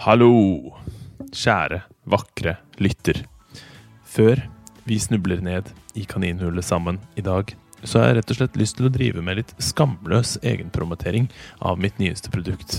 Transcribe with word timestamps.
Hallo, 0.00 0.32
kjære, 1.28 1.82
vakre 2.08 2.54
lytter. 2.80 3.18
Før 4.08 4.40
vi 4.88 4.96
snubler 4.96 5.42
ned 5.44 5.66
i 5.92 6.06
kaninhullet 6.08 6.64
sammen 6.64 6.96
i 7.20 7.24
dag, 7.26 7.52
så 7.84 8.00
har 8.00 8.06
jeg 8.08 8.16
rett 8.16 8.32
og 8.32 8.38
slett 8.38 8.56
lyst 8.56 8.78
til 8.78 8.88
å 8.88 8.92
drive 8.94 9.20
med 9.20 9.36
litt 9.36 9.52
skamløs 9.60 10.38
egenpromotering 10.40 11.26
av 11.60 11.76
mitt 11.84 12.00
nyeste 12.00 12.32
produkt. 12.32 12.78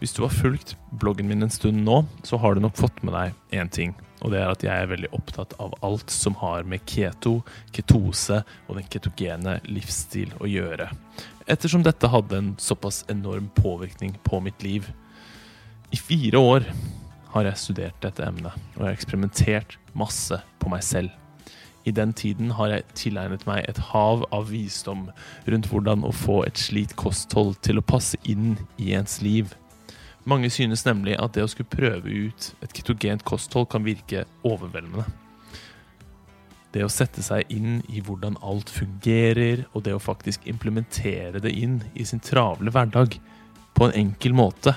Hvis 0.00 0.16
du 0.16 0.22
har 0.24 0.32
fulgt 0.32 0.78
bloggen 1.02 1.28
min 1.28 1.44
en 1.44 1.52
stund 1.52 1.84
nå, 1.84 1.98
så 2.24 2.40
har 2.40 2.56
du 2.56 2.64
nok 2.64 2.80
fått 2.80 3.04
med 3.04 3.18
deg 3.18 3.60
én 3.60 3.68
ting. 3.68 3.92
Og 4.24 4.32
det 4.32 4.40
er 4.40 4.48
at 4.48 4.64
jeg 4.64 4.72
er 4.72 4.88
veldig 4.94 5.12
opptatt 5.20 5.52
av 5.60 5.76
alt 5.84 6.08
som 6.08 6.40
har 6.40 6.64
med 6.64 6.88
keto, 6.88 7.42
ketose 7.76 8.40
og 8.64 8.80
den 8.80 8.88
ketogene 8.88 9.58
livsstil 9.68 10.32
å 10.40 10.48
gjøre. 10.48 10.88
Ettersom 11.52 11.84
dette 11.84 12.08
hadde 12.08 12.40
en 12.40 12.50
såpass 12.56 13.04
enorm 13.12 13.52
påvirkning 13.60 14.16
på 14.24 14.40
mitt 14.40 14.64
liv. 14.64 14.88
I 15.90 15.98
fire 15.98 16.38
år 16.38 16.64
har 17.32 17.46
jeg 17.48 17.58
studert 17.58 17.96
dette 18.02 18.22
emnet, 18.22 18.54
og 18.76 18.82
jeg 18.82 18.86
har 18.86 18.94
eksperimentert 18.94 19.72
masse 19.98 20.36
på 20.62 20.70
meg 20.70 20.84
selv. 20.86 21.10
I 21.82 21.90
den 21.90 22.12
tiden 22.14 22.52
har 22.54 22.70
jeg 22.70 22.84
tilegnet 22.94 23.42
meg 23.48 23.64
et 23.66 23.78
hav 23.90 24.22
av 24.30 24.52
visdom 24.52 25.08
rundt 25.50 25.66
hvordan 25.70 26.04
å 26.06 26.12
få 26.14 26.44
et 26.46 26.60
slikt 26.62 26.94
kosthold 27.00 27.56
til 27.66 27.80
å 27.80 27.86
passe 27.86 28.20
inn 28.22 28.52
i 28.78 28.92
ens 28.94 29.18
liv. 29.24 29.56
Mange 30.30 30.50
synes 30.52 30.84
nemlig 30.86 31.16
at 31.18 31.34
det 31.34 31.42
å 31.42 31.50
skulle 31.50 31.72
prøve 31.72 32.12
ut 32.28 32.50
et 32.62 32.76
ketogent 32.76 33.24
kosthold 33.26 33.66
kan 33.72 33.82
virke 33.82 34.26
overveldende. 34.46 35.08
Det 36.70 36.84
å 36.86 36.92
sette 36.92 37.24
seg 37.26 37.50
inn 37.50 37.80
i 37.90 37.98
hvordan 38.04 38.36
alt 38.46 38.70
fungerer, 38.70 39.64
og 39.74 39.88
det 39.88 39.96
å 39.96 40.02
faktisk 40.02 40.46
implementere 40.46 41.42
det 41.42 41.50
inn 41.50 41.80
i 41.98 42.06
sin 42.06 42.22
travle 42.22 42.70
hverdag 42.70 43.18
på 43.74 43.88
en 43.88 43.96
enkel 44.04 44.36
måte, 44.38 44.76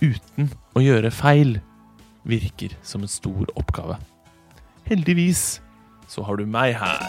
uten 0.00 0.50
å 0.76 0.82
gjøre 0.84 1.12
feil, 1.14 1.58
virker 2.28 2.74
som 2.82 3.04
en 3.04 3.10
stor 3.10 3.48
oppgave. 3.56 3.96
Heldigvis 4.88 5.60
så 6.10 6.24
har 6.26 6.40
du 6.40 6.46
meg 6.48 6.74
her, 6.80 7.06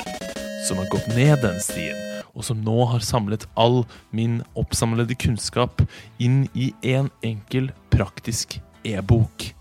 som 0.68 0.80
har 0.80 0.90
gått 0.94 1.08
ned 1.16 1.42
den 1.44 1.60
stien, 1.64 1.98
og 2.32 2.46
som 2.48 2.62
nå 2.64 2.86
har 2.92 3.04
samlet 3.04 3.48
all 3.60 3.82
min 4.16 4.40
oppsamlede 4.60 5.18
kunnskap 5.20 5.82
inn 6.22 6.46
i 6.54 6.72
en 6.94 7.10
enkel, 7.26 7.72
praktisk 7.92 8.60
e-bok. 8.88 9.52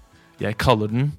Jeg 0.41 0.59
kaller 0.61 0.93
den 0.93 1.11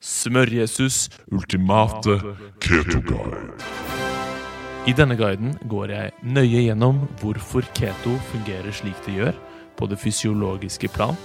Smør-Jesus 0.00 1.10
ultimate 1.28 2.16
keto-guide. 2.64 3.52
I 4.88 4.94
denne 4.96 5.12
guiden 5.12 5.52
går 5.68 5.92
jeg 5.92 6.12
nøye 6.24 6.62
gjennom 6.64 7.02
hvorfor 7.20 7.66
keto 7.76 8.14
fungerer 8.30 8.72
slik 8.72 8.96
det 9.04 9.18
gjør, 9.18 9.36
på 9.76 9.88
det 9.88 9.98
fysiologiske 10.00 10.88
plan. 10.94 11.16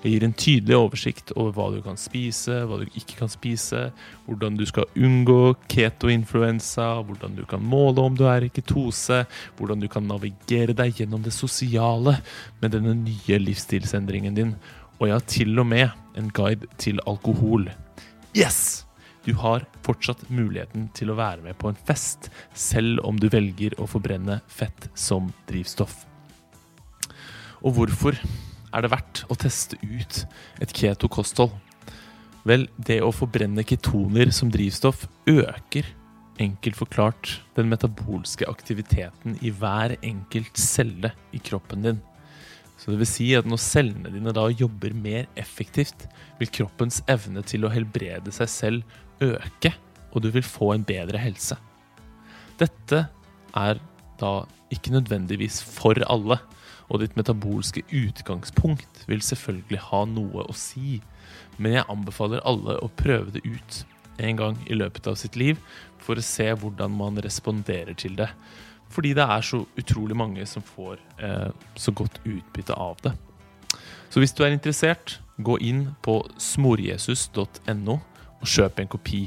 Jeg 0.00 0.14
gir 0.14 0.24
en 0.24 0.32
tydelig 0.32 0.76
oversikt 0.78 1.30
over 1.34 1.52
hva 1.52 1.66
du 1.74 1.82
kan 1.84 1.98
spise, 2.00 2.62
hva 2.64 2.78
du 2.80 2.86
ikke 2.96 3.18
kan 3.18 3.28
spise, 3.28 3.82
hvordan 4.24 4.56
du 4.56 4.64
skal 4.64 4.88
unngå 4.96 5.52
keto-influensa, 5.68 6.86
hvordan 7.04 7.36
du 7.36 7.42
kan 7.48 7.60
måle 7.60 8.00
om 8.08 8.16
du 8.16 8.24
er 8.24 8.46
i 8.46 8.48
ketose, 8.48 9.26
hvordan 9.58 9.84
du 9.84 9.90
kan 9.92 10.08
navigere 10.08 10.72
deg 10.78 11.02
gjennom 11.02 11.20
det 11.26 11.34
sosiale 11.36 12.16
med 12.62 12.72
denne 12.72 12.96
nye 13.02 13.40
livsstilsendringen 13.44 14.40
din, 14.40 14.56
og 14.96 15.08
jeg 15.10 15.18
har 15.18 15.30
til 15.36 15.60
og 15.60 15.68
med 15.68 16.16
en 16.16 16.32
guide 16.32 16.72
til 16.80 17.04
alkohol. 17.04 17.68
Yes! 18.32 18.86
Du 19.28 19.34
har 19.36 19.66
fortsatt 19.84 20.30
muligheten 20.32 20.88
til 20.96 21.12
å 21.12 21.18
være 21.18 21.44
med 21.44 21.58
på 21.60 21.68
en 21.68 21.76
fest, 21.76 22.30
selv 22.56 23.04
om 23.04 23.20
du 23.20 23.28
velger 23.28 23.76
å 23.76 23.84
forbrenne 23.84 24.40
fett 24.48 24.88
som 24.96 25.28
drivstoff. 25.50 26.06
Og 27.60 27.76
hvorfor 27.76 28.16
er 28.74 28.84
det 28.84 28.92
verdt 28.92 29.24
å 29.30 29.36
teste 29.38 29.78
ut 29.82 30.24
et 30.62 30.74
keto-kosthold? 30.76 31.52
Vel, 32.48 32.68
det 32.80 33.00
å 33.04 33.12
forbrenne 33.12 33.64
ketoner 33.68 34.30
som 34.32 34.50
drivstoff 34.52 35.04
øker, 35.28 35.88
enkelt 36.40 36.78
forklart, 36.78 37.34
den 37.56 37.68
metabolske 37.68 38.48
aktiviteten 38.48 39.36
i 39.44 39.52
hver 39.52 39.98
enkelt 40.00 40.56
celle 40.56 41.12
i 41.36 41.40
kroppen 41.44 41.84
din. 41.84 42.00
Så 42.80 42.94
det 42.94 43.02
vil 43.02 43.10
si 43.10 43.26
at 43.36 43.48
når 43.48 43.60
cellene 43.60 44.12
dine 44.14 44.32
da 44.32 44.46
jobber 44.48 44.94
mer 44.96 45.28
effektivt, 45.40 46.06
vil 46.40 46.48
kroppens 46.48 47.02
evne 47.12 47.44
til 47.44 47.66
å 47.66 47.72
helbrede 47.72 48.32
seg 48.32 48.48
selv 48.48 49.26
øke, 49.26 49.74
og 50.10 50.24
du 50.24 50.30
vil 50.32 50.46
få 50.46 50.72
en 50.72 50.86
bedre 50.86 51.20
helse. 51.20 51.58
Dette 52.60 53.04
er 53.56 53.82
da 54.20 54.32
ikke 54.72 54.94
nødvendigvis 54.94 55.60
for 55.66 56.00
alle, 56.08 56.40
og 56.90 57.02
ditt 57.02 57.14
metabolske 57.18 57.84
utgangspunkt 57.94 59.04
vil 59.06 59.22
selvfølgelig 59.22 59.78
ha 59.90 60.02
noe 60.10 60.44
å 60.50 60.56
si, 60.56 60.98
men 61.56 61.78
jeg 61.78 61.88
anbefaler 61.92 62.42
alle 62.48 62.76
å 62.82 62.90
prøve 62.98 63.36
det 63.36 63.44
ut 63.46 63.84
en 64.20 64.36
gang 64.36 64.58
i 64.66 64.76
løpet 64.76 65.06
av 65.08 65.16
sitt 65.20 65.38
liv 65.38 65.60
for 66.02 66.18
å 66.18 66.24
se 66.24 66.48
hvordan 66.50 66.92
man 66.96 67.20
responderer 67.22 67.96
til 67.98 68.18
det. 68.18 68.28
Fordi 68.90 69.14
det 69.14 69.22
er 69.22 69.46
så 69.46 69.62
utrolig 69.78 70.16
mange 70.18 70.44
som 70.50 70.64
får 70.66 70.98
eh, 71.22 71.50
så 71.78 71.94
godt 71.94 72.18
utbytte 72.26 72.74
av 72.74 72.98
det. 73.04 73.14
Så 74.10 74.18
hvis 74.18 74.34
du 74.34 74.42
er 74.42 74.50
interessert, 74.56 75.20
gå 75.38 75.56
inn 75.62 75.92
på 76.02 76.18
smorjesus.no 76.42 78.00
og 78.40 78.48
kjøp 78.48 78.80
en 78.82 78.90
kopi. 78.90 79.22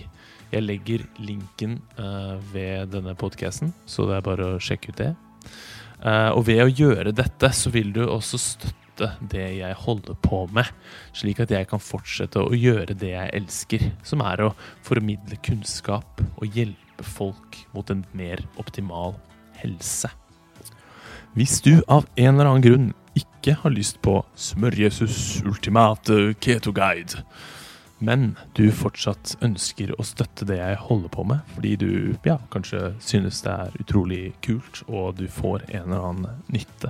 Jeg 0.52 0.68
legger 0.68 1.06
linken 1.18 1.80
eh, 1.98 2.36
ved 2.52 2.92
denne 2.94 3.16
podkasten, 3.16 3.72
så 3.88 4.10
det 4.10 4.20
er 4.20 4.28
bare 4.28 4.50
å 4.52 4.62
sjekke 4.62 4.92
ut 4.92 5.00
det. 5.00 5.14
Eh, 6.04 6.30
og 6.36 6.48
ved 6.50 6.64
å 6.66 6.72
gjøre 6.72 7.16
dette, 7.16 7.50
så 7.56 7.72
vil 7.74 7.94
du 7.96 8.04
også 8.06 8.40
støtte 8.42 9.14
det 9.32 9.46
jeg 9.58 9.78
holder 9.86 10.18
på 10.22 10.44
med, 10.54 10.68
slik 11.16 11.40
at 11.42 11.54
jeg 11.54 11.70
kan 11.72 11.82
fortsette 11.82 12.44
å 12.44 12.54
gjøre 12.54 12.98
det 13.00 13.14
jeg 13.14 13.32
elsker, 13.40 13.86
som 14.06 14.22
er 14.26 14.44
å 14.44 14.52
formidle 14.86 15.40
kunnskap 15.46 16.22
og 16.36 16.60
hjelpe 16.60 17.08
folk 17.08 17.58
mot 17.74 17.90
en 17.90 18.04
mer 18.14 18.44
optimal 18.62 19.16
helse. 19.64 20.12
Hvis 21.34 21.64
du 21.66 21.80
av 21.88 22.06
en 22.14 22.36
eller 22.36 22.52
annen 22.52 22.66
grunn 22.68 22.92
ikke 23.18 23.56
har 23.64 23.74
lyst 23.74 23.98
på 24.06 24.20
Smør-Jesus 24.38 25.42
ultimate 25.48 26.36
keto 26.44 26.74
guide, 26.76 27.24
men 28.04 28.34
du 28.58 28.66
fortsatt 28.76 29.38
ønsker 29.46 29.94
å 29.96 30.04
støtte 30.06 30.46
det 30.50 30.58
jeg 30.60 30.82
holder 30.84 31.10
på 31.14 31.24
med, 31.30 31.40
fordi 31.56 31.74
du 31.80 31.92
ja, 32.28 32.38
kanskje 32.54 32.82
synes 33.04 33.42
det 33.46 33.54
er 33.54 33.78
utrolig 33.80 34.24
kult, 34.44 34.84
og 34.90 35.16
du 35.22 35.28
får 35.32 35.60
en 35.70 35.88
eller 35.88 36.04
annen 36.12 36.28
nytte 36.52 36.90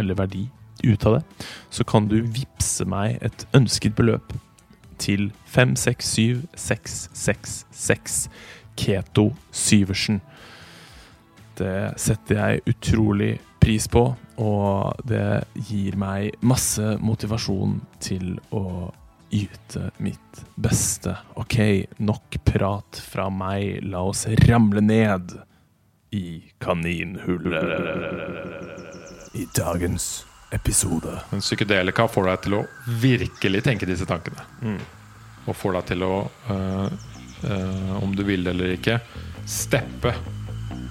eller 0.00 0.14
verdi 0.18 0.44
ut 0.84 1.06
av 1.06 1.12
det, 1.18 1.22
så 1.70 1.84
kan 1.86 2.08
du 2.10 2.22
vippse 2.22 2.84
meg 2.88 3.18
et 3.24 3.46
ønsket 3.56 3.96
beløp 3.96 4.32
til 4.98 5.32
567666 5.50 8.28
Keto 8.78 9.32
Syversen. 9.54 10.20
Det 11.58 11.92
setter 12.00 12.34
jeg 12.40 12.60
utrolig 12.74 13.40
pris 13.62 13.88
på, 13.88 14.16
og 14.42 14.92
det 15.08 15.44
gir 15.68 15.96
meg 16.00 16.30
masse 16.42 16.98
motivasjon 17.00 17.80
til 18.02 18.38
å 18.52 18.90
yte 19.34 19.90
mitt 19.96 20.44
beste. 20.54 21.16
Ok, 21.34 21.86
nok 21.96 22.36
prat 22.44 23.02
fra 23.02 23.30
meg. 23.30 23.82
La 23.82 24.02
oss 24.06 24.26
ramle 24.46 24.80
ned 24.80 25.34
i 26.14 26.44
kaninhullet. 26.58 27.64
I 29.34 29.46
dagens 29.56 30.26
episode. 30.54 31.20
Men 31.30 31.40
psykedelika 31.42 32.06
får 32.08 32.28
deg 32.30 32.44
til 32.44 32.54
å 32.60 32.62
virkelig 33.02 33.64
tenke 33.66 33.88
disse 33.90 34.06
tankene. 34.06 34.46
Mm. 34.62 34.78
Og 35.48 35.58
får 35.58 35.80
deg 35.80 35.88
til 35.90 36.06
å, 36.06 36.12
øh, 36.54 36.86
øh, 37.50 37.90
om 37.98 38.14
du 38.14 38.22
vil 38.22 38.46
det 38.46 38.54
eller 38.54 38.76
ikke, 38.76 39.00
steppe. 39.50 40.14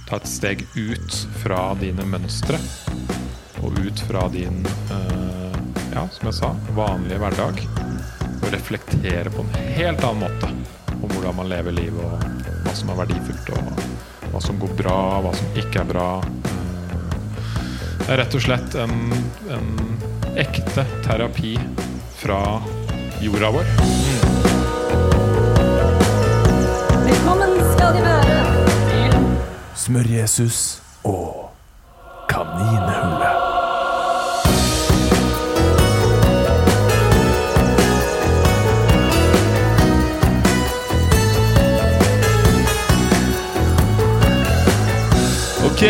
Ta 0.10 0.20
et 0.20 0.28
steg 0.28 0.66
ut 0.76 1.22
fra 1.40 1.72
dine 1.80 2.04
mønstre. 2.04 2.60
Og 3.64 3.80
ut 3.80 4.04
fra 4.10 4.28
din, 4.36 4.66
øh, 4.92 5.58
ja, 5.96 6.08
som 6.12 6.28
jeg 6.28 6.40
sa, 6.42 6.54
vanlige 6.76 7.24
hverdag. 7.24 7.83
Reflektere 8.54 9.30
på 9.30 9.42
en 9.42 9.54
helt 9.74 10.04
annen 10.04 10.20
måte 10.20 10.50
om 11.02 11.10
hvordan 11.10 11.36
man 11.36 11.48
lever 11.50 11.74
livet, 11.74 12.04
og 12.06 12.62
hva 12.64 12.74
som 12.78 12.92
er 12.94 13.00
verdifullt, 13.02 13.50
og 13.50 14.30
hva 14.30 14.42
som 14.46 14.60
går 14.62 14.76
bra, 14.78 14.98
hva 15.26 15.32
som 15.34 15.58
ikke 15.58 15.82
er 15.82 15.90
bra. 15.90 16.06
Det 18.04 18.12
er 18.14 18.22
rett 18.22 18.38
og 18.38 18.46
slett 18.46 18.78
en, 18.78 18.94
en 19.58 19.74
ekte 20.38 20.86
terapi 21.08 21.56
fra 22.22 22.62
jorda 23.26 23.50
vår. 23.58 23.74
Velkommen 27.10 27.58
skal 27.74 27.98
de 27.98 28.06
være 28.06 28.40
til 28.94 29.20
Smør-Jesus 29.88 30.83
Ok, 45.84 45.90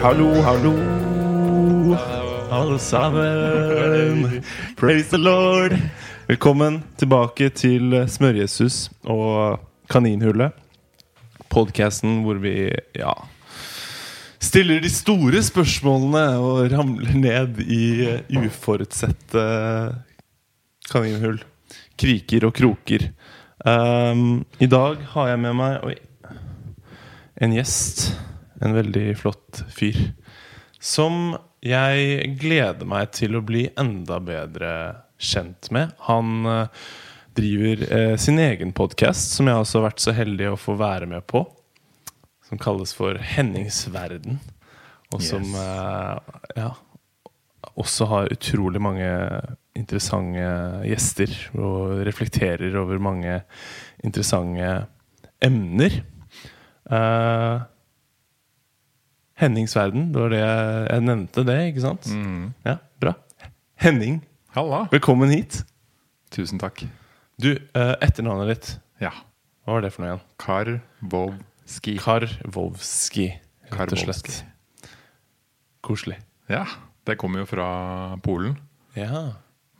hallo, 0.00 0.30
hallo. 0.40 0.72
Alle 2.50 2.78
sammen. 2.78 4.42
Praise 4.76 5.10
the 5.10 5.18
Lord! 5.18 5.76
Velkommen 6.26 6.78
tilbake 6.96 7.50
til 7.52 7.92
Smør-Jesus 8.08 8.88
og 9.04 9.60
Kaninhullet. 9.92 10.56
Podkasten 11.52 12.22
hvor 12.24 12.40
vi 12.40 12.72
ja, 12.96 13.12
stiller 14.40 14.80
de 14.80 14.88
store 14.88 15.44
spørsmålene 15.44 16.24
og 16.40 16.72
ramler 16.72 17.12
ned 17.12 17.60
i 17.68 18.08
uforutsette 18.40 19.48
kaninhull. 20.88 21.42
Kriker 22.00 22.48
og 22.48 22.56
kroker. 22.56 23.10
Um, 23.68 24.46
I 24.56 24.72
dag 24.80 24.96
har 25.12 25.34
jeg 25.34 25.44
med 25.44 25.60
meg 25.60 25.90
oi, 25.92 25.98
en 27.44 27.60
gjest. 27.60 28.14
En 28.64 28.74
veldig 28.76 29.08
flott 29.20 29.64
fyr. 29.74 29.98
Som 30.80 31.34
jeg 31.64 32.28
gleder 32.40 32.88
meg 32.88 33.10
til 33.16 33.36
å 33.38 33.44
bli 33.44 33.66
enda 33.80 34.18
bedre 34.24 34.70
kjent 35.20 35.70
med. 35.72 35.92
Han 36.08 36.48
eh, 36.50 36.86
driver 37.36 37.84
eh, 37.88 38.14
sin 38.20 38.40
egen 38.42 38.72
podkast, 38.76 39.36
som 39.36 39.48
jeg 39.48 39.60
også 39.62 39.80
har 39.80 39.86
vært 39.88 40.04
så 40.04 40.14
heldig 40.16 40.50
å 40.52 40.60
få 40.60 40.76
være 40.80 41.08
med 41.10 41.24
på. 41.30 41.44
Som 42.44 42.60
kalles 42.60 42.92
for 42.96 43.16
Henningsverden. 43.16 44.40
Og 45.14 45.22
som 45.24 45.44
Yes. 45.44 45.60
eh, 45.60 46.40
ja, 46.60 46.70
også 47.80 48.06
har 48.10 48.32
utrolig 48.34 48.82
mange 48.82 49.08
interessante 49.74 50.44
gjester. 50.88 51.32
Og 51.56 52.04
reflekterer 52.06 52.76
over 52.80 53.00
mange 53.02 53.40
interessante 54.04 54.86
emner. 55.44 56.02
Eh, 56.90 57.62
Hennings 59.40 59.74
verden, 59.76 60.12
det 60.14 60.20
var 60.22 60.30
det 60.30 60.38
jeg, 60.40 60.82
jeg 60.92 61.04
nevnte 61.08 61.44
det, 61.48 61.56
ikke 61.72 61.82
sant? 61.82 62.06
Mm. 62.14 62.52
Ja, 62.66 62.76
bra. 63.02 63.14
Henning, 63.82 64.20
Halla. 64.54 64.84
velkommen 64.92 65.32
hit. 65.34 65.62
Tusen 66.34 66.60
takk. 66.62 66.84
Du, 67.42 67.50
eh, 67.74 67.94
etternavnet 68.04 68.52
ditt, 68.52 68.68
Ja. 69.02 69.10
hva 69.66 69.74
var 69.74 69.82
det 69.82 69.90
for 69.92 70.04
noe 70.04 70.12
igjen? 70.12 70.22
Karvovski. 70.38 71.96
Karvovski, 71.98 73.26
rett 73.74 73.92
og 73.96 73.98
slett. 74.04 74.22
Karvovski. 74.22 74.92
Koselig. 75.84 76.20
Ja, 76.48 76.64
det 77.04 77.18
kommer 77.20 77.42
jo 77.42 77.46
fra 77.50 77.66
Polen. 78.22 78.54
Ja. 78.96 79.32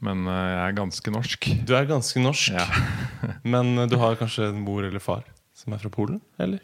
Men 0.05 0.27
eh, 0.27 0.51
jeg 0.51 0.67
er 0.67 0.77
ganske 0.83 1.15
norsk. 1.15 1.47
Du 1.65 1.73
er 1.79 1.87
ganske 1.89 2.21
norsk, 2.21 2.51
Ja. 2.59 2.67
men 3.55 3.79
eh, 3.79 3.87
du 3.89 3.97
har 4.03 4.19
kanskje 4.21 4.51
en 4.51 4.61
mor 4.67 4.83
eller 4.85 5.01
far 5.01 5.23
som 5.55 5.73
er 5.73 5.79
fra 5.79 5.89
Polen, 5.95 6.19
eller? 6.43 6.59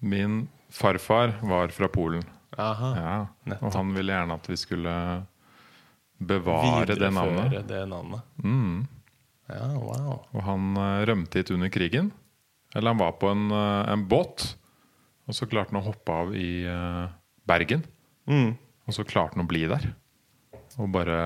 Min 0.00 0.46
farfar 0.72 1.36
var 1.42 1.74
fra 1.74 1.88
Polen. 1.92 2.24
Aha. 2.60 2.90
Ja. 2.96 3.58
Og 3.60 3.70
han 3.74 3.92
ville 3.96 4.12
gjerne 4.12 4.36
at 4.36 4.48
vi 4.50 4.58
skulle 4.60 4.96
bevare 6.22 6.96
det 6.96 7.10
navnet. 7.12 7.54
Det 7.68 7.84
navnet. 7.88 8.26
Mm. 8.42 8.82
Ja, 9.50 9.68
wow. 9.76 10.18
Og 10.32 10.44
han 10.46 10.76
eh, 10.80 11.04
rømte 11.08 11.40
hit 11.42 11.52
under 11.54 11.72
krigen. 11.72 12.10
Eller 12.74 12.94
han 12.94 13.00
var 13.00 13.16
på 13.20 13.30
en, 13.32 13.48
eh, 13.52 13.92
en 13.92 14.04
båt, 14.08 14.46
og 15.28 15.36
så 15.36 15.48
klarte 15.48 15.74
han 15.74 15.82
å 15.82 15.86
hoppe 15.86 16.14
av 16.24 16.32
i 16.36 16.64
uh, 16.66 17.06
Bergen. 17.46 17.84
Mm. 18.26 18.56
Og 18.88 18.96
så 18.96 19.04
klarte 19.06 19.36
han 19.36 19.44
å 19.44 19.48
bli 19.48 19.62
der. 19.70 19.86
Og 20.82 20.90
bare 20.92 21.18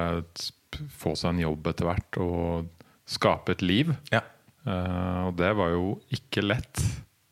få 0.92 1.14
seg 1.16 1.32
en 1.32 1.44
jobb 1.46 1.70
etter 1.70 1.88
hvert 1.88 2.18
og 2.20 2.84
skape 3.08 3.56
et 3.56 3.64
liv. 3.64 3.94
Ja. 4.12 4.20
Uh, 4.68 5.30
og 5.30 5.38
det 5.40 5.48
var 5.56 5.72
jo 5.72 5.94
ikke 6.12 6.44
lett 6.44 6.82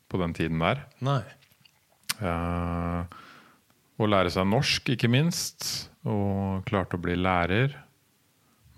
på 0.08 0.20
den 0.22 0.32
tiden 0.36 0.62
der. 0.64 0.86
Nei. 1.04 1.20
Eh, 2.20 3.20
å 3.94 4.08
lære 4.10 4.32
seg 4.34 4.48
norsk, 4.50 4.94
ikke 4.94 5.10
minst. 5.10 5.88
Og 6.06 6.64
klarte 6.68 6.98
å 6.98 7.02
bli 7.02 7.16
lærer. 7.18 7.76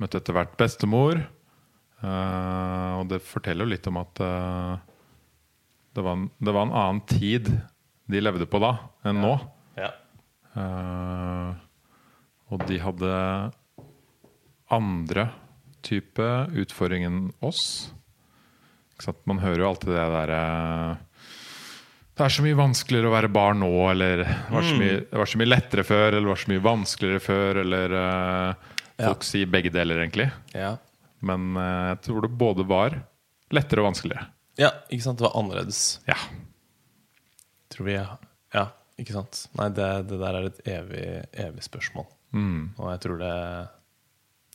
Møtte 0.01 0.21
etter 0.21 0.37
hvert 0.37 0.57
bestemor. 0.61 1.23
Eh, 2.05 2.93
og 3.01 3.09
det 3.11 3.23
forteller 3.25 3.65
jo 3.65 3.73
litt 3.73 3.89
om 3.89 4.01
at 4.03 4.21
eh, 4.23 4.75
det, 5.97 6.05
var 6.05 6.19
en, 6.19 6.27
det 6.39 6.53
var 6.53 6.67
en 6.67 6.77
annen 6.77 7.05
tid 7.09 7.49
de 8.07 8.23
levde 8.23 8.47
på 8.51 8.61
da, 8.63 8.75
enn 9.09 9.23
nå. 9.25 9.33
Ja. 9.81 9.91
Eh, 10.57 11.55
og 12.53 12.63
de 12.69 12.79
hadde 12.79 13.15
andre 14.73 15.29
type 15.87 16.29
utfordringer 16.59 17.11
enn 17.11 17.27
oss. 17.45 17.93
Man 19.29 19.43
hører 19.43 19.63
jo 19.63 19.71
alltid 19.71 19.93
det 19.93 20.07
derre 20.15 20.43
Det 22.17 22.25
er 22.25 22.33
så 22.33 22.45
mye 22.47 22.57
vanskeligere 22.57 23.11
å 23.11 23.13
være 23.13 23.29
barn 23.29 23.59
nå, 23.61 23.69
eller 23.91 24.23
det 24.25 24.35
var 24.49 24.65
så 24.65 24.77
mye, 24.81 25.01
var 25.13 25.29
så 25.29 25.41
mye 25.41 25.51
lettere 25.51 25.83
før, 25.85 26.07
eller 26.09 26.25
det 26.25 26.31
var 26.33 26.41
så 26.41 26.51
mye 26.53 26.63
vanskeligere 26.65 27.21
før, 27.21 27.61
eller 27.61 27.97
uh, 28.01 28.73
Folk 28.97 29.27
sier 29.29 29.51
begge 29.53 29.69
deler, 29.75 30.01
egentlig. 30.01 30.31
Ja. 30.57 30.71
Men 31.29 31.51
uh, 31.59 31.91
jeg 31.91 31.99
tror 32.07 32.25
det 32.25 32.31
både 32.41 32.65
var 32.69 32.97
lettere 33.53 33.83
og 33.85 33.91
vanskeligere. 33.91 34.31
ja, 34.57 34.71
ikke 34.89 35.05
sant? 35.05 35.21
Det 35.21 35.27
var 35.29 35.37
annerledes. 35.37 35.83
Ja. 36.09 36.17
Tror 37.75 37.91
vi 37.91 37.99
Ja, 37.99 38.65
ikke 38.97 39.13
sant? 39.19 39.43
Nei, 39.59 39.69
det, 39.77 39.89
det 40.09 40.21
der 40.23 40.39
er 40.39 40.49
et 40.49 40.61
evig, 40.73 41.07
evig 41.45 41.65
spørsmål. 41.67 42.07
Mm. 42.33 42.63
Og 42.79 42.89
jeg 42.95 43.03
tror 43.05 43.21
det 43.21 43.35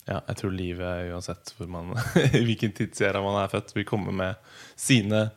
Ja, 0.08 0.18
jeg 0.26 0.36
tror 0.40 0.50
livet, 0.50 1.12
uansett 1.14 1.54
hvor 1.54 1.70
man, 1.70 1.94
hvilken 2.48 2.74
tidsæra 2.74 3.22
man 3.22 3.38
er 3.44 3.52
født, 3.52 3.70
vil 3.76 3.86
komme 3.86 4.10
med 4.18 4.34
sine 4.74 5.28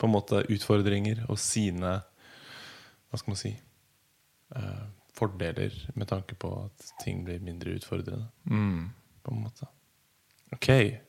på 0.00 0.08
en 0.08 0.14
måte 0.14 0.44
utfordringer 0.48 1.26
og 1.28 1.38
sine 1.40 1.98
Hva 3.10 3.18
skal 3.20 3.34
man 3.34 3.40
si 3.40 3.52
eh, 4.56 4.86
Fordeler 5.20 5.74
med 5.98 6.08
tanke 6.08 6.36
på 6.38 6.48
at 6.62 6.92
ting 7.02 7.24
blir 7.26 7.42
mindre 7.44 7.74
utfordrende. 7.76 8.30
Mm. 8.48 8.86
På 9.26 9.34
en 9.34 9.42
måte. 9.42 9.66
Ok, 10.54 10.68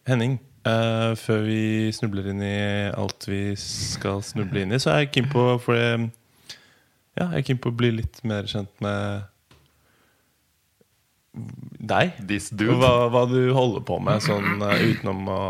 Henning. 0.09 0.39
eh, 0.67 1.11
før 1.15 1.45
vi 1.45 1.91
snubler 1.95 2.27
inn 2.33 2.41
i 2.43 2.89
alt 2.91 3.27
vi 3.29 3.55
skal 3.55 4.19
snuble 4.25 4.65
inn 4.65 4.73
i, 4.75 4.81
så 4.81 4.91
er 4.91 5.05
jeg 5.05 5.13
keen 5.15 5.29
på 5.31 5.45
For 5.63 5.77
jeg, 5.77 6.09
ja, 7.15 7.29
jeg 7.29 7.39
er 7.39 7.47
keen 7.47 7.61
på 7.61 7.71
å 7.71 7.77
bli 7.77 7.93
litt 8.01 8.19
mer 8.27 8.49
kjent 8.49 8.73
med 8.83 9.29
deg. 11.33 12.11
This 12.27 12.49
dude. 12.51 12.75
hva, 12.81 13.07
hva 13.11 13.23
du 13.31 13.53
holder 13.55 13.83
på 13.87 13.97
med, 14.03 14.19
sånn 14.25 14.61
eh, 14.67 14.81
utenom 14.91 15.21
å 15.31 15.41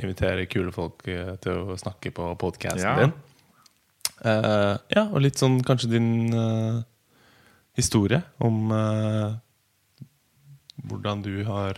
invitere 0.00 0.46
kule 0.48 0.72
folk 0.72 1.04
eh, 1.12 1.34
til 1.44 1.74
å 1.74 1.76
snakke 1.80 2.12
på 2.16 2.30
podkasten 2.40 2.84
Ja. 2.86 2.96
din. 3.04 3.12
Uh, 4.24 4.78
ja, 4.88 5.02
og 5.12 5.20
litt 5.20 5.36
sånn 5.36 5.58
kanskje 5.60 5.90
din 5.92 6.32
uh, 6.32 6.78
historie 7.76 8.22
om 8.40 8.70
uh, 8.72 9.36
hvordan 10.88 11.20
du 11.26 11.34
har 11.44 11.76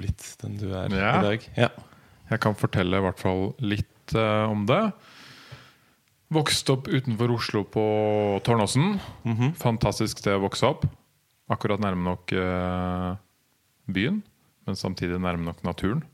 blitt 0.00 0.24
den 0.40 0.56
du 0.56 0.70
er 0.72 0.88
Ja. 0.88 1.18
i 1.20 1.26
dag. 1.26 1.44
Ja. 1.60 1.68
Jeg 2.32 2.40
kan 2.40 2.56
fortelle 2.56 2.96
i 2.96 3.04
hvert 3.04 3.20
fall 3.20 3.50
litt 3.60 4.14
om 4.16 4.64
det. 4.66 4.80
Vokste 6.32 6.72
opp 6.78 6.88
utenfor 6.88 7.30
Oslo 7.36 7.62
på 7.68 7.84
Tårnåsen. 8.44 8.96
Mhm. 9.28 9.52
Fantastisk 9.60 10.18
sted 10.24 10.38
å 10.38 10.46
vokse 10.48 10.64
opp. 10.64 10.86
Akkurat 11.50 11.82
nærme 11.82 12.04
nok 12.06 12.32
uh, 12.38 13.14
byen, 13.90 14.20
men 14.66 14.78
samtidig 14.78 15.18
nærme 15.20 15.44
nok 15.48 15.64
naturen. 15.66 16.04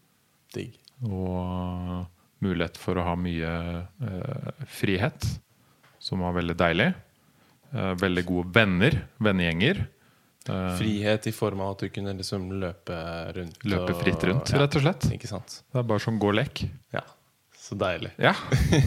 Digg. 0.54 0.78
Og 1.04 1.36
eh, 1.36 2.06
mulighet 2.42 2.78
for 2.80 2.98
å 2.98 3.04
ha 3.06 3.12
mye 3.20 3.50
uh, 3.84 4.64
frihet, 4.72 5.26
som 6.02 6.24
var 6.24 6.32
veldig 6.38 6.56
deilig. 6.58 6.88
Uh, 7.74 7.92
veldig 8.00 8.24
gode 8.26 8.54
venner, 8.56 9.02
vennegjenger. 9.20 9.84
Frihet 10.48 11.26
i 11.28 11.32
form 11.36 11.60
av 11.60 11.74
at 11.74 11.82
du 11.84 11.90
kunne 11.92 12.14
liksom 12.16 12.46
løpe 12.62 12.96
rundt. 13.36 13.60
løpe 13.68 13.98
fritt 14.00 14.22
rundt, 14.24 14.54
ja, 14.54 14.62
rett 14.62 14.78
og 14.80 14.84
slett. 14.86 15.08
Ikke 15.12 15.28
sant. 15.28 15.58
Det 15.68 15.82
er 15.82 15.84
bare 15.90 16.00
som 16.00 16.16
gå 16.16 16.30
og 16.32 16.38
lek. 16.38 16.62
Ja. 16.94 17.04
Så 17.52 17.76
deilig. 17.76 18.14
Ja. 18.16 18.32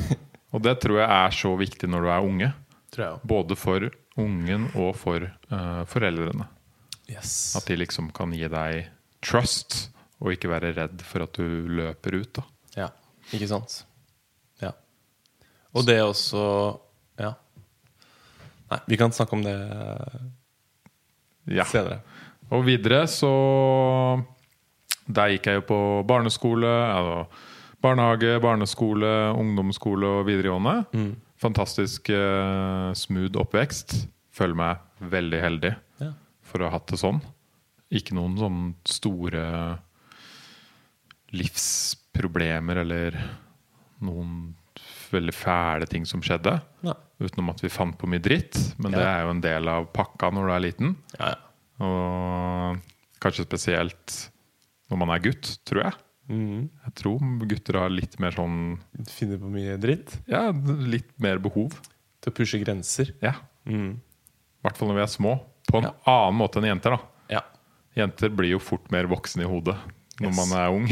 Og 0.56 0.64
det 0.66 0.80
tror 0.84 0.98
jeg 1.00 1.08
er 1.08 1.36
så 1.38 1.52
viktig 1.60 1.88
når 1.92 2.08
du 2.08 2.10
er 2.12 2.26
unge. 2.26 2.50
Tror 2.92 3.06
jeg 3.06 3.18
også. 3.20 3.30
Både 3.30 3.58
for 3.60 3.86
ungen 4.20 4.68
og 4.76 4.96
for 5.00 5.24
uh, 5.52 5.84
foreldrene. 5.88 6.48
Yes. 7.12 7.56
At 7.56 7.66
de 7.68 7.76
liksom 7.80 8.12
kan 8.16 8.32
gi 8.36 8.48
deg 8.52 8.88
trust, 9.24 9.90
og 10.22 10.32
ikke 10.36 10.50
være 10.52 10.74
redd 10.78 11.02
for 11.06 11.24
at 11.26 11.34
du 11.34 11.68
løper 11.68 12.20
ut. 12.22 12.34
da 12.40 12.44
Ja, 12.78 12.88
ikke 13.34 13.48
sant? 13.50 13.84
Ja. 14.62 14.72
Og 15.74 15.86
det 15.86 16.00
også 16.02 16.80
Ja. 17.20 17.34
Nei, 18.72 18.80
vi 18.88 18.98
kan 18.98 19.12
snakke 19.12 19.34
om 19.34 19.44
det 19.44 19.56
Ja. 21.48 21.64
senere. 21.66 22.02
Og 22.52 22.66
videre 22.66 23.08
så 23.08 24.24
Der 25.12 25.30
gikk 25.34 25.46
jeg 25.46 25.56
jo 25.56 25.62
på 25.62 26.08
barneskole, 26.08 26.68
altså 26.68 27.28
barnehage, 27.82 28.40
barneskole, 28.40 29.34
ungdomsskole 29.36 30.06
og 30.06 30.26
videregående. 30.28 30.86
Mm. 30.94 31.16
Fantastisk 31.42 32.10
uh, 32.14 32.92
smooth 32.98 33.38
oppvekst. 33.42 33.96
Føler 34.32 34.56
meg 34.58 35.08
veldig 35.12 35.40
heldig 35.42 35.72
Ja. 36.04 36.12
for 36.46 36.62
å 36.62 36.70
ha 36.70 36.76
hatt 36.78 36.88
det 36.94 37.00
sånn. 37.02 37.22
Ikke 37.92 38.16
noen 38.16 38.38
sånne 38.40 38.76
store 38.88 39.44
livsproblemer 41.36 42.82
eller 42.84 43.18
noen 44.04 44.54
veldig 45.12 45.34
fæle 45.36 45.88
ting 45.90 46.06
som 46.08 46.22
skjedde. 46.24 46.54
Ja. 46.86 46.94
Utenom 47.22 47.52
at 47.52 47.62
vi 47.64 47.70
fant 47.72 47.98
på 48.00 48.08
mye 48.10 48.24
dritt. 48.24 48.56
Men 48.82 48.96
det 48.96 49.04
er 49.04 49.26
jo 49.26 49.34
en 49.34 49.44
del 49.44 49.68
av 49.72 49.90
pakka 49.96 50.32
når 50.34 50.48
du 50.48 50.54
er 50.56 50.64
liten. 50.68 50.94
Ja, 51.20 51.34
ja. 51.34 51.42
Og 51.82 52.88
Kanskje 53.22 53.44
spesielt 53.46 54.16
når 54.90 54.98
man 54.98 55.12
er 55.14 55.22
gutt, 55.22 55.46
tror 55.70 55.84
jeg. 55.84 55.98
Mm. 56.32 56.70
Jeg 56.86 56.94
tror 57.02 57.20
gutter 57.52 57.78
har 57.82 57.92
litt 57.92 58.14
mer 58.24 58.32
sånn 58.32 58.78
finner 59.12 59.38
på 59.42 59.50
mye 59.52 59.74
dritt. 59.82 60.14
Ja, 60.32 60.46
litt 60.56 61.12
mer 61.20 61.42
behov. 61.44 61.76
Til 62.22 62.32
å 62.32 62.36
pushe 62.38 62.60
grenser. 62.64 63.12
Ja. 63.22 63.34
Mm. 63.68 63.98
Hvert 64.64 64.78
fall 64.80 64.92
når 64.92 65.00
vi 65.02 65.04
er 65.04 65.12
små. 65.12 65.34
På 65.68 65.78
en 65.82 65.90
Ja. 65.90 65.94
annen 66.08 66.38
måte 66.40 66.62
enn 66.62 66.70
jenter. 66.72 66.96
da 66.96 67.00
Ja. 67.38 67.42
Jenter 67.98 68.30
blir 68.30 68.52
jo 68.56 68.60
fort 68.60 68.90
mer 68.92 69.06
voksne 69.12 69.44
i 69.44 69.50
hodet 69.50 69.76
når 70.22 70.30
Yes. 70.30 70.38
man 70.38 70.60
er 70.60 70.70
ung. 70.70 70.88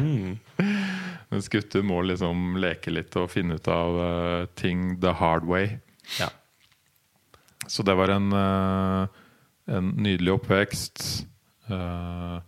Mm. 0.00 0.38
Mens 1.30 1.48
gutter 1.50 1.82
må 1.82 2.00
liksom 2.06 2.56
leke 2.62 2.92
litt 2.94 3.16
og 3.16 3.28
finne 3.32 3.56
ut 3.58 3.68
av 3.68 3.96
uh, 3.98 4.46
ting 4.54 5.00
the 5.00 5.12
hard 5.12 5.44
way. 5.44 5.78
ja. 6.20 6.28
Så 7.66 7.82
det 7.82 7.94
var 7.96 8.08
en, 8.12 8.30
uh, 8.32 9.06
en 9.66 9.92
nydelig 9.96 10.34
oppvekst. 10.38 11.26
eh, 11.70 12.40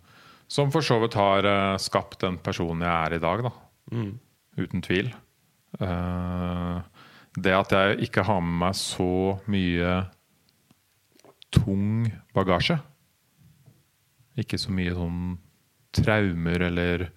som 0.47 0.71
for 0.71 0.85
så 0.85 0.99
vidt 1.01 1.17
har 1.19 1.47
uh, 1.47 1.79
skapt 1.81 2.21
den 2.23 2.39
personen 2.43 2.85
jeg 2.85 2.93
er 2.93 3.17
i 3.17 3.23
dag, 3.23 3.43
da. 3.47 3.51
Mm. 3.91 4.13
Uten 4.57 4.83
tvil. 4.85 5.11
Uh, 5.81 6.79
det 7.37 7.53
at 7.53 7.73
jeg 7.75 8.07
ikke 8.07 8.25
har 8.25 8.39
med 8.41 8.61
meg 8.63 8.77
så 8.79 9.37
mye 9.51 9.97
tung 11.53 12.07
bagasje. 12.35 12.79
Ikke 14.37 14.59
så 14.61 14.73
mye 14.73 14.95
sånn 14.95 15.37
traumer 15.97 16.67
eller 16.67 17.07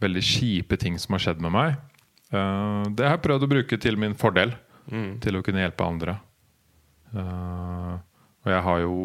veldig 0.00 0.22
kjipe 0.24 0.78
ting 0.80 0.96
som 1.00 1.16
har 1.16 1.24
skjedd 1.26 1.44
med 1.44 1.54
meg. 1.54 1.76
Uh, 2.30 2.86
det 2.94 3.06
har 3.06 3.18
jeg 3.18 3.24
prøvd 3.26 3.46
å 3.46 3.52
bruke 3.52 3.80
til 3.82 3.98
min 4.00 4.16
fordel. 4.18 4.54
Mm. 4.90 5.20
Til 5.22 5.38
å 5.38 5.44
kunne 5.46 5.62
hjelpe 5.62 5.86
andre. 5.86 6.16
Uh, 7.14 7.98
og 8.40 8.50
jeg 8.50 8.62
har 8.66 8.82
jo 8.84 8.96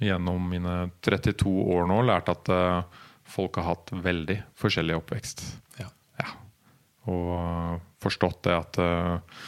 gjennom 0.00 0.48
mine 0.50 0.90
32 1.04 1.52
år 1.74 1.88
nå 1.90 2.00
lært 2.08 2.30
at 2.32 2.50
eh, 2.52 3.00
folk 3.30 3.60
har 3.60 3.68
hatt 3.74 3.92
veldig 3.92 4.38
forskjellig 4.58 4.96
oppvekst. 5.00 5.44
Ja. 5.80 5.90
Ja. 6.22 6.30
Og 7.12 7.28
eh, 7.36 7.74
forstått 8.02 8.42
det 8.48 8.56
at 8.56 8.80
eh, 8.80 9.44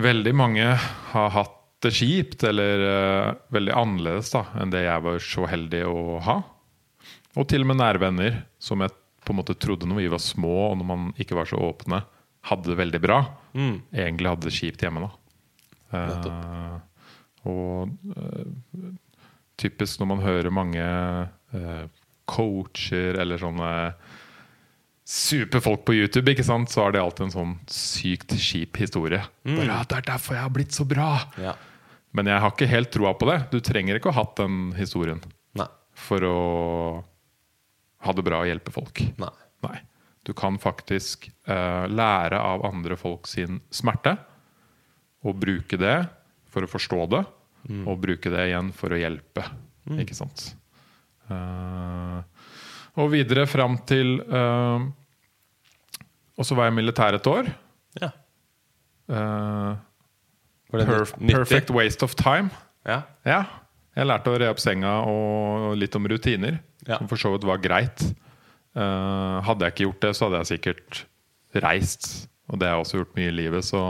veldig 0.00 0.34
mange 0.36 0.68
har 1.14 1.34
hatt 1.36 1.56
det 1.80 1.94
kjipt, 1.96 2.42
eller 2.44 2.82
veldig 3.48 3.72
annerledes 3.72 4.34
da, 4.34 4.42
enn 4.60 4.68
det 4.68 4.82
jeg 4.84 5.00
var 5.00 5.22
så 5.24 5.46
heldig 5.48 5.78
å 5.88 6.00
ha. 6.26 6.34
Og 7.40 7.46
til 7.48 7.64
og 7.64 7.70
med 7.70 7.78
nære 7.80 8.02
venner 8.02 8.36
som 8.60 8.84
jeg 8.84 8.92
på 9.24 9.32
en 9.32 9.38
måte 9.38 9.56
trodde 9.56 9.88
når 9.88 10.02
vi 10.02 10.10
var 10.12 10.20
små, 10.20 10.54
og 10.70 10.76
når 10.80 10.88
man 10.90 11.08
ikke 11.16 11.38
var 11.38 11.48
så 11.48 11.56
åpne, 11.56 12.02
hadde 12.50 12.72
det 12.72 12.78
veldig 12.80 13.00
bra. 13.00 13.22
Mm. 13.56 13.74
Egentlig 13.92 14.32
hadde 14.32 14.48
det 14.48 14.56
kjipt 14.56 14.84
hjemme. 14.84 15.08
da. 15.08 15.10
Eh, 15.90 16.78
og 17.50 18.12
eh, 18.16 18.90
typisk 19.60 20.00
når 20.00 20.10
man 20.14 20.24
hører 20.24 20.54
mange 20.54 20.84
eh, 21.54 21.84
coacher 22.30 23.18
eller 23.20 23.40
sånne 23.40 23.70
superfolk 25.10 25.82
på 25.88 25.96
YouTube, 25.98 26.30
ikke 26.30 26.46
sant? 26.46 26.70
så 26.70 26.84
er 26.86 26.94
det 26.94 27.02
alltid 27.02 27.26
en 27.26 27.34
sånn 27.34 27.54
sykt 27.70 28.36
kjip 28.38 28.78
historie. 28.78 29.24
Bare, 29.42 29.66
«Ja, 29.66 29.82
'Det 29.82 29.98
er 29.98 30.06
derfor 30.12 30.36
jeg 30.36 30.44
har 30.46 30.54
blitt 30.54 30.76
så 30.76 30.86
bra'. 30.86 31.26
Ja. 31.40 31.56
Men 32.14 32.26
jeg 32.26 32.42
har 32.42 32.50
ikke 32.50 32.70
helt 32.70 32.90
troa 32.94 33.14
på 33.14 33.26
det. 33.30 33.38
Du 33.50 33.60
trenger 33.60 33.98
ikke 33.98 34.10
å 34.10 34.14
ha 34.14 34.24
hatt 34.24 34.36
den 34.38 34.72
historien 34.78 35.22
Nei. 35.54 35.66
for 35.94 36.26
å 36.26 36.38
ha 38.06 38.12
det 38.12 38.24
bra 38.26 38.42
og 38.42 38.50
hjelpe 38.50 38.74
folk. 38.74 39.02
Nei. 39.18 39.34
Nei. 39.66 39.78
Du 40.26 40.32
kan 40.36 40.58
faktisk 40.58 41.30
uh, 41.48 41.86
lære 41.90 42.38
av 42.38 42.64
andre 42.66 42.96
folk 42.98 43.26
sin 43.30 43.60
smerte 43.70 44.16
og 45.26 45.38
bruke 45.40 45.78
det 45.80 46.08
for 46.50 46.66
å 46.66 46.70
forstå 46.70 47.06
det, 47.12 47.22
og 47.86 48.00
bruke 48.02 48.32
det 48.32 48.46
igjen 48.48 48.70
for 48.76 48.94
å 48.94 48.98
hjelpe. 49.00 49.44
Ikke 50.00 50.16
sant? 50.16 50.50
Uh, 51.30 52.22
og 52.98 53.12
videre 53.12 53.44
fram 53.46 53.76
til 53.86 54.16
uh, 54.26 54.82
Og 56.34 56.46
så 56.46 56.56
var 56.58 56.66
jeg 56.66 56.74
militær 56.80 57.14
et 57.14 57.28
år. 57.30 57.50
Ja. 58.00 58.10
Uh, 59.10 59.78
det 60.74 60.86
perf 60.88 61.14
perfect 61.18 61.70
waste 61.74 62.06
of 62.06 62.16
time. 62.18 62.50
Ja. 62.86 63.02
Ja. 63.26 63.44
Jeg 63.98 64.06
lærte 64.06 64.32
å 64.32 64.38
re 64.38 64.48
opp 64.52 64.60
senga 64.62 65.00
og 65.10 65.74
litt 65.78 65.96
om 65.98 66.06
rutiner, 66.08 66.60
Ja. 66.86 66.98
som 66.98 67.08
for 67.10 67.18
så 67.20 67.32
vidt 67.34 67.44
var 67.44 67.58
greit. 67.58 68.04
Eh, 68.78 69.36
hadde 69.42 69.66
jeg 69.66 69.74
ikke 69.74 69.86
gjort 69.88 70.04
det, 70.04 70.12
så 70.16 70.28
hadde 70.28 70.40
jeg 70.40 70.50
sikkert 70.54 71.00
reist. 71.64 72.06
Og 72.50 72.60
det 72.60 72.68
har 72.68 72.76
jeg 72.78 72.84
også 72.84 73.00
gjort 73.00 73.16
mye 73.18 73.30
i 73.30 73.34
livet, 73.34 73.66
så 73.66 73.80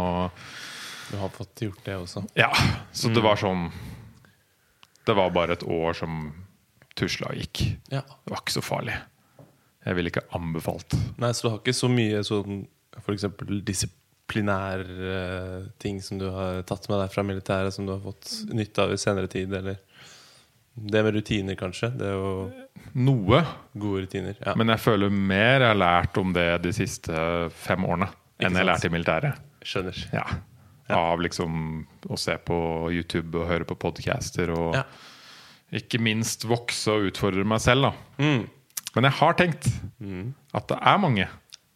Du 1.11 1.17
har 1.19 1.33
fått 1.35 1.63
gjort 1.67 1.85
det 1.85 1.97
også. 1.99 2.25
Ja. 2.39 2.51
Så 2.93 3.11
det 3.11 3.23
var 3.25 3.39
sånn 3.41 3.71
Det 5.07 5.17
var 5.17 5.33
bare 5.35 5.57
et 5.57 5.65
år 5.67 5.97
som 5.97 6.29
tusla 6.99 7.33
og 7.33 7.41
gikk. 7.41 7.65
Ja. 7.91 8.03
Det 8.05 8.31
var 8.31 8.43
ikke 8.45 8.59
så 8.59 8.63
farlig. 8.65 8.97
Jeg 9.87 9.97
ville 9.97 10.13
ikke 10.13 10.27
anbefalt. 10.37 10.95
Nei, 11.21 11.33
så 11.33 11.47
du 11.47 11.51
har 11.55 11.61
ikke 11.63 11.75
så 11.77 11.89
mye 11.91 12.21
sånn 12.27 12.65
f.eks. 13.01 13.25
disiplinær 13.65 14.83
uh, 14.85 15.69
ting 15.81 16.03
som 16.05 16.21
du 16.21 16.27
har 16.35 16.61
tatt 16.69 16.89
med 16.91 17.01
deg 17.01 17.15
fra 17.15 17.25
militæret, 17.25 17.75
som 17.75 17.89
du 17.89 17.95
har 17.95 18.03
fått 18.05 18.35
nytte 18.53 18.85
av 18.85 18.93
i 18.93 18.99
senere 19.01 19.31
tid, 19.31 19.55
eller 19.57 19.81
Det 20.75 21.03
med 21.03 21.17
rutiner, 21.17 21.57
kanskje? 21.59 21.91
Det 21.99 22.07
er 22.07 22.15
jo 22.15 22.51
Noe. 22.95 23.41
gode 23.75 24.05
rutiner. 24.05 24.37
Ja. 24.39 24.55
Men 24.57 24.71
jeg 24.73 24.81
føler 24.81 25.11
mer 25.11 25.61
jeg 25.61 25.73
har 25.73 25.81
lært 25.81 26.21
om 26.21 26.33
det 26.37 26.47
de 26.63 26.73
siste 26.73 27.25
fem 27.65 27.85
årene 27.85 28.09
enn 28.41 28.57
jeg 28.57 28.69
lærte 28.69 28.89
i 28.89 28.93
militæret. 28.95 29.43
Skjønner. 29.67 29.99
Ja. 30.15 30.25
Av 30.97 31.21
liksom 31.21 31.87
å 32.09 32.19
se 32.19 32.37
på 32.39 32.57
YouTube 32.93 33.39
og 33.43 33.49
høre 33.51 33.67
på 33.69 33.77
podcaster 33.79 34.51
og 34.55 34.77
ikke 35.77 36.01
minst 36.03 36.45
vokse 36.51 36.91
og 36.91 37.11
utfordre 37.13 37.45
meg 37.47 37.61
selv. 37.63 37.91
da 37.91 38.25
Mm. 38.25 38.49
Men 38.95 39.07
jeg 39.07 39.13
har 39.21 39.35
tenkt 39.39 39.67
at 40.53 40.67
det 40.69 40.79
er 40.83 40.99
mange 40.99 41.29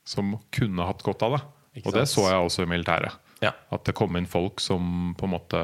som 0.05 0.33
kunne 0.51 0.87
hatt 0.89 1.03
godt 1.07 1.23
av 1.23 1.37
det. 1.37 1.43
Ikke 1.79 1.89
Og 1.89 1.95
det 1.95 2.09
sant? 2.09 2.15
så 2.15 2.31
jeg 2.31 2.47
også 2.49 2.63
i 2.65 2.71
militæret. 2.71 3.13
Ja. 3.41 3.53
At 3.71 3.85
det 3.85 3.95
kom 3.95 4.17
inn 4.17 4.27
folk 4.27 4.61
som 4.61 5.15
på 5.19 5.27
en 5.29 5.35
måte 5.35 5.61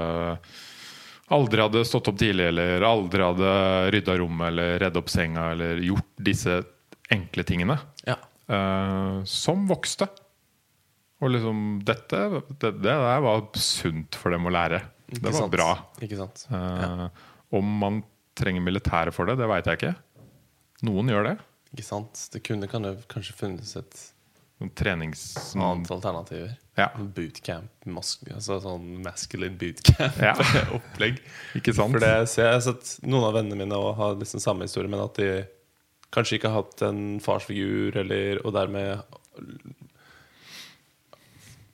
aldri 1.30 1.62
hadde 1.62 1.84
stått 1.86 2.08
opp 2.10 2.18
tidlig, 2.18 2.48
eller 2.50 2.82
aldri 2.86 3.22
hadde 3.22 3.50
rydda 3.94 4.16
rommet, 4.18 4.48
eller 4.50 4.78
redd 4.82 4.96
opp 4.98 5.10
senga, 5.10 5.50
eller 5.54 5.78
gjort 5.82 6.08
disse 6.18 6.62
enkle 7.10 7.44
tingene. 7.46 7.78
ja. 8.06 8.16
Uh, 8.50 9.22
som 9.30 9.68
vokste. 9.70 10.08
Og 11.20 11.34
liksom 11.34 11.58
dette 11.84 12.20
det, 12.32 12.70
det 12.80 12.94
der 12.96 13.20
var 13.24 13.42
sunt 13.60 14.16
for 14.16 14.32
dem 14.32 14.48
å 14.48 14.52
lære. 14.54 14.80
Det 15.10 15.24
var 15.26 15.36
sant? 15.42 15.52
bra. 15.52 15.68
Ikke 16.00 16.16
sant? 16.20 16.46
Eh, 16.54 17.04
Om 17.58 17.74
man 17.82 18.00
trenger 18.38 18.64
militæret 18.64 19.14
for 19.16 19.28
det, 19.28 19.36
det 19.40 19.48
veit 19.50 19.68
jeg 19.68 19.80
ikke. 19.80 19.94
Noen 20.86 21.12
gjør 21.12 21.28
det. 21.28 21.36
Ikke 21.74 21.86
sant? 21.86 22.22
Det 22.32 22.40
kunne 22.46 22.70
kan 22.70 22.86
det 22.86 22.94
kanskje 23.10 23.36
funnes 23.36 23.76
et 23.78 24.00
noen 24.60 24.72
Trenings... 24.76 25.22
annet 25.56 25.88
alternativer. 25.92 26.50
Ja. 26.76 26.90
Bootcamp. 26.96 27.70
Altså 28.34 28.58
sånn 28.60 28.98
masculine 29.04 29.56
bootcamp-opplegg. 29.60 31.20
Ikke 31.58 31.72
sant? 31.76 31.96
For 31.96 32.04
det 32.04 32.28
ser 32.32 32.50
jeg 32.50 32.74
at 32.74 32.90
Noen 33.06 33.26
av 33.30 33.38
vennene 33.38 33.56
mine 33.62 33.78
også 33.78 33.94
har 34.00 34.18
liksom 34.20 34.42
samme 34.44 34.68
historie, 34.68 34.92
men 34.92 35.00
at 35.04 35.16
de 35.16 35.30
kanskje 36.12 36.36
ikke 36.36 36.50
har 36.52 36.64
hatt 36.64 36.82
en 36.84 37.02
farsfigur, 37.22 37.96
eller, 38.02 38.40
og 38.44 38.52
dermed 38.56 39.00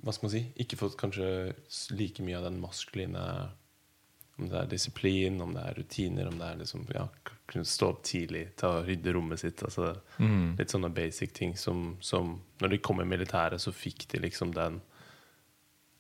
Hva 0.07 0.13
skal 0.15 0.29
man 0.29 0.33
si? 0.37 0.43
Ikke 0.63 0.79
fått 0.79 0.95
kanskje 1.01 1.29
like 1.99 2.23
mye 2.23 2.37
av 2.39 2.45
den 2.47 2.61
maskuline 2.63 3.23
Om 4.39 4.51
det 4.53 4.59
er 4.61 4.67
disiplin, 4.71 5.41
om 5.43 5.55
det 5.57 5.63
er 5.67 5.79
rutiner, 5.81 6.29
om 6.29 6.37
det 6.39 6.47
er 6.47 6.59
liksom 6.61 6.85
ja, 6.95 7.07
kunne 7.49 7.65
stå 7.67 7.89
opp 7.95 8.03
tidlig, 8.05 8.51
ta 8.61 8.69
og 8.79 8.87
rydde 8.91 9.15
rommet 9.17 9.41
sitt. 9.41 9.63
Altså, 9.65 9.95
Mm. 10.21 10.55
Litt 10.59 10.71
sånne 10.73 10.91
basic 10.95 11.33
ting 11.33 11.57
som, 11.57 11.97
som 12.01 12.37
Når 12.61 12.69
de 12.71 12.79
kom 12.79 13.01
i 13.01 13.05
militæret, 13.09 13.61
så 13.61 13.73
fikk 13.73 14.07
de 14.13 14.21
liksom 14.29 14.53
den 14.55 14.81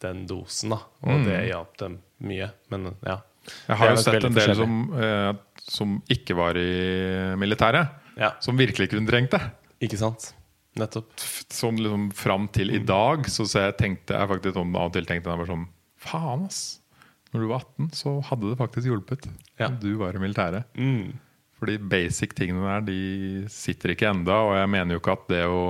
den 0.04 0.26
dosen, 0.28 0.70
da. 0.70 0.76
Og 1.02 1.08
Mm. 1.20 1.24
det 1.24 1.48
hjalp 1.48 1.76
dem 1.78 1.98
mye. 2.20 2.50
Men 2.70 2.94
ja. 3.02 3.20
Jeg 3.68 3.76
har 3.76 3.88
jo 3.90 3.96
sett 4.02 4.24
en 4.24 4.34
del 4.34 4.54
som, 4.54 4.92
eh, 5.00 5.32
som 5.58 6.02
ikke 6.10 6.34
var 6.36 6.54
i 6.54 7.34
militæret, 7.40 7.88
ja. 8.18 8.34
som 8.40 8.58
virkelig 8.58 8.90
kunne 8.90 9.08
trengt 9.08 9.30
det. 9.30 9.40
Ikke 9.80 9.96
sant? 9.96 10.34
Nettopp. 10.80 11.12
Sånn 11.52 11.78
liksom 11.80 12.08
fram 12.16 12.48
til 12.52 12.74
i 12.76 12.80
dag 12.84 13.28
så, 13.32 13.46
så 13.48 13.66
jeg 13.66 13.76
tenkte 13.80 14.16
jeg 14.18 14.30
faktisk 14.32 14.58
sånn, 14.58 14.74
av 14.76 14.90
og 14.90 14.96
til 14.96 15.08
tenkte 15.08 15.30
jeg 15.32 15.40
bare 15.40 15.52
sånn 15.52 15.68
Faen, 16.06 16.44
ass. 16.46 16.60
Når 17.32 17.42
du 17.42 17.46
var 17.50 17.64
18, 17.64 17.86
så 17.96 18.10
hadde 18.28 18.50
det 18.50 18.58
faktisk 18.60 18.88
hjulpet. 18.88 19.24
Ja. 19.58 19.70
Om 19.70 19.78
du 19.82 19.94
var 19.98 20.16
i 20.16 20.20
militæret. 20.22 20.68
Mm. 20.78 21.16
Fordi 21.56 21.78
basic 21.80 22.36
tingene 22.36 22.62
der, 22.62 22.84
de 22.86 22.98
sitter 23.50 23.94
ikke 23.94 24.10
enda 24.10 24.34
Og 24.44 24.58
jeg 24.58 24.68
mener 24.74 24.92
jo 24.92 25.00
ikke 25.00 25.14
at 25.16 25.24
det 25.32 25.42
å 25.48 25.62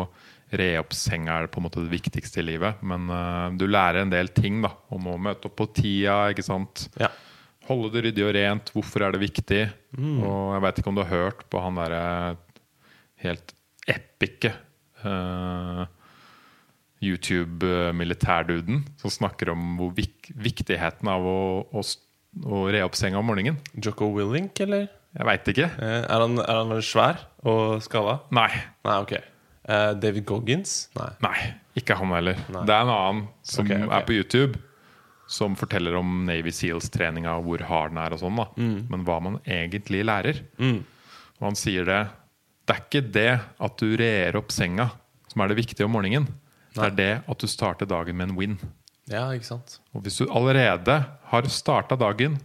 re 0.57 0.67
opp 0.79 0.95
senga 0.95 1.41
er 1.41 1.49
på 1.51 1.59
en 1.59 1.67
måte 1.67 1.83
det 1.83 1.91
viktigste 1.91 2.43
i 2.43 2.47
livet. 2.47 2.83
Men 2.87 3.09
uh, 3.11 3.49
du 3.59 3.67
lærer 3.71 4.03
en 4.03 4.13
del 4.13 4.31
ting, 4.35 4.61
da. 4.63 4.73
Om 4.95 5.09
å 5.11 5.17
møte 5.29 5.49
opp 5.49 5.57
på 5.59 5.69
tida, 5.79 6.19
ikke 6.35 6.45
sant. 6.47 6.87
Ja. 7.01 7.11
Holde 7.67 7.91
det 7.97 8.05
ryddig 8.07 8.27
og 8.27 8.35
rent. 8.37 8.71
Hvorfor 8.75 9.07
er 9.07 9.15
det 9.15 9.25
viktig? 9.25 9.63
Og 9.97 10.53
jeg 10.55 10.63
veit 10.63 10.79
ikke 10.79 10.93
om 10.93 10.99
du 10.99 11.03
har 11.03 11.11
hørt 11.11 11.43
på 11.51 11.63
han 11.65 11.81
derre 11.81 12.05
helt 13.25 13.55
epice 13.91 14.53
uh, 15.07 15.87
YouTube-militærduden 17.05 18.85
som 19.01 19.13
snakker 19.13 19.53
om 19.53 19.79
vik 19.97 20.31
viktigheten 20.35 21.11
av 21.13 21.27
å, 21.29 21.41
å, 21.71 21.85
å 22.47 22.67
re 22.73 22.83
opp 22.87 22.97
senga 22.99 23.21
om 23.21 23.29
morgenen. 23.31 23.61
Jocko 23.77 24.11
Willink, 24.15 24.59
eller? 24.65 24.89
Jeg 25.17 25.29
veit 25.29 25.51
ikke. 25.53 25.69
Eh, 25.81 26.03
er, 26.03 26.23
han, 26.25 26.41
er 26.43 26.61
han 26.61 26.85
svær 26.85 27.23
og 27.47 27.83
skalla? 27.85 28.19
Nei. 28.37 28.51
Nei, 28.85 28.97
ok. 29.05 29.15
Eh, 29.17 29.93
David 30.01 30.27
Goggins? 30.29 30.75
Nei. 30.99 31.11
Nei, 31.25 31.37
ikke 31.81 31.97
han 31.99 32.13
heller. 32.17 32.41
Nei. 32.53 32.65
Det 32.69 32.75
er 32.75 32.85
en 32.85 32.93
annen 32.97 33.23
som 33.47 33.65
okay, 33.65 33.81
okay. 33.81 33.95
er 33.97 34.09
på 34.09 34.17
YouTube, 34.17 34.61
som 35.31 35.57
forteller 35.59 35.97
om 35.99 36.21
Navy 36.29 36.53
Seals-treninga, 36.55 37.33
hvor 37.45 37.65
hard 37.67 37.95
den 37.95 38.03
er 38.05 38.15
og 38.15 38.23
sånn. 38.23 38.39
da 38.39 38.51
Mm. 38.61 38.77
Men 38.93 39.09
hva 39.09 39.17
man 39.25 39.41
egentlig 39.43 40.05
lærer. 40.07 40.45
Og 40.61 41.49
han 41.49 41.59
sier 41.59 41.89
det 41.89 42.03
Det 42.67 42.75
er 42.75 42.83
ikke 42.83 43.05
det 43.15 43.29
at 43.63 43.77
du 43.79 43.93
rer 43.99 44.37
opp 44.41 44.51
senga 44.55 44.89
som 45.31 45.43
er 45.45 45.53
det 45.53 45.59
viktige 45.61 45.87
om 45.87 45.93
morgenen. 45.95 46.27
Det 46.77 46.83
er 46.91 46.97
det 46.97 47.13
at 47.31 47.39
du 47.41 47.47
starter 47.49 47.89
dagen 47.89 48.17
med 48.19 48.31
en 48.31 48.37
win. 48.39 48.57
Ja, 49.11 49.29
ikke 49.37 49.47
sant? 49.47 49.79
Og 49.95 50.03
hvis 50.05 50.19
du 50.19 50.27
allerede 50.27 50.97
har 51.31 51.47
starta 51.53 51.97
dagen 51.99 52.41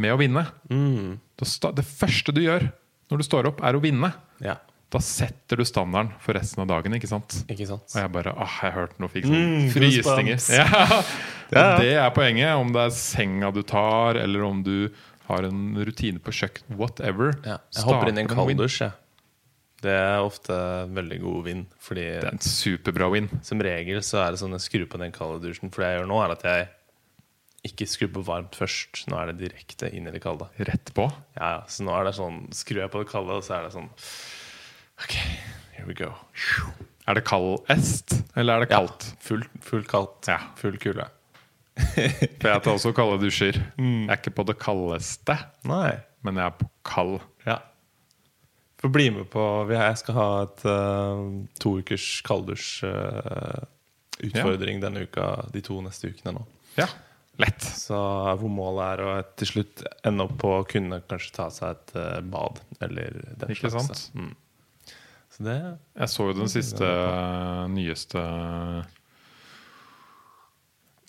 med 0.00 0.14
å 0.14 0.18
vinne 0.18 0.42
mm. 0.70 1.18
Det 1.40 1.84
første 1.86 2.34
du 2.34 2.42
gjør 2.42 2.66
når 3.10 3.20
du 3.22 3.24
står 3.26 3.48
opp, 3.50 3.62
er 3.66 3.74
å 3.74 3.80
vinne. 3.82 4.12
Ja, 4.42 4.58
Da 4.90 4.98
setter 5.02 5.58
du 5.60 5.64
standarden 5.66 6.12
for 6.22 6.34
resten 6.34 6.62
av 6.64 6.68
dagen. 6.70 6.94
ikke 6.94 7.08
sant? 7.10 7.40
ikke 7.50 7.66
sant? 7.68 7.86
Og 7.94 8.00
jeg 8.02 8.10
bare 8.14 8.34
ah, 8.34 8.56
jeg 8.66 8.74
hørte 8.74 9.02
noe 9.02 9.10
fikk 9.12 9.26
sånn 9.28 9.38
Mm, 9.38 9.68
frysninger. 9.74 10.40
Ja. 10.54 11.02
Ja. 11.50 11.62
Det 11.82 11.88
er 11.98 12.10
poenget. 12.14 12.52
Om 12.54 12.68
det 12.70 12.82
er 12.86 12.92
senga 12.94 13.48
du 13.50 13.64
tar, 13.66 14.14
eller 14.14 14.44
om 14.46 14.60
du 14.62 14.92
har 15.26 15.42
en 15.48 15.74
rutine 15.82 16.22
på 16.22 16.30
kjøkken. 16.30 16.76
Whatever. 16.78 17.32
Ja. 17.42 17.56
Jeg 17.74 17.86
hopper 17.88 18.10
inn 18.12 18.20
i 18.20 18.22
en 18.22 18.30
kalddusj, 18.30 18.76
jeg. 18.84 18.92
Det 19.80 19.92
er 19.96 20.20
ofte 20.20 20.52
en 20.84 20.92
veldig 20.98 21.18
god 21.22 21.44
vinn. 21.46 21.62
Fordi 21.80 22.04
Det 22.20 22.26
er 22.28 22.34
en 22.36 22.42
superbra 22.44 23.08
win. 23.12 23.30
som 23.42 23.62
regel 23.64 24.02
så 24.04 24.20
er 24.26 24.34
det 24.34 24.40
sånn 24.42 24.52
jeg 24.56 24.66
skrur 24.66 24.86
på 24.92 25.00
den 25.00 25.12
kalde 25.16 25.40
dusjen. 25.46 25.70
For 25.72 25.82
det 25.84 25.90
jeg 25.94 26.00
gjør 26.02 26.10
nå, 26.10 26.18
er 26.24 26.34
at 26.36 26.42
jeg 26.50 26.68
ikke 27.70 27.86
skrur 27.88 28.12
på 28.14 28.24
varmt 28.24 28.56
først. 28.56 29.02
Nå 29.12 29.18
er 29.20 29.32
det 29.32 29.38
direkte 29.50 29.90
inn 29.92 30.06
i 30.08 30.12
det 30.14 30.22
kalde. 30.24 30.48
Rett 30.58 30.92
på. 30.96 31.08
Ja, 31.36 31.50
ja. 31.58 31.62
Så 31.68 31.84
nå 31.84 31.92
er 31.96 32.04
det 32.08 32.14
sånn 32.16 32.42
Skrur 32.56 32.82
jeg 32.84 32.92
på 32.92 33.02
det 33.04 33.10
kalde, 33.12 33.36
og 33.40 33.44
så 33.44 33.58
er 33.58 33.66
det 33.68 33.72
sånn 33.76 33.88
OK, 35.00 35.16
here 35.76 35.86
we 35.88 35.94
go. 35.96 36.12
Er 37.08 37.16
det 37.16 37.24
kald 37.24 37.64
est, 37.72 38.12
eller 38.36 38.60
er 38.60 38.64
det 38.66 38.70
Ja, 38.70 38.82
kaldt? 38.82 39.06
Full, 39.24 39.44
full 39.64 39.84
kaldt. 39.88 40.28
Ja. 40.28 40.38
Full 40.60 40.76
kulde. 40.78 41.08
For 41.80 42.48
jeg 42.50 42.62
tar 42.64 42.74
også 42.74 42.92
kalde 42.94 43.16
dusjer. 43.22 43.56
Mm. 43.80 44.04
Jeg 44.04 44.12
er 44.12 44.20
ikke 44.20 44.34
på 44.36 44.44
det 44.50 44.58
kaldeste, 44.60 45.36
Nei. 45.68 45.94
men 46.26 46.36
jeg 46.36 46.44
er 46.50 46.56
på 46.60 46.68
kald. 46.84 47.20
Ja. 47.48 47.58
Få 48.80 48.88
bli 48.88 49.10
med 49.12 49.26
på 49.30 49.42
vi- 49.68 49.74
Jeg 49.76 49.98
skal 50.00 50.14
ha 50.16 50.28
et 50.46 50.62
uh, 50.64 51.44
to 51.60 51.74
ukers 51.82 52.06
kalddusj-utfordring 52.24 54.80
denne 54.80 55.02
uka, 55.04 55.26
de 55.52 55.60
to 55.64 55.80
neste 55.84 56.08
ukene 56.12 56.32
nå. 56.38 56.42
Ja, 56.78 56.86
lett. 57.40 57.62
Så 57.62 57.94
hvor 58.40 58.48
målet 58.52 58.84
er 58.94 58.98
å 59.04 59.22
til 59.36 59.46
slutt 59.52 59.82
ende 60.06 60.22
opp 60.26 60.36
på 60.40 60.48
å 60.60 60.64
kunne 60.68 61.02
kanskje 61.10 61.32
ta 61.36 61.46
seg 61.52 61.68
et 61.76 61.88
uh, 61.96 62.20
bad. 62.24 62.60
Eller 62.80 63.10
den 63.40 63.50
Ikke 63.52 63.70
slags. 63.70 63.86
sant? 63.86 64.10
Mm. 64.14 64.34
Så 65.30 65.38
det 65.46 65.58
Jeg 66.00 66.08
så 66.10 66.22
jo 66.30 66.34
den 66.40 66.48
siste 66.50 66.86
nyeste 67.70 68.20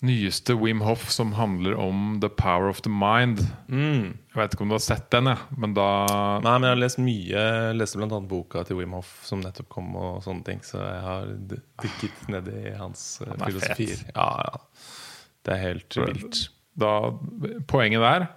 Nyeste 0.02 0.56
Wim 0.58 0.80
Hof 0.82 1.04
som 1.14 1.32
handler 1.38 1.76
om 1.78 2.16
The 2.20 2.28
Power 2.28 2.68
of 2.68 2.80
the 2.82 2.90
Mind. 2.90 3.38
mm. 3.68 4.18
Jeg 4.32 4.40
vet 4.40 4.54
ikke 4.56 4.64
om 4.64 4.70
du 4.72 4.74
har 4.74 4.82
sett 4.82 5.10
den, 5.12 5.28
jeg. 5.30 5.38
Men 5.60 5.74
da 5.76 5.86
Nei, 6.42 6.54
men 6.56 6.66
jeg 6.66 6.72
har 6.74 6.80
lest 6.80 6.98
mye. 6.98 7.28
Jeg 7.36 7.76
leste 7.76 8.00
bl.a. 8.00 8.18
boka 8.26 8.64
til 8.66 8.78
Wim 8.80 8.96
Hof 8.96 9.10
som 9.28 9.42
nettopp 9.44 9.68
kom, 9.70 9.92
og 9.94 10.22
sånne 10.24 10.42
ting. 10.46 10.62
Så 10.66 10.80
jeg 10.80 11.02
har 11.04 11.30
dykket 11.52 12.24
ned 12.32 12.48
i 12.48 12.72
hans 12.80 13.20
eh, 13.22 13.28
Han 13.30 13.40
er 13.44 13.52
filosofier. 13.52 14.02
Ja, 14.16 14.26
ja. 14.48 14.62
Det 15.44 15.54
er 15.54 15.62
helt 15.68 15.96
vilt. 15.98 16.40
da 16.78 16.92
Poenget 17.70 18.00
der 18.02 18.28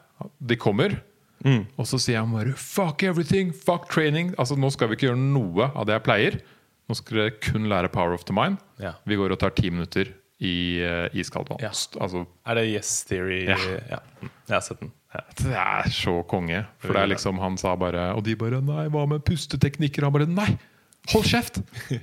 De 0.41 0.55
kommer, 0.57 0.99
Mm. 1.45 1.65
og 1.77 1.85
så 1.85 1.99
sier 2.01 2.19
han 2.23 2.31
bare 2.31 2.53
'fuck 2.55 3.03
everything', 3.03 3.51
'fuck 3.53 3.87
training'. 3.91 4.33
Altså 4.39 4.55
Nå 4.57 4.71
skal 4.71 4.87
vi 4.87 4.95
ikke 4.95 5.07
gjøre 5.13 5.17
noe 5.19 5.71
av 5.75 5.85
det 5.85 5.93
jeg 5.93 6.03
pleier. 6.03 6.41
Nå 6.89 6.95
skal 6.95 7.17
dere 7.17 7.31
kun 7.39 7.67
lære 7.69 7.91
Power 7.91 8.13
of 8.13 8.23
the 8.25 8.33
Mind. 8.33 8.57
Ja. 8.79 8.93
Vi 9.05 9.15
går 9.15 9.31
og 9.31 9.39
tar 9.39 9.49
ti 9.51 9.69
minutter 9.69 10.05
i 10.43 10.83
uh, 10.83 11.07
iskaldt 11.15 11.49
vann. 11.53 11.63
Ja. 11.63 11.71
Altså 12.01 12.25
Er 12.43 12.59
det 12.59 12.65
Yes 12.67 12.91
Theory? 13.07 13.45
Ja. 13.47 13.57
ja. 13.89 13.99
Mm. 14.19 14.31
Jeg 14.49 14.55
har 14.55 14.63
sett 14.65 14.81
den. 14.81 14.91
Ja. 15.15 15.21
Det 15.39 15.57
er 15.63 15.91
så 15.95 16.15
konge. 16.27 16.65
For 16.83 16.95
det 16.95 17.03
er 17.05 17.11
liksom 17.13 17.39
Han 17.39 17.55
sa 17.55 17.71
bare 17.79 18.09
Og 18.17 18.25
de 18.25 18.33
bare 18.35 18.59
Nei, 18.59 18.89
hva 18.91 19.05
med 19.07 19.23
pusteteknikker? 19.23 20.03
Han 20.03 20.15
bare 20.15 20.27
Nei! 20.27 20.49
Hold 21.13 21.27
kjeft! 21.29 21.61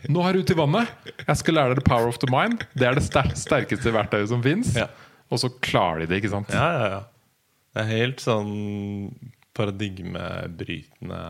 Nå 0.08 0.22
er 0.24 0.36
du 0.36 0.46
ute 0.46 0.54
i 0.54 0.58
vannet! 0.58 0.90
Jeg 1.26 1.38
skal 1.40 1.58
lære 1.58 1.74
deg 1.74 1.82
the 1.82 1.88
power 1.88 2.06
of 2.06 2.20
the 2.22 2.28
mind. 2.30 2.62
Det 2.78 2.86
er 2.86 2.94
det 2.94 3.02
sterkeste 3.04 3.90
verktøyet 3.90 4.30
som 4.30 4.44
fins. 4.44 4.76
Ja. 4.78 4.86
Og 5.32 5.40
så 5.42 5.50
klarer 5.64 6.04
de 6.04 6.12
det, 6.12 6.20
ikke 6.22 6.30
sant? 6.36 6.52
Ja, 6.54 6.68
ja, 6.76 6.84
ja. 6.92 7.00
Det 7.72 7.82
er 7.82 7.88
helt 7.88 8.22
sånn 8.22 8.52
paradigmebrytende 9.56 11.20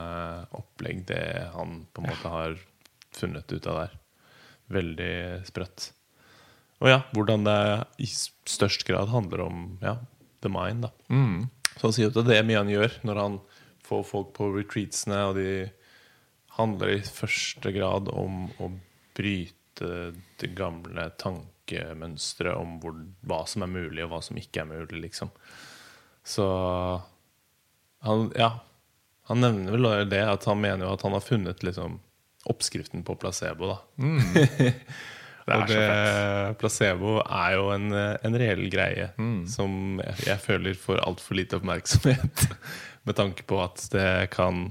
opplegg, 0.58 1.00
det 1.08 1.24
han 1.54 1.86
på 1.94 2.02
en 2.02 2.10
måte 2.10 2.34
har 2.34 2.60
funnet 3.16 3.56
ut 3.56 3.68
av 3.70 3.80
der. 3.80 3.96
Veldig 4.76 5.14
sprøtt. 5.48 5.88
Og 6.82 6.90
ja, 6.90 7.00
hvordan 7.14 7.46
det 7.46 7.58
i 8.02 8.08
størst 8.10 8.84
grad 8.88 9.12
handler 9.12 9.44
om 9.46 9.66
ja, 9.82 9.96
the 10.42 10.50
mind. 10.50 10.88
da 10.88 10.90
Mm. 11.08 11.48
Så 11.76 11.88
han 11.88 11.94
sier 11.96 12.10
at 12.10 12.26
det 12.26 12.36
er 12.36 12.46
mye 12.46 12.60
han 12.60 12.70
gjør 12.70 12.98
når 13.06 13.20
han 13.20 13.38
får 13.86 14.02
folk 14.06 14.32
på 14.36 14.50
retreatsene, 14.52 15.20
og 15.30 15.38
de 15.38 15.70
handler 16.58 16.96
i 16.96 17.04
første 17.06 17.72
grad 17.72 18.10
om 18.12 18.44
å 18.60 18.68
bryte 19.16 19.88
det 20.40 20.50
gamle 20.56 21.08
tankemønsteret 21.22 22.58
om 22.58 22.76
hvor, 22.82 22.98
hva 23.24 23.40
som 23.48 23.64
er 23.64 23.72
mulig, 23.72 24.02
og 24.04 24.12
hva 24.12 24.20
som 24.24 24.38
ikke 24.38 24.62
er 24.62 24.68
mulig, 24.68 25.00
liksom. 25.06 25.32
Så 26.24 26.44
han, 28.04 28.28
ja. 28.38 28.52
Han 29.30 29.40
nevner 29.40 29.74
vel 29.74 30.08
det 30.10 30.22
at 30.26 30.44
han 30.50 30.60
mener 30.60 30.86
jo 30.86 30.92
at 30.96 31.04
han 31.06 31.14
har 31.14 31.24
funnet 31.24 31.62
liksom 31.64 32.00
oppskriften 32.50 33.04
på 33.06 33.16
placebo, 33.22 33.70
da. 33.70 33.78
Det 35.42 35.54
er 35.54 35.62
og 35.62 35.70
det, 35.72 36.58
placebo 36.60 37.16
er 37.22 37.56
jo 37.56 37.68
en, 37.74 37.88
en 37.92 38.38
reell 38.38 38.68
greie 38.70 39.08
Mm. 39.18 39.42
som 39.50 40.00
jeg, 40.02 40.26
jeg 40.28 40.38
føler 40.44 40.78
får 40.78 41.02
altfor 41.02 41.38
lite 41.38 41.58
oppmerksomhet. 41.58 42.46
Med 43.06 43.18
tanke 43.18 43.42
på 43.48 43.58
at 43.62 43.82
det 43.90 44.30
kan 44.30 44.68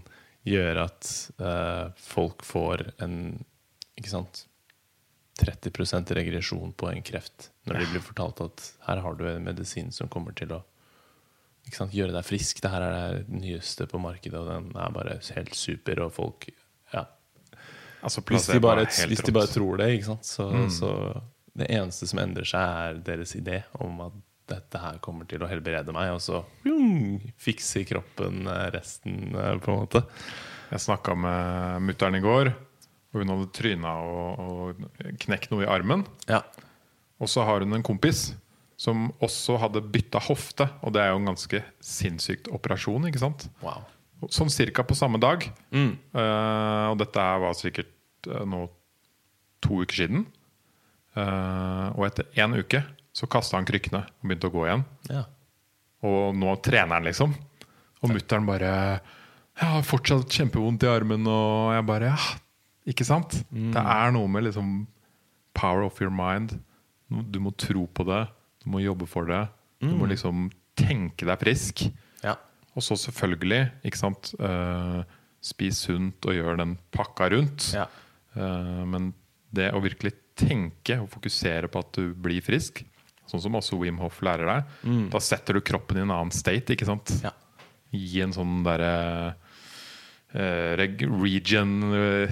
gjøre 0.48 0.88
at 0.88 1.10
uh, 1.42 1.92
folk 2.00 2.46
får 2.48 2.86
en 3.04 3.44
ikke 4.00 4.14
sant, 4.14 4.46
30% 5.42 6.14
regresjon 6.16 6.74
på 6.78 6.90
en 6.92 7.04
kreft. 7.06 7.50
Når 7.68 7.82
de 7.82 7.90
blir 7.92 8.04
fortalt 8.04 8.42
at 8.46 8.68
her 8.88 9.02
har 9.04 9.18
du 9.18 9.26
en 9.30 9.44
medisin 9.46 9.92
som 9.94 10.10
kommer 10.12 10.36
til 10.38 10.54
å 10.56 10.62
ikke 11.68 11.78
sant, 11.78 11.94
gjøre 11.94 12.16
deg 12.16 12.26
frisk. 12.26 12.62
Det 12.64 12.72
her 12.74 12.84
er 12.86 12.96
det 13.20 13.42
nyeste 13.42 13.86
på 13.90 14.00
markedet, 14.02 14.40
og 14.40 14.50
den 14.50 14.72
er 14.82 14.94
bare 14.96 15.20
helt 15.36 15.58
super. 15.58 16.02
Og 16.06 16.14
folk 16.16 16.48
ja, 16.50 16.56
Altså, 18.02 18.22
hvis 18.26 18.48
de, 18.50 18.60
bare, 18.64 18.86
hvis 19.08 19.22
de 19.28 19.32
bare 19.36 19.48
tror 19.52 19.78
det, 19.82 19.90
ikke 19.98 20.10
sant? 20.14 20.26
Så, 20.26 20.48
Mm. 20.52 20.70
så 20.74 20.92
det 21.58 21.68
eneste 21.70 22.08
som 22.08 22.20
endrer 22.24 22.48
seg, 22.48 22.62
er 22.62 23.00
deres 23.06 23.36
idé 23.36 23.62
om 23.84 24.00
at 24.08 24.14
dette 24.52 24.80
her 24.82 24.98
kommer 25.04 25.28
til 25.30 25.44
å 25.44 25.48
helbrede 25.48 25.94
meg, 25.96 26.10
og 26.16 26.20
så 26.24 26.42
mm, 26.66 27.22
fikser 27.40 27.86
kroppen 27.88 28.48
eh, 28.48 28.66
resten, 28.74 29.36
eh, 29.36 29.58
på 29.64 29.72
en 29.72 29.84
måte. 29.86 30.02
Jeg 30.72 30.80
snakka 30.88 31.16
med 31.16 31.86
mutter'n 31.88 32.18
i 32.18 32.24
går, 32.24 32.52
og 33.14 33.20
hun 33.22 33.32
hadde 33.34 33.50
tryna 33.56 33.94
og, 34.08 34.40
og 34.40 35.16
knekt 35.20 35.52
noe 35.52 35.64
i 35.66 35.70
armen. 35.72 36.06
Ja. 36.32 36.42
Og 37.22 37.30
så 37.30 37.44
har 37.48 37.62
hun 37.64 37.76
en 37.78 37.84
kompis 37.86 38.32
som 38.82 39.12
også 39.22 39.60
hadde 39.62 39.84
bytta 39.94 40.20
hofte. 40.26 40.66
Og 40.82 40.96
det 40.96 41.04
er 41.04 41.12
jo 41.12 41.20
en 41.20 41.28
ganske 41.30 41.60
sinnssykt 41.86 42.48
operasjon, 42.56 43.04
ikke 43.12 43.20
sant? 43.22 43.46
Wow. 43.62 43.84
Sånn 44.30 44.52
cirka 44.54 44.84
på 44.86 44.98
samme 44.98 45.18
dag. 45.22 45.48
Mm. 45.74 45.96
Uh, 46.14 46.92
og 46.92 47.00
dette 47.02 47.26
var 47.42 47.56
sikkert 47.58 48.30
uh, 48.30 48.44
nå 48.46 48.66
to 49.64 49.82
uker 49.82 50.04
siden. 50.04 50.26
Uh, 51.16 51.90
og 51.98 52.06
etter 52.08 52.30
én 52.40 52.54
uke 52.56 52.84
så 53.12 53.28
kasta 53.28 53.58
han 53.58 53.68
krykkene 53.68 54.04
og 54.06 54.28
begynte 54.28 54.52
å 54.52 54.54
gå 54.54 54.68
igjen. 54.68 54.84
Ja. 55.12 55.26
Og 56.08 56.38
nå 56.38 56.54
trener 56.64 56.96
han, 56.98 57.08
liksom. 57.10 57.34
Og 58.02 58.14
mutter'n 58.14 58.48
bare 58.48 58.70
Jeg 58.72 59.68
har 59.70 59.84
fortsatt 59.86 60.32
kjempevondt 60.34 60.86
i 60.88 60.90
armen, 60.90 61.28
og 61.30 61.74
jeg 61.76 61.86
bare 61.90 62.14
Ja, 62.14 62.30
ikke 62.90 63.06
sant? 63.06 63.36
Det 63.52 63.84
er 63.84 64.14
noe 64.16 64.30
med 64.32 64.48
liksom 64.48 64.88
power 65.58 65.84
of 65.86 66.00
your 66.02 66.14
mind. 66.14 66.56
Du 67.10 67.42
må 67.44 67.52
tro 67.60 67.86
på 67.86 68.06
det. 68.08 68.24
Du 68.64 68.72
må 68.74 68.82
jobbe 68.82 69.06
for 69.10 69.28
det. 69.30 69.44
Du 69.84 69.92
må 69.98 70.08
liksom 70.10 70.48
tenke 70.80 71.28
deg 71.28 71.42
frisk. 71.42 71.84
Og 72.78 72.84
så 72.86 72.96
selvfølgelig, 73.00 73.64
ikke 73.88 74.00
sant 74.00 74.34
uh, 74.40 75.02
Spis 75.42 75.78
sunt 75.88 76.24
og 76.30 76.34
gjør 76.38 76.56
den 76.62 76.78
pakka 76.94 77.30
rundt. 77.34 77.62
Ja. 77.76 77.86
Uh, 78.36 78.84
men 78.88 79.14
det 79.52 79.74
å 79.76 79.82
virkelig 79.84 80.14
tenke 80.40 80.96
og 81.02 81.10
fokusere 81.12 81.68
på 81.72 81.80
at 81.84 81.92
du 81.98 82.14
blir 82.16 82.42
frisk, 82.46 82.84
sånn 83.30 83.44
som 83.44 83.56
også 83.60 83.80
Wim 83.80 83.98
Hof 84.02 84.22
lærer 84.26 84.48
deg, 84.48 84.64
da 85.12 85.20
setter 85.24 85.54
du 85.56 85.62
kroppen 85.66 85.98
i 86.00 86.02
en 86.06 86.12
annen 86.14 86.32
state. 86.36 86.74
ikke 86.74 86.88
sant? 86.88 87.08
Ja. 87.24 87.32
I 87.96 88.22
en 88.24 88.34
sånn 88.36 88.64
derre 88.66 88.94
eh, 90.34 90.72
region-modus, 90.80 92.26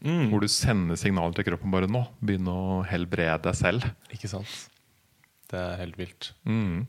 hvor 0.00 0.40
du 0.42 0.48
sender 0.50 0.96
signaler 0.98 1.34
til 1.36 1.46
kroppen 1.50 1.70
bare 1.74 1.88
nå. 1.90 2.02
Begynne 2.22 2.52
å 2.54 2.82
helbrede 2.88 3.42
deg 3.48 3.56
selv. 3.58 3.80
Ikke 4.14 4.30
sant? 4.30 4.52
Det 5.50 5.58
er 5.60 5.80
helt 5.82 5.98
vilt. 6.00 6.22
Mm. 6.48 6.86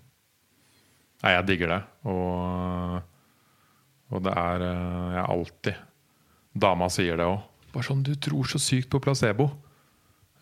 Nei, 1.24 1.32
jeg 1.38 1.46
digger 1.48 1.68
det. 1.74 1.82
Og, 2.12 3.02
Og 4.14 4.22
det 4.26 4.34
er 4.38 4.60
Jeg 4.66 5.16
Jeg 5.16 5.26
alltid 5.36 5.76
Dama 6.56 6.88
sier 6.94 7.18
det 7.20 7.26
òg. 7.28 7.42
Bare 7.74 7.84
sånn 7.88 8.04
Du 8.06 8.14
tror 8.16 8.46
så 8.48 8.60
sykt 8.62 8.90
på 8.94 9.00
placebo. 9.04 9.50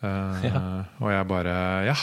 Uh, 0.04 0.42
Ja. 0.44 0.60
Og 1.00 1.10
jeg 1.14 1.26
bare 1.30 1.54
Ja. 1.88 1.96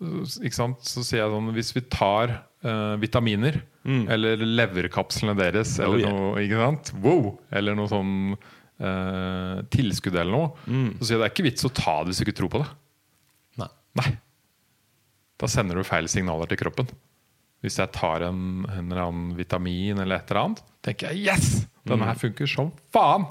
Ikke 0.00 0.54
sant? 0.56 0.82
Så 0.84 1.02
sier 1.06 1.22
jeg 1.24 1.32
sånn 1.32 1.52
Hvis 1.56 1.70
vi 1.76 1.80
tar 1.92 2.32
uh, 2.66 2.96
vitaminer, 3.00 3.62
eller 3.86 4.36
leverkapslene 4.42 5.36
deres, 5.38 5.76
eller 5.78 6.00
Mm. 6.00 6.02
Oh, 6.02 6.10
yeah. 6.10 6.12
noe 6.12 6.42
Ikke 6.42 6.58
sant? 6.64 6.92
Wow! 7.04 7.28
Eller 7.54 7.76
noe 7.78 7.86
sånn 7.88 8.14
uh, 8.34 9.62
tilskudd 9.70 10.16
eller 10.18 10.32
noe, 10.34 10.48
Mm. 10.66 10.96
så 10.98 11.04
sier 11.06 11.16
jeg 11.16 11.20
det 11.22 11.26
er 11.28 11.34
ikke 11.34 11.46
vits 11.50 11.64
å 11.68 11.70
ta 11.72 11.94
det 12.02 12.10
hvis 12.10 12.18
du 12.18 12.24
ikke 12.26 12.36
tror 12.40 12.50
på 12.50 12.62
det. 12.64 12.68
Nei. 13.62 13.68
Nei. 14.00 14.10
Da 15.38 15.46
sender 15.46 15.76
du 15.78 15.84
feil 15.86 16.08
signaler 16.08 16.48
til 16.50 16.58
kroppen. 16.58 16.88
Hvis 17.64 17.78
jeg 17.80 17.92
tar 17.96 18.22
en, 18.26 18.66
en 18.68 18.90
eller 18.90 19.02
annen 19.06 19.32
vitamin 19.38 19.98
eller 20.02 20.20
et 20.20 20.30
eller 20.30 20.42
annet, 20.42 20.62
tenker 20.84 21.12
jeg 21.12 21.26
yes! 21.30 21.66
Denne 21.86 22.08
her 22.08 22.18
funker 22.18 22.50
som 22.50 22.72
faen! 22.94 23.26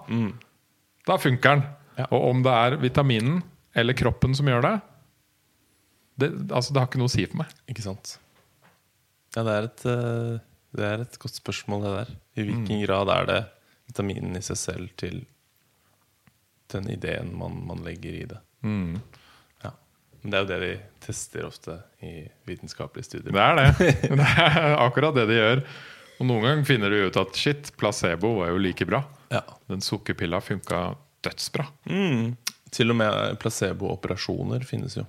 Da 1.05 1.17
funker 1.21 1.57
den. 1.57 1.65
Ja. 1.99 2.07
Og 2.09 2.29
om 2.31 2.43
det 2.43 2.53
er 2.55 2.77
vitaminen 2.81 3.41
eller 3.75 3.95
kroppen 3.97 4.35
som 4.35 4.47
gjør 4.49 4.63
det, 4.65 4.75
det, 6.19 6.29
altså 6.47 6.73
det 6.73 6.81
har 6.81 6.87
ikke 6.89 7.01
noe 7.01 7.11
å 7.11 7.15
si 7.15 7.25
for 7.27 7.41
meg. 7.43 7.51
Ikke 7.71 7.83
sant? 7.83 8.15
Ja, 9.35 9.43
det 9.43 9.53
er 9.53 9.67
et, 9.67 9.85
eh, 9.91 10.33
det 10.79 10.87
er 10.87 11.03
et 11.03 11.17
godt 11.19 11.35
spørsmål, 11.37 11.83
det 11.83 11.93
der. 11.97 12.13
I 12.39 12.45
hvilken 12.47 12.81
grad 12.85 13.11
er 13.11 13.29
det 13.29 13.41
vitaminen 13.89 14.39
i 14.39 14.43
seg 14.43 14.59
selv 14.59 14.93
til 14.99 15.25
den 16.73 16.87
ideen 16.91 17.33
man, 17.37 17.59
man 17.67 17.83
legger 17.85 18.15
i 18.15 18.25
det? 18.31 18.39
Ja. 18.65 19.03
Men 20.25 20.33
det 20.33 20.37
er 20.37 20.41
jo 20.41 20.47
det 20.49 20.59
de 20.63 21.05
tester 21.05 21.43
ofte 21.45 21.73
i 22.01 22.11
vitenskapelige 22.49 23.05
studier. 23.05 23.29
Det 23.29 23.41
er 23.43 23.59
det. 23.59 23.89
Det 24.09 24.25
er 24.25 24.71
akkurat 24.81 25.13
det 25.13 25.27
de 25.29 25.35
gjør. 25.37 25.59
Og 26.15 26.25
noen 26.25 26.41
ganger 26.41 26.63
finner 26.65 26.89
du 26.89 27.03
ut 27.05 27.19
at 27.21 27.37
shit, 27.37 27.67
placebo 27.77 28.31
var 28.39 28.49
jo 28.49 28.63
like 28.63 28.87
bra. 28.89 29.03
Ja. 29.29 29.43
Den 29.69 29.83
sukkerpilla 29.85 30.39
funka 30.41 30.79
dødsbra. 31.27 31.67
Mm. 31.91 32.31
Til 32.73 32.89
og 32.89 32.97
med 33.03 33.37
placebo-operasjoner 33.43 34.65
finnes 34.65 34.97
jo. 34.97 35.03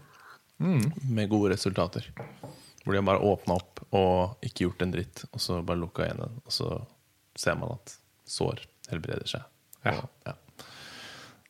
Med 0.61 1.31
gode 1.33 1.55
resultater. 1.55 2.11
Hvor 2.85 2.93
de 2.93 3.01
har 3.01 3.07
bare 3.09 3.25
åpna 3.31 3.57
opp 3.57 3.81
og 3.97 4.45
ikke 4.45 4.67
gjort 4.67 4.85
en 4.85 4.93
dritt, 4.99 5.23
og 5.31 5.41
så 5.41 5.63
bare 5.65 5.81
lukka 5.81 6.11
den. 6.11 6.37
Og 6.45 6.53
så 6.53 6.75
ser 7.41 7.57
man 7.57 7.79
at 7.79 7.97
sår 8.29 8.61
helbreder 8.91 9.33
seg. 9.33 9.49
Ja. 9.87 9.97
Og, 9.97 10.13
ja. 10.29 10.37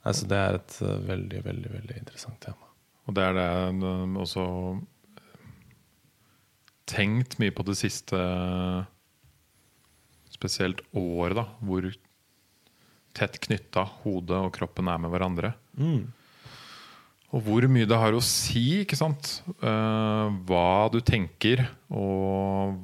Altså, 0.06 0.30
det 0.30 0.38
er 0.38 0.60
et 0.60 0.78
eh, 0.86 1.02
veldig, 1.10 1.42
veldig 1.50 1.74
veldig 1.74 1.98
interessant 2.04 2.38
tema. 2.46 2.65
Og 3.06 3.14
det 3.14 3.22
er 3.22 3.36
det 3.36 3.46
jeg 3.46 4.16
også 4.22 4.44
tenkt 6.86 7.38
mye 7.42 7.54
på 7.54 7.64
det 7.66 7.76
siste 7.78 8.18
Spesielt 10.36 10.82
året, 10.92 11.38
da, 11.38 11.46
hvor 11.64 11.86
tett 13.16 13.38
knytta 13.46 13.86
hodet 14.02 14.36
og 14.36 14.50
kroppen 14.52 14.90
er 14.92 14.98
med 15.00 15.08
hverandre. 15.14 15.54
Og 17.32 17.40
hvor 17.46 17.64
mye 17.72 17.88
det 17.88 17.96
har 17.96 18.12
å 18.12 18.20
si, 18.22 18.82
ikke 18.82 18.98
sant? 19.00 19.30
Eh, 19.64 20.36
hva 20.50 20.90
du 20.92 20.98
tenker, 21.00 21.64
og 21.88 22.76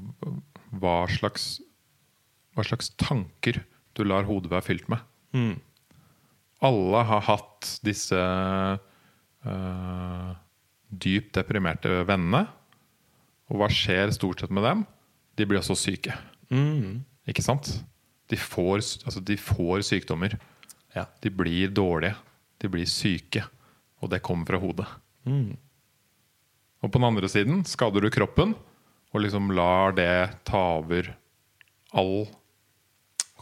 hva 0.81 0.95
slags, 1.13 1.61
hva 2.57 2.65
slags 2.65 2.89
tanker 2.97 3.61
du 3.93 4.01
lar 4.09 4.25
hodet 4.25 4.49
være 4.55 4.65
fylt 4.71 4.89
med. 4.89 5.05
Alle 6.65 7.05
har 7.11 7.23
hatt 7.29 7.69
disse 7.85 8.17
eh, 8.17 10.02
dypt 11.03 11.33
deprimerte 11.37 12.03
vennene. 12.09 12.45
Og 13.51 13.59
hva 13.61 13.69
skjer 13.73 14.13
stort 14.15 14.41
sett 14.45 14.53
med 14.55 14.65
dem? 14.65 14.85
De 15.37 15.47
blir 15.49 15.61
også 15.61 15.77
syke. 15.77 16.15
Ikke 17.29 17.45
sant? 17.45 17.69
De 18.33 18.37
får, 18.39 18.81
altså 19.05 19.21
de 19.25 19.37
får 19.41 19.83
sykdommer. 19.89 20.39
Ja. 20.97 21.07
De 21.25 21.31
blir 21.33 21.73
dårlige. 21.75 22.15
De 22.63 22.69
blir 22.73 22.87
syke. 22.89 23.43
Og 24.03 24.11
det 24.13 24.23
kommer 24.25 24.47
fra 24.49 24.61
hodet. 24.63 24.87
Og 26.83 26.91
på 26.91 26.99
den 26.99 27.07
andre 27.07 27.29
siden 27.31 27.63
skader 27.69 28.03
du 28.03 28.11
kroppen 28.13 28.55
og 29.13 29.21
liksom 29.23 29.51
lar 29.55 29.93
det 29.95 30.09
ta 30.49 30.61
over 30.81 31.13
all 31.93 32.25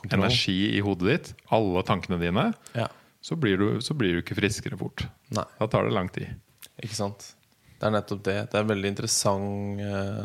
Kontroll. 0.01 0.25
energi 0.25 0.57
i 0.77 0.81
hodet 0.85 1.07
ditt, 1.13 1.31
alle 1.55 1.83
tankene 1.87 2.19
dine, 2.21 2.49
Ja. 2.75 2.89
så 3.23 3.37
blir 3.37 3.57
du, 3.61 3.81
så 3.81 3.95
blir 3.95 4.17
du 4.17 4.23
ikke 4.23 4.35
friskere 4.39 4.77
fort. 4.81 5.07
Nei. 5.31 5.45
Da 5.61 5.67
tar 5.69 5.85
det 5.87 5.93
lang 5.95 6.09
tid. 6.13 6.35
Ikke 6.83 6.97
sant? 6.97 7.35
Det 7.81 7.89
er 7.89 7.95
nettopp 7.95 8.25
det. 8.29 8.37
Det 8.53 8.59
er 8.61 8.69
veldig 8.69 8.93
interessant 8.93 9.81
eh, 9.81 10.25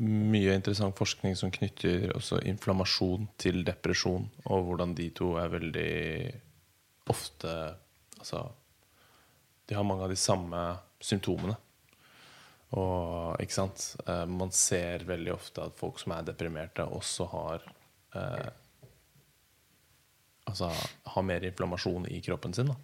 Mye 0.00 0.54
interessant 0.56 0.96
forskning 0.96 1.34
som 1.36 1.50
knytter 1.52 2.14
også 2.14 2.38
inflammasjon 2.48 3.26
til 3.42 3.64
depresjon, 3.66 4.28
og 4.48 4.68
hvordan 4.68 4.94
de 4.96 5.08
to 5.12 5.34
er 5.42 5.50
veldig 5.52 5.90
ofte 7.12 7.56
Altså 8.20 8.44
De 9.68 9.76
har 9.76 9.84
mange 9.84 10.06
av 10.06 10.12
de 10.12 10.16
samme 10.20 10.62
symptomene. 11.04 11.56
Og 12.78 13.36
ikke 13.42 13.56
sant? 13.56 13.84
Eh, 14.06 14.24
man 14.30 14.54
ser 14.56 15.04
veldig 15.08 15.34
ofte 15.34 15.68
at 15.68 15.76
folk 15.76 16.00
som 16.00 16.14
er 16.16 16.26
deprimerte, 16.30 16.86
også 16.86 17.28
har 17.34 17.68
eh, 18.14 18.50
Altså 20.48 20.70
har 21.12 21.22
mer 21.26 21.44
inflammasjon 21.46 22.08
i 22.10 22.22
kroppen 22.24 22.54
sin. 22.56 22.72
da 22.72 22.76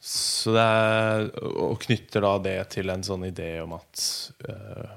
så 0.00 0.52
det 0.54 0.62
er, 0.62 1.28
og 1.42 1.78
knytter 1.82 2.22
da 2.22 2.32
det 2.42 2.56
til 2.76 2.92
en 2.92 3.04
sånn 3.06 3.26
idé 3.26 3.56
om 3.62 3.74
at 3.74 4.02
uh, 4.46 4.96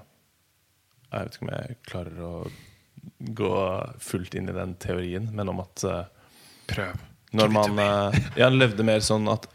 Jeg 1.09 1.13
vet 1.13 1.37
ikke 1.37 1.45
om 1.47 1.53
jeg 1.55 1.77
klarer 1.89 2.25
å 2.27 2.33
gå 3.39 3.53
fullt 4.03 4.35
inn 4.37 4.51
i 4.51 4.55
den 4.55 4.75
teorien, 4.81 5.29
men 5.33 5.49
om 5.49 5.63
at 5.63 5.85
uh, 5.87 6.03
Prøv. 6.69 6.99
når 7.33 7.55
man 7.55 7.81
uh, 7.81 8.19
ja, 8.37 8.51
levde 8.53 8.85
mer 8.85 9.01
sånn 9.05 9.29
at 9.31 9.49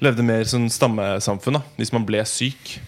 Levde 0.00 0.24
mer 0.24 0.46
sånn 0.48 0.70
stammesamfunn, 0.72 1.58
da. 1.58 1.60
Hvis 1.76 1.92
man 1.92 2.06
ble 2.08 2.22
syk. 2.24 2.78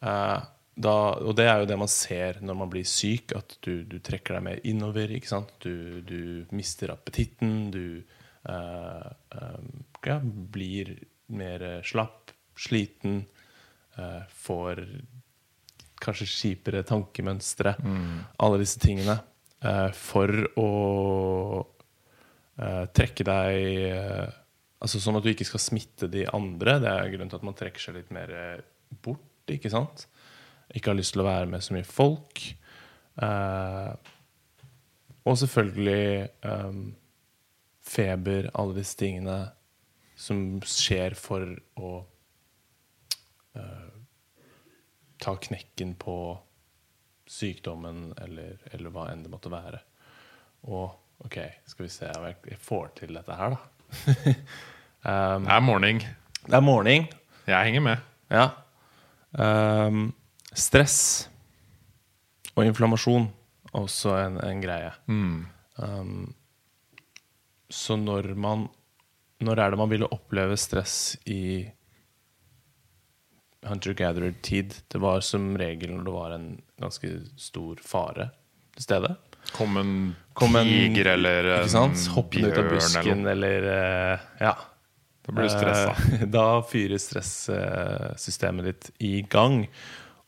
uh, 0.00 0.40
da, 0.80 0.94
og 1.20 1.34
det 1.36 1.44
er 1.44 1.60
jo 1.60 1.68
det 1.68 1.76
man 1.80 1.90
ser 1.92 2.38
når 2.44 2.56
man 2.62 2.70
blir 2.72 2.86
syk, 2.88 3.34
at 3.36 3.58
du, 3.64 3.82
du 3.84 3.98
trekker 4.00 4.38
deg 4.38 4.46
mer 4.46 4.62
innover. 4.68 5.12
ikke 5.12 5.28
sant? 5.28 5.52
Du, 5.60 6.00
du 6.06 6.48
mister 6.56 6.94
appetitten. 6.94 7.68
Du 7.74 8.00
uh, 8.48 9.10
eh, 9.36 9.50
ja, 10.06 10.18
blir 10.22 10.94
mer 11.30 11.62
eh, 11.62 11.82
slapp, 11.86 12.30
sliten. 12.56 13.26
eh, 13.98 14.22
får 14.28 14.84
kanskje 16.00 16.26
kjipere 16.26 16.82
tankemønstre. 16.88 17.74
Alle 18.40 18.58
disse 18.62 18.80
tingene. 18.80 19.18
eh, 19.62 19.90
for 19.92 20.28
å 20.56 21.66
trekke 22.92 23.24
deg 23.24 24.34
Altså 24.80 24.98
Sånn 25.00 25.16
at 25.16 25.24
du 25.24 25.30
ikke 25.30 25.44
skal 25.48 25.60
smitte 25.60 26.08
de 26.08 26.26
andre. 26.32 26.78
Det 26.80 26.88
er 26.88 27.10
grunnen 27.12 27.28
til 27.28 27.36
at 27.36 27.44
man 27.44 27.54
trekker 27.56 27.80
seg 27.80 27.94
litt 27.98 28.10
mer 28.12 28.30
bort. 29.04 29.20
ikke 29.48 29.68
sant? 29.72 30.06
Ikke 30.72 30.90
har 30.92 30.96
lyst 30.96 31.12
til 31.12 31.20
å 31.20 31.26
være 31.28 31.46
med 31.52 31.60
så 31.64 31.74
mye 31.76 31.84
folk. 31.88 32.40
Og 35.24 35.36
selvfølgelig 35.36 36.30
feber, 37.84 38.48
alle 38.54 38.76
disse 38.80 38.96
tingene 39.00 39.38
som 40.20 40.60
skjer 40.68 41.16
for 41.16 41.46
å 41.80 41.90
uh, 43.56 43.92
ta 45.20 45.36
knekken 45.48 45.94
på 46.00 46.16
sykdommen 47.30 48.10
eller, 48.20 48.58
eller 48.74 48.92
hva 48.92 49.08
enn 49.12 49.22
det 49.24 49.32
måtte 49.32 49.52
være. 49.52 49.80
Og 50.68 51.24
OK, 51.24 51.38
skal 51.68 51.86
vi 51.86 51.92
se 51.92 52.08
om 52.16 52.26
jeg 52.28 52.58
får 52.60 52.92
til 53.00 53.14
dette 53.16 53.36
her, 53.36 53.54
da. 53.54 53.60
um, 55.08 55.46
Det 55.46 55.56
er 55.56 55.64
morning. 55.64 56.02
det 56.46 56.56
er 56.56 56.64
morning. 56.64 57.06
Jeg 57.46 57.70
henger 57.70 57.84
med. 57.84 58.04
Ja. 58.30 58.48
Um, 59.32 60.10
stress 60.52 61.28
og 62.56 62.66
inflammasjon 62.66 63.28
er 63.70 63.80
også 63.84 64.16
en, 64.18 64.40
en 64.44 64.60
greie. 64.64 64.92
Um, 65.08 66.34
så 67.70 67.96
når 67.96 68.34
man 68.34 68.68
Når 69.40 69.58
er 69.64 69.70
det 69.72 69.78
man 69.80 69.88
ville 69.92 70.08
oppleve 70.12 70.56
stress 70.60 71.16
i 71.24 71.70
hunter-gatherer-tid? 73.66 74.74
Det 74.88 74.98
var 75.00 75.20
som 75.24 75.54
regel 75.58 75.94
når 75.96 76.04
det 76.06 76.14
var 76.14 76.34
en 76.36 76.48
ganske 76.80 77.12
stor 77.40 77.80
fare 77.84 78.30
til 78.76 78.86
stede. 78.86 79.14
Kom 79.56 79.76
en 79.80 79.92
Kom 80.36 80.56
en- 80.56 80.66
tiger 80.68 81.14
eller 81.14 81.44
en? 81.62 81.94
Hoppende 82.14 82.50
ut 82.52 82.58
av 82.58 82.68
busken 82.70 83.26
eller 83.26 83.60
eller, 83.60 84.12
eh, 84.14 84.18
Ja. 84.40 84.56
Da 85.22 85.32
blir 85.32 85.42
du 85.44 85.48
stressa. 85.50 85.90
Eh, 86.22 86.26
Da 86.36 86.62
fyrer 86.62 86.98
stressystemet 86.98 88.64
ditt 88.64 88.90
i 89.00 89.22
gang. 89.22 89.68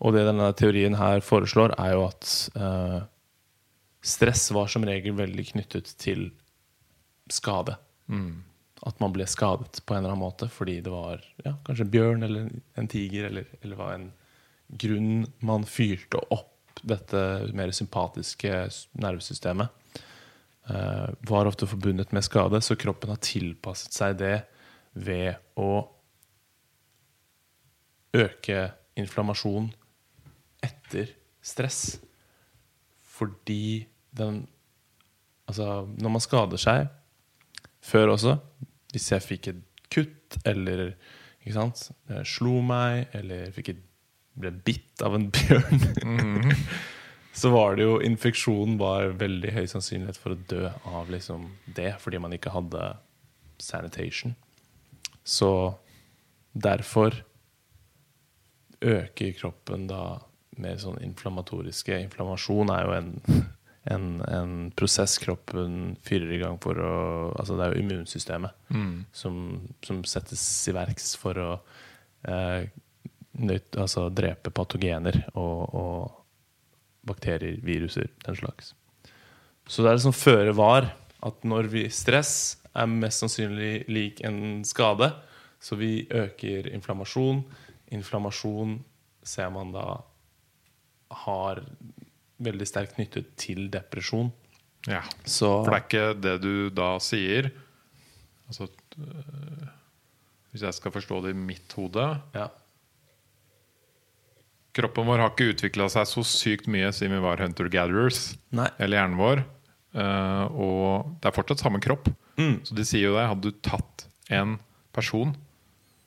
Og 0.01 0.13
det 0.13 0.27
denne 0.27 0.53
teorien 0.55 0.95
her 0.99 1.21
foreslår, 1.21 1.75
er 1.79 1.93
jo 1.95 2.07
at 2.09 2.51
uh, 2.57 3.03
stress 4.03 4.51
var 4.51 4.67
som 4.67 4.83
regel 4.85 5.15
veldig 5.15 5.45
knyttet 5.53 5.97
til 5.97 6.31
skade. 7.31 7.77
Mm. 8.09 8.43
At 8.83 8.99
man 9.03 9.13
ble 9.15 9.27
skadet 9.31 9.83
på 9.87 9.95
en 9.95 10.03
eller 10.03 10.15
annen 10.15 10.25
måte 10.25 10.49
fordi 10.51 10.81
det 10.83 10.91
var 10.93 11.23
ja, 11.45 11.55
kanskje 11.67 11.87
en 11.87 11.93
bjørn 11.93 12.27
eller 12.27 12.49
en 12.81 12.91
tiger, 12.91 13.29
eller, 13.29 13.47
eller 13.63 13.79
var 13.79 13.95
en 13.95 14.09
grunn 14.83 15.27
man 15.45 15.67
fyrte 15.69 16.19
opp 16.33 16.81
dette 16.83 17.19
mer 17.55 17.71
sympatiske 17.75 18.51
nervesystemet, 18.99 19.69
uh, 20.71 21.13
var 21.29 21.47
ofte 21.47 21.69
forbundet 21.69 22.15
med 22.17 22.25
skade, 22.27 22.59
så 22.65 22.79
kroppen 22.81 23.13
har 23.13 23.21
tilpasset 23.23 23.95
seg 23.95 24.17
det 24.19 24.37
ved 24.93 25.37
å 25.61 25.85
øke 28.17 28.65
inflammasjon 28.99 29.71
etter 30.65 31.15
stress. 31.43 32.01
Fordi 33.13 33.87
den 34.11 34.47
Altså, 35.43 35.83
når 35.99 36.13
man 36.15 36.23
skader 36.23 36.61
seg 36.61 36.85
Før 37.83 38.13
også, 38.15 38.37
hvis 38.93 39.11
jeg 39.15 39.25
fikk 39.25 39.51
et 39.53 39.63
kutt 39.93 40.39
eller 40.49 40.93
ikke 41.43 41.57
sant, 41.57 41.89
slo 42.29 42.61
meg 42.65 43.13
eller 43.19 43.51
fikk 43.55 43.75
et, 43.75 43.83
ble 44.39 44.53
bitt 44.65 45.03
av 45.05 45.17
en 45.19 45.27
bjørn 45.35 45.83
Så 47.33 47.51
var 47.53 47.77
det 47.77 47.85
jo 47.85 47.99
infeksjonen 48.05 48.77
var 48.81 49.15
veldig 49.21 49.55
høy 49.57 49.65
sannsynlighet 49.69 50.19
for 50.21 50.35
å 50.35 50.41
dø 50.49 50.67
av 50.89 51.09
liksom 51.13 51.47
det, 51.77 51.95
fordi 52.01 52.21
man 52.21 52.35
ikke 52.37 52.53
hadde 52.53 52.91
sanitation. 53.57 54.35
Så 55.25 55.49
derfor 56.53 57.17
øker 58.83 59.33
kroppen 59.39 59.87
da 59.89 60.21
mer 60.61 60.77
sånn 60.77 61.01
inflammatoriske 61.01 61.97
Inflammasjon 62.03 62.73
er 62.75 62.85
jo 62.85 62.95
en, 62.99 63.13
en, 63.91 64.21
en 64.21 64.71
prosess 64.79 65.17
kroppen 65.19 65.97
fyrer 66.07 66.37
i 66.37 66.41
gang 66.43 66.59
for 66.63 66.79
å 66.79 66.93
Altså 67.35 67.57
det 67.59 67.65
er 67.65 67.75
jo 67.75 67.83
immunsystemet 67.83 68.55
som, 69.17 69.37
som 69.83 70.03
settes 70.07 70.45
i 70.71 70.75
verks 70.77 71.17
for 71.19 71.41
å 71.43 71.51
eh, 72.29 72.69
nøyt, 73.43 73.75
altså 73.81 74.07
drepe 74.15 74.53
patogener 74.55 75.25
og, 75.33 75.75
og 75.75 77.09
bakterier, 77.09 77.59
viruser, 77.65 78.13
den 78.27 78.39
slags. 78.39 78.75
Så 79.67 79.83
det 79.83 79.91
er 79.91 79.99
liksom 79.99 80.15
føre 80.15 80.55
var 80.55 80.93
at 81.23 81.45
når 81.47 81.71
vi 81.73 81.87
stress 81.91 82.63
er 82.75 82.89
mest 82.91 83.23
sannsynlig 83.23 83.85
lik 83.91 84.23
en 84.27 84.63
skade, 84.67 85.11
så 85.63 85.79
vi 85.79 86.07
øker 86.11 86.71
inflammasjon. 86.75 87.43
Inflammasjon 87.95 88.79
ser 89.23 89.51
man 89.55 89.75
da 89.75 89.87
har 91.25 91.63
veldig 92.45 92.67
sterkt 92.69 92.97
knyttet 92.97 93.33
til 93.41 93.69
depresjon. 93.73 94.33
Ja. 94.91 95.03
Så 95.25 95.51
For 95.65 95.71
det 95.71 95.79
er 95.79 95.85
ikke 95.87 96.07
det 96.25 96.33
du 96.43 96.55
da 96.75 96.97
sier 96.99 97.53
Altså 98.51 98.67
øh, 98.99 99.69
Hvis 100.51 100.65
jeg 100.67 100.75
skal 100.75 100.91
forstå 100.97 101.21
det 101.23 101.31
i 101.37 101.39
mitt 101.39 101.71
hode 101.79 102.07
ja. 102.35 102.49
Kroppen 104.75 105.05
vår 105.07 105.21
har 105.21 105.31
ikke 105.35 105.51
utvikla 105.53 105.87
seg 105.93 106.09
så 106.09 106.23
sykt 106.27 106.67
mye 106.73 106.89
siden 106.97 107.13
vi 107.19 107.23
var 107.25 107.41
hunter-gatherers. 107.45 108.23
Eller 108.81 108.97
hjernen 109.03 109.19
vår. 109.21 109.43
Eh, 109.93 110.45
og 110.57 111.11
det 111.21 111.29
er 111.29 111.37
fortsatt 111.37 111.61
samme 111.61 111.81
kropp. 111.85 112.09
Mm. 112.41 112.63
Så 112.65 112.77
de 112.79 112.87
sier 112.89 113.11
jo 113.11 113.17
det. 113.19 113.27
Hadde 113.29 113.51
du 113.53 113.59
tatt 113.69 114.07
en 114.33 114.55
person 114.97 115.35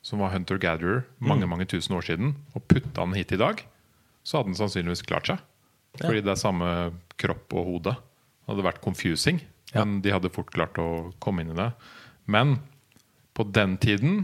som 0.06 0.22
var 0.22 0.34
hunter-gatherer 0.34 1.04
Mm. 1.22 1.28
mange 1.30 1.48
mange 1.50 1.66
tusen 1.70 1.96
år 1.96 2.02
siden, 2.06 2.36
og 2.58 2.66
putta 2.70 3.06
den 3.06 3.14
hit 3.18 3.32
i 3.32 3.38
dag, 3.42 3.62
så 4.26 4.38
hadde 4.38 4.52
den 4.52 4.58
sannsynligvis 4.60 5.06
klart 5.06 5.30
seg. 5.30 5.40
Fordi 6.02 6.24
det 6.26 6.32
er 6.34 6.40
samme 6.42 6.70
kropp 7.22 7.56
og 7.56 7.70
hode. 7.70 7.94
Det 7.96 8.52
hadde 8.52 8.66
vært 8.68 8.82
confusing, 8.84 9.40
men 9.74 10.00
de 10.06 10.14
hadde 10.14 10.32
fort 10.34 10.52
klart 10.54 10.78
å 10.82 11.12
komme 11.24 11.44
inn 11.46 11.54
i 11.54 11.58
det. 11.58 11.70
Men 12.30 12.58
på 13.36 13.46
den 13.56 13.76
tiden, 13.82 14.24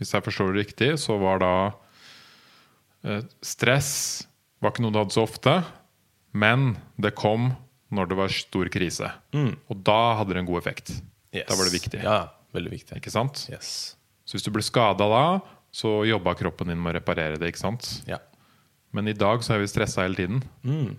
hvis 0.00 0.14
jeg 0.14 0.24
forstår 0.24 0.52
det 0.54 0.64
riktig, 0.64 0.90
så 1.02 1.18
var 1.20 1.42
da 1.42 1.52
eh, 3.04 3.24
Stress 3.44 3.90
var 4.60 4.72
ikke 4.72 4.84
noe 4.84 4.94
du 4.94 5.00
hadde 5.02 5.16
så 5.16 5.24
ofte, 5.26 5.58
men 6.36 6.74
det 7.00 7.14
kom 7.18 7.52
når 7.90 8.10
det 8.10 8.18
var 8.20 8.34
stor 8.34 8.68
krise. 8.70 9.08
Og 9.34 9.80
da 9.86 9.98
hadde 10.20 10.36
det 10.36 10.44
en 10.44 10.48
god 10.50 10.60
effekt. 10.62 10.92
Mm. 11.00 11.06
Yes. 11.34 11.46
Da 11.48 11.56
var 11.58 11.66
det 11.66 11.74
viktig. 11.74 12.02
Ja, 12.04 12.18
veldig 12.54 12.72
viktig. 12.74 12.98
Ikke 13.00 13.12
sant? 13.14 13.44
Yes. 13.50 13.96
Så 14.26 14.36
hvis 14.36 14.46
du 14.46 14.52
ble 14.54 14.62
skada 14.62 15.06
da, 15.10 15.24
så 15.74 16.00
jobba 16.06 16.34
kroppen 16.38 16.70
din 16.70 16.78
med 16.78 16.94
å 16.94 16.98
reparere 16.98 17.38
det. 17.38 17.50
ikke 17.50 17.62
sant? 17.62 17.88
Ja. 18.10 18.18
Men 18.92 19.08
i 19.08 19.14
dag 19.14 19.42
så 19.46 19.54
er 19.54 19.62
vi 19.62 19.68
stressa 19.70 20.02
hele 20.02 20.18
tiden 20.18 20.42
Mm. 20.66 20.96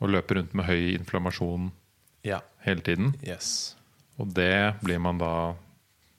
og 0.00 0.08
løper 0.12 0.36
rundt 0.38 0.54
med 0.54 0.66
høy 0.68 0.92
inflammasjon 0.94 1.70
ja. 2.24 2.40
hele 2.66 2.80
tiden. 2.84 3.14
Yes. 3.26 3.76
Og 4.18 4.32
det 4.34 4.76
blir 4.82 4.98
man 5.00 5.18
da 5.18 5.54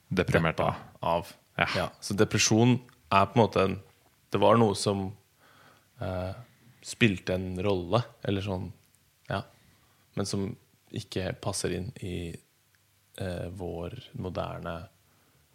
deprimert 0.09 0.59
av. 0.59 0.75
av. 1.01 1.33
Ja. 1.57 1.67
Ja. 1.75 1.87
Så 2.01 2.15
depresjon 2.17 2.79
er 3.11 3.25
på 3.29 3.35
en 3.37 3.43
måte 3.43 3.63
en 3.67 3.79
Det 4.31 4.37
var 4.39 4.57
noe 4.61 4.75
som 4.77 5.07
eh, 6.01 6.33
spilte 6.85 7.33
en 7.33 7.57
rolle, 7.65 8.03
eller 8.23 8.41
sånn 8.45 8.71
Ja. 9.29 9.41
Men 10.15 10.25
som 10.29 10.55
ikke 10.93 11.31
passer 11.41 11.73
inn 11.73 11.91
i 12.01 12.29
eh, 13.17 13.47
vår 13.49 13.95
moderne 14.13 14.87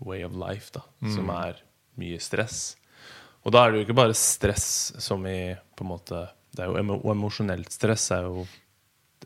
way 0.00 0.24
of 0.26 0.34
life, 0.34 0.72
da. 0.74 0.82
Som 1.14 1.30
er 1.30 1.62
mye 1.96 2.18
stress. 2.20 2.76
Og 3.44 3.52
da 3.52 3.62
er 3.64 3.72
det 3.72 3.80
jo 3.80 3.86
ikke 3.86 3.98
bare 3.98 4.16
stress 4.16 4.68
som 5.04 5.24
i 5.28 5.54
på 5.76 5.84
en 5.84 5.90
måte 5.90 6.22
Det 6.54 6.64
er 6.64 6.70
jo 6.70 6.78
emo 6.80 6.96
og 7.02 7.10
emosjonelt 7.12 7.72
stress 7.74 8.10
er 8.14 8.28
jo 8.28 8.46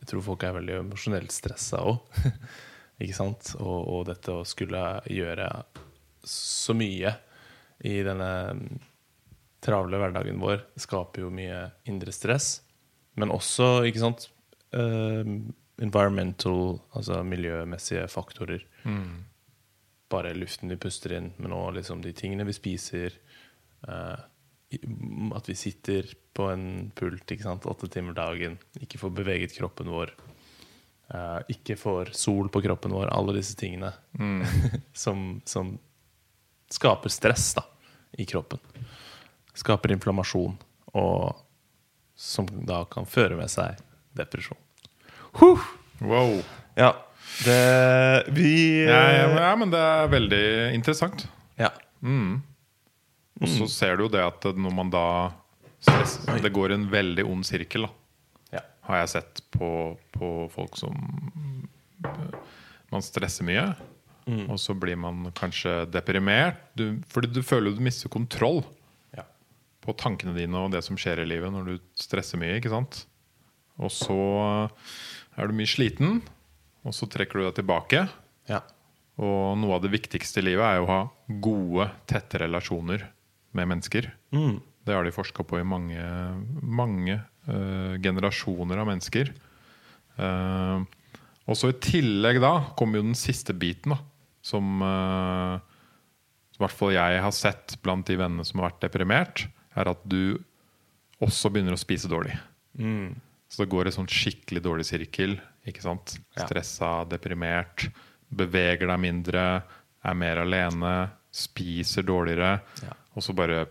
Jeg 0.01 0.11
tror 0.11 0.25
folk 0.31 0.47
er 0.47 0.57
veldig 0.59 0.81
emosjonelt 0.83 1.35
stressa 1.35 1.83
òg. 1.91 2.19
ikke 3.03 3.17
sant? 3.17 3.55
Og, 3.59 3.79
og 3.95 4.07
dette 4.09 4.35
å 4.35 4.47
skulle 4.47 4.83
gjøre 5.11 5.49
så 6.29 6.75
mye 6.75 7.13
i 7.87 8.01
denne 8.03 8.31
mm, 8.59 8.79
travle 9.63 10.01
hverdagen 10.01 10.41
vår 10.43 10.65
skaper 10.79 11.25
jo 11.25 11.31
mye 11.35 11.61
indre 11.91 12.15
stress. 12.15 12.61
Men 13.19 13.33
også, 13.35 13.85
ikke 13.89 14.03
sant 14.03 14.29
uh, 14.75 15.23
Environmental, 15.79 16.81
altså 16.91 17.21
miljømessige 17.23 18.09
faktorer. 18.11 18.65
Bare 20.11 20.35
luften 20.35 20.73
vi 20.73 20.79
puster 20.81 21.15
inn, 21.19 21.33
men 21.39 21.55
òg 21.55 21.77
liksom 21.77 22.03
de 22.03 22.15
tingene 22.17 22.47
vi 22.49 22.57
spiser. 22.57 23.15
I- 24.71 24.81
at 25.37 25.49
vi 25.49 25.55
sitter 25.55 26.09
på 26.35 26.49
en 26.53 26.91
pult 26.95 27.27
ikke 27.33 27.43
sant, 27.47 27.65
åtte 27.67 27.89
timer 27.91 28.13
dagen, 28.15 28.59
ikke 28.81 28.99
får 29.01 29.11
beveget 29.17 29.55
kroppen 29.57 29.89
vår. 29.91 30.11
uh, 31.15 31.41
ikke 31.49 31.77
får 31.81 32.11
sol 32.13 32.49
på 32.53 32.61
kroppen 32.63 32.93
vår. 32.93 33.09
Alle 33.09 33.33
disse 33.39 33.57
tingene 33.57 33.93
som, 34.93 35.41
som 35.49 35.79
skaper 36.71 37.09
stress 37.09 37.55
da, 37.57 37.63
i 38.19 38.27
kroppen. 38.29 38.59
Skaper 39.57 39.91
inflammasjon, 39.95 40.59
og 40.95 41.35
som 42.15 42.47
da 42.67 42.83
kan 42.85 43.07
føre 43.09 43.37
med 43.39 43.49
seg 43.51 43.79
depresjon. 44.19 44.59
Wow. 46.05 46.43
Ja, 46.77 46.93
det 47.45 48.29
Vi 48.35 48.85
Ja, 48.85 49.01
ja, 49.13 49.27
men- 49.33 49.43
ja, 49.43 49.57
men 49.57 49.71
det 49.71 49.81
er 49.81 50.09
veldig 50.13 50.45
interessant. 50.75 51.27
ja. 51.59 51.71
Og 53.39 53.51
så 53.51 53.69
ser 53.71 53.99
du 53.99 54.07
jo 54.07 54.13
det 54.13 54.23
at 54.25 54.47
når 54.59 54.75
man 54.75 54.91
da 54.91 55.05
stress, 55.79 56.19
Det 56.43 56.51
går 56.51 56.75
en 56.75 56.89
veldig 56.91 57.25
ond 57.29 57.47
sirkel, 57.47 57.87
da. 57.87 57.91
ja. 58.59 58.63
har 58.89 59.05
jeg 59.05 59.13
sett 59.15 59.43
på, 59.55 59.69
på 60.15 60.31
folk 60.51 60.79
som 60.79 60.97
Man 62.91 63.05
stresser 63.05 63.45
mye, 63.47 63.69
og 64.49 64.59
så 64.61 64.75
blir 64.75 64.97
man 64.97 65.31
kanskje 65.37 65.87
deprimert. 65.93 66.57
Du, 66.75 66.99
fordi 67.13 67.31
du 67.33 67.43
føler 67.45 67.75
du 67.77 67.83
mister 67.85 68.11
kontroll 68.13 68.63
ja. 69.17 69.25
på 69.85 69.95
tankene 69.97 70.35
dine 70.37 70.57
og 70.65 70.73
det 70.73 70.83
som 70.87 70.99
skjer 71.01 71.23
i 71.23 71.29
livet 71.29 71.53
når 71.53 71.69
du 71.69 71.75
stresser 71.97 72.41
mye. 72.41 72.57
ikke 72.59 72.73
sant? 72.73 73.05
Og 73.79 73.93
så 73.95 74.19
er 75.39 75.47
du 75.47 75.55
mye 75.55 75.71
sliten, 75.71 76.19
og 76.83 76.97
så 76.97 77.07
trekker 77.07 77.39
du 77.39 77.47
deg 77.47 77.61
tilbake. 77.61 78.09
ja. 78.51 78.65
Og 79.19 79.57
noe 79.59 79.75
av 79.75 79.83
det 79.83 79.91
viktigste 79.91 80.39
i 80.39 80.45
livet 80.47 80.63
er 80.63 80.77
jo 80.79 80.85
å 80.87 80.91
ha 80.93 80.99
gode, 81.43 81.89
tette 82.07 82.39
relasjoner 82.39 83.09
med 83.57 83.71
mennesker. 83.71 84.11
Det 84.85 84.95
har 84.97 85.05
de 85.05 85.13
forska 85.15 85.45
på 85.45 85.61
i 85.61 85.67
mange, 85.67 86.03
mange 86.63 87.19
uh, 87.49 87.95
generasjoner 88.01 88.81
av 88.81 88.89
mennesker. 88.89 89.33
Uh, 90.19 90.85
og 91.49 91.57
så 91.57 91.73
i 91.73 91.79
tillegg 91.81 92.43
da 92.45 92.53
kommer 92.77 93.01
jo 93.01 93.09
den 93.09 93.19
siste 93.19 93.55
biten, 93.57 93.95
da, 93.95 94.03
som 94.45 94.83
eh, 94.85 95.55
i 96.59 96.61
hvert 96.61 96.77
fall 96.77 96.93
jeg 96.93 97.23
har 97.25 97.33
sett 97.35 97.79
blant 97.85 98.05
de 98.09 98.19
vennene 98.21 98.45
som 98.45 98.61
har 98.61 98.69
vært 98.69 98.85
deprimert, 98.85 99.47
er 99.79 99.89
at 99.89 100.03
du 100.05 100.37
også 101.25 101.51
begynner 101.53 101.75
å 101.75 101.81
spise 101.81 102.11
dårlig. 102.11 102.37
Så 103.49 103.63
det 103.63 103.71
går 103.73 103.89
en 103.89 103.97
sånn 104.01 104.11
skikkelig 104.13 104.63
dårlig 104.65 104.87
sirkel. 104.91 105.39
ikke 105.65 105.85
sant? 105.85 106.19
Ja. 106.37 106.45
Stressa, 106.45 106.93
deprimert, 107.09 107.89
beveger 108.29 108.91
deg 108.91 109.01
mindre, 109.03 109.45
er 110.05 110.19
mer 110.21 110.43
alene, 110.45 110.95
spiser 111.33 112.05
dårligere. 112.07 112.59
Ja. 112.85 112.93
Og 113.19 113.25
så 113.27 113.35
bare 113.37 113.65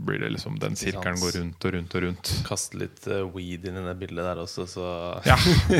blir 0.00 0.22
det 0.22 0.30
liksom 0.32 0.54
Den 0.62 0.76
sirkelen 0.80 1.18
går 1.20 1.34
rundt 1.36 1.64
og 1.68 1.72
rundt 1.74 1.94
og 1.98 2.02
rundt. 2.06 2.30
Kaste 2.46 2.78
litt 2.80 3.04
eh, 3.10 3.24
weed 3.34 3.66
inn 3.68 3.76
i 3.76 3.82
det 3.84 3.96
bildet 4.00 4.24
der 4.24 4.40
også, 4.40 4.64
så 4.70 4.84
Ja. 5.28 5.34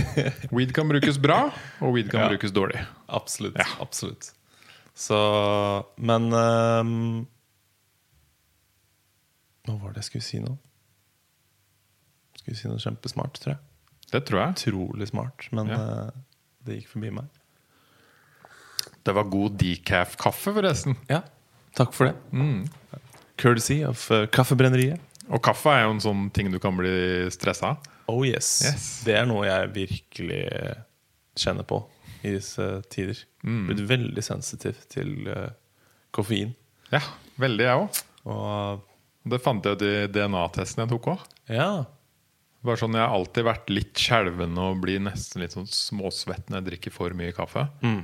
Weed 0.57 0.75
kan 0.77 0.91
brukes 0.91 1.17
bra, 1.23 1.39
og 1.81 1.95
weed 1.97 2.11
kan 2.13 2.21
Ja. 2.27 2.29
brukes 2.35 2.53
dårlig. 2.53 2.83
Absolutt. 3.09 3.57
Ja. 3.57 3.65
Absolutt. 3.81 4.33
Så 4.95 5.17
Men 5.97 6.29
um, 6.35 7.25
Hva 9.65 9.79
var 9.81 9.95
det 9.97 10.03
jeg 10.05 10.11
skulle 10.11 10.27
si 10.29 10.43
nå? 10.45 10.57
skulle 12.45 12.59
si 12.61 12.69
noe 12.69 12.83
kjempesmart, 12.83 13.39
tror 13.41 13.55
jeg. 13.55 13.63
Det 14.13 14.21
tror 14.29 14.41
jeg. 14.43 14.57
Utrolig 14.59 15.09
smart, 15.09 15.47
men 15.57 15.71
Ja. 15.73 15.79
uh, 15.81 16.11
det 16.67 16.77
gikk 16.83 16.91
forbi 16.93 17.11
meg. 17.23 17.31
Det 19.05 19.15
var 19.17 19.25
god 19.33 19.57
decaf-kaffe, 19.61 20.53
forresten. 20.53 20.99
Ja, 21.09 21.23
takk 21.79 21.93
for 21.97 22.11
det. 22.11 22.15
Mm. 22.33 22.65
Courtesy 23.41 23.81
of 23.87 24.05
uh, 24.15 24.25
Kaffebrenneriet. 24.31 25.01
Og 25.33 25.41
kaffe 25.43 25.73
er 25.73 25.87
jo 25.87 25.95
en 25.95 26.03
sånn 26.05 26.27
ting 26.37 26.51
du 26.53 26.59
kan 26.61 26.77
bli 26.77 26.91
stressa 27.33 27.75
av. 27.75 27.91
Oh 28.13 28.21
yes. 28.29 28.49
Yes. 28.67 28.89
Det 29.07 29.15
er 29.17 29.27
noe 29.29 29.47
jeg 29.49 29.71
virkelig 29.73 30.43
kjenner 31.41 31.65
på 31.67 31.79
i 32.25 32.35
disse 32.37 32.67
tider. 32.93 33.19
Mm. 33.45 33.63
Blitt 33.71 33.85
veldig 33.89 34.25
sensitiv 34.25 34.79
til 34.93 35.15
uh, 35.33 35.49
koffein. 36.15 36.53
Ja, 36.93 37.01
veldig, 37.41 37.65
jeg 37.65 37.81
òg. 37.87 38.03
Og 38.31 38.85
Det 39.33 39.41
fant 39.43 39.65
jeg 39.65 39.77
ut 39.79 39.83
i 39.89 39.93
DNA-testen 40.13 40.85
jeg 40.85 40.93
tok 40.95 41.11
òg. 41.17 41.27
ja, 41.53 41.71
Bare 42.65 42.81
sånn, 42.81 42.95
Jeg 42.97 43.05
har 43.05 43.13
alltid 43.13 43.45
vært 43.45 43.71
litt 43.73 44.01
skjelven 44.01 44.55
og 44.57 44.79
blir 44.81 45.01
nesten 45.05 45.43
litt 45.43 45.53
sånn 45.53 45.67
småsvett 45.69 46.49
når 46.49 46.61
jeg 46.63 46.67
drikker 46.71 46.95
for 46.95 47.13
mye 47.17 47.33
kaffe. 47.37 47.67
mm. 47.85 48.03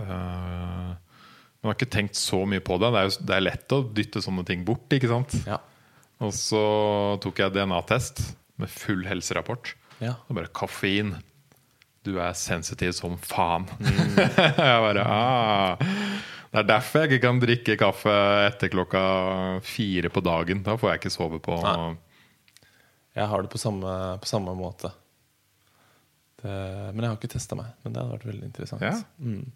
Eh, 0.00 0.90
men 1.60 1.68
jeg 1.68 1.74
har 1.74 1.76
ikke 1.76 1.92
tenkt 1.92 2.16
så 2.16 2.38
mye 2.48 2.62
på 2.64 2.78
det. 2.80 2.88
Det 2.88 3.00
er, 3.00 3.08
jo, 3.08 3.24
det 3.28 3.34
er 3.36 3.42
lett 3.44 3.74
å 3.76 3.80
dytte 3.98 4.22
sånne 4.24 4.44
ting 4.48 4.62
bort. 4.64 4.86
ikke 4.96 5.10
sant? 5.10 5.36
ja. 5.48 5.60
Og 6.20 6.34
så 6.36 6.60
tok 7.24 7.38
jeg 7.40 7.52
DNA-test 7.54 8.18
med 8.60 8.68
full 8.72 9.06
helserapport. 9.08 9.74
ja. 10.00 10.18
Og 10.28 10.36
bare 10.36 10.52
kaffein. 10.56 11.14
Du 12.04 12.14
er 12.20 12.32
sensitiv 12.36 12.94
som 12.96 13.18
faen. 13.20 13.66
jeg 13.84 14.84
bare 14.84 15.04
ah, 15.04 15.82
Det 16.48 16.62
er 16.62 16.68
derfor 16.68 17.04
jeg 17.04 17.10
ikke 17.10 17.24
kan 17.26 17.40
drikke 17.42 17.76
kaffe 17.80 18.14
etter 18.46 18.72
klokka 18.72 19.02
fire 19.64 20.12
på 20.12 20.24
dagen. 20.24 20.64
Da 20.64 20.78
får 20.80 20.94
jeg 20.94 21.02
ikke 21.02 21.12
sove 21.12 21.40
på 21.44 21.60
Nei. 21.64 21.92
Jeg 23.20 23.26
har 23.26 23.42
det 23.42 23.50
på 23.52 23.60
samme, 23.60 23.92
på 24.22 24.28
samme 24.28 24.52
måte. 24.56 24.92
Det, 26.40 26.52
men 26.94 27.02
jeg 27.04 27.10
har 27.10 27.18
ikke 27.18 27.32
testa 27.32 27.58
meg. 27.58 27.72
Men 27.84 27.92
det 27.92 28.00
hadde 28.00 28.16
vært 28.16 28.28
veldig 28.30 28.48
interessant. 28.48 28.84
Ja. 28.86 28.96
Mm. 29.20 29.50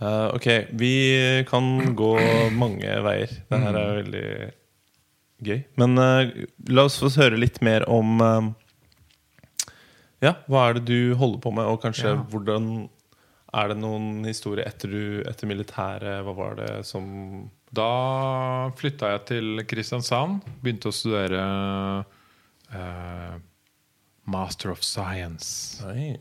Eh, 0.00 0.34
ok, 0.34 0.46
vi 0.70 1.44
kan 1.48 1.94
gå 1.96 2.14
mange 2.56 2.94
veier. 3.04 3.32
Det 3.50 3.58
her 3.60 3.76
er 3.76 3.98
veldig 3.98 4.28
gøy. 5.44 5.58
Men 5.80 6.00
uh, 6.00 6.30
la 6.72 6.86
oss 6.88 6.96
få 7.00 7.10
høre 7.20 7.40
litt 7.40 7.60
mer 7.64 7.84
om 7.88 8.20
uh, 8.24 8.48
Ja, 10.24 10.34
hva 10.48 10.66
er 10.68 10.78
det 10.78 10.86
du 10.88 11.14
holder 11.20 11.40
på 11.44 11.52
med, 11.56 11.68
og 11.68 11.80
kanskje 11.84 12.14
Ja. 12.14 12.24
hvordan 12.32 12.88
Er 13.52 13.68
det 13.68 13.78
noen 13.80 14.24
historie 14.24 14.64
etter, 14.64 14.88
du, 14.92 15.22
etter 15.28 15.48
militæret? 15.48 16.20
Hva 16.24 16.34
var 16.36 16.56
det 16.60 16.86
som 16.86 17.50
Da 17.74 18.70
flytta 18.78 19.14
jeg 19.16 19.24
til 19.26 19.64
Kristiansand. 19.66 20.44
Begynte 20.62 20.92
å 20.92 20.94
studere 20.94 21.44
Master 24.30 24.70
of 24.70 24.84
Science, 24.86 25.82
Oi. 25.84 26.14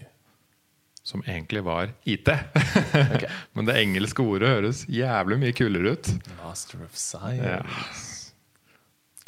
Som 1.10 1.24
egentlig 1.26 1.64
var 1.66 1.90
IT. 2.06 2.30
okay. 2.94 3.30
Men 3.58 3.66
det 3.70 3.80
engelske 3.82 4.22
ordet 4.22 4.52
høres 4.54 4.84
jævlig 4.92 5.40
mye 5.42 5.56
kulere 5.58 5.96
ut. 5.98 6.12
Master 6.44 6.84
of 6.86 6.94
Science. 6.98 8.34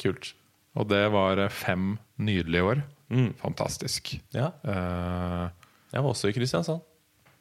Kult. 0.02 0.32
Og 0.78 0.86
det 0.90 1.02
var 1.12 1.42
eh, 1.42 1.50
fem 1.52 1.96
nydelige 2.22 2.62
år. 2.70 2.84
Mm. 3.12 3.32
Fantastisk. 3.42 4.14
Ja, 4.32 4.52
Uh, 4.64 5.50
jeg 5.92 6.00
var 6.00 6.08
også 6.14 6.30
i 6.30 6.32
Kristiansand. 6.32 6.80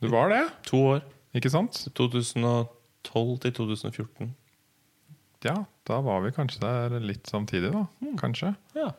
du 0.01 0.09
var 0.11 0.27
det, 0.33 0.41
To 0.67 0.77
år. 0.97 1.01
ikke 1.37 1.49
sant? 1.53 1.77
2012 1.95 3.37
til 3.45 3.53
2014. 3.55 4.33
Ja, 5.45 5.55
da 5.87 6.01
var 6.03 6.19
vi 6.25 6.33
kanskje 6.35 6.59
der 6.65 6.97
litt 6.99 7.29
samtidig, 7.31 7.71
da. 7.71 7.85
Kanskje. 8.19 8.51
Ja. 8.75 8.89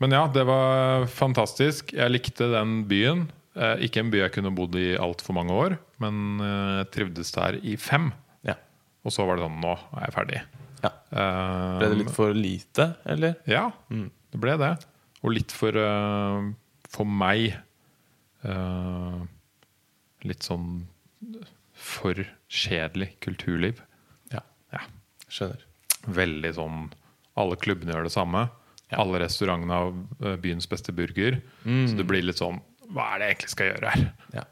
Men 0.00 0.14
ja, 0.14 0.22
det 0.32 0.44
var 0.46 1.04
fantastisk. 1.10 1.92
Jeg 1.96 2.12
likte 2.14 2.46
den 2.52 2.84
byen. 2.90 3.26
Eh, 3.54 3.84
ikke 3.86 4.02
en 4.02 4.10
by 4.10 4.18
jeg 4.24 4.32
kunne 4.34 4.50
bodd 4.56 4.74
i 4.80 4.96
altfor 4.98 5.36
mange 5.36 5.54
år, 5.54 5.76
men 6.02 6.40
eh, 6.42 6.70
jeg 6.80 6.88
trivdes 6.96 7.30
der 7.36 7.58
i 7.62 7.76
fem. 7.78 8.10
ja. 8.46 8.56
Og 9.04 9.12
så 9.14 9.26
var 9.28 9.36
det 9.36 9.44
sånn 9.44 9.60
Nå 9.60 9.74
er 10.00 10.06
jeg 10.08 10.14
ferdig. 10.16 10.40
ja. 10.82 10.90
Um, 11.14 11.78
Ble 11.78 11.88
det 11.92 11.98
litt 12.00 12.10
for 12.16 12.34
lite, 12.34 12.86
eller? 13.04 13.36
Ja, 13.46 13.68
det 13.90 14.40
ble 14.42 14.56
det. 14.58 14.72
Og 15.22 15.32
litt 15.36 15.52
for 15.54 15.76
uh, 15.78 16.48
For 16.92 17.06
meg 17.08 17.54
uh, 18.44 19.22
Litt 20.24 20.44
sånn 20.44 20.82
for 21.74 22.18
kjedelig 22.48 23.12
kulturliv. 23.24 23.80
Ja. 24.32 24.42
Ja. 24.72 24.82
Skjønner. 25.28 25.62
Veldig 26.04 26.52
sånn 26.58 26.82
Alle 27.40 27.56
klubbene 27.60 27.92
gjør 27.94 28.08
det 28.08 28.12
samme. 28.14 28.46
Ja. 28.90 28.98
Alle 29.04 29.20
restaurantene 29.24 29.78
har 29.78 30.36
byens 30.42 30.68
beste 30.70 30.92
burger. 30.96 31.40
Så 31.64 31.96
det 31.98 32.06
blir 32.08 32.24
litt 32.24 32.40
sånn 32.40 32.60
Hva 32.92 33.12
er 33.12 33.20
det 33.20 33.28
jeg 33.28 33.36
egentlig 33.36 33.52
skal 33.54 33.70
gjøre 33.70 33.92
her? 33.94 34.06
Ja. 34.36 34.44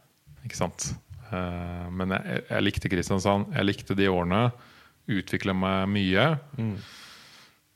Ikke 0.46 0.58
sant? 0.58 0.88
Uh, 1.32 1.88
men 1.94 2.14
jeg, 2.16 2.42
jeg 2.48 2.66
likte 2.66 2.90
Kristiansand. 2.92 3.52
Jeg 3.56 3.68
likte 3.68 3.96
de 3.98 4.08
årene. 4.10 4.44
Utvikla 5.12 5.54
meg 5.56 5.90
mye. 5.90 6.26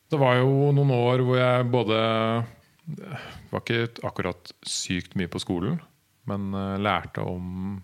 Det 0.06 0.20
var 0.20 0.38
jo 0.38 0.70
noen 0.76 0.92
år 0.94 1.24
hvor 1.26 1.40
jeg 1.40 1.66
både 1.72 1.96
Var 3.50 3.62
ikke 3.64 4.06
akkurat 4.06 4.52
sykt 4.62 5.16
mye 5.18 5.30
på 5.30 5.40
skolen, 5.42 5.80
men 6.30 6.52
uh, 6.54 6.76
lærte 6.78 7.24
om 7.26 7.80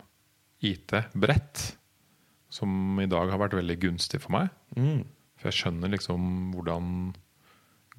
IT 0.63 0.95
bredt. 1.19 1.73
Som 2.53 3.01
i 3.01 3.09
dag 3.11 3.33
har 3.33 3.41
vært 3.41 3.57
veldig 3.57 3.79
gunstig 3.83 4.21
for 4.23 4.37
meg. 4.37 4.53
Mm. 4.77 5.03
For 5.41 5.51
jeg 5.51 5.59
skjønner 5.59 5.91
liksom 5.91 6.53
hvordan 6.53 6.91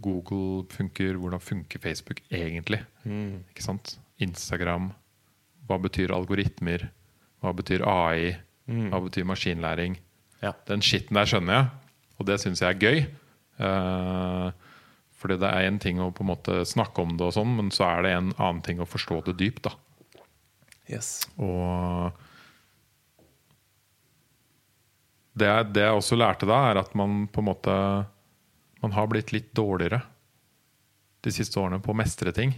Google 0.04 0.64
funker, 0.72 1.18
hvordan 1.20 1.42
funker 1.44 1.82
Facebook 1.82 2.22
egentlig. 2.32 2.80
Mm. 3.04 3.44
Ikke 3.52 3.66
sant? 3.66 3.98
Instagram. 4.24 4.92
Hva 5.68 5.80
betyr 5.84 6.14
algoritmer? 6.16 6.90
Hva 7.44 7.54
betyr 7.56 7.86
AI? 7.88 8.34
Hva 8.68 9.00
betyr 9.04 9.28
maskinlæring? 9.28 9.98
Ja. 10.44 10.54
Den 10.68 10.84
skitten 10.84 11.18
der 11.20 11.28
skjønner 11.30 11.58
jeg, 11.58 11.68
og 12.20 12.28
det 12.28 12.40
syns 12.42 12.64
jeg 12.64 12.76
er 12.76 12.84
gøy. 12.84 13.02
Uh, 13.60 14.50
fordi 15.20 15.38
det 15.40 15.50
er 15.56 15.68
en 15.68 15.80
ting 15.80 16.02
å 16.04 16.10
på 16.16 16.24
en 16.26 16.32
måte 16.34 16.60
snakke 16.68 17.04
om 17.04 17.16
det, 17.16 17.30
og 17.30 17.36
sånn, 17.36 17.56
men 17.60 17.72
så 17.72 17.88
er 17.88 18.04
det 18.04 18.14
en 18.18 18.32
annen 18.36 18.64
ting 18.66 18.82
å 18.84 18.90
forstå 18.90 19.22
det 19.30 19.38
dypt. 19.40 19.70
da. 19.70 19.76
Yes. 20.92 21.24
Og 21.40 22.12
det, 25.40 25.48
det 25.74 25.86
jeg 25.86 26.00
også 26.00 26.20
lærte 26.20 26.50
da, 26.50 26.60
er 26.72 26.82
at 26.84 26.92
man 26.98 27.24
på 27.32 27.42
en 27.42 27.50
måte 27.50 27.78
Man 28.84 28.92
har 28.92 29.08
blitt 29.08 29.32
litt 29.32 29.54
dårligere 29.56 30.02
de 31.24 31.32
siste 31.32 31.56
årene 31.56 31.80
på 31.80 31.94
å 31.94 31.96
mestre 31.96 32.34
ting. 32.36 32.52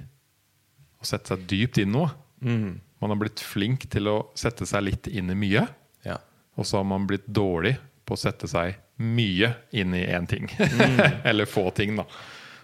Og 1.05 1.09
sette 1.11 1.35
seg 1.35 1.43
dypt 1.49 1.77
inn 1.77 1.91
i 1.91 1.93
noe. 1.93 2.09
Mm. 2.41 2.79
Man 3.03 3.11
har 3.13 3.19
blitt 3.21 3.43
flink 3.45 3.85
til 3.93 4.09
å 4.09 4.15
sette 4.37 4.65
seg 4.65 4.87
litt 4.87 5.09
inn 5.11 5.29
i 5.29 5.37
mye. 5.37 5.67
Ja. 6.07 6.17
Og 6.57 6.65
så 6.65 6.79
har 6.79 6.87
man 6.89 7.05
blitt 7.05 7.27
dårlig 7.29 7.75
på 8.05 8.17
å 8.17 8.19
sette 8.19 8.49
seg 8.49 8.79
mye 8.97 9.51
inn 9.77 9.93
i 9.93 10.01
én 10.09 10.25
ting. 10.29 10.49
Eller 11.29 11.45
få 11.45 11.67
ting, 11.77 11.93
da. 11.99 12.07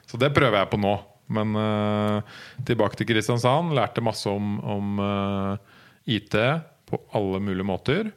Så 0.09 0.17
det 0.17 0.31
prøver 0.33 0.63
jeg 0.63 0.71
på 0.71 0.81
nå. 0.81 0.95
Men 1.31 1.53
uh, 1.55 2.39
tilbake 2.67 2.97
til 2.97 3.11
Kristiansand. 3.11 3.75
Lærte 3.77 4.01
masse 4.03 4.31
om, 4.31 4.57
om 4.65 4.97
uh, 4.99 5.77
IT 6.09 6.33
på 6.89 6.99
alle 7.15 7.43
mulige 7.43 7.67
måter. 7.67 8.09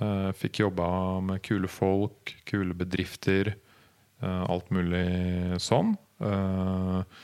Uh, 0.00 0.32
fikk 0.34 0.64
jobba 0.64 0.88
med 1.22 1.44
kule 1.44 1.68
folk, 1.70 2.32
kule 2.48 2.74
bedrifter. 2.74 3.52
eh, 4.22 4.42
alt 4.50 4.70
mulig 4.74 5.60
sånn. 5.62 5.94
Eh, 6.22 7.22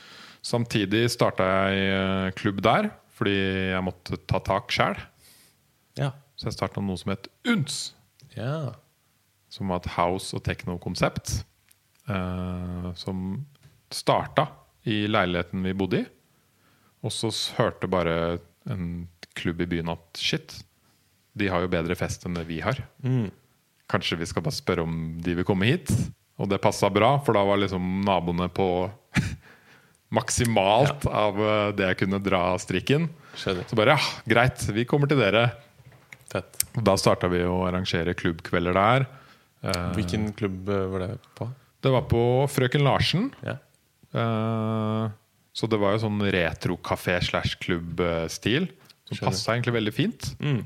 samtidig 0.49 1.05
starta 1.13 1.45
jeg 1.69 1.93
eh, 1.93 2.31
klubb 2.39 2.61
der, 2.65 2.89
fordi 3.17 3.35
jeg 3.75 3.85
måtte 3.85 4.19
ta 4.29 4.41
tak 4.43 4.73
sjæl. 4.73 4.97
Ja. 5.99 6.13
Så 6.39 6.49
jeg 6.49 6.57
starta 6.57 6.81
noe 6.83 6.99
som 6.99 7.13
het 7.13 7.29
UNS. 7.47 7.81
ja. 8.37 8.75
Som 9.49 9.71
var 9.73 9.79
et 9.81 9.87
house- 9.95 10.35
og 10.37 10.43
techno-konsept. 10.45 11.39
Eh, 12.05 12.89
som 12.93 13.45
starta 13.89 14.45
i 14.85 15.07
leiligheten 15.09 15.63
vi 15.65 15.73
bodde 15.73 16.03
i. 16.03 16.05
Og 17.01 17.13
så 17.15 17.31
hørte 17.57 17.89
bare 17.89 18.37
en 18.69 19.07
klubb 19.33 19.63
i 19.63 19.69
byen 19.71 19.89
at 19.89 20.19
shit, 20.21 20.53
de 21.33 21.47
har 21.49 21.63
jo 21.63 21.71
bedre 21.71 21.97
fest 21.97 22.25
enn 22.27 22.37
det 22.37 22.45
vi 22.49 22.59
har. 22.61 22.77
Mm. 23.01 23.31
Kanskje 23.89 24.19
vi 24.19 24.27
skal 24.29 24.45
bare 24.45 24.57
spørre 24.57 24.85
om 24.85 25.17
de 25.23 25.33
vil 25.39 25.47
komme 25.47 25.65
hit? 25.65 25.89
Og 26.37 26.49
det 26.51 26.61
passa 26.61 26.91
bra, 26.93 27.15
for 27.25 27.33
da 27.35 27.41
var 27.43 27.57
liksom 27.59 28.03
naboene 28.05 28.51
på 28.53 28.67
maksimalt 30.15 31.05
av 31.05 31.37
eh, 31.43 31.71
det 31.77 31.91
jeg 31.91 31.99
kunne 32.03 32.19
dra 32.23 32.41
strikken. 32.61 33.07
Skjønner. 33.37 33.67
Så 33.69 33.77
bare 33.77 33.95
ja, 33.95 34.11
greit, 34.29 34.63
vi 34.73 34.85
kommer 34.89 35.09
til 35.11 35.21
dere. 35.21 35.47
Fett. 36.29 36.63
Og 36.77 36.83
Da 36.85 36.95
starta 36.99 37.29
vi 37.31 37.43
å 37.45 37.59
arrangere 37.67 38.15
klubbkvelder 38.17 38.77
der. 38.77 39.07
Eh, 39.65 39.85
Hvilken 39.97 40.31
klubb 40.37 40.69
eh, 40.69 40.85
var 40.93 41.05
det 41.05 41.11
på? 41.37 41.49
Det 41.79 41.93
var 41.93 42.07
på 42.11 42.23
Frøken 42.51 42.83
Larsen. 42.83 43.29
Ja. 43.45 43.55
Så 45.55 45.67
det 45.69 45.77
var 45.79 45.93
jo 45.93 46.01
sånn 46.01 46.19
retro-kafé 46.33 47.19
slash 47.23 47.53
klubb-stil. 47.61 48.65
Som 49.07 49.21
passa 49.29 49.53
egentlig 49.53 49.75
veldig 49.77 49.93
fint. 49.95 50.27
Mm. 50.43 50.63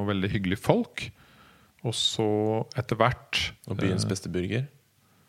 Og 0.00 0.08
veldig 0.08 0.30
hyggelige 0.32 0.64
folk. 0.64 1.04
Og 1.84 1.94
så 1.94 2.26
etter 2.80 2.98
hvert 2.98 3.38
Og 3.68 3.78
byens 3.78 4.06
beste 4.08 4.32
burger? 4.32 4.64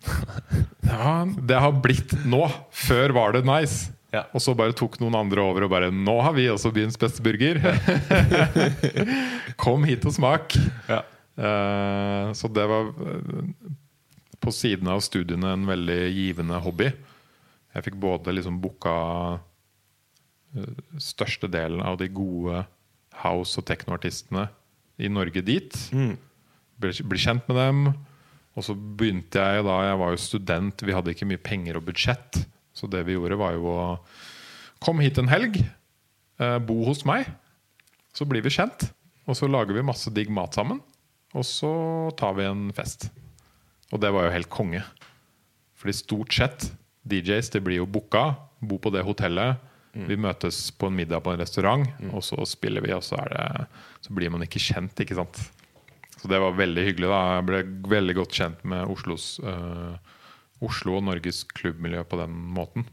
Ja, 0.86 1.26
det 1.26 1.58
har 1.60 1.74
blitt 1.82 2.14
nå. 2.30 2.45
Før 2.70 3.14
var 3.16 3.34
det 3.34 3.41
nice. 3.47 3.89
Ja. 4.14 4.24
Og 4.36 4.43
så 4.43 4.53
bare 4.56 4.76
tok 4.78 4.99
noen 5.01 5.18
andre 5.18 5.43
over 5.43 5.66
og 5.66 5.72
bare 5.74 5.89
Nå 5.91 6.14
har 6.24 6.36
vi 6.38 6.45
også 6.51 6.72
byens 6.76 6.97
beste 6.99 7.24
burger! 7.26 7.60
Kom 9.62 9.84
hit 9.88 10.06
og 10.08 10.16
smak! 10.16 10.56
Ja. 10.88 11.01
Uh, 11.36 12.32
så 12.38 12.47
det 12.47 12.64
var 12.70 12.93
uh, 12.95 13.49
på 14.39 14.53
siden 14.56 14.88
av 14.91 15.03
studiene 15.03 15.51
en 15.56 15.66
veldig 15.68 15.99
givende 16.16 16.62
hobby. 16.64 16.93
Jeg 17.76 17.88
fikk 17.89 17.97
både 17.99 18.38
liksom 18.38 18.62
booka 18.64 18.95
uh, 19.36 20.72
største 21.01 21.49
delen 21.51 21.84
av 21.84 21.99
de 21.99 22.08
gode 22.08 22.64
house- 23.26 23.60
og 23.60 23.68
teknoartistene 23.68 24.47
i 24.95 25.12
Norge 25.12 25.43
dit. 25.43 25.76
Mm. 25.91 26.16
Bli, 26.80 26.95
bli 27.03 27.20
kjent 27.20 27.49
med 27.51 27.60
dem. 27.60 27.88
Og 28.56 28.64
så 28.64 28.76
begynte 28.76 29.41
jeg 29.41 29.66
da 29.68 29.80
Jeg 29.84 29.99
var 29.99 30.14
jo 30.14 30.22
student, 30.22 30.84
vi 30.88 30.95
hadde 30.95 31.12
ikke 31.12 31.28
mye 31.28 31.41
penger 31.43 31.80
og 31.80 31.88
budsjett. 31.89 32.39
Så 32.76 32.88
det 32.91 33.03
vi 33.08 33.16
gjorde, 33.16 33.39
var 33.39 33.56
jo 33.56 33.68
å 33.72 33.99
komme 34.84 35.03
hit 35.03 35.20
en 35.20 35.32
helg, 35.32 35.60
eh, 36.39 36.58
bo 36.60 36.84
hos 36.88 37.06
meg. 37.08 37.28
Så 38.16 38.28
blir 38.28 38.43
vi 38.43 38.53
kjent, 38.53 38.89
og 39.28 39.36
så 39.36 39.47
lager 39.51 39.76
vi 39.76 39.84
masse 39.84 40.12
digg 40.14 40.32
mat 40.32 40.56
sammen. 40.56 40.82
Og 41.36 41.43
så 41.43 41.72
tar 42.16 42.36
vi 42.38 42.47
en 42.47 42.70
fest. 42.76 43.10
Og 43.91 43.99
det 43.99 44.12
var 44.16 44.28
jo 44.28 44.36
helt 44.36 44.51
konge. 44.51 44.84
Fordi 45.76 45.93
stort 45.95 46.34
sett 46.34 46.70
DJs 47.08 47.51
det 47.53 47.64
blir 47.64 47.82
jo 47.82 47.88
booka, 47.88 48.36
bo 48.64 48.80
på 48.80 48.91
det 48.95 49.03
hotellet. 49.03 49.60
Vi 50.10 50.16
møtes 50.20 50.72
på 50.76 50.88
en 50.88 50.95
middag 50.95 51.22
på 51.24 51.32
en 51.32 51.39
restaurant, 51.39 51.86
og 52.12 52.24
så 52.24 52.36
spiller 52.45 52.84
vi, 52.84 52.91
og 52.91 53.03
så, 53.03 53.16
det, 53.32 53.68
så 54.03 54.12
blir 54.12 54.30
man 54.30 54.43
ikke 54.43 54.60
kjent, 54.60 54.99
ikke 54.99 55.16
sant. 55.16 55.39
Så 56.26 56.32
det 56.32 56.39
var 56.41 56.55
veldig 56.57 56.82
hyggelig. 56.88 57.05
da 57.05 57.17
Jeg 57.36 57.45
ble 57.45 57.57
veldig 57.91 58.13
godt 58.17 58.32
kjent 58.34 58.61
med 58.65 58.89
Oslos 58.89 59.36
uh, 59.45 59.93
Oslo 60.65 60.95
og 60.97 61.03
Norges 61.05 61.43
klubbmiljø 61.53 62.01
på 62.09 62.17
den 62.17 62.34
måten. 62.55 62.88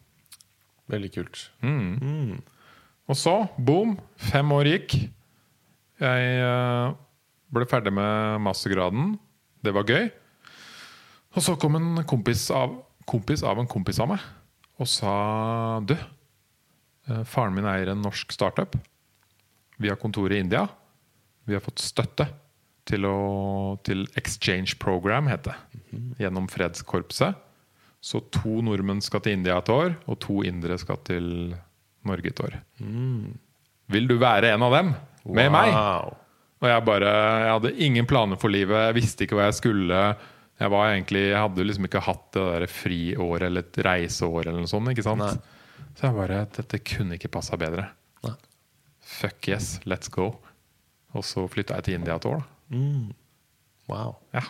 Veldig 0.92 1.08
kult. 1.14 1.38
Og 3.08 3.16
så, 3.16 3.32
boom, 3.56 3.94
fem 4.20 4.52
år 4.52 4.68
gikk. 4.68 4.98
Jeg 6.04 6.44
uh, 6.44 6.92
ble 7.56 7.70
ferdig 7.72 7.94
med 7.96 8.44
mastergraden. 8.44 9.16
Det 9.64 9.72
var 9.72 9.88
gøy. 9.88 10.12
Og 11.32 11.48
så 11.48 11.56
kom 11.56 11.80
en 11.80 12.04
kompis 12.04 12.50
av, 12.52 12.76
kompis 13.08 13.46
av 13.48 13.64
en 13.64 13.72
kompis 13.78 14.02
av 14.04 14.12
meg 14.12 14.28
og 14.82 14.88
sa 14.90 15.80
Du, 15.86 15.94
eh, 15.94 17.24
faren 17.24 17.56
min 17.56 17.68
eier 17.70 17.94
en 17.94 18.04
norsk 18.04 18.32
startup. 18.34 18.76
Vi 19.78 19.88
har 19.88 19.96
kontor 19.96 20.32
i 20.32 20.40
India. 20.42 20.66
Vi 21.46 21.54
har 21.54 21.64
fått 21.64 21.80
støtte 21.80 22.26
til, 22.88 23.06
å, 23.06 23.16
til 23.86 24.06
Exchange 24.18 24.76
Program, 24.82 25.28
heter 25.30 25.54
det. 25.54 26.00
Gjennom 26.22 26.48
Fredskorpset. 26.50 27.38
Så 28.02 28.18
to 28.34 28.58
nordmenn 28.66 29.02
skal 29.04 29.22
til 29.22 29.36
India 29.38 29.60
et 29.60 29.70
år, 29.70 29.92
og 30.10 30.18
to 30.24 30.40
indere 30.46 30.74
skal 30.80 30.98
til 31.06 31.54
Norge 32.08 32.32
et 32.32 32.42
år. 32.42 32.56
Vil 33.94 34.08
du 34.10 34.16
være 34.18 34.50
en 34.56 34.66
av 34.66 34.74
dem? 34.74 34.92
Med 35.38 35.52
meg? 35.54 35.70
Og 36.62 36.66
jeg 36.70 36.82
bare 36.86 37.10
Jeg 37.10 37.50
hadde 37.52 37.70
ingen 37.86 38.06
planer 38.10 38.38
for 38.38 38.50
livet. 38.50 38.88
Jeg 38.88 38.96
visste 38.98 39.26
ikke 39.26 39.38
hva 39.38 39.48
jeg 39.48 39.58
skulle. 39.60 40.02
Jeg 40.62 40.70
var 40.70 40.92
egentlig 40.92 41.22
Jeg 41.28 41.40
hadde 41.42 41.66
liksom 41.66 41.86
ikke 41.88 42.02
hatt 42.06 42.26
det 42.34 42.44
der 42.52 42.66
friåret 42.70 43.46
eller 43.48 43.66
et 43.66 43.80
reiseår 43.86 44.46
eller 44.48 44.62
noe 44.62 44.70
sånt. 44.70 44.90
Ikke 44.90 45.06
sant? 45.06 45.22
Nei. 45.22 45.92
Så 45.98 46.08
jeg 46.08 46.16
bare 46.18 46.40
Dette 46.58 46.82
kunne 46.86 47.18
ikke 47.18 47.30
passa 47.34 47.58
bedre. 47.60 47.86
Nei. 48.26 48.34
Fuck 49.12 49.50
yes, 49.50 49.76
let's 49.86 50.10
go. 50.10 50.32
Og 51.12 51.26
så 51.26 51.44
flytta 51.50 51.78
jeg 51.78 51.88
til 51.88 51.98
India 52.00 52.16
et 52.18 52.26
år. 52.30 52.42
da. 52.42 52.51
Wow. 53.90 54.16
Ja. 54.34 54.44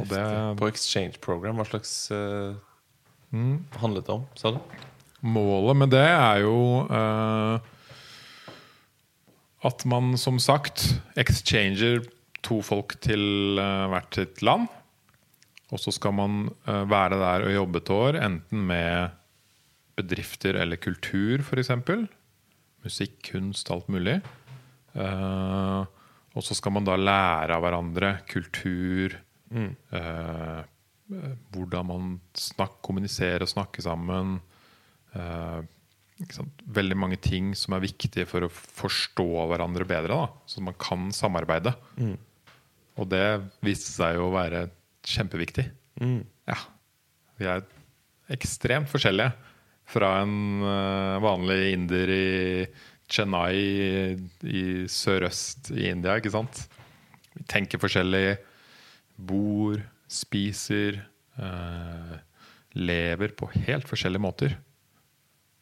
Og 0.00 0.08
det 0.10 0.22
På 0.60 0.68
exchange 0.70 1.20
program, 1.22 1.58
hva 1.60 1.66
slags 1.68 1.92
uh, 2.14 2.56
handlet 3.82 4.06
det 4.06 4.14
om, 4.14 4.24
sa 4.38 4.54
du? 4.56 4.60
Målet 5.20 5.76
med 5.76 5.92
det 5.92 6.06
er 6.06 6.40
jo 6.46 6.56
uh, 6.88 7.60
at 9.68 9.84
man 9.84 10.14
som 10.20 10.40
sagt 10.40 10.86
exchanger 11.20 12.06
to 12.46 12.62
folk 12.64 12.96
til 13.04 13.60
uh, 13.60 13.90
hvert 13.92 14.16
sitt 14.16 14.40
land. 14.46 14.70
Og 15.70 15.78
så 15.78 15.92
skal 15.94 16.16
man 16.16 16.46
uh, 16.64 16.84
være 16.88 17.20
der 17.20 17.46
og 17.46 17.56
jobbe 17.58 17.82
et 17.82 17.92
år, 17.92 18.20
enten 18.24 18.64
med 18.70 19.16
bedrifter 20.00 20.56
eller 20.56 20.80
kultur, 20.80 21.44
f.eks. 21.44 21.70
Musikk, 22.80 23.18
kunst, 23.28 23.68
alt 23.70 23.90
mulig. 23.92 24.20
Eh, 24.96 25.80
og 26.36 26.46
så 26.46 26.56
skal 26.56 26.74
man 26.76 26.86
da 26.86 26.96
lære 26.98 27.56
av 27.56 27.64
hverandre 27.64 28.12
kultur. 28.30 29.16
mm. 29.50 29.72
eh, 29.98 30.60
hvordan 31.50 31.88
man 31.88 32.10
snak, 32.38 32.78
kommuniserer 32.86 33.42
og 33.42 33.50
snakker 33.50 33.82
sammen. 33.82 34.36
Eh? 35.10 35.60
Veldig 36.70 36.98
mange 37.00 37.16
ting 37.18 37.54
som 37.58 37.74
er 37.74 37.82
viktige 37.82 38.28
for 38.28 38.46
å 38.46 38.52
forstå 38.52 39.26
hverandre 39.50 39.86
bedre. 39.88 40.14
Da, 40.14 40.28
så 40.46 40.62
man 40.62 40.76
kan 40.78 41.08
samarbeide. 41.16 41.72
Og 43.00 43.08
det 43.10 43.24
viste 43.64 43.90
seg 43.94 44.18
jo 44.18 44.28
å 44.28 44.34
være 44.36 44.68
kjempeviktig. 45.08 45.64
Ja. 46.46 46.58
Vi 47.40 47.48
er 47.48 47.64
ekstremt 48.30 48.90
forskjellige 48.92 49.32
fra 49.90 50.20
en 50.22 50.62
eh, 50.62 51.16
vanlig 51.24 51.72
inder 51.74 52.12
i 52.14 52.28
Chennai 53.10 53.54
i, 53.58 54.14
i 54.46 54.62
sørøst 54.90 55.72
i 55.74 55.88
India, 55.90 56.16
ikke 56.20 56.32
sant? 56.34 56.62
Vi 57.34 57.44
tenker 57.50 57.80
forskjellig, 57.82 58.38
bor, 59.20 59.80
spiser, 60.10 61.00
eh, 61.38 62.14
lever 62.78 63.34
på 63.36 63.48
helt 63.66 63.88
forskjellige 63.90 64.22
måter. 64.24 64.56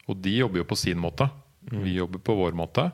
Og 0.09 0.17
de 0.21 0.37
jobber 0.39 0.61
jo 0.63 0.67
på 0.69 0.77
sin 0.79 0.97
måte. 1.01 1.27
Vi 1.69 1.97
jobber 1.97 2.21
på 2.25 2.35
vår 2.39 2.55
måte. 2.57 2.87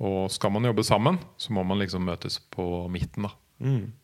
Og 0.00 0.30
skal 0.32 0.52
man 0.52 0.64
jobbe 0.68 0.84
sammen, 0.84 1.18
så 1.40 1.52
må 1.56 1.64
man 1.64 1.80
liksom 1.80 2.04
møtes 2.04 2.38
på 2.52 2.86
midten. 2.92 3.24
da 3.26 3.32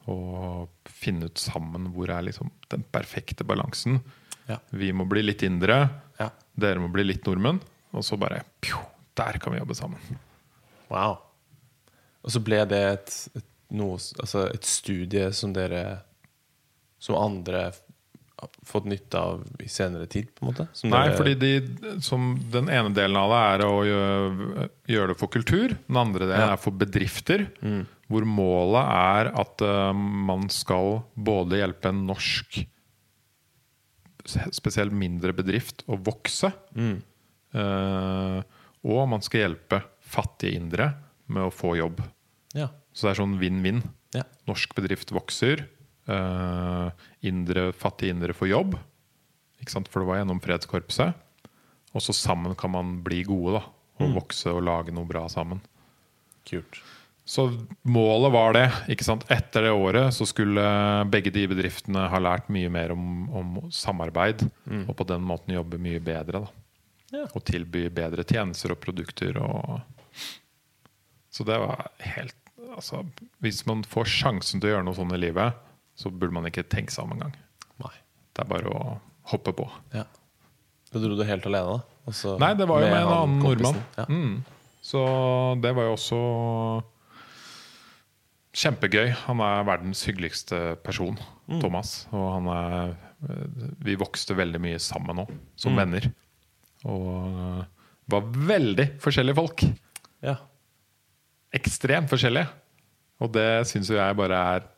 Og 0.08 0.68
finne 0.88 1.28
ut 1.28 1.38
sammen 1.40 1.90
hvor 1.92 2.08
er 2.12 2.24
liksom 2.24 2.50
den 2.72 2.84
perfekte 2.92 3.44
balansen. 3.44 4.00
Ja. 4.48 4.56
Vi 4.72 4.90
må 4.92 5.04
bli 5.08 5.22
litt 5.22 5.42
indere, 5.44 5.90
Ja. 6.18 6.30
dere 6.58 6.80
må 6.80 6.90
bli 6.92 7.04
litt 7.04 7.24
nordmenn. 7.24 7.60
Og 7.92 8.02
så 8.04 8.16
bare 8.18 8.42
pjo, 8.60 8.80
Der 9.18 9.38
kan 9.42 9.52
vi 9.52 9.58
jobbe 9.60 9.74
sammen. 9.76 10.00
Wow. 10.92 11.18
Og 12.22 12.30
så 12.34 12.40
ble 12.44 12.62
det 12.70 12.82
et, 12.94 13.14
et, 13.36 13.46
noe, 13.74 13.96
altså 14.22 14.46
et 14.52 14.64
studie 14.68 15.30
som 15.34 15.52
dere 15.56 16.00
Som 17.02 17.16
andre 17.18 17.72
har 18.42 18.50
fått 18.66 18.86
nytte 18.90 19.18
av 19.18 19.42
i 19.62 19.68
senere 19.70 20.06
tid, 20.10 20.28
på 20.34 20.42
en 20.44 20.48
måte? 20.52 20.64
Som 20.74 20.90
Nei, 20.90 21.04
dere- 21.08 21.16
fordi 21.18 21.34
de, 21.38 21.50
som 22.02 22.32
den 22.50 22.68
ene 22.74 22.90
delen 22.94 23.16
av 23.20 23.30
det 23.30 23.40
er 23.52 23.64
å 23.66 23.72
gjøre, 23.86 24.68
gjøre 24.90 25.08
det 25.12 25.18
for 25.20 25.30
kultur. 25.34 25.74
Den 25.86 25.98
andre 26.00 26.26
delen 26.26 26.40
Ja. 26.48 26.52
er 26.56 26.62
for 26.62 26.74
bedrifter. 26.74 27.44
Hvor 28.10 28.26
målet 28.26 28.82
er 28.92 29.30
at 29.44 29.62
uh, 29.62 29.92
man 29.94 30.48
skal 30.50 31.02
både 31.14 31.58
hjelpe 31.62 31.90
en 31.92 32.02
norsk, 32.10 32.64
spesielt 34.54 34.92
mindre 34.94 35.32
bedrift, 35.34 35.82
å 35.90 35.96
vokse. 36.02 36.52
eh, 36.78 38.42
og 38.82 39.04
man 39.10 39.22
skal 39.24 39.44
hjelpe 39.44 39.82
fattige 40.12 40.58
indere 40.58 40.92
med 41.32 41.48
å 41.48 41.54
få 41.54 41.76
jobb. 41.78 42.02
Ja. 42.56 42.68
Så 42.92 43.06
det 43.06 43.14
er 43.14 43.20
sånn 43.22 43.38
vinn-vinn. 43.40 43.82
ja. 44.16 44.26
Norsk 44.48 44.74
bedrift 44.76 45.12
vokser. 45.14 45.66
Uh, 46.10 46.90
indre, 47.22 47.70
fattige 47.78 48.10
indere 48.12 48.34
får 48.34 48.50
jobb. 48.50 48.74
Ikke 49.62 49.72
sant? 49.76 49.88
For 49.88 50.02
det 50.02 50.10
var 50.10 50.18
gjennom 50.20 50.42
fredskorpset. 50.42 51.14
Og 51.92 52.02
så 52.02 52.14
sammen 52.16 52.56
kan 52.58 52.72
man 52.74 52.96
bli 53.04 53.20
gode 53.28 53.60
da, 53.60 53.62
og 54.02 54.16
vokse 54.16 54.50
og 54.50 54.64
lage 54.66 54.94
noe 54.94 55.06
bra 55.06 55.26
sammen. 55.30 55.60
Kult. 56.48 56.80
Så 57.28 57.44
målet 57.86 58.32
var 58.34 58.56
det. 58.56 58.64
ikke 58.90 59.06
sant? 59.06 59.22
Etter 59.30 59.68
det 59.68 59.74
året 59.76 60.10
så 60.16 60.26
skulle 60.26 60.64
begge 61.12 61.30
de 61.30 61.44
bedriftene 61.52 62.08
ha 62.10 62.18
lært 62.18 62.48
mye 62.52 62.70
mer 62.72 62.96
om, 62.96 63.04
om 63.30 63.52
samarbeid. 63.70 64.42
Og 64.88 64.96
på 64.98 65.06
den 65.06 65.22
måten 65.28 65.54
jobbe 65.54 65.78
mye 65.78 66.02
bedre. 66.02 66.42
da. 66.42 66.61
Ja. 67.12 67.26
Og 67.36 67.44
tilby 67.44 67.86
bedre 67.92 68.24
tjenester 68.24 68.72
og 68.74 68.80
produkter. 68.80 69.36
Og... 69.42 69.80
Så 71.32 71.44
det 71.48 71.58
var 71.60 71.90
helt 72.00 72.34
altså, 72.76 73.02
Hvis 73.44 73.62
man 73.68 73.82
får 73.84 74.08
sjansen 74.08 74.60
til 74.62 74.70
å 74.70 74.72
gjøre 74.76 74.86
noe 74.88 74.96
sånn 74.96 75.12
i 75.12 75.20
livet, 75.20 75.54
så 75.98 76.08
burde 76.10 76.32
man 76.32 76.48
ikke 76.48 76.64
tenke 76.72 76.92
seg 76.94 77.04
om 77.04 77.12
engang. 77.18 77.34
Det 78.32 78.40
er 78.40 78.48
bare 78.48 78.70
å 78.72 78.82
hoppe 79.28 79.52
på. 79.52 79.66
Ja. 79.92 80.06
Da 80.92 81.00
dro 81.02 81.12
du 81.16 81.20
helt 81.28 81.44
alene, 81.44 81.74
da? 81.76 81.98
Og 82.08 82.40
Nei, 82.40 82.54
det 82.56 82.64
var 82.68 82.80
jo 82.80 82.88
med, 82.88 82.96
en 83.02 83.10
annen 83.12 83.42
kompisen. 83.44 83.76
nordmann. 83.76 83.82
Ja. 83.98 84.06
Mm. 84.08 84.38
Så 84.82 85.02
det 85.60 85.74
var 85.76 85.84
jo 85.90 85.92
også 85.98 86.20
kjempegøy. 88.56 89.10
Han 89.26 89.40
er 89.44 89.66
verdens 89.68 90.04
hyggeligste 90.08 90.62
person, 90.84 91.18
Mm. 91.48 91.60
Thomas. 91.60 92.06
Og 92.12 92.26
han 92.38 92.46
er 92.48 92.96
Vi 93.84 93.94
vokste 93.94 94.34
veldig 94.34 94.58
mye 94.60 94.78
sammen 94.82 95.14
nå, 95.16 95.28
som 95.56 95.72
Mm. 95.72 95.78
venner. 95.78 96.12
Og 96.88 97.64
var 98.12 98.28
veldig 98.52 98.86
forskjellige 99.02 99.38
folk. 99.38 99.62
Ja. 100.24 100.36
Ekstremt 101.54 102.10
forskjellige. 102.10 102.48
Og 103.22 103.30
det 103.36 103.48
syns 103.70 103.90
jo 103.92 103.98
jeg 104.00 104.18
bare 104.18 104.38
er 104.56 104.68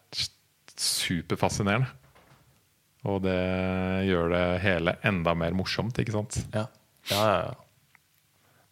superfascinerende. 0.76 1.88
Og 3.04 3.20
det 3.24 3.36
gjør 4.08 4.30
det 4.32 4.44
hele 4.64 4.94
enda 5.04 5.34
mer 5.36 5.52
morsomt, 5.56 5.98
ikke 6.00 6.14
sant? 6.14 6.38
Ja. 6.54 6.64
ja, 7.10 7.20
ja, 7.20 7.36
ja. 7.50 8.00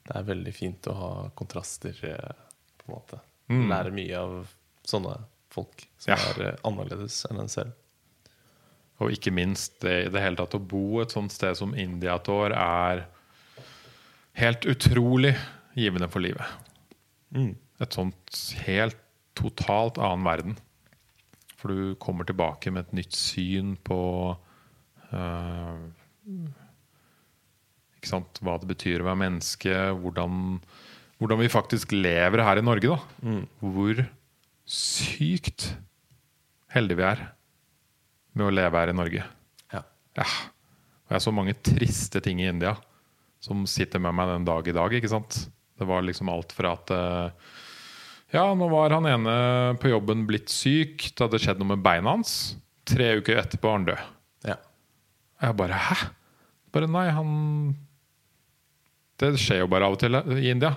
Det 0.09 0.16
er 0.18 0.24
veldig 0.30 0.55
fint 0.57 0.89
å 0.91 0.95
ha 0.99 1.11
kontraster, 1.39 1.95
eh, 2.09 2.33
på 2.80 2.89
en 2.89 2.95
måte. 2.97 3.20
Mm. 3.53 3.66
Lære 3.70 3.93
mye 3.95 4.18
av 4.18 4.55
sånne 4.89 5.18
folk 5.53 5.85
som 6.01 6.14
Ja. 6.14 6.18
er 6.33 6.47
eh, 6.49 6.57
annerledes 6.66 7.20
enn 7.28 7.43
en 7.45 7.53
selv. 7.53 7.76
Og 9.03 9.12
ikke 9.14 9.33
minst 9.35 9.76
det, 9.85 9.95
i 10.07 10.11
det 10.14 10.22
hele 10.24 10.39
tatt 10.41 10.57
å 10.57 10.62
bo 10.64 11.03
et 11.03 11.12
sånt 11.12 11.33
sted 11.35 11.57
som 11.59 11.76
India 11.78 12.16
et 12.16 12.33
år 12.33 12.57
er 12.57 13.05
helt 14.39 14.66
utrolig 14.68 15.35
givende 15.76 16.09
for 16.12 16.24
livet. 16.24 16.47
Mm. 17.35 17.55
Et 17.83 17.97
sånt 17.97 18.43
helt 18.66 18.99
totalt 19.39 20.01
annen 20.01 20.26
verden. 20.26 20.57
For 21.61 21.72
du 21.72 21.95
kommer 22.03 22.26
tilbake 22.26 22.72
med 22.74 22.87
et 22.87 22.97
nytt 23.03 23.16
syn 23.16 23.76
på 23.87 23.99
uh, 25.12 25.76
ikke 27.97 28.11
sant, 28.11 28.41
hva 28.43 28.57
det 28.59 28.70
betyr 28.72 29.03
å 29.03 29.07
være 29.11 29.20
menneske, 29.20 29.76
hvordan, 30.03 30.59
hvordan 31.22 31.43
vi 31.43 31.53
faktisk 31.53 31.95
lever 31.95 32.43
her 32.43 32.59
i 32.59 32.66
Norge. 32.66 32.97
Da. 32.97 33.28
Mm. 33.28 33.45
Hvor 33.62 34.03
sykt 34.66 35.72
heldige 36.72 36.99
vi 36.99 37.07
er 37.07 37.26
med 38.33 38.49
å 38.49 38.55
leve 38.55 38.80
her 38.80 38.91
i 38.91 38.97
Norge. 38.97 39.28
Ja. 39.74 39.85
Ja. 40.18 40.26
Det 41.07 41.18
er 41.18 41.22
så 41.22 41.35
mange 41.35 41.55
triste 41.61 42.22
ting 42.24 42.41
i 42.41 42.49
India 42.49 42.74
som 43.43 43.64
sitter 43.66 43.99
med 44.03 44.14
meg 44.14 44.30
den 44.30 44.47
dag 44.47 44.68
i 44.70 44.74
dag. 44.76 44.95
ikke 44.95 45.11
sant? 45.11 45.43
Det 45.78 45.86
var 45.88 46.05
liksom 46.07 46.30
alt 46.30 46.53
fra 46.55 46.76
at 46.76 46.93
eh, 46.95 47.53
Ja, 48.32 48.45
nå 48.57 48.68
var 48.70 48.95
han 48.95 49.09
ene 49.11 49.32
på 49.82 49.90
jobben 49.90 50.22
blitt 50.28 50.53
syk. 50.53 51.09
Det 51.11 51.26
hadde 51.26 51.40
skjedd 51.43 51.59
noe 51.61 51.72
med 51.74 51.82
beina 51.84 52.14
hans. 52.14 52.55
Tre 52.88 53.16
uker 53.20 53.40
etterpå 53.43 53.68
var 53.68 53.80
han 53.80 53.88
død. 53.90 54.05
ja. 54.49 54.59
Jeg 55.43 55.57
bare 55.59 55.74
Hæ? 55.74 55.97
Bare 56.72 56.86
nei, 56.88 57.09
han 57.12 57.30
Det 59.18 59.32
skjer 59.43 59.64
jo 59.64 59.68
bare 59.72 59.88
av 59.90 59.97
og 59.97 60.01
til 60.01 60.14
i 60.38 60.49
India. 60.53 60.70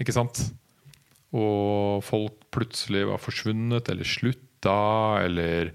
Ikke 0.00 0.12
sant? 0.14 0.42
Og 1.34 2.04
folk 2.06 2.36
plutselig 2.54 3.06
var 3.08 3.18
forsvunnet 3.22 3.88
eller 3.90 4.06
slutta, 4.06 4.76
eller 5.24 5.72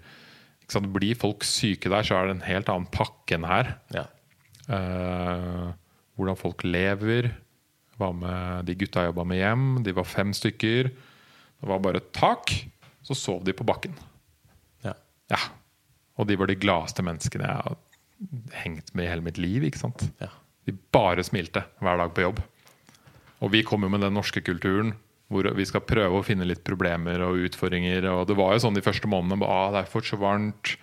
ikke 0.62 0.76
sant? 0.78 0.92
Blir 0.94 1.18
folk 1.20 1.44
syke 1.48 1.90
der, 1.92 2.06
så 2.06 2.16
er 2.20 2.30
det 2.30 2.38
en 2.38 2.46
helt 2.48 2.70
annen 2.72 2.88
pakke 2.94 3.36
enn 3.40 3.50
her. 3.50 3.74
ja. 3.98 4.06
Eh, 4.70 5.70
hvordan 6.20 6.40
folk 6.40 6.66
lever. 6.68 7.32
Var 8.00 8.16
med, 8.16 8.68
de 8.68 8.76
gutta 8.80 9.08
jobba 9.08 9.26
med 9.28 9.40
hjem. 9.42 9.66
De 9.84 9.96
var 9.96 10.08
fem 10.08 10.34
stykker. 10.36 10.92
Det 10.92 11.68
var 11.72 11.82
bare 11.84 12.04
et 12.04 12.12
tak. 12.16 12.54
Så 13.04 13.18
sov 13.18 13.44
de 13.48 13.56
på 13.56 13.68
bakken. 13.68 13.96
ja. 14.86 14.94
Ja. 15.32 15.42
Og 16.20 16.28
de 16.28 16.36
var 16.36 16.50
de 16.52 16.58
gladeste 16.60 17.04
menneskene 17.06 17.48
jeg 17.48 17.64
har 17.64 17.78
hengt 18.60 18.90
med 18.94 19.06
i 19.06 19.10
hele 19.10 19.24
mitt 19.24 19.38
liv. 19.40 19.64
ikke 19.64 19.80
sant? 19.80 20.04
ja. 20.20 20.28
De 20.68 20.76
bare 20.94 21.24
smilte 21.24 21.64
hver 21.80 21.98
dag 21.98 22.12
på 22.14 22.22
jobb. 22.26 22.42
Og 23.40 23.54
vi 23.54 23.64
kom 23.64 23.86
jo 23.86 23.90
med 23.90 24.04
den 24.04 24.14
norske 24.14 24.44
kulturen 24.44 24.92
hvor 25.30 25.46
vi 25.56 25.66
skal 25.66 25.86
prøve 25.86 26.20
å 26.20 26.26
finne 26.26 26.48
litt 26.50 26.64
problemer 26.66 27.22
og 27.22 27.40
utfordringer. 27.46 28.08
Og 28.12 28.26
det 28.30 28.36
var 28.38 28.56
jo 28.56 28.64
sånn 28.66 28.78
de 28.78 28.84
første 28.84 29.10
månedene. 29.10 29.46
Ah, 29.46 29.70
det 29.74 29.84
er 29.84 29.92
fort 29.92 30.08
så 30.10 30.18
varmt. 30.20 30.74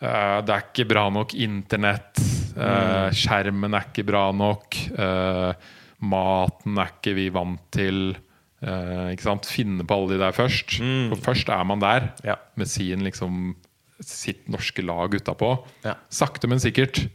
Eh, 0.00 0.38
det 0.46 0.54
er 0.54 0.64
ikke 0.68 0.86
bra 0.88 1.08
nok 1.12 1.34
internett. 1.34 2.22
Eh, 2.56 3.10
skjermen 3.16 3.74
er 3.76 3.86
ikke 3.88 4.06
bra 4.08 4.30
nok. 4.32 4.76
eh, 4.98 5.52
maten 6.00 6.78
er 6.80 6.92
ikke 6.94 7.14
vi 7.14 7.28
vant 7.34 7.60
til. 7.74 8.16
Eh, 8.62 9.10
ikke 9.14 9.22
sant? 9.26 9.46
Finne 9.48 9.84
på 9.86 9.96
alle 9.96 10.14
de 10.14 10.18
der 10.22 10.32
først. 10.36 10.78
For 11.10 11.16
først 11.30 11.48
er 11.48 11.64
man 11.64 11.80
der 11.80 12.10
Ja. 12.24 12.36
med 12.56 12.66
sin 12.68 13.00
liksom 13.04 13.56
sitt 14.00 14.48
norske 14.48 14.82
lag 14.82 15.10
utapå. 15.12 15.64
Ja. 15.84 15.94
Sakte, 16.08 16.48
men 16.48 16.58
sikkert 16.58 17.08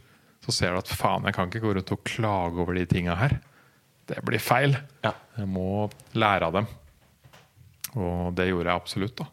så 0.44 0.52
ser 0.54 0.70
du 0.70 0.78
at 0.78 0.86
faen, 0.88 1.24
jeg 1.24 1.34
kan 1.34 1.48
ikke 1.50 1.60
gå 1.64 1.74
rundt 1.74 1.90
og 1.90 2.04
klage 2.04 2.58
over 2.62 2.74
de 2.74 2.84
tinga 2.86 3.16
her. 3.16 3.40
Det 4.06 4.20
blir 4.24 4.38
feil. 4.38 4.76
Ja. 5.02 5.12
Jeg 5.36 5.48
må 5.48 5.90
lære 6.14 6.42
av 6.46 6.52
dem. 6.52 6.66
Og 7.96 8.34
det 8.36 8.48
gjorde 8.52 8.68
jeg 8.70 8.76
absolutt, 8.80 9.16
da. 9.18 9.26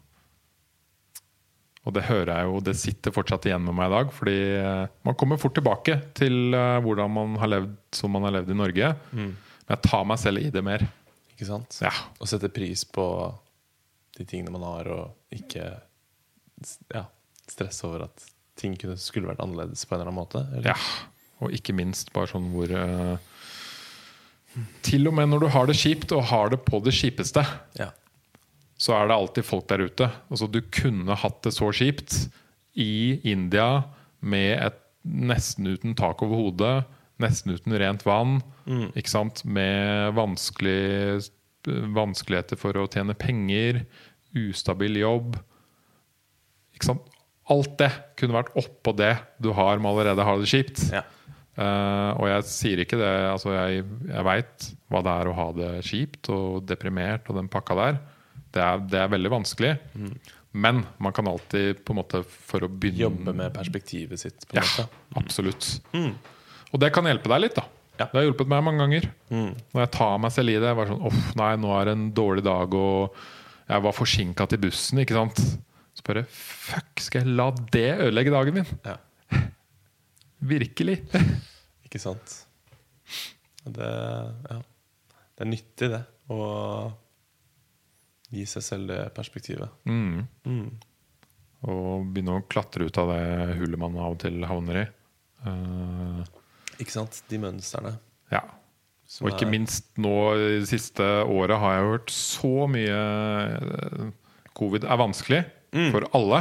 Og 1.84 1.92
det 1.92 2.06
hører 2.08 2.30
jeg 2.32 2.48
jo, 2.48 2.60
det 2.64 2.76
sitter 2.80 3.12
fortsatt 3.12 3.44
igjen 3.48 3.64
med 3.66 3.76
meg 3.76 3.90
i 3.90 3.94
dag. 3.94 4.12
Fordi 4.16 4.36
eh, 4.56 4.84
man 5.04 5.16
kommer 5.20 5.40
fort 5.40 5.56
tilbake 5.58 5.98
til 6.16 6.56
eh, 6.56 6.80
hvordan 6.84 7.12
man 7.12 7.34
har 7.42 7.50
levd 7.52 7.74
som 7.94 8.14
man 8.16 8.24
har 8.24 8.38
levd 8.38 8.54
i 8.54 8.58
Norge. 8.58 8.92
Men 9.12 9.34
jeg 9.68 9.82
tar 9.84 10.06
meg 10.08 10.20
selv 10.22 10.40
i 10.44 10.52
det 10.54 10.64
mer. 10.64 10.86
Ikke 11.34 11.48
sant? 11.48 11.76
Ja. 11.84 11.92
Og 12.22 12.30
sette 12.30 12.48
pris 12.54 12.86
på 12.88 13.04
de 14.16 14.24
tingene 14.28 14.54
man 14.54 14.64
har, 14.68 14.88
og 14.94 15.34
ikke 15.34 15.66
ja, 16.94 17.04
stresse 17.50 17.84
over 17.88 18.06
at 18.06 18.28
ting 18.60 18.76
kunne, 18.78 18.96
skulle 19.00 19.28
vært 19.28 19.42
annerledes 19.42 19.82
på 19.84 19.94
en 19.94 20.00
eller 20.00 20.12
annen 20.12 20.20
måte. 20.20 20.44
Eller? 20.54 20.70
Ja, 20.70 20.76
og 21.42 21.54
ikke 21.56 21.74
minst 21.76 22.12
bare 22.14 22.30
sånn 22.30 22.46
hvor 22.54 22.70
uh, 22.70 23.16
Til 24.86 25.10
og 25.10 25.16
med 25.18 25.32
når 25.32 25.42
du 25.42 25.48
har 25.50 25.66
det 25.66 25.74
kjipt, 25.80 26.14
og 26.14 26.28
har 26.30 26.54
det 26.54 26.62
på 26.64 26.80
det 26.86 26.94
kjipeste, 26.94 27.44
Ja. 27.80 27.90
Så 28.80 28.96
er 28.96 29.08
det 29.08 29.16
alltid 29.16 29.46
folk 29.46 29.68
der 29.70 29.84
ute. 29.86 30.08
Altså, 30.30 30.48
du 30.50 30.60
kunne 30.74 31.16
hatt 31.18 31.40
det 31.46 31.54
så 31.54 31.70
kjipt 31.74 32.16
i 32.80 33.20
India 33.30 33.84
med 34.24 34.58
et 34.58 34.80
nesten 35.04 35.68
uten 35.68 35.94
tak 35.98 36.22
over 36.24 36.40
hodet, 36.40 36.76
nesten 37.22 37.54
uten 37.54 37.76
rent 37.78 38.02
vann, 38.06 38.38
ikke 38.96 39.12
sant? 39.12 39.44
med 39.44 40.14
vanskelig, 40.16 41.22
vanskeligheter 41.64 42.58
for 42.60 42.76
å 42.80 42.88
tjene 42.90 43.16
penger, 43.16 43.84
ustabil 44.34 44.98
jobb. 44.98 45.36
Ikke 46.74 46.90
sant? 46.90 47.10
Alt 47.52 47.76
det 47.78 47.90
kunne 48.18 48.38
vært 48.38 48.54
oppå 48.58 48.94
det 48.96 49.14
du 49.44 49.52
har 49.54 49.78
med 49.78 49.92
allerede 49.92 50.24
har 50.26 50.40
det 50.40 50.50
kjipt. 50.50 50.88
Ja. 50.94 51.04
Uh, 51.54 52.10
og 52.18 52.26
jeg 52.26 52.46
sier 52.50 52.80
ikke 52.82 52.96
det 52.98 53.08
altså 53.30 53.52
Jeg, 53.54 53.84
jeg 54.08 54.26
veit 54.26 54.64
hva 54.90 55.04
det 55.06 55.12
er 55.12 55.28
å 55.30 55.34
ha 55.38 55.44
det 55.54 55.68
kjipt 55.86 56.26
og 56.34 56.64
deprimert 56.66 57.28
og 57.30 57.38
den 57.38 57.50
pakka 57.52 57.76
der. 57.78 58.00
Det 58.54 58.62
er, 58.62 58.82
det 58.90 58.98
er 59.02 59.12
veldig 59.12 59.30
vanskelig. 59.32 59.72
Men 60.54 60.84
man 61.02 61.12
kan 61.16 61.26
alltid 61.26 61.80
på 61.84 61.94
en 61.94 61.98
måte 61.98 62.20
for 62.24 62.62
å 62.62 62.68
begynne 62.70 63.02
Jobbe 63.08 63.32
med 63.34 63.54
perspektivet 63.56 64.20
sitt. 64.22 64.44
på 64.46 64.54
Ja, 64.60 64.62
måte. 64.62 64.84
absolutt. 65.18 65.70
Og 66.70 66.78
det 66.82 66.92
kan 66.94 67.06
hjelpe 67.10 67.30
deg 67.32 67.42
litt, 67.48 67.56
da. 67.58 67.64
Ja. 67.98 68.06
Det 68.10 68.18
har 68.20 68.24
hjulpet 68.28 68.48
meg 68.50 68.62
mange 68.66 68.82
ganger. 68.84 69.04
Når 69.30 69.80
jeg 69.84 69.90
tar 69.94 70.16
meg 70.22 70.32
selv 70.34 70.50
i 70.50 70.58
det. 70.58 70.66
Jeg 70.70 70.78
var 70.78 70.88
sånn, 70.90 71.02
Uff, 71.10 71.34
nei, 71.38 71.50
nå 71.62 71.74
er 71.78 71.84
det 71.90 71.96
en 71.98 72.06
dårlig 72.14 72.42
dag, 72.46 72.74
og 72.74 73.18
jeg 73.70 73.84
var 73.88 73.94
forsinka 73.98 74.46
til 74.50 74.62
bussen. 74.64 75.02
Ikke 75.02 75.14
sant? 75.18 75.42
Så 75.94 76.02
bare 76.06 76.24
Fuck, 76.30 77.02
skal 77.02 77.22
jeg 77.22 77.34
la 77.38 77.50
det 77.74 77.86
ødelegge 78.06 78.34
dagen 78.34 78.54
min? 78.60 78.72
Ja. 78.86 78.96
Virkelig. 80.54 81.00
Ikke 81.86 82.00
sant? 82.02 82.40
Det, 83.64 83.86
ja. 84.50 84.58
det 84.58 85.46
er 85.46 85.50
nyttig, 85.50 85.90
det. 85.94 86.02
Å 86.34 86.38
gi 88.34 88.44
seg 88.48 88.64
selv 88.66 88.90
det 88.90 89.00
perspektivet. 89.16 89.72
Mm. 89.88 90.26
Mm. 90.48 90.66
Og 91.70 92.10
begynne 92.12 92.38
å 92.38 92.44
klatre 92.50 92.88
ut 92.88 92.98
av 93.00 93.12
det 93.14 93.54
hullet 93.60 93.80
man 93.80 93.96
av 93.96 94.16
og 94.16 94.20
til 94.24 94.44
havner 94.48 94.82
i. 94.82 94.84
Uh, 95.44 96.20
Ikke 96.80 96.96
sant? 96.96 97.22
De 97.30 97.40
mønstrene. 97.40 97.96
ja. 98.34 98.44
Og 99.20 99.28
ikke 99.30 99.46
minst 99.46 99.92
nå 100.00 100.14
i 100.34 100.46
det 100.62 100.68
siste 100.70 101.04
året 101.28 101.60
har 101.60 101.74
jeg 101.76 101.88
hørt 101.90 102.10
så 102.10 102.64
mye 102.72 102.94
eh, 102.96 104.06
Covid 104.56 104.86
er 104.88 104.98
vanskelig 104.98 105.40
for 105.92 106.06
alle. 106.16 106.40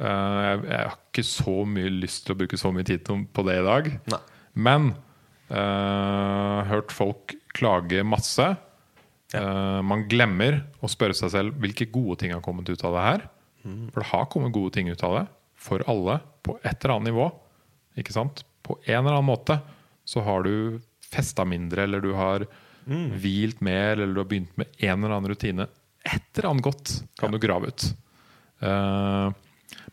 Uh, 0.00 0.40
jeg, 0.44 0.58
jeg 0.66 0.80
har 0.90 0.98
ikke 0.98 1.24
så 1.30 1.54
mye 1.70 1.92
lyst 1.94 2.26
til 2.26 2.34
å 2.34 2.40
bruke 2.42 2.58
så 2.60 2.72
mye 2.74 2.88
tid 2.88 3.06
på 3.06 3.44
det 3.46 3.56
i 3.60 3.64
dag. 3.64 3.88
Nei. 4.12 4.20
Men 4.66 4.90
uh, 5.52 6.66
hørt 6.68 6.92
folk 6.92 7.36
klage 7.56 8.02
masse. 8.04 8.50
Eh, 9.36 9.80
man 9.86 10.06
glemmer 10.10 10.62
å 10.82 10.90
spørre 10.90 11.16
seg 11.16 11.32
selv 11.34 11.60
hvilke 11.62 11.88
gode 11.92 12.20
ting 12.22 12.34
har 12.34 12.42
kommet 12.44 12.70
ut 12.70 12.84
av 12.86 12.96
det 12.96 13.04
her. 13.06 13.28
For 13.60 14.00
det 14.00 14.08
har 14.08 14.28
kommet 14.32 14.54
gode 14.56 14.72
ting 14.72 14.88
ut 14.88 15.02
av 15.04 15.18
det 15.18 15.26
for 15.60 15.84
alle 15.90 16.16
på 16.46 16.56
et 16.62 16.72
eller 16.72 16.94
annet 16.94 17.10
nivå. 17.10 17.26
Ikke 18.00 18.14
sant? 18.16 18.40
På 18.64 18.78
en 18.86 19.02
eller 19.02 19.18
annen 19.18 19.28
måte 19.28 19.58
så 20.08 20.22
har 20.24 20.46
du 20.46 20.80
festa 21.10 21.44
mindre, 21.44 21.84
eller 21.84 22.00
du 22.00 22.14
har 22.16 22.46
hvilt 23.20 23.60
mer, 23.60 23.98
eller 23.98 24.14
du 24.14 24.22
har 24.22 24.30
begynt 24.30 24.56
med 24.58 24.70
en 24.78 25.04
eller 25.04 25.16
annen 25.18 25.30
rutine. 25.30 25.66
Et 26.00 26.38
eller 26.38 26.50
annet 26.50 26.64
godt 26.64 26.94
kan 27.20 27.34
du 27.34 27.38
grave 27.42 27.70
ut. 27.70 27.86
Uh, 28.64 29.28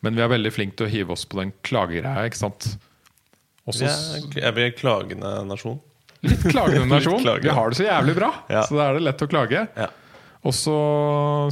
men 0.01 0.15
vi 0.15 0.23
er 0.23 0.31
veldig 0.31 0.53
flinke 0.53 0.79
til 0.79 0.87
å 0.87 0.93
hive 0.93 1.15
oss 1.17 1.25
på 1.27 1.41
den 1.41 1.51
klagegreia, 1.67 2.25
ikke 2.29 2.39
sant? 2.39 2.69
Og 3.67 3.75
Vi 3.75 3.87
er, 4.39 4.53
vi 4.55 4.63
en 4.69 4.77
klagende 4.77 5.33
nasjon? 5.49 5.81
Litt 6.25 6.43
klagende 6.49 6.85
nasjon. 6.95 7.19
Litt 7.19 7.25
klage. 7.27 7.43
Vi 7.43 7.55
har 7.59 7.69
det 7.73 7.77
så 7.79 7.85
jævlig 7.87 8.15
bra, 8.17 8.31
Ja. 8.49 8.63
så 8.65 8.77
da 8.79 8.87
er 8.89 8.97
det 8.97 9.03
lett 9.05 9.21
å 9.21 9.27
klage. 9.29 9.63
Ja. 9.77 9.89
Og 10.47 10.53
så 10.55 10.77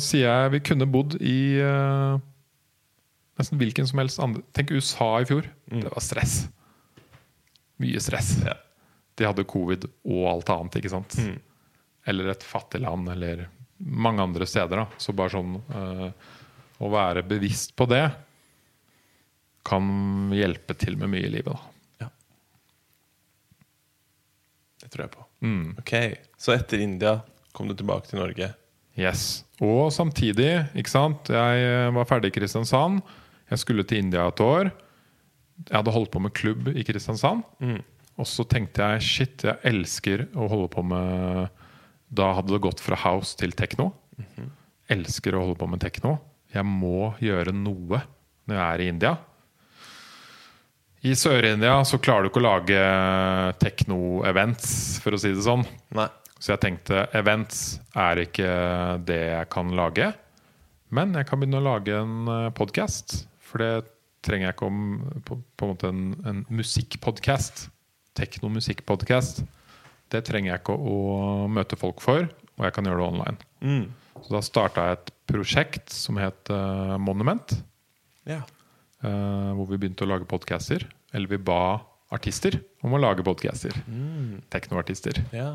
sier 0.01 0.29
jeg 0.29 0.51
vi 0.55 0.59
kunne 0.71 0.87
bodd 0.87 1.17
i 1.19 1.37
uh, 1.61 2.15
nesten 3.39 3.59
hvilken 3.59 3.87
som 3.89 3.99
helst 3.99 4.21
andre 4.23 4.43
Tenk 4.55 4.71
USA 4.71 5.09
i 5.21 5.27
fjor. 5.27 5.49
Det 5.69 5.89
var 5.91 6.03
stress. 6.05 6.35
Mye 7.83 7.99
stress. 7.99 8.37
Ja. 8.45 8.55
De 9.19 9.27
hadde 9.27 9.43
covid 9.47 9.85
og 10.05 10.21
alt 10.31 10.49
annet, 10.53 10.77
ikke 10.79 10.91
sant? 10.93 11.17
Eller 12.07 12.29
et 12.33 12.43
fattig 12.45 12.81
land, 12.83 13.09
eller 13.11 13.47
mange 13.79 14.23
andre 14.23 14.47
steder. 14.47 14.83
da 14.85 15.01
Så 15.01 15.11
bare 15.17 15.33
sånn 15.33 15.57
uh, 15.73 16.09
Å 16.79 16.89
være 16.91 17.23
bevisst 17.27 17.73
på 17.79 17.87
det 17.91 18.05
kan 19.65 19.87
hjelpe 20.35 20.75
til 20.77 20.93
med 21.01 21.09
mye 21.09 21.25
i 21.25 21.31
livet. 21.33 21.55
Da. 21.99 22.09
Det 24.83 24.84
tror 24.95 25.05
jeg 25.05 25.13
på. 25.13 25.25
Mm. 25.45 25.65
Ok, 25.81 25.93
Så 26.41 26.55
etter 26.55 26.81
India 26.81 27.19
kom 27.55 27.67
du 27.69 27.75
tilbake 27.77 28.09
til 28.09 28.19
Norge. 28.21 28.53
Yes. 28.95 29.43
Og 29.63 29.89
samtidig, 29.91 30.65
ikke 30.75 30.91
sant 30.91 31.27
Jeg 31.31 31.63
eh, 31.67 31.89
var 31.95 32.07
ferdig 32.07 32.31
i 32.31 32.35
Kristiansand. 32.37 33.01
Jeg 33.51 33.59
skulle 33.61 33.83
til 33.87 33.99
India 34.05 34.23
et 34.27 34.41
år. 34.43 34.71
Jeg 35.67 35.75
hadde 35.75 35.93
holdt 35.95 36.11
på 36.11 36.21
med 36.23 36.33
klubb 36.35 36.69
i 36.71 36.83
Kristiansand. 36.87 37.43
Og 38.15 38.27
så 38.27 38.45
tenkte 38.47 38.83
jeg 38.83 39.03
shit, 39.03 39.43
jeg 39.43 39.59
elsker 39.67 40.25
å 40.35 40.47
holde 40.51 40.69
på 40.71 40.83
med 40.87 41.51
Da 42.15 42.31
hadde 42.37 42.55
det 42.55 42.63
gått 42.63 42.83
fra 42.83 42.97
house 43.03 43.35
til 43.39 43.55
tekno. 43.55 43.91
Elsker 44.91 45.35
å 45.35 45.43
holde 45.43 45.59
på 45.59 45.67
med 45.69 45.83
tekno. 45.83 46.17
Jeg 46.55 46.63
må 46.67 47.11
gjøre 47.23 47.51
noe 47.55 48.01
når 48.45 48.55
jeg 48.55 48.65
er 48.65 48.83
i 48.83 48.89
India. 48.93 49.13
I 51.05 51.13
Sør-India 51.13 51.77
så 51.85 51.99
klarer 52.01 52.25
du 52.25 52.31
ikke 52.31 52.41
å 52.41 52.47
lage 52.47 52.83
tekno-events, 53.61 54.69
for 55.03 55.13
å 55.13 55.19
si 55.21 55.29
det 55.35 55.43
sånn. 55.45 55.61
Nei. 55.93 56.07
Så 56.41 56.55
jeg 56.55 56.63
tenkte 56.63 57.03
events 57.15 57.59
er 57.93 58.23
ikke 58.23 58.47
det 59.05 59.19
jeg 59.21 59.49
kan 59.53 59.69
lage. 59.77 60.07
Men 60.95 61.13
jeg 61.13 61.27
kan 61.29 61.41
begynne 61.41 61.61
å 61.61 61.67
lage 61.67 61.99
en 61.99 62.31
podkast. 62.57 63.19
For 63.45 63.61
det 63.61 63.85
trenger 64.25 64.49
jeg 64.49 64.57
ikke 64.57 64.71
om 64.71 64.81
på, 65.27 65.37
på 65.37 65.67
en 65.67 65.73
måte 65.75 65.91
en, 65.93 66.01
en 66.25 66.41
musikkpodkast. 66.49 67.67
Teknomusikkpodkast. 68.17 69.43
Det 70.09 70.23
trenger 70.25 70.55
jeg 70.55 70.63
ikke 70.63 70.75
å 70.75 70.97
møte 71.51 71.77
folk 71.79 72.01
for, 72.01 72.25
og 72.57 72.65
jeg 72.67 72.75
kan 72.75 72.89
gjøre 72.89 73.01
det 73.01 73.07
online. 73.13 73.49
Mm. 73.61 73.85
Så 74.25 74.37
da 74.39 74.41
starta 74.45 74.89
jeg 74.89 74.99
et 74.99 75.15
prosjekt 75.29 75.93
som 75.93 76.17
het 76.21 76.53
uh, 76.53 76.97
Monument. 77.01 77.57
Ja. 78.29 78.41
Eh, 79.05 79.51
hvor 79.55 79.69
vi 79.69 79.77
begynte 79.81 80.05
å 80.05 80.09
lage 80.09 80.27
podcaster. 80.29 80.87
Eller 81.15 81.29
vi 81.31 81.39
ba 81.41 81.79
artister 82.15 82.57
om 82.85 82.93
å 82.97 83.01
lage 83.01 83.25
podcaster. 83.25 83.75
Teknoartister. 84.53 85.23
ja. 85.35 85.53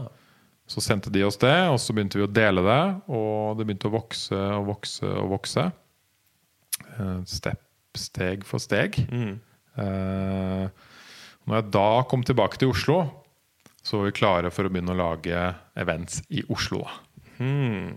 Så 0.70 0.78
sendte 0.84 1.10
de 1.10 1.24
oss 1.26 1.34
det, 1.42 1.56
og 1.66 1.80
så 1.82 1.90
begynte 1.90 2.14
vi 2.20 2.22
å 2.22 2.30
dele 2.30 2.62
det. 2.62 2.82
Og 3.10 3.56
det 3.58 3.64
begynte 3.66 3.88
å 3.88 3.94
vokse 3.96 4.36
og 4.54 4.68
vokse 4.68 5.08
og 5.18 5.32
vokse. 5.32 5.64
Eh, 6.94 7.16
Step, 7.26 7.58
steg 7.98 8.44
for 8.46 8.62
steg. 8.62 9.00
Mm. 9.10 9.40
Eh, 9.82 10.68
når 11.50 11.58
jeg 11.58 11.72
da 11.74 11.88
kom 12.06 12.22
tilbake 12.22 12.60
til 12.62 12.70
Oslo, 12.70 13.00
så 13.82 13.98
var 13.98 14.10
vi 14.12 14.14
klare 14.20 14.52
for 14.54 14.68
å 14.68 14.70
begynne 14.70 14.94
å 14.94 15.00
lage 15.00 15.42
events 15.80 16.20
i 16.30 16.44
Oslo. 16.54 16.84
Hmm. 17.40 17.96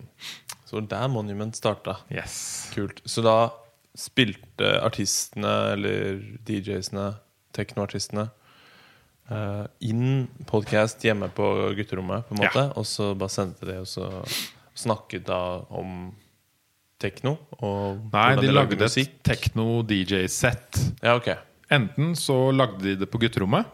Så 0.66 0.82
der 0.90 1.06
Monument 1.14 1.54
starta. 1.54 2.00
Yes. 2.10 2.72
Kult. 2.74 3.04
Så 3.06 3.22
da 3.22 3.52
spilte 3.96 4.82
artistene, 4.84 5.52
eller 5.74 6.18
DJ-ene, 6.48 7.14
teknoartistene, 7.54 8.30
uh, 9.32 9.66
inn 9.86 10.28
podkast 10.50 11.04
hjemme 11.06 11.30
på 11.36 11.46
gutterommet, 11.78 12.26
på 12.28 12.36
en 12.36 12.42
Ja. 12.44 12.50
måte. 12.50 12.66
Og 12.78 12.86
så 12.90 13.12
bare 13.18 13.30
sendte 13.30 13.66
de, 13.70 13.78
og 13.80 13.88
så 13.88 14.08
snakket 14.76 15.26
da 15.26 15.66
om 15.70 16.14
tekno. 17.00 17.38
Nei, 17.62 18.36
de 18.40 18.52
lagde 18.52 18.82
et 18.82 19.24
tekno-DJ-sett. 19.24 20.80
Ja, 21.04 21.16
ok. 21.20 21.30
Enten 21.74 22.16
så 22.16 22.52
lagde 22.56 22.82
de 22.84 22.96
det 22.96 23.10
på 23.12 23.20
gutterommet, 23.20 23.66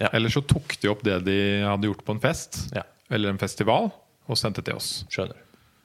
Ja. 0.00 0.08
eller 0.12 0.28
så 0.28 0.40
tok 0.46 0.76
de 0.80 0.88
opp 0.88 1.02
det 1.02 1.24
de 1.24 1.62
hadde 1.62 1.86
gjort 1.88 2.04
på 2.04 2.12
en 2.12 2.20
fest 2.20 2.72
Ja. 2.74 2.82
eller 3.10 3.30
en 3.30 3.38
festival, 3.38 3.92
og 4.28 4.36
sendte 4.36 4.62
til 4.64 4.74
oss. 4.74 5.04
Skjønner. 5.08 5.36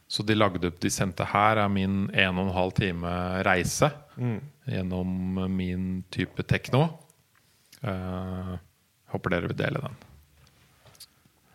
Så 0.08 0.24
de 0.24 0.38
lagde 0.38 0.70
opp, 0.70 0.78
de 0.80 0.90
sendte 0.94 1.26
her 1.28 1.60
er 1.60 1.68
min 1.72 2.06
en 2.16 2.38
og 2.40 2.48
en 2.48 2.54
halv 2.56 2.76
time 2.78 3.16
reise 3.48 3.92
Mm. 4.18 4.40
gjennom 4.66 5.10
min 5.54 6.04
type 6.10 6.42
tekno. 6.50 6.88
Uh, 7.84 8.56
håper 9.14 9.30
dere 9.36 9.52
vil 9.52 9.60
dele 9.60 9.82
den. 9.84 9.98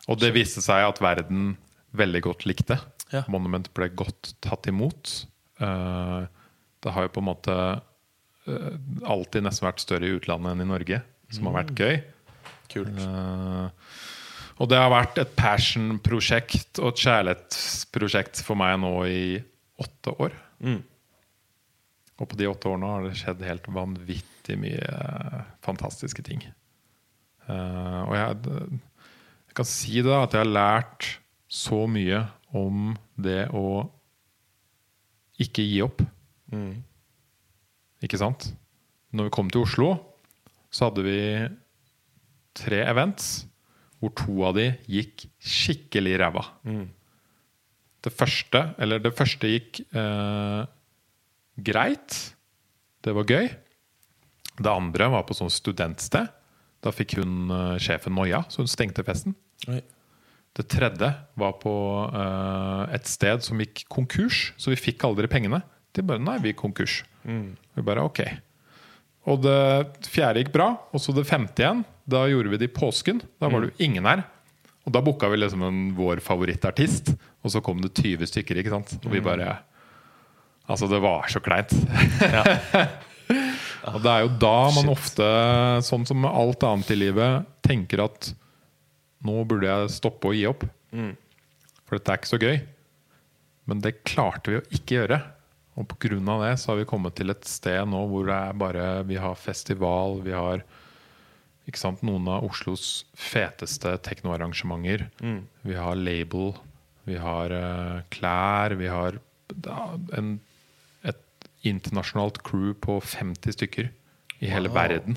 Og 0.07 0.21
det 0.23 0.31
viste 0.37 0.63
seg 0.63 0.85
at 0.87 1.01
verden 1.03 1.57
veldig 1.99 2.23
godt 2.29 2.47
likte. 2.47 2.79
Ja. 3.13 3.25
Monument 3.29 3.67
ble 3.75 3.89
godt 3.99 4.35
tatt 4.45 4.69
imot. 4.71 5.25
Uh, 5.61 6.29
det 6.83 6.95
har 6.95 7.09
jo 7.09 7.13
på 7.17 7.23
en 7.25 7.29
måte 7.33 7.57
uh, 7.57 8.73
alltid 9.03 9.43
nesten 9.49 9.67
vært 9.67 9.83
større 9.83 10.07
i 10.07 10.15
utlandet 10.21 10.55
enn 10.55 10.65
i 10.65 10.71
Norge, 10.71 11.03
som 11.35 11.51
har 11.51 11.59
vært 11.65 11.75
gøy. 11.79 11.99
Kult. 12.73 12.97
Eh, 12.97 13.82
og 14.63 14.69
det 14.71 14.79
har 14.79 14.93
vært 14.93 15.19
et 15.19 15.33
passion-prosjekt 15.35 16.79
og 16.79 16.93
et 16.93 17.01
kjærlighetsprosjekt 17.03 18.45
for 18.47 18.59
meg 18.61 18.77
nå 18.79 18.93
i 19.11 19.25
åtte 19.83 20.15
år. 20.23 20.37
Mm. 20.63 20.79
Og 22.23 22.29
på 22.31 22.39
de 22.39 22.47
åtte 22.47 22.71
årene 22.71 22.93
har 22.93 23.09
det 23.09 23.17
skjedd 23.19 23.43
helt 23.43 23.67
vanvittig 23.75 24.59
mye 24.63 24.87
eh, 24.87 25.41
fantastiske 25.67 26.23
ting. 26.23 26.45
Uh, 27.49 28.07
og 28.07 28.15
jeg, 28.15 28.61
jeg 29.51 29.59
kan 29.59 29.67
si 29.67 29.99
det 29.99 30.15
at 30.15 30.37
jeg 30.37 30.45
har 30.45 30.55
lært 30.55 31.09
så 31.51 31.83
mye 31.91 32.23
om 32.55 32.93
det 33.19 33.49
å 33.51 33.83
ikke 35.43 35.67
gi 35.67 35.83
opp. 35.83 36.07
Mm. 36.55 36.85
Ikke 38.07 38.21
sant? 38.21 38.53
Når 39.11 39.27
vi 39.27 39.35
kom 39.35 39.51
til 39.51 39.67
Oslo, 39.67 39.97
så 40.71 40.87
hadde 40.87 41.03
vi 41.03 41.19
tre 42.55 42.85
events 42.87 43.41
hvor 44.03 44.13
to 44.19 44.43
av 44.49 44.57
de 44.59 44.67
gikk 44.91 45.29
skikkelig 45.39 46.17
ræva. 46.19 46.43
Mm. 46.67 46.87
Det 48.03 48.11
første, 48.11 48.65
eller 48.83 48.99
det 48.99 49.15
første 49.15 49.47
gikk 49.47 49.85
eh, 49.95 50.63
greit. 51.63 52.19
Det 53.03 53.15
var 53.15 53.31
gøy. 53.31 53.51
Det 54.59 54.73
andre 54.73 55.09
var 55.15 55.23
på 55.29 55.37
sånn 55.39 55.53
studentsted. 55.53 56.31
Da 56.83 56.91
fikk 56.95 57.15
hun 57.21 57.47
eh, 57.55 57.77
sjefen 57.83 58.17
noia, 58.19 58.43
så 58.51 58.65
hun 58.65 58.71
stengte 58.71 59.07
festen. 59.07 59.37
Oi. 59.71 59.79
Det 60.53 60.67
tredje 60.69 61.09
var 61.39 61.55
på 61.63 61.75
eh, 62.11 62.97
et 62.99 63.07
sted 63.09 63.47
som 63.47 63.63
gikk 63.63 63.87
konkurs, 63.93 64.51
så 64.59 64.75
vi 64.75 64.81
fikk 64.81 65.07
aldri 65.07 65.31
pengene. 65.31 65.63
De 65.95 66.03
bare 66.05 66.21
Nei, 66.25 66.41
vi 66.43 66.51
gikk 66.51 66.65
konkurs. 66.65 67.03
Mm. 67.23 67.53
Vi 67.79 67.87
bare 67.87 68.03
ok. 68.09 68.25
Og 69.31 69.43
det 69.45 70.11
fjerde 70.11 70.43
gikk 70.43 70.53
bra, 70.55 70.73
og 70.91 71.03
så 71.03 71.15
det 71.15 71.29
femte 71.29 71.63
igjen. 71.63 71.85
Da 72.11 72.25
gjorde 72.27 72.51
vi 72.51 72.59
det 72.59 72.71
i 72.71 72.75
påsken. 72.75 73.21
Da 73.39 73.51
var 73.53 73.63
det 73.63 73.71
jo 73.71 73.87
ingen 73.87 74.09
her. 74.09 74.25
Og 74.83 74.95
da 74.95 75.03
booka 75.05 75.29
vi 75.31 75.39
liksom 75.39 75.63
en, 75.63 75.83
vår 75.95 76.19
favorittartist, 76.25 77.13
og 77.43 77.55
så 77.55 77.63
kom 77.63 77.79
det 77.85 77.93
20 77.95 78.27
stykker. 78.33 78.59
ikke 78.59 78.75
sant? 78.75 78.97
Og 79.05 79.13
vi 79.15 79.23
bare 79.23 79.61
Altså, 80.71 80.87
det 80.87 81.01
var 81.03 81.27
så 81.29 81.41
kleint. 81.43 81.73
og 83.93 83.97
det 84.05 84.13
er 84.13 84.21
jo 84.23 84.29
da 84.41 84.59
man 84.71 84.87
Shit. 84.87 84.93
ofte, 84.93 85.27
sånn 85.85 86.07
som 86.07 86.21
med 86.23 86.31
alt 86.31 86.63
annet 86.65 86.93
i 86.95 86.97
livet, 87.01 87.49
tenker 87.67 88.05
at 88.05 88.29
nå 89.27 89.43
burde 89.51 89.67
jeg 89.67 89.91
stoppe 89.97 90.31
å 90.31 90.37
gi 90.37 90.45
opp. 90.49 90.63
Mm. 90.95 91.17
For 91.83 91.99
dette 91.99 92.15
er 92.15 92.21
ikke 92.21 92.31
så 92.31 92.41
gøy. 92.41 92.61
Men 93.69 93.83
det 93.83 93.97
klarte 94.07 94.55
vi 94.55 94.61
å 94.61 94.65
ikke 94.71 95.01
gjøre. 95.01 95.19
Og 95.79 95.89
pga. 95.89 96.19
det 96.19 96.59
så 96.61 96.73
har 96.73 96.83
vi 96.83 96.89
kommet 96.89 97.15
til 97.17 97.33
et 97.33 97.45
sted 97.49 97.87
nå 97.89 98.05
hvor 98.11 98.27
det 98.29 98.37
er 98.37 98.53
bare 98.61 98.87
Vi 99.09 99.17
har 99.17 99.35
festival, 99.35 100.21
vi 100.23 100.35
har 100.37 100.65
sant, 101.75 102.03
noen 102.03 102.27
av 102.29 102.45
Oslos 102.45 103.07
feteste 103.17 103.95
teknoarrangementer. 104.05 105.07
Mm. 105.23 105.47
Vi 105.63 105.75
har 105.79 105.97
label, 105.97 106.53
vi 107.09 107.17
har 107.17 107.55
uh, 107.55 108.03
klær, 108.11 108.75
vi 108.77 108.91
har 108.91 109.17
en, 110.19 110.41
et 111.07 111.49
internasjonalt 111.65 112.43
crew 112.45 112.75
på 112.75 112.99
50 113.01 113.57
stykker 113.57 113.89
i 114.43 114.51
hele 114.51 114.69
Wow. 114.69 114.75
verden. 114.77 115.17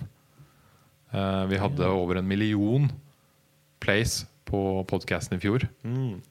Uh, 1.11 1.45
vi 1.49 1.57
hadde 1.59 1.89
over 1.89 2.21
en 2.21 2.27
million 2.27 2.87
plays 3.83 4.25
på 4.45 4.85
podkasten 4.87 5.37
i 5.37 5.41
fjor. 5.41 5.67
Mm. 5.83 6.21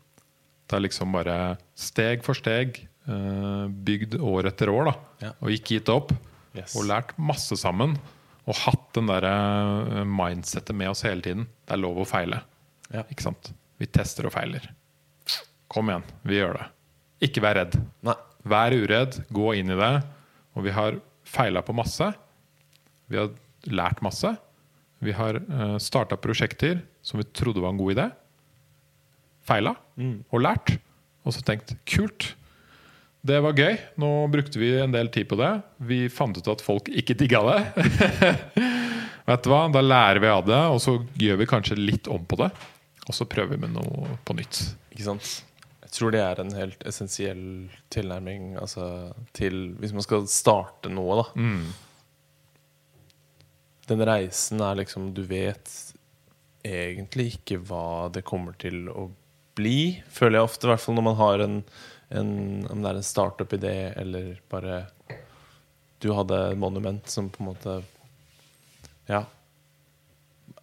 Det 0.64 0.76
er 0.78 0.84
liksom 0.86 1.12
bare 1.12 1.56
steg 1.76 2.24
for 2.24 2.38
steg, 2.38 2.86
bygd 3.04 4.14
år 4.24 4.48
etter 4.48 4.70
år, 4.72 4.88
da. 4.90 5.32
Og 5.44 5.52
ikke 5.52 5.78
gitt 5.78 5.90
opp. 5.92 6.14
Yes. 6.54 6.76
Og 6.78 6.86
lært 6.86 7.12
masse 7.18 7.56
sammen. 7.58 7.96
Og 8.44 8.56
hatt 8.60 8.90
den 8.96 9.08
der 9.08 9.26
eh, 9.28 10.02
mindsettet 10.06 10.76
med 10.76 10.92
oss 10.92 11.04
hele 11.06 11.24
tiden. 11.24 11.46
Det 11.64 11.76
er 11.76 11.80
lov 11.80 12.02
å 12.02 12.08
feile. 12.08 12.42
Ja. 12.92 13.04
Ikke 13.08 13.26
sant? 13.26 13.50
Vi 13.80 13.88
tester 13.90 14.28
og 14.28 14.34
feiler. 14.34 14.66
Kom 15.72 15.90
igjen, 15.90 16.04
vi 16.28 16.38
gjør 16.38 16.58
det. 16.60 16.66
Ikke 17.26 17.42
vær 17.42 17.58
redd. 17.58 17.78
Nei. 18.06 18.16
Vær 18.44 18.76
uredd, 18.76 19.22
gå 19.32 19.54
inn 19.58 19.72
i 19.72 19.78
det. 19.78 19.94
Og 20.54 20.66
vi 20.66 20.74
har 20.76 21.00
feila 21.26 21.64
på 21.64 21.74
masse. 21.76 22.10
Vi 23.10 23.18
har 23.18 23.32
lært 23.72 24.02
masse. 24.04 24.34
Vi 25.04 25.14
har 25.16 25.40
uh, 25.40 25.78
starta 25.82 26.18
prosjekter 26.20 26.82
som 27.04 27.18
vi 27.20 27.26
trodde 27.32 27.64
var 27.64 27.72
en 27.72 27.80
god 27.80 27.94
idé. 27.96 28.06
Feila 29.48 29.72
og 29.96 30.44
lært. 30.44 30.76
Og 31.24 31.34
så 31.34 31.40
tenkt 31.44 31.72
kult. 31.88 32.34
Det 33.24 33.38
var 33.40 33.56
gøy. 33.56 33.78
Nå 34.02 34.10
brukte 34.28 34.60
vi 34.60 34.74
en 34.82 34.92
del 34.92 35.08
tid 35.08 35.30
på 35.30 35.38
det. 35.40 35.50
Vi 35.88 36.02
fant 36.12 36.36
ut 36.36 36.50
at 36.52 36.60
folk 36.64 36.90
ikke 36.92 37.16
digga 37.16 37.40
det. 37.46 37.60
Vet 39.30 39.46
du 39.46 39.48
hva? 39.48 39.62
Da 39.72 39.80
lærer 39.80 40.20
vi 40.20 40.28
av 40.28 40.44
det, 40.44 40.60
og 40.68 40.82
så 40.84 40.98
gjør 41.16 41.40
vi 41.40 41.48
kanskje 41.48 41.78
litt 41.80 42.10
om 42.12 42.26
på 42.28 42.36
det. 42.42 42.50
Og 43.08 43.16
så 43.16 43.24
prøver 43.28 43.56
vi 43.56 43.62
med 43.64 43.72
noe 43.78 44.18
på 44.28 44.36
nytt. 44.36 44.60
Ikke 44.92 45.06
sant? 45.06 45.30
Jeg 45.86 45.94
tror 45.96 46.12
det 46.12 46.20
er 46.20 46.42
en 46.42 46.52
helt 46.58 46.84
essensiell 46.84 47.42
tilnærming 47.94 48.56
altså, 48.58 49.14
til 49.36 49.76
Hvis 49.78 49.92
man 49.94 50.04
skal 50.04 50.24
starte 50.28 50.90
noe, 50.92 51.22
da. 51.22 51.26
den 53.92 54.02
reisen 54.08 54.60
er 54.64 54.80
liksom 54.80 55.12
Du 55.14 55.22
vet 55.30 55.70
egentlig 56.64 57.36
ikke 57.36 57.60
hva 57.68 58.10
det 58.12 58.24
kommer 58.26 58.56
til 58.58 58.88
å 58.90 59.06
bli, 59.54 60.02
føler 60.10 60.40
jeg 60.40 60.48
ofte. 60.48 60.66
I 60.66 60.72
hvert 60.72 60.82
fall 60.82 60.96
når 60.98 61.06
man 61.06 61.18
har 61.20 61.42
en, 61.44 61.58
en 62.20 62.66
Om 62.70 62.82
det 62.82 62.90
er 62.92 62.98
en 63.00 63.06
startup-idé 63.06 63.72
eller 64.00 64.34
bare 64.50 64.82
Du 66.02 66.10
hadde 66.16 66.38
et 66.52 66.58
monument 66.58 67.06
som 67.10 67.30
på 67.32 67.42
en 67.42 67.48
måte 67.52 67.76
Ja. 69.10 69.24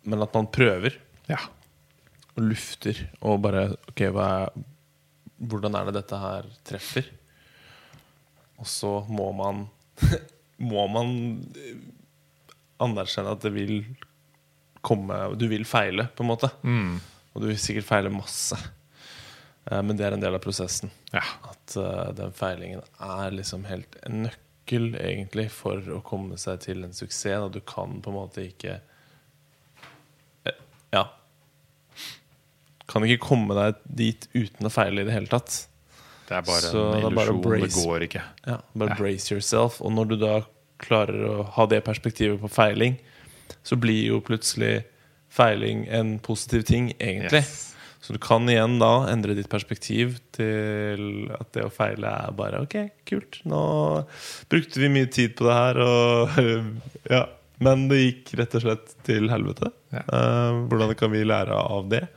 Men 0.03 0.21
at 0.25 0.33
man 0.33 0.47
prøver 0.53 0.95
Ja. 1.29 1.37
og 2.35 2.43
lufter 2.47 2.97
og 3.21 3.41
bare 3.43 3.65
Ok, 3.91 4.01
er, 4.09 4.49
hvordan 5.41 5.75
er 5.75 5.85
det 5.89 5.97
dette 6.01 6.17
her 6.21 6.47
treffer? 6.67 7.05
Og 8.61 8.65
så 8.69 8.95
må 9.09 9.31
man 9.35 9.67
Må 10.61 10.87
man 10.93 11.13
anerkjenne 12.81 13.31
at 13.35 13.41
det 13.45 13.51
vil 13.55 13.75
komme 14.81 15.17
Du 15.37 15.47
vil 15.49 15.65
feile, 15.69 16.07
på 16.17 16.23
en 16.23 16.29
måte. 16.31 16.49
Mm. 16.65 16.95
Og 17.33 17.41
du 17.43 17.47
vil 17.51 17.59
sikkert 17.61 17.85
feile 17.87 18.09
masse. 18.13 18.57
Eh, 19.69 19.81
Men 19.81 19.97
det 19.97 20.05
er 20.07 20.13
en 20.13 20.23
del 20.23 20.33
av 20.35 20.41
prosessen. 20.41 20.89
ja. 21.13 21.21
At 21.49 21.75
eh, 21.77 22.11
den 22.17 22.31
feilingen 22.33 22.81
er 22.99 23.31
liksom 23.31 23.65
helt 23.69 23.95
en 24.03 24.23
nøkkel, 24.27 24.95
egentlig, 24.99 25.49
for 25.51 25.77
å 25.93 26.01
komme 26.03 26.37
seg 26.41 26.59
til 26.65 26.83
en 26.83 26.93
suksess. 26.93 27.43
Og 27.45 27.51
du 27.53 27.59
kan 27.61 28.01
på 28.01 28.09
en 28.09 28.15
måte 28.17 28.47
ikke 28.47 28.79
eh, 30.45 30.57
Ja. 30.93 31.05
Kan 32.91 33.05
ikke 33.07 33.21
komme 33.23 33.55
deg 33.55 33.75
dit 33.85 34.25
uten 34.35 34.67
å 34.67 34.71
feile 34.73 35.01
i 35.03 35.07
det 35.07 35.13
hele 35.15 35.29
tatt. 35.31 35.61
Det 36.27 36.37
er 36.39 36.41
bare 36.47 36.71
Så 36.71 36.81
en 36.95 37.05
illusjon. 37.11 37.41
Det 37.41 37.59
brace. 37.61 37.85
går 37.85 38.05
ikke. 38.07 38.23
Ja, 38.47 38.57
bare 38.75 38.89
Ja. 38.89 38.95
brace 38.99 39.31
yourself. 39.33 39.81
Og 39.81 39.91
når 39.91 40.07
du 40.09 40.15
da 40.17 40.41
klarer 40.79 41.23
å 41.29 41.45
ha 41.55 41.65
det 41.67 41.83
perspektivet 41.85 42.39
på 42.41 42.49
feiling, 42.49 42.97
så 43.63 43.75
blir 43.79 44.07
jo 44.07 44.19
plutselig 44.21 44.83
feiling 45.29 45.87
en 45.89 46.19
positiv 46.19 46.63
ting, 46.65 46.91
egentlig. 46.99 47.43
Yes. 47.43 47.75
Så 48.01 48.15
du 48.15 48.19
kan 48.21 48.49
igjen 48.49 48.79
da 48.81 49.05
endre 49.11 49.35
ditt 49.37 49.49
perspektiv 49.51 50.15
til 50.33 51.29
at 51.35 51.51
det 51.53 51.67
å 51.67 51.73
feile 51.73 52.09
er 52.25 52.33
bare 52.33 52.63
Ok, 52.65 52.77
kult. 53.05 53.43
Nå 53.45 53.61
brukte 54.49 54.81
vi 54.81 54.89
mye 54.89 55.09
tid 55.11 55.35
på 55.37 55.45
det 55.45 55.57
her, 55.59 55.81
og 55.85 56.41
ja. 57.13 57.27
Men 57.61 57.85
det 57.91 57.99
gikk 57.99 58.31
rett 58.39 58.55
og 58.57 58.63
slett 58.63 58.95
til 59.05 59.29
helvete. 59.29 59.69
Ja. 59.93 60.01
Uh, 60.09 60.63
hvordan 60.71 60.95
kan 60.97 61.13
vi 61.13 61.21
lære 61.21 61.53
av 61.53 61.91
det? 61.91 62.07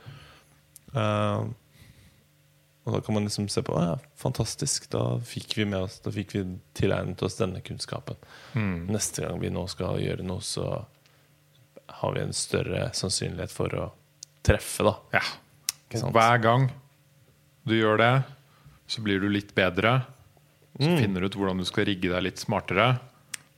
Uh, 0.95 1.45
og 2.85 2.95
da 2.95 3.01
kan 3.05 3.17
man 3.17 3.25
liksom 3.25 3.45
se 3.49 3.61
på 3.65 3.77
ja, 3.77 3.93
fantastisk, 4.17 4.89
da 4.93 5.19
fikk 5.25 5.55
vi 5.57 5.65
med 5.65 5.87
oss 5.87 5.97
Da 6.05 6.11
fikk 6.13 6.35
vi 6.35 6.43
tilegnet 6.77 7.21
oss 7.25 7.37
denne 7.37 7.61
kunnskapen. 7.65 8.17
Mm. 8.53 8.89
Neste 8.93 9.25
gang 9.25 9.37
vi 9.41 9.53
nå 9.53 9.65
skal 9.69 10.01
gjøre 10.01 10.25
noe, 10.25 10.41
så 10.45 10.67
har 12.01 12.13
vi 12.13 12.25
en 12.25 12.33
større 12.33 12.89
sannsynlighet 12.97 13.53
for 13.53 13.73
å 13.77 13.87
treffe, 14.45 14.85
da. 14.85 14.97
Ja. 15.17 15.25
Hver 15.91 16.41
gang 16.41 16.69
du 17.65 17.73
gjør 17.77 17.97
det, 18.01 18.13
så 18.87 19.01
blir 19.01 19.19
du 19.21 19.29
litt 19.29 19.53
bedre. 19.55 20.05
Så 20.79 20.89
Mm. 20.89 20.97
finner 20.99 21.21
du 21.21 21.27
ut 21.27 21.35
hvordan 21.35 21.57
du 21.57 21.65
skal 21.65 21.85
rigge 21.85 22.09
deg 22.11 22.23
litt 22.23 22.37
smartere. 22.37 22.99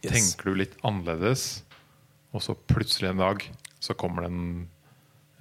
Yes. 0.04 0.14
Tenker 0.14 0.52
du 0.52 0.56
litt 0.56 0.76
annerledes, 0.84 1.64
og 2.34 2.42
så 2.42 2.54
plutselig 2.56 3.10
en 3.10 3.18
dag 3.18 3.44
så 3.80 3.96
kommer 3.98 4.22
den, 4.28 4.68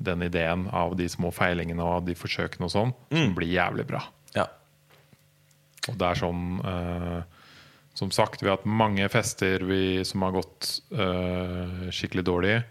den 0.01 0.23
ideen 0.23 0.69
av 0.73 0.97
de 0.97 1.05
små 1.09 1.31
feilingene 1.33 1.83
og 1.85 2.07
de 2.07 2.15
forsøkene 2.15 2.65
og 2.65 2.71
sånn, 2.73 2.95
som 3.11 3.19
Mm. 3.31 3.35
blir 3.35 3.53
jævlig 3.53 3.87
bra. 3.87 4.03
Ja. 4.35 4.47
Og 5.89 5.99
det 5.99 6.03
er 6.07 6.15
sånn 6.15 6.61
eh, 6.65 7.23
Som 7.97 8.11
sagt, 8.11 8.43
vi 8.43 8.49
har 8.49 8.59
hatt 8.59 8.67
mange 8.67 9.09
fester 9.09 9.59
vi, 9.65 10.05
som 10.05 10.21
har 10.21 10.33
gått 10.33 10.81
eh, 10.93 11.89
skikkelig 11.91 12.25
dårlig. 12.25 12.65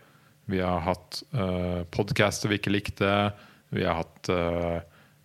Vi 0.48 0.60
har 0.60 0.80
hatt 0.82 1.24
uh, 1.34 1.84
podcaster 1.90 2.48
vi 2.48 2.60
ikke 2.60 2.70
likte. 2.72 3.34
Vi 3.74 3.86
har 3.86 4.02
hatt 4.02 4.30
uh, 4.30 4.80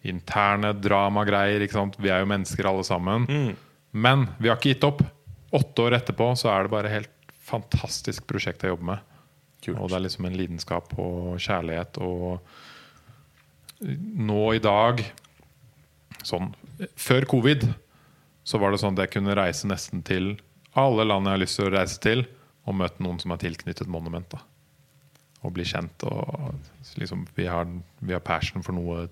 interne 0.06 0.72
dramagreier. 0.76 1.64
Vi 1.98 2.10
er 2.10 2.22
jo 2.22 2.30
mennesker 2.30 2.68
alle 2.70 2.84
sammen. 2.86 3.26
Mm. 3.28 3.52
Men 3.90 4.28
vi 4.38 4.48
har 4.48 4.56
ikke 4.58 4.74
gitt 4.74 4.86
opp. 4.88 5.02
Åtte 5.50 5.86
år 5.86 5.98
etterpå 5.98 6.30
så 6.38 6.52
er 6.52 6.66
det 6.66 6.74
bare 6.74 6.92
helt 6.92 7.14
fantastisk 7.50 8.26
prosjekt 8.30 8.62
jeg 8.62 8.74
jobber 8.74 8.92
med. 8.92 9.06
Kult. 9.60 9.76
Og 9.76 9.90
det 9.90 9.96
er 9.98 10.04
liksom 10.06 10.28
en 10.28 10.38
lidenskap 10.38 10.92
og 11.00 11.40
kjærlighet. 11.42 11.98
Og 12.00 12.40
nå 13.80 14.42
i 14.54 14.62
dag 14.62 15.02
Sånn 16.26 16.50
Før 17.00 17.24
covid 17.24 17.62
så 18.44 18.58
var 18.60 18.72
det 18.72 18.80
sånn 18.82 18.96
at 18.96 19.06
jeg 19.06 19.12
kunne 19.14 19.36
reise 19.38 19.68
nesten 19.68 20.02
til 20.04 20.34
alle 20.78 21.04
land 21.06 21.26
jeg 21.26 21.36
har 21.36 21.40
lyst 21.42 21.58
til 21.58 21.66
å 21.68 21.72
reise 21.74 21.98
til, 22.02 22.22
og 22.66 22.76
møte 22.78 23.02
noen 23.04 23.18
som 23.22 23.32
er 23.34 23.40
tilknyttet 23.42 23.90
monument. 23.90 24.34
Og 25.40 25.54
bli 25.56 25.64
kjent. 25.64 26.04
Og 26.04 26.54
liksom, 27.00 27.24
vi, 27.36 27.46
har, 27.48 27.68
vi 28.00 28.12
har 28.16 28.24
passion 28.24 28.64
for 28.66 28.76
noe 28.76 29.06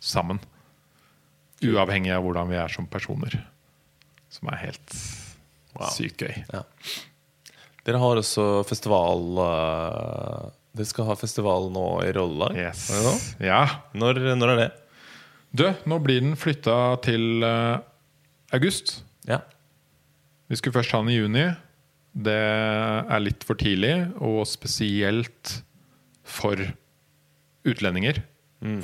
sammen. 0.00 0.40
Uavhengig 1.60 2.12
av 2.16 2.24
hvordan 2.24 2.48
vi 2.48 2.56
er 2.56 2.72
som 2.72 2.88
personer. 2.88 3.42
Som 4.32 4.48
er 4.52 4.62
helt 4.68 5.00
Wow. 5.70 5.86
sykt 5.94 6.18
gøy. 6.24 6.32
Ja. 6.50 6.64
Dere 7.86 8.00
har 8.02 8.18
også 8.18 8.64
festival 8.66 9.20
uh, 9.38 10.48
Dere 10.74 10.88
skal 10.88 11.06
ha 11.06 11.14
festival 11.14 11.68
nå 11.70 11.84
i 12.02 12.10
Rollag? 12.16 12.56
Yes. 12.58 12.88
Nå? 12.90 13.12
Ja. 13.46 13.60
Når, 13.94 14.18
når 14.34 14.52
er 14.54 14.58
det? 14.58 14.68
Du, 15.54 15.64
nå 15.86 16.00
blir 16.02 16.20
den 16.24 16.34
flytta 16.38 16.74
til 17.06 17.46
uh, 17.46 17.78
august. 18.54 19.00
Ja. 19.30 19.40
Vi 20.50 20.58
skulle 20.58 20.74
først 20.74 20.94
ha 20.94 21.00
den 21.02 21.12
i 21.14 21.20
juni. 21.20 21.46
Det 22.10 22.36
er 22.36 23.22
litt 23.22 23.44
for 23.46 23.58
tidlig, 23.60 23.94
og 24.18 24.42
spesielt 24.50 25.60
for 26.26 26.58
utlendinger. 27.68 28.22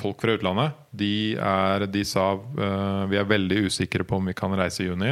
Folk 0.01 0.23
fra 0.23 0.33
utlandet. 0.33 0.77
De, 0.97 1.35
er, 1.37 1.85
de 1.93 2.01
sa 2.07 2.31
uh, 2.33 3.03
vi 3.11 3.19
er 3.19 3.27
veldig 3.29 3.67
usikre 3.67 4.05
på 4.07 4.17
om 4.17 4.31
vi 4.31 4.33
kan 4.37 4.55
reise 4.57 4.81
i 4.81 4.87
juni. 4.87 5.11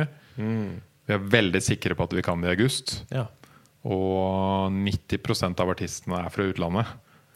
Vi 1.05 1.13
er 1.13 1.27
veldig 1.35 1.61
sikre 1.61 1.97
på 1.97 2.07
at 2.07 2.15
vi 2.17 2.23
kan 2.25 2.41
det 2.41 2.49
i 2.53 2.55
august. 2.57 3.01
ja. 3.13 3.27
Og 3.85 4.73
90% 4.73 5.59
av 5.61 5.69
artistene 5.69 6.23
er 6.25 6.31
fra 6.33 6.47
utlandet. 6.49 6.87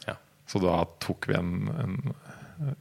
ja. 0.08 0.16
Så 0.50 0.58
da 0.58 0.80
tok 0.98 1.28
vi 1.30 1.36
en, 1.38 1.52
en 1.78 2.74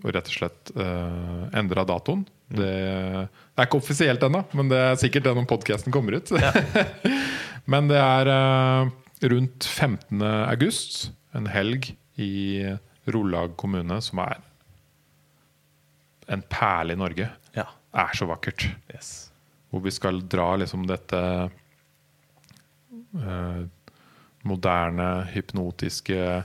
og 0.00 0.12
rett 0.14 0.28
og 0.30 0.36
slett 0.36 0.72
uh, 0.78 1.48
endra 1.56 1.84
datoen. 1.88 2.24
Det, 2.50 2.66
det 2.66 3.62
er 3.62 3.68
ikke 3.68 3.80
offisielt 3.80 4.22
ennå, 4.26 4.42
men 4.58 4.70
det 4.72 4.80
er 4.82 5.00
sikkert 5.00 5.26
det 5.28 5.34
når 5.36 5.48
podkasten 5.50 5.94
kommer 5.94 6.18
ut. 6.18 6.32
men 7.72 7.90
det 7.90 8.00
er 8.00 8.30
uh, 8.32 8.92
rundt 9.30 9.66
15. 9.68 10.22
august, 10.24 11.10
en 11.36 11.48
helg 11.50 11.92
i 12.20 12.62
Rollag 13.10 13.56
kommune, 13.60 14.00
som 14.04 14.22
er 14.24 14.40
en 16.30 16.42
perle 16.46 16.94
i 16.94 17.00
Norge. 17.00 17.28
ja. 17.56 17.66
Er 17.90 18.14
så 18.14 18.28
vakkert. 18.30 18.68
Yes. 18.94 19.32
Hvor 19.70 19.82
vi 19.82 19.90
skal 19.90 20.20
dra 20.30 20.52
liksom 20.60 20.84
dette 20.86 21.18
uh, 23.18 23.62
moderne, 24.46 25.08
hypnotiske 25.32 26.44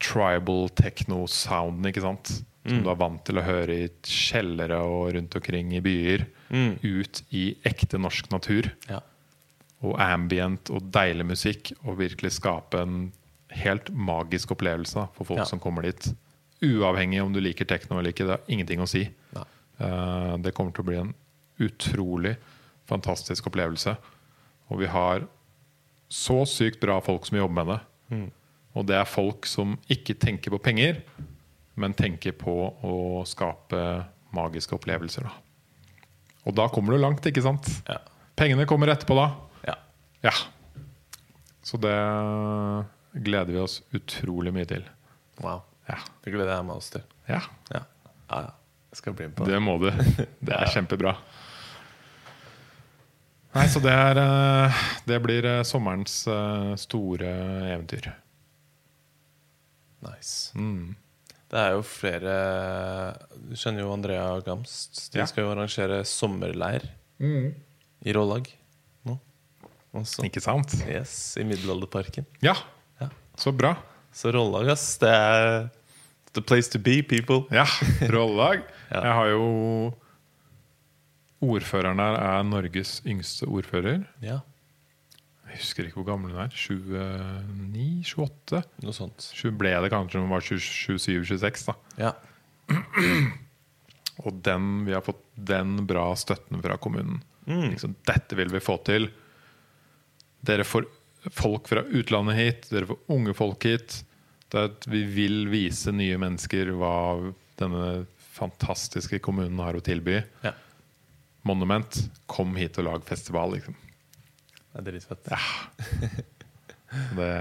tribal 0.00 0.68
techno-sounden, 0.76 1.88
ikke 1.90 2.04
sant? 2.04 2.32
Som 2.70 2.82
du 2.86 2.90
er 2.92 2.98
vant 3.00 3.22
til 3.26 3.38
å 3.40 3.44
høre 3.44 3.76
i 3.84 3.88
kjellere 4.06 4.78
og 4.86 5.12
rundt 5.16 5.34
omkring 5.36 5.72
i 5.76 5.80
byer. 5.84 6.26
Mm. 6.50 6.78
Ut 6.82 7.22
i 7.36 7.44
ekte 7.66 7.98
norsk 8.00 8.30
natur. 8.32 8.70
Ja. 8.88 9.00
Og 9.82 9.96
ambient 10.00 10.70
og 10.70 10.90
deilig 10.94 11.26
musikk. 11.26 11.72
Og 11.84 11.98
virkelig 12.00 12.32
skape 12.38 12.80
en 12.84 13.12
helt 13.50 13.90
magisk 13.90 14.52
opplevelse 14.54 15.08
for 15.16 15.24
folk 15.26 15.40
Ja. 15.42 15.44
som 15.44 15.58
kommer 15.60 15.82
dit. 15.82 16.12
Uavhengig 16.62 17.22
om 17.22 17.32
du 17.32 17.40
liker 17.40 17.64
tekno 17.64 17.98
eller 17.98 18.12
ikke. 18.12 18.26
Det 18.28 18.36
har 18.38 18.48
ingenting 18.48 18.80
å 18.80 18.88
si. 18.88 19.08
Eh, 19.80 20.36
det 20.44 20.52
kommer 20.54 20.72
til 20.76 20.84
å 20.84 20.86
bli 20.90 20.96
en 21.00 21.14
utrolig 21.58 22.36
fantastisk 22.86 23.46
opplevelse. 23.48 23.96
Og 24.70 24.78
vi 24.82 24.86
har 24.86 25.26
så 26.10 26.42
sykt 26.46 26.80
bra 26.82 27.00
folk 27.00 27.24
som 27.26 27.38
jobber 27.38 27.64
med 27.64 27.66
det. 27.72 27.80
Mm. 28.10 28.30
Og 28.76 28.86
det 28.86 28.96
er 29.00 29.08
folk 29.08 29.46
som 29.46 29.78
ikke 29.90 30.14
tenker 30.20 30.50
på 30.50 30.60
penger, 30.62 31.00
men 31.74 31.94
tenker 31.94 32.32
på 32.36 32.54
å 32.86 32.94
skape 33.28 33.80
magiske 34.34 34.74
opplevelser. 34.76 35.26
Da. 35.26 35.32
Og 36.48 36.56
da 36.56 36.68
kommer 36.72 36.94
du 36.96 37.02
langt, 37.02 37.26
ikke 37.26 37.42
sant? 37.44 37.68
Ja. 37.88 37.98
Pengene 38.40 38.64
kommer 38.68 38.88
etterpå 38.92 39.16
da. 39.18 39.28
ja. 39.68 39.76
Ja. 40.24 40.32
Så 41.62 41.76
det 41.80 41.92
gleder 43.22 43.52
vi 43.52 43.60
oss 43.60 43.80
utrolig 43.94 44.52
mye 44.54 44.66
til. 44.68 44.82
Wow. 45.44 45.62
Ja. 45.88 45.98
Det 46.24 46.32
gleder 46.32 46.54
jeg 46.56 46.66
meg 46.66 46.80
også 46.80 46.98
til. 46.98 47.04
ja. 47.28 47.42
Ja. 47.74 47.84
ja. 48.30 48.40
Jeg 48.90 48.98
skal 48.98 49.14
bli 49.14 49.28
med 49.28 49.36
på 49.38 49.44
det. 49.46 49.52
Det 49.54 49.60
må 49.62 49.76
du. 49.78 49.86
Det 50.46 50.56
er 50.56 50.70
kjempebra. 50.74 51.12
Nei, 53.54 53.66
så 53.70 53.80
det 53.82 53.90
er 53.90 54.18
eh, 54.22 54.80
Det 55.06 55.18
blir 55.22 55.46
eh, 55.46 55.62
sommerens 55.66 56.16
eh, 56.30 56.72
store 56.78 57.30
eventyr. 57.70 58.10
Nice. 60.06 60.58
Mm. 60.58 60.96
Det 61.50 61.58
er 61.58 61.72
jo 61.74 61.80
flere 61.82 62.34
Du 63.50 63.56
kjenner 63.58 63.82
jo 63.82 63.92
Andrea 63.92 64.26
Gamst. 64.46 65.08
De 65.12 65.18
Ja. 65.18 65.26
skal 65.26 65.44
jo 65.44 65.50
arrangere 65.54 66.02
sommerleir 66.06 66.84
i 67.20 68.12
Rålag 68.14 68.46
nå. 69.04 69.18
Også. 69.94 70.22
Ikke 70.24 70.40
sant? 70.40 70.72
yes, 70.88 71.36
I 71.36 71.44
Middelalderparken. 71.44 72.24
Ja. 72.40 72.54
Ja. 73.00 73.08
Så 73.36 73.52
bra. 73.52 73.74
Så 74.12 74.30
Rålag, 74.32 74.70
ass, 74.72 74.96
det 75.02 75.08
er 75.10 75.68
the 76.32 76.40
place 76.42 76.70
to 76.70 76.78
be, 76.78 77.02
people. 77.02 77.44
Ja, 77.50 77.66
Rålag. 78.08 78.62
Ja. 78.90 79.02
Jeg 79.04 79.12
har 79.14 79.26
jo 79.30 79.94
Ordføreren 81.40 81.96
her 82.02 82.16
er 82.20 82.42
Norges 82.44 82.98
yngste 83.06 83.46
ordfører. 83.48 84.02
Ja, 84.20 84.40
Jeg 85.50 85.58
husker 85.64 85.86
ikke 85.88 85.98
hvor 86.00 86.08
gammel 86.12 86.30
hun 86.34 86.42
er. 86.44 86.52
29-28? 86.54 88.60
noe 88.84 88.94
sånt. 88.96 89.18
Ble 89.58 89.72
det 89.82 89.90
kanskje 89.92 90.18
når 90.20 90.26
hun 90.26 90.34
var 90.36 90.44
27-26. 90.46 91.70
da 91.70 91.74
Ja. 92.06 92.12
Og 94.24 94.32
den, 94.44 94.62
vi 94.86 94.92
har 94.94 95.02
fått 95.04 95.22
den 95.34 95.78
bra 95.88 96.10
støtten 96.18 96.60
fra 96.62 96.76
kommunen. 96.82 97.22
Mm. 97.48 97.70
Liksom, 97.72 97.94
dette 98.06 98.36
vil 98.38 98.50
vi 98.52 98.60
få 98.62 98.76
til. 98.86 99.08
Dere 100.44 100.64
får 100.68 100.86
folk 101.34 101.68
fra 101.70 101.82
utlandet 101.88 102.36
hit. 102.38 102.68
Dere 102.70 102.86
får 102.90 103.00
unge 103.16 103.34
folk 103.36 103.64
hit. 103.66 104.00
Det 104.50 104.58
er 104.60 104.68
at 104.70 104.86
vi 104.90 105.02
vil 105.08 105.44
vise 105.52 105.92
nye 105.94 106.18
mennesker 106.20 106.70
hva 106.76 106.94
denne 107.60 108.04
fantastiske 108.36 109.18
kommunen 109.24 109.58
har 109.62 109.74
å 109.78 109.82
tilby. 109.84 110.20
ja. 110.44 110.52
Monument, 111.48 111.88
kom 112.28 112.50
hit 112.60 112.76
og 112.76 112.84
lag 112.84 113.00
festival. 113.08 113.54
Liksom. 113.56 113.72
Det 114.72 114.78
er 114.80 114.86
dritfett. 114.90 115.30
Det, 117.14 117.34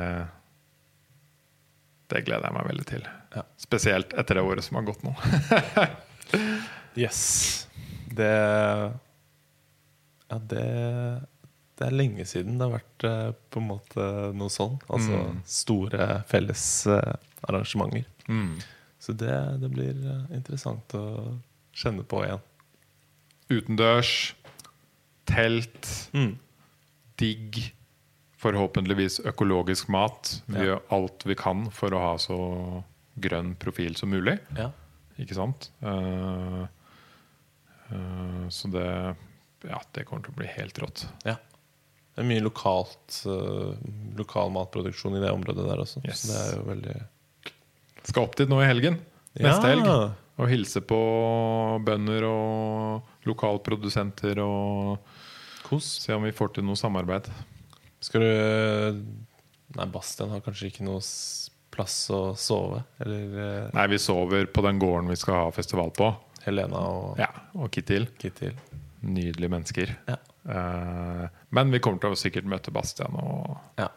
det 2.10 2.20
gleder 2.28 2.46
jeg 2.50 2.54
meg 2.54 2.68
veldig 2.70 2.84
til. 2.90 3.04
Ja. 3.34 3.42
Spesielt 3.62 4.14
etter 4.18 4.38
det 4.38 4.44
året 4.46 4.66
som 4.66 4.78
har 4.80 4.86
gått 4.90 5.02
nå. 5.06 5.16
Yes. 7.00 7.20
Det 8.14 8.30
Ja, 10.30 10.38
det 10.52 10.64
Det 11.80 11.86
er 11.88 11.96
lenge 11.96 12.26
siden 12.28 12.58
det 12.60 12.66
har 12.68 12.74
vært 12.76 13.06
eh, 13.08 13.30
på 13.54 13.62
en 13.62 13.68
måte 13.70 14.06
noe 14.36 14.52
sånn. 14.54 14.76
Altså 14.92 15.16
Mm. 15.30 15.38
store 15.48 16.08
felles 16.28 16.64
eh, 16.92 17.14
arrangementer. 17.48 18.04
Mm. 18.28 18.58
Så 19.00 19.14
det, 19.16 19.32
det 19.62 19.70
blir 19.72 19.96
eh, 19.96 20.26
interessant 20.36 20.94
å 21.00 21.06
kjenne 21.74 22.04
på 22.04 22.20
igjen. 22.26 22.42
Utendørs, 23.50 24.12
telt, 25.30 25.88
Mm. 26.14 26.36
Digg, 27.20 27.60
forhåpentligvis 28.40 29.20
økologisk 29.28 29.90
mat. 29.92 30.38
Vi 30.48 30.64
gjør 30.70 30.80
alt 30.96 31.26
vi 31.28 31.36
kan 31.40 31.66
for 31.76 31.92
å 31.96 32.00
ha 32.04 32.14
så 32.22 32.38
grønn 33.20 33.54
profil 33.60 33.98
som 34.00 34.12
mulig. 34.14 34.38
Ja. 34.58 34.70
Ikke 35.20 35.36
sant? 35.36 35.68
Uh, 35.84 36.64
uh, 37.92 38.46
så 38.50 38.72
det 38.72 38.88
Ja, 39.68 39.82
det 39.92 40.06
kommer 40.08 40.24
til 40.24 40.32
å 40.32 40.40
bli 40.40 40.48
helt 40.56 40.80
rått. 40.80 41.08
ja. 41.28 41.36
Det 42.16 42.24
er 42.26 42.28
mye 42.28 42.44
lokalt 42.44 43.18
uh, 43.32 43.76
lokal 44.20 44.50
matproduksjon 44.52 45.14
i 45.16 45.22
det 45.24 45.30
området 45.32 45.64
der 45.68 45.80
også. 45.80 46.02
Yes. 46.04 46.26
Så 46.26 46.32
det 46.34 46.40
er 46.40 46.56
jo 46.58 46.64
veldig 46.68 46.96
Skal 48.10 48.26
opp 48.26 48.36
dit 48.36 48.50
nå 48.52 48.58
i 48.60 48.68
helgen. 48.68 48.98
Neste 49.40 49.70
Ja. 49.70 49.76
helg. 49.76 50.16
Og 50.40 50.48
hilse 50.52 50.82
på 50.84 50.98
bønder 51.84 52.26
og 52.28 53.28
lokalprodusenter 53.28 54.40
og 54.44 55.00
Kos. 55.70 55.86
se 56.02 56.16
om 56.18 56.24
vi 56.26 56.34
får 56.34 56.56
til 56.56 56.66
noe 56.66 56.80
samarbeid. 56.80 57.28
Skal 58.02 58.24
du 58.24 59.02
Nei, 59.78 59.86
Bastian 59.94 60.32
har 60.34 60.42
kanskje 60.42 60.72
ikke 60.72 60.86
noe 60.88 61.02
plass 61.70 61.98
å 62.10 62.34
sove? 62.40 62.82
Eller 63.04 63.36
eh, 63.38 63.68
Nei, 63.76 63.86
vi 63.92 64.00
sover 64.02 64.48
på 64.50 64.64
den 64.66 64.80
gården 64.82 65.12
vi 65.14 65.20
skal 65.20 65.44
ha 65.44 65.52
festival 65.54 65.94
på. 65.94 66.10
Helena 66.42 66.82
og 66.90 67.22
Ja, 67.22 67.30
Og 67.54 67.70
Kittil. 67.76 68.10
Kittil? 68.18 68.58
Nydelige 69.06 69.52
mennesker. 69.54 69.94
Ja. 70.10 70.18
Eh, 70.50 71.24
men 71.54 71.76
vi 71.76 71.84
kommer 71.84 72.02
til 72.02 72.18
å 72.18 72.20
sikkert 72.20 72.50
møte 72.50 72.74
Bastian 72.74 73.20
og 73.22 73.54
ja. 73.78 73.92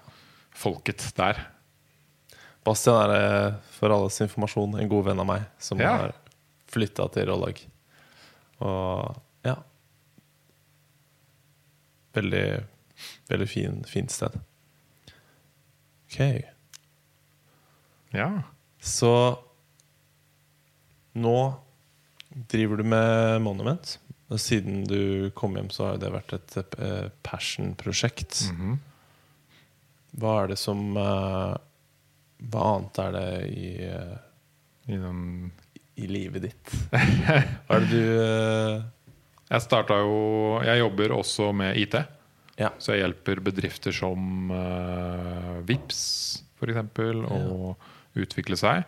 folket 0.53 1.09
der. 1.16 1.41
Bastian 2.68 3.01
er, 3.07 3.16
eh, 3.16 3.59
for 3.79 3.97
alles 3.97 4.20
informasjon, 4.29 4.77
en 4.77 4.93
god 4.93 5.09
venn 5.09 5.25
av 5.25 5.33
meg 5.33 5.49
som 5.57 5.81
har 5.81 6.12
flytta 6.73 7.09
til 7.16 7.33
Rollag. 7.33 7.64
Og 8.61 9.23
ja 9.49 9.57
Veldig, 12.13 12.47
veldig 13.31 13.49
fin, 13.49 13.83
fint 13.89 14.13
sted. 14.13 14.37
Ok. 16.07 16.19
Ja. 18.13 18.29
Så 18.83 19.13
nå 21.13 21.37
driver 22.53 22.77
du 22.81 22.85
med 22.85 23.43
Monument. 23.45 23.99
Og 24.33 24.41
siden 24.41 24.85
du 24.89 25.31
kom 25.37 25.57
hjem, 25.59 25.69
så 25.73 25.91
har 25.91 26.01
det 26.01 26.13
vært 26.15 26.33
et 26.37 26.57
eh, 26.81 27.09
passion-prosjekt. 27.25 28.47
Mhm. 28.53 28.79
Hva 30.21 30.33
er 30.43 30.51
det 30.53 30.59
som 30.61 30.81
eh, 31.01 31.53
Hva 32.53 32.65
annet 32.75 32.99
er 33.01 33.15
det 33.15 33.29
i, 33.49 33.69
eh, 33.87 34.17
I 34.93 34.99
den 35.01 35.23
i 35.97 36.09
livet 36.09 36.45
ditt? 36.49 36.73
Hva 36.93 37.79
er 37.79 37.87
det 37.87 37.93
du 37.93 38.03
Jeg 39.53 39.64
starta 39.66 39.98
jo 40.00 40.61
Jeg 40.64 40.80
jobber 40.80 41.12
også 41.18 41.50
med 41.57 41.76
IT. 41.80 41.98
Ja. 42.61 42.70
Så 42.80 42.94
jeg 42.94 43.03
hjelper 43.05 43.40
bedrifter 43.44 43.94
som 43.96 44.50
uh, 44.53 45.61
Vips 45.68 46.00
f.eks. 46.61 46.78
å 47.32 47.74
utvikle 48.22 48.59
seg. 48.61 48.84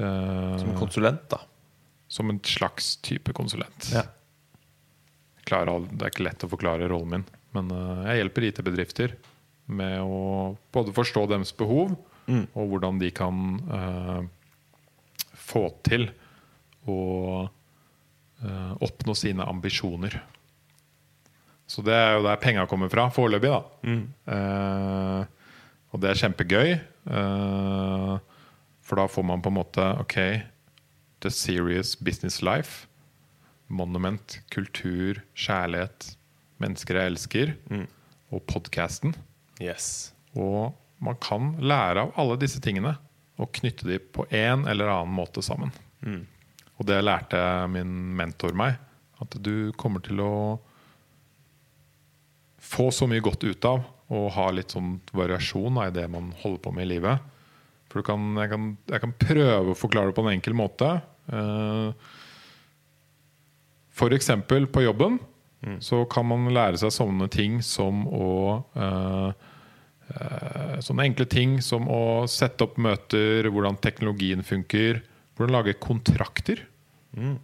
Uh, 0.00 0.56
som 0.60 0.72
konsulent, 0.78 1.26
da? 1.30 1.42
som 2.10 2.30
en 2.32 2.40
slags 2.42 2.96
type 3.06 3.30
konsulent. 3.36 3.90
Ja. 3.94 4.02
Klarer 5.46 5.84
det 5.90 6.06
er 6.06 6.10
ikke 6.14 6.26
lett 6.26 6.46
å 6.46 6.50
forklare 6.50 6.88
rollen 6.90 7.12
min, 7.12 7.26
men 7.54 7.70
uh, 7.74 8.06
jeg 8.08 8.22
hjelper 8.22 8.46
IT-bedrifter 8.48 9.14
med 9.70 10.00
å 10.02 10.56
både 10.74 10.94
forstå 10.96 11.26
deres 11.30 11.54
behov, 11.56 11.98
Mm. 12.30 12.44
og 12.54 12.66
hvordan 12.70 12.98
de 13.00 13.08
kan 13.10 13.38
uh, 13.72 14.20
få 15.34 15.64
til 15.82 16.04
å 16.86 16.96
oppnå 18.80 19.14
sine 19.18 19.44
ambisjoner. 19.44 20.20
Så 21.70 21.84
det 21.86 21.94
er 21.94 22.16
jo 22.16 22.24
der 22.26 22.40
penga 22.42 22.64
kommer 22.66 22.90
fra, 22.90 23.04
foreløpig, 23.14 23.50
da. 23.52 23.60
Mm. 23.86 24.02
Eh, 24.34 25.20
og 25.90 26.02
det 26.02 26.10
er 26.10 26.20
kjempegøy. 26.24 26.70
eh, 26.74 28.14
for 28.82 28.98
da 28.98 29.06
får 29.06 29.22
man 29.22 29.42
på 29.42 29.52
en 29.52 29.58
måte 29.60 29.84
OK, 30.02 30.16
the 31.22 31.30
serious 31.30 31.94
business 31.94 32.40
life. 32.42 32.88
Monument, 33.68 34.40
kultur, 34.50 35.20
kjærlighet, 35.38 36.16
mennesker 36.58 36.98
jeg 36.98 37.12
elsker. 37.12 37.54
Mm. 37.70 37.86
Og 38.34 38.42
podkasten. 38.50 39.14
Yes. 39.62 40.12
Og 40.34 40.74
man 40.98 41.16
kan 41.22 41.54
lære 41.62 42.02
av 42.02 42.12
alle 42.18 42.36
disse 42.40 42.58
tingene 42.62 42.96
og 43.40 43.52
knytte 43.56 43.86
de 43.88 43.98
på 43.98 44.26
en 44.34 44.66
eller 44.68 44.90
annen 44.90 45.14
måte 45.14 45.42
sammen. 45.42 45.70
Mm. 46.02 46.26
Og 46.80 46.88
det 46.88 47.02
lærte 47.04 47.38
min 47.72 47.92
mentor 48.16 48.56
meg. 48.56 48.78
At 49.20 49.36
du 49.44 49.70
kommer 49.76 50.00
til 50.04 50.22
å 50.24 50.34
få 52.60 52.88
så 52.94 53.08
mye 53.10 53.24
godt 53.24 53.44
ut 53.44 53.66
av 53.68 53.84
å 54.10 54.24
ha 54.32 54.46
litt 54.54 54.72
sånn 54.74 54.96
variasjon 55.14 55.78
i 55.84 55.90
det 55.94 56.06
man 56.10 56.32
holder 56.40 56.62
på 56.64 56.72
med 56.74 56.88
i 56.88 56.92
livet. 56.96 57.28
For 57.90 58.00
du 58.00 58.06
kan, 58.06 58.32
jeg, 58.38 58.50
kan, 58.52 58.66
jeg 58.90 59.02
kan 59.02 59.14
prøve 59.18 59.72
å 59.72 59.78
forklare 59.78 60.10
det 60.10 60.16
på 60.16 60.24
en 60.24 60.32
enkel 60.32 60.56
måte. 60.56 60.90
F.eks. 61.30 62.18
For 64.00 64.16
eksempel 64.16 64.64
på 64.72 64.80
jobben 64.86 65.18
så 65.84 66.04
kan 66.08 66.24
man 66.30 66.48
lære 66.54 66.78
seg 66.80 66.92
sånne 66.94 67.26
ting 67.32 67.58
som 67.64 68.06
å 68.08 68.28
eh, 68.72 69.30
eh, 70.14 70.78
Sånne 70.80 71.04
enkle 71.04 71.26
ting 71.28 71.58
som 71.60 71.84
å 71.92 72.24
sette 72.30 72.64
opp 72.64 72.78
møter, 72.80 73.44
hvordan 73.52 73.76
teknologien 73.84 74.40
funker, 74.46 75.02
hvordan 75.36 75.58
lage 75.58 75.74
kontrakter. 75.82 76.62
Mm. 77.16 77.36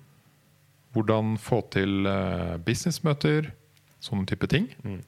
Hvordan 0.96 1.36
få 1.42 1.60
til 1.74 2.08
eh, 2.08 2.56
businessmøter, 2.64 3.50
sånne 4.02 4.28
type 4.30 4.48
ting. 4.50 4.70
Mm. 4.84 5.00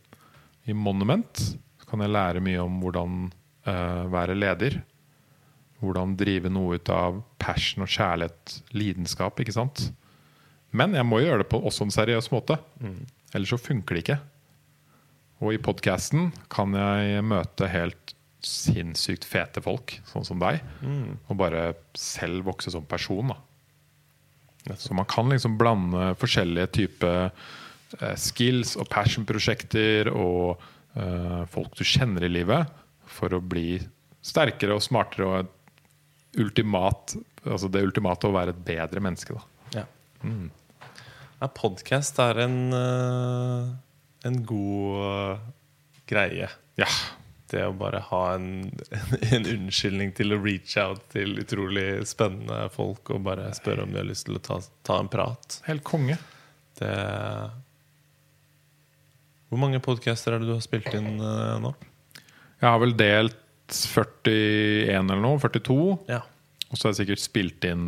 I 0.69 0.77
Monument 0.77 1.43
kan 1.89 2.03
jeg 2.05 2.13
lære 2.13 2.45
mye 2.45 2.61
om 2.61 2.81
hvordan 2.83 3.13
uh, 3.69 4.05
være 4.13 4.37
leder. 4.37 4.83
Hvordan 5.81 6.17
drive 6.21 6.51
noe 6.53 6.77
ut 6.77 6.91
av 6.93 7.23
passion 7.41 7.87
og 7.87 7.93
kjærlighet, 7.93 8.59
lidenskap. 8.77 9.41
ikke 9.41 9.55
sant? 9.57 9.87
Men 10.77 10.97
jeg 10.99 11.07
må 11.09 11.23
gjøre 11.23 11.45
det 11.45 11.49
på 11.53 11.63
også 11.65 11.87
en 11.87 11.95
seriøs 11.95 12.29
måte. 12.35 12.59
Ellers 13.33 13.55
så 13.55 13.61
funker 13.61 13.97
det 13.97 14.05
ikke. 14.05 14.19
Og 15.39 15.55
i 15.55 15.63
podkasten 15.63 16.33
kan 16.53 16.75
jeg 16.77 17.25
møte 17.25 17.71
helt 17.71 18.15
sinnssykt 18.45 19.25
fete 19.27 19.63
folk, 19.65 19.97
sånn 20.11 20.27
som 20.27 20.43
deg. 20.43 20.61
Mm. 20.83 21.17
Og 21.31 21.39
bare 21.41 21.71
selv 21.97 22.51
vokse 22.51 22.75
som 22.75 22.85
person. 22.85 23.33
da 23.33 23.39
så 24.77 24.95
man 24.97 25.09
kan 25.09 25.31
liksom 25.33 25.57
blande 25.61 26.13
forskjellige 26.21 26.73
typer 26.77 27.31
eh, 28.01 28.17
skills 28.21 28.77
og 28.77 28.89
passion-prosjekter 28.93 30.11
og 30.13 30.61
uh, 30.99 31.45
folk 31.49 31.77
du 31.79 31.85
kjenner 31.87 32.27
i 32.27 32.33
livet, 32.33 32.69
for 33.09 33.33
å 33.33 33.41
bli 33.41 33.79
sterkere 34.25 34.77
og 34.77 34.85
smartere 34.85 35.29
og 35.29 35.55
ultimat 36.39 37.17
Altså 37.49 37.69
det 37.73 37.81
ultimate 37.87 38.29
å 38.29 38.35
være 38.35 38.53
et 38.53 38.59
bedre 38.67 39.01
menneske. 39.01 39.33
Da. 39.33 39.79
Ja. 39.79 39.85
Ja, 41.39 41.47
Podkast 41.55 42.19
er 42.21 42.41
en, 42.43 42.57
eh, 42.75 43.69
en 44.27 44.39
god 44.45 45.39
greie. 46.11 46.51
Ja. 46.77 46.91
Det 47.49 47.63
å 47.65 47.73
bare 47.77 48.03
ha 48.11 48.23
en, 48.35 48.49
en 49.35 49.47
unnskyldning 49.49 50.13
til 50.17 50.35
å 50.37 50.41
reach 50.43 50.75
out 50.83 51.07
til 51.15 51.39
utrolig 51.41 51.87
spennende 52.09 52.67
folk 52.75 53.09
og 53.15 53.25
bare 53.29 53.49
spørre 53.57 53.87
om 53.87 53.95
de 53.95 54.03
har 54.03 54.09
lyst 54.09 54.29
til 54.29 54.37
å 54.37 54.43
ta, 54.45 54.59
ta 54.85 54.99
en 55.01 55.09
prat. 55.13 55.61
Helt 55.69 55.85
konge. 55.89 56.19
Det 56.79 56.93
Hvor 59.49 59.61
mange 59.63 59.81
podcaster 59.83 60.37
er 60.37 60.43
det 60.43 60.51
du 60.51 60.55
har 60.59 60.65
spilt 60.65 60.93
inn 60.95 61.15
eh, 61.17 61.55
nå? 61.65 61.73
Jeg 62.59 62.69
har 62.69 62.81
vel 62.83 62.93
delt 62.99 63.39
41 63.73 64.93
eller 64.99 65.23
noe. 65.23 65.41
42. 65.41 65.79
Ja. 66.11 66.23
Og 66.69 66.77
så 66.77 66.89
har 66.89 66.93
jeg 66.93 67.03
sikkert 67.03 67.23
spilt 67.25 67.65
inn 67.69 67.87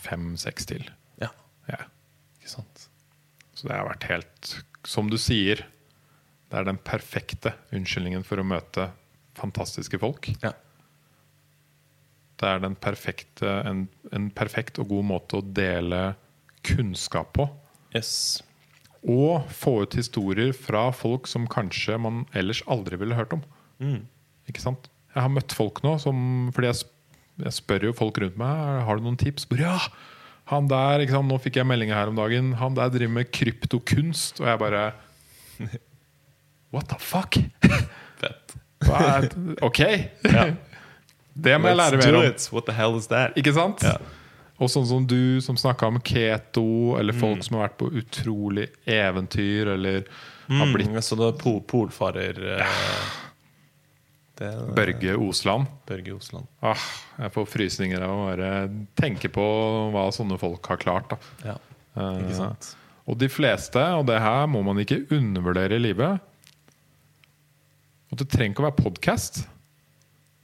fem-seks 0.00 0.68
til. 0.70 0.84
ja. 1.20 1.28
Ja. 1.68 1.80
Ikke 2.40 2.52
sant? 2.52 2.88
Så 3.56 3.68
det 3.68 3.76
har 3.76 3.86
vært 3.88 4.04
helt 4.10 4.50
Som 4.84 5.08
du 5.08 5.16
sier, 5.16 5.62
det 6.54 6.60
er 6.60 6.68
den 6.68 6.78
perfekte 6.86 7.50
unnskyldningen 7.74 8.22
for 8.22 8.38
å 8.38 8.46
møte 8.46 8.86
fantastiske 9.34 9.98
folk. 9.98 10.28
Ja. 10.38 10.52
Det 12.38 12.46
er 12.46 12.60
den 12.62 12.76
perfekte, 12.78 13.56
en, 13.66 13.88
en 14.14 14.28
perfekt 14.30 14.78
og 14.78 14.92
god 14.92 15.08
måte 15.08 15.40
å 15.40 15.42
dele 15.42 16.12
kunnskap 16.62 17.32
på. 17.34 17.48
Yes. 17.96 18.38
Og 19.02 19.48
få 19.50 19.80
ut 19.82 19.96
historier 19.98 20.54
fra 20.54 20.86
folk 20.94 21.26
som 21.26 21.48
kanskje 21.50 21.98
man 21.98 22.22
ellers 22.38 22.62
aldri 22.70 23.00
ville 23.02 23.18
hørt 23.18 23.34
om. 23.34 23.42
Mm. 23.82 24.04
Ikke 24.46 24.62
sant? 24.62 24.86
Jeg 25.10 25.26
har 25.26 25.32
møtt 25.34 25.54
folk 25.58 25.80
nå 25.82 25.96
som 26.02 26.18
Fordi 26.54 26.68
jeg, 26.68 26.86
jeg 27.42 27.54
spør 27.56 27.88
jo 27.88 27.92
folk 27.96 28.18
rundt 28.22 28.36
meg 28.38 28.82
Har 28.86 28.98
du 28.98 29.04
noen 29.06 29.18
tips. 29.18 29.48
Ja, 29.58 29.80
han 30.52 30.70
der? 30.70 31.02
Nå 31.02 31.40
fikk 31.42 31.58
jeg 31.58 31.66
meldinga 31.66 31.98
her 31.98 32.12
om 32.12 32.18
dagen. 32.22 32.52
Han 32.62 32.78
der 32.78 32.94
driver 32.94 33.18
med 33.18 33.34
kryptokunst. 33.34 34.38
Og 34.42 34.50
jeg 34.52 34.62
bare 34.62 34.84
What 36.74 36.88
the 36.90 36.98
fuck? 36.98 37.38
Fett. 38.20 38.56
Er, 38.84 39.28
ok, 39.64 39.80
Ja. 40.26 40.44
det 41.34 41.54
må 41.60 41.70
jeg 41.70 41.78
lære 41.78 42.00
mer 42.02 42.16
om. 42.18 42.26
it. 42.28 42.48
What 42.52 42.66
the 42.66 42.74
hell 42.76 42.96
is 42.98 43.06
that? 43.08 43.34
Ikke 43.38 43.54
sant? 43.56 43.82
Ja. 43.86 43.96
Og 44.62 44.68
sånn 44.70 44.84
som 44.86 45.06
du 45.10 45.40
som 45.42 45.56
snakka 45.58 45.86
om 45.88 45.96
keto, 46.04 46.64
eller 46.98 47.12
folk 47.16 47.38
Mm. 47.40 47.42
som 47.46 47.56
har 47.58 47.68
vært 47.68 47.78
på 47.80 47.88
utrolig 47.98 48.68
eventyr, 48.86 49.72
eller 49.74 50.04
har 50.48 50.66
blitt 50.74 50.86
Sånne 50.90 51.02
så 51.02 51.16
det 51.18 51.26
er 51.30 51.38
pol 51.40 51.60
polfarer 51.60 52.38
ja. 52.58 52.66
det 54.38 54.50
Børge 54.76 55.16
Osland. 55.16 55.66
Børge 55.86 56.14
Osland. 56.14 56.46
Ah, 56.62 56.78
jeg 57.18 57.32
får 57.34 57.46
frysninger 57.50 58.02
av 58.02 58.10
å 58.14 58.24
bare 58.28 58.50
tenke 58.98 59.30
på 59.32 59.44
hva 59.94 60.08
sånne 60.14 60.38
folk 60.40 60.66
har 60.70 60.76
klart. 60.82 61.08
Da. 61.14 61.18
Ja, 61.52 61.56
Eh, 61.96 62.16
ikke 62.24 62.34
sant? 62.34 62.72
Og 63.06 63.18
de 63.20 63.28
fleste, 63.30 63.78
og 63.94 64.06
det 64.08 64.16
her 64.18 64.48
må 64.50 64.64
man 64.66 64.80
ikke 64.82 65.04
undervurdere 65.14 65.76
i 65.76 65.78
livet 65.78 66.18
Og 68.14 68.20
det 68.20 68.28
trenger 68.30 68.52
ikke 68.52 68.62
å 68.62 68.68
være 68.68 68.78
podkast. 68.78 69.40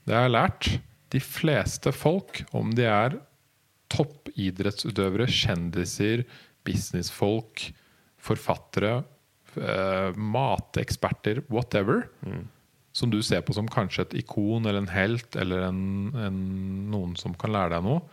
Det 0.03 0.11
har 0.11 0.25
jeg 0.25 0.31
lært. 0.33 0.67
De 1.15 1.21
fleste 1.23 1.93
folk, 1.95 2.41
om 2.51 2.73
de 2.75 2.83
er 2.83 3.13
toppidrettsutøvere, 3.95 5.23
kjendiser, 5.31 6.25
businessfolk, 6.67 7.63
forfattere, 8.19 9.05
eh, 9.55 10.19
mateksperter, 10.19 11.45
whatever, 11.47 12.09
som 12.91 13.15
du 13.15 13.21
ser 13.23 13.39
på 13.47 13.55
som 13.55 13.71
kanskje 13.71 14.03
et 14.03 14.19
ikon 14.25 14.67
eller 14.67 14.83
en 14.83 14.91
helt 14.91 15.39
eller 15.39 15.69
en, 15.69 15.81
en, 16.11 16.43
noen 16.91 17.15
som 17.15 17.39
kan 17.39 17.55
lære 17.55 17.77
deg 17.77 17.87
noe, 17.87 18.03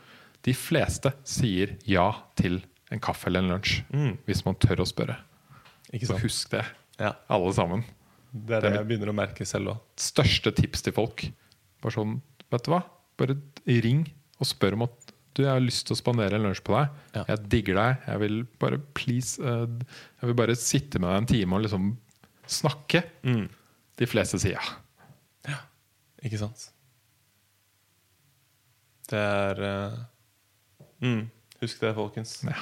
de 0.47 0.55
fleste 0.55 1.17
sier 1.27 1.75
ja 1.83 2.13
til 2.39 2.61
en 2.95 3.03
kaffe 3.03 3.27
eller 3.27 3.43
en 3.43 3.57
lunsj. 3.57 3.81
Hvis 4.23 4.47
man 4.47 4.55
tør 4.63 4.87
å 4.87 4.87
spørre. 4.87 5.19
Ikke 5.91 6.15
Så 6.15 6.23
husk 6.23 6.55
det, 6.55 6.63
Ja, 7.03 7.17
alle 7.27 7.51
sammen. 7.59 7.89
Det 8.33 8.59
er 8.59 8.65
det 8.67 8.73
jeg 8.77 8.89
begynner 8.91 9.13
å 9.13 9.17
merke 9.17 9.47
selv 9.49 9.73
òg. 9.75 9.83
Største 10.01 10.53
tips 10.57 10.85
til 10.85 10.95
folk. 10.97 11.25
Bare 11.83 11.95
sånn, 11.95 12.19
vet 12.53 12.67
du 12.67 12.73
hva? 12.75 12.83
Bare 13.19 13.37
ring 13.85 14.05
og 14.39 14.47
spør 14.49 14.77
om 14.79 14.85
at 14.89 15.13
du, 15.39 15.45
jeg 15.45 15.53
har 15.53 15.63
lyst 15.63 15.87
til 15.87 15.95
å 15.95 15.99
spandere 16.01 16.35
en 16.39 16.45
lunsj 16.49 16.61
på 16.67 16.75
deg. 16.75 16.95
Ja. 17.15 17.23
Jeg 17.31 17.45
digger 17.53 17.79
deg. 17.79 18.03
Jeg 18.11 18.23
vil 18.25 18.39
bare 18.59 18.81
please 18.99 19.39
eh, 19.39 19.67
Jeg 20.19 20.31
vil 20.33 20.39
bare 20.41 20.57
sitte 20.59 20.99
med 20.99 21.13
deg 21.13 21.21
en 21.23 21.31
time 21.31 21.59
og 21.59 21.65
liksom 21.67 21.93
snakke. 22.49 23.05
Mm. 23.23 23.45
De 23.99 24.09
fleste 24.09 24.41
sier 24.43 24.57
ja. 24.59 24.67
ja. 25.47 25.61
Ikke 26.27 26.41
sant? 26.41 26.69
Det 29.09 29.21
er 29.21 29.63
uh, 29.65 29.95
mm, 31.01 31.23
Husk 31.63 31.81
det, 31.81 31.95
folkens. 31.97 32.35
Ja. 32.45 32.59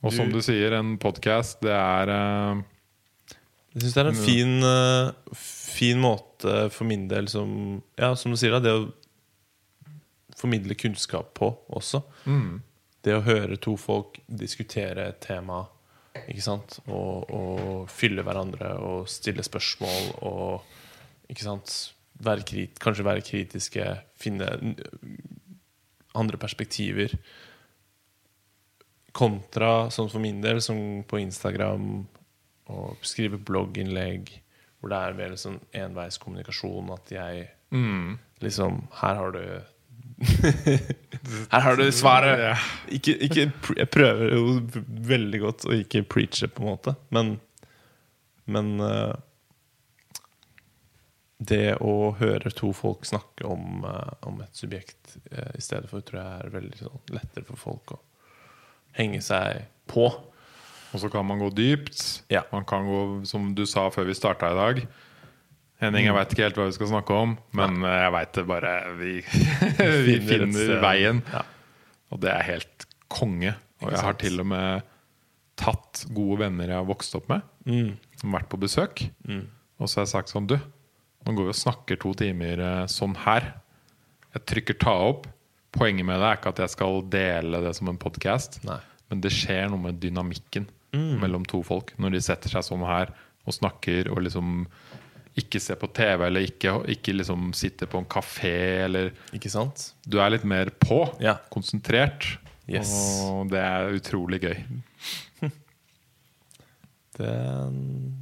Og 0.00 0.14
som 0.16 0.30
Du- 0.32 0.40
sier, 0.40 0.72
en 0.78 0.94
podkast, 1.00 1.58
det 1.64 1.74
er 1.74 2.08
eh, 2.14 2.60
Jeg 3.70 3.84
syns 3.84 3.94
det 3.94 4.02
er 4.02 4.08
en 4.10 4.18
fin, 4.18 4.54
uh, 4.66 5.36
fin 5.38 6.00
måte 6.02 6.54
for 6.74 6.88
min 6.88 7.06
del 7.10 7.28
som 7.30 7.50
Ja, 7.98 8.14
som 8.18 8.32
du 8.32 8.38
sier, 8.40 8.56
da, 8.56 8.62
det 8.64 8.74
å 8.74 8.88
formidle 10.40 10.74
kunnskap 10.74 11.34
på 11.36 11.52
også. 11.68 12.02
Det 13.04 13.14
å 13.16 13.24
høre 13.24 13.60
to 13.60 13.76
folk 13.80 14.18
diskutere 14.26 15.06
et 15.12 15.20
tema, 15.24 15.62
ikke 16.26 16.44
sant, 16.44 16.78
og, 16.88 17.30
og 17.30 17.90
fylle 17.92 18.24
hverandre 18.26 18.74
og 18.84 19.08
stille 19.08 19.44
spørsmål 19.46 20.10
og 20.28 21.30
ikke 21.30 21.46
sant, 21.46 21.76
være 22.20 22.44
krit, 22.48 22.80
kanskje 22.82 23.06
være 23.06 23.24
kritiske, 23.24 23.84
finne 24.20 24.48
andre 26.18 26.40
perspektiver. 26.40 27.14
Kontra, 29.16 29.90
sånn 29.92 30.10
for 30.10 30.22
min 30.22 30.40
del, 30.42 30.60
som 30.64 31.04
på 31.08 31.20
Instagram 31.22 32.02
og 32.70 33.02
skrive 33.06 33.40
blogginnlegg 33.42 34.30
hvor 34.80 34.92
det 34.92 35.00
er 35.00 35.16
mer 35.18 35.34
sånn 35.36 35.58
enveiskommunikasjon. 35.76 36.88
At 36.94 37.12
jeg 37.12 37.50
liksom 38.40 38.80
Her 39.02 39.18
har 39.18 39.34
du 39.36 39.44
Her 41.52 41.64
har 41.64 41.76
du 41.76 41.86
svaret! 41.92 42.58
Ikke, 42.92 43.14
ikke, 43.24 43.46
jeg 43.76 43.90
prøver 43.92 44.34
jo 44.34 44.58
veldig 45.08 45.40
godt 45.40 45.66
å 45.68 45.76
ikke 45.76 46.02
preache, 46.08 46.48
på 46.48 46.64
en 46.64 46.72
måte, 46.74 46.96
men 47.14 47.38
Men 48.50 48.80
eh, 48.82 49.12
det 51.40 51.76
å 51.80 52.12
høre 52.18 52.50
to 52.52 52.72
folk 52.76 53.06
snakke 53.06 53.46
om, 53.48 53.84
eh, 53.86 54.12
om 54.26 54.40
et 54.42 54.56
subjekt 54.56 55.16
eh, 55.30 55.52
i 55.54 55.62
stedet 55.62 55.88
for, 55.88 56.02
tror 56.04 56.20
jeg 56.20 56.40
er 56.40 56.54
veldig 56.56 56.80
sånn, 56.80 57.04
lettere 57.14 57.46
for 57.46 57.60
folk 57.60 57.94
å 57.94 58.00
henge 58.98 59.22
seg 59.22 59.62
på. 59.88 60.08
Og 60.90 60.98
så 61.02 61.08
kan 61.12 61.26
man 61.26 61.38
gå 61.38 61.48
dypt. 61.54 62.00
Ja. 62.32 62.42
Man 62.52 62.64
kan 62.66 62.86
gå, 62.88 63.00
som 63.28 63.52
du 63.54 63.62
sa 63.68 63.86
før 63.94 64.08
vi 64.08 64.14
starta 64.18 64.50
i 64.50 64.58
dag 64.58 64.80
Henning, 65.80 66.04
jeg 66.04 66.12
veit 66.12 66.32
ikke 66.34 66.44
helt 66.44 66.58
hva 66.60 66.64
vi 66.68 66.74
skal 66.76 66.90
snakke 66.90 67.14
om, 67.16 67.30
men 67.56 67.78
eh, 67.88 67.94
jeg 68.02 68.12
veit 68.12 68.32
det 68.36 68.42
bare 68.50 68.72
Vi, 68.98 69.12
vi 70.10 70.16
finner 70.28 70.74
veien. 70.82 71.22
Ja. 71.32 71.40
Og 72.12 72.20
det 72.20 72.28
er 72.34 72.42
helt 72.50 72.84
konge. 73.08 73.54
Og 73.80 73.94
jeg 73.94 74.02
har 74.04 74.18
til 74.20 74.42
og 74.42 74.48
med 74.50 74.82
tatt 75.60 76.02
gode 76.12 76.42
venner 76.42 76.68
jeg 76.68 76.76
har 76.82 76.88
vokst 76.88 77.16
opp 77.16 77.30
med, 77.32 77.46
Mm. 77.68 77.90
som 78.16 78.32
har 78.32 78.40
vært 78.40 78.48
på 78.52 78.58
besøk. 78.60 79.00
Og 79.80 79.88
så 79.88 80.00
har 80.00 80.06
jeg 80.06 80.12
sagt 80.14 80.30
sånn 80.32 80.46
Du, 80.48 80.54
nå 80.56 81.32
går 81.36 81.48
vi 81.48 81.52
og 81.52 81.58
snakker 81.58 81.98
to 82.00 82.12
timer 82.16 82.60
eh, 82.64 82.84
sånn 82.88 83.12
her. 83.24 83.50
Jeg 84.36 84.44
trykker 84.52 84.78
ta 84.80 84.94
opp. 85.10 85.26
Poenget 85.72 86.04
med 86.08 86.20
det 86.20 86.28
er 86.28 86.38
ikke 86.40 86.52
at 86.54 86.60
jeg 86.64 86.72
skal 86.74 87.00
dele 87.12 87.60
det 87.64 87.72
som 87.78 87.88
en 87.92 87.98
podkast, 88.00 88.60
men 89.08 89.20
det 89.24 89.30
skjer 89.32 89.68
noe 89.72 89.80
med 89.88 90.00
dynamikken 90.02 90.68
mellom 90.92 91.44
to 91.46 91.62
folk 91.66 91.92
når 91.98 92.16
de 92.16 92.20
setter 92.24 92.50
seg 92.50 92.64
sånn 92.66 92.82
her 92.86 93.12
og 93.46 93.54
snakker 93.54 94.08
og 94.10 94.22
liksom 94.26 94.66
ikke 95.40 95.60
ser 95.62 95.78
på 95.80 95.86
TV 95.94 96.24
eller 96.26 96.42
ikke, 96.44 96.72
ikke 96.90 97.14
liksom 97.14 97.52
sitter 97.56 97.86
på 97.88 98.00
en 98.02 98.08
kafé 98.10 98.54
eller 98.88 99.12
Ikke 99.32 99.48
sant? 99.52 99.92
Du 100.04 100.18
er 100.20 100.30
litt 100.34 100.44
mer 100.44 100.72
på, 100.82 101.04
Ja. 101.22 101.36
konsentrert. 101.54 102.26
Yes. 102.68 102.90
Og 103.24 103.48
det 103.52 103.62
er 103.62 103.94
utrolig 103.96 104.40
gøy. 104.42 104.58
Det 107.20 107.34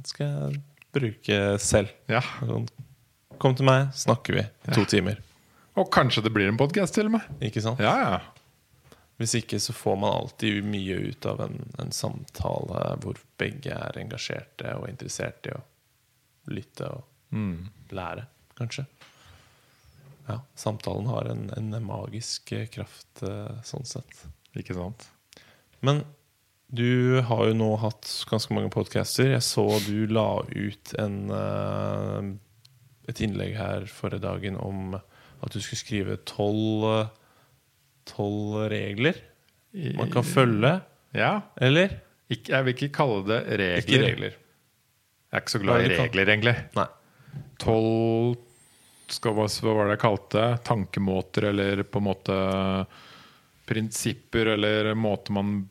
skal 0.09 0.27
jeg 0.27 0.61
bruke 0.95 1.39
selv. 1.61 1.91
Ja. 2.11 2.21
Sånn, 2.41 2.67
Kom 3.39 3.53
til 3.55 3.63
meg, 3.69 3.93
snakker 3.95 4.35
vi 4.35 4.41
i 4.43 4.73
to 4.75 4.83
timer. 4.89 5.19
Og 5.79 5.87
kanskje 5.93 6.23
det 6.25 6.31
blir 6.35 6.49
en 6.51 6.57
podkast 6.59 6.91
til 6.97 7.07
og 7.07 7.13
med. 7.13 7.27
Ikke 7.45 7.61
sant? 7.63 7.79
Ja, 7.79 7.93
ja. 8.01 8.17
Hvis 9.19 9.33
ikke 9.35 9.59
så 9.59 9.73
får 9.75 9.97
man 9.99 10.13
alltid 10.15 10.63
mye 10.63 10.95
ut 11.11 11.25
av 11.27 11.41
en, 11.43 11.57
en 11.83 11.91
samtale 11.91 12.83
hvor 13.03 13.19
begge 13.41 13.73
er 13.75 13.99
engasjerte 13.99 14.71
og 14.79 14.87
interessert 14.89 15.49
i 15.51 15.55
å 15.57 15.63
lytte 16.55 16.87
og 16.95 17.05
Mm. 17.29 17.67
lære, 17.93 18.23
kanskje. 18.57 18.87
Ja, 20.25 20.39
samtalen 20.57 21.05
har 21.05 21.27
en, 21.29 21.43
en 21.53 21.75
magisk 21.85 22.49
kraft 22.73 23.21
eh, 23.21 23.59
sånn 23.61 23.85
sett. 23.85 24.23
Ikke 24.57 24.73
sant? 24.73 25.05
Men 25.85 26.01
du 26.73 27.21
har 27.21 27.43
jo 27.51 27.53
nå 27.53 27.67
hatt 27.83 28.09
ganske 28.31 28.53
mange 28.57 28.71
podcaster. 28.73 29.29
Jeg 29.35 29.45
så 29.45 29.67
du 29.85 30.07
la 30.09 30.41
ut 30.49 30.95
en, 30.97 31.19
eh, 31.37 32.31
et 33.13 33.21
innlegg 33.25 33.53
her 33.57 33.85
forrige 33.85 34.25
dagen 34.25 34.57
om 34.57 34.95
at 34.97 35.53
du 35.53 35.59
skulle 35.61 35.83
skrive 35.83 36.17
tolv 36.29 36.89
eh, 36.89 37.13
tolv 38.09 38.69
regler 38.73 39.17
man 39.99 40.09
kan 40.11 40.23
følge, 40.25 40.71
Ja. 41.13 41.31
eller? 41.61 41.91
Ikke, 42.29 42.51
jeg 42.55 42.65
vil 42.65 42.73
ikke 42.75 42.91
kalle 42.93 43.23
det 43.27 43.39
regler. 43.59 43.77
Ikke 43.83 43.99
regler. 44.05 44.33
Jeg 45.29 45.37
er 45.37 45.43
ikke 45.43 45.53
så 45.53 45.61
glad 45.61 45.83
i 45.85 45.89
regler, 45.97 46.31
egentlig. 46.33 46.55
Nei. 46.77 46.85
Tolv 47.61 48.37
hva 49.09 49.31
hva 49.33 49.45
var 49.73 49.87
det 49.89 49.93
jeg 49.95 50.01
kalte 50.03 50.37
det? 50.37 50.49
Tankemåter 50.69 51.47
eller 51.49 51.79
på 51.89 51.97
en 52.01 52.05
måte 52.05 52.35
prinsipper 53.69 54.53
eller 54.55 54.93
måter 54.97 55.31
man 55.33 55.69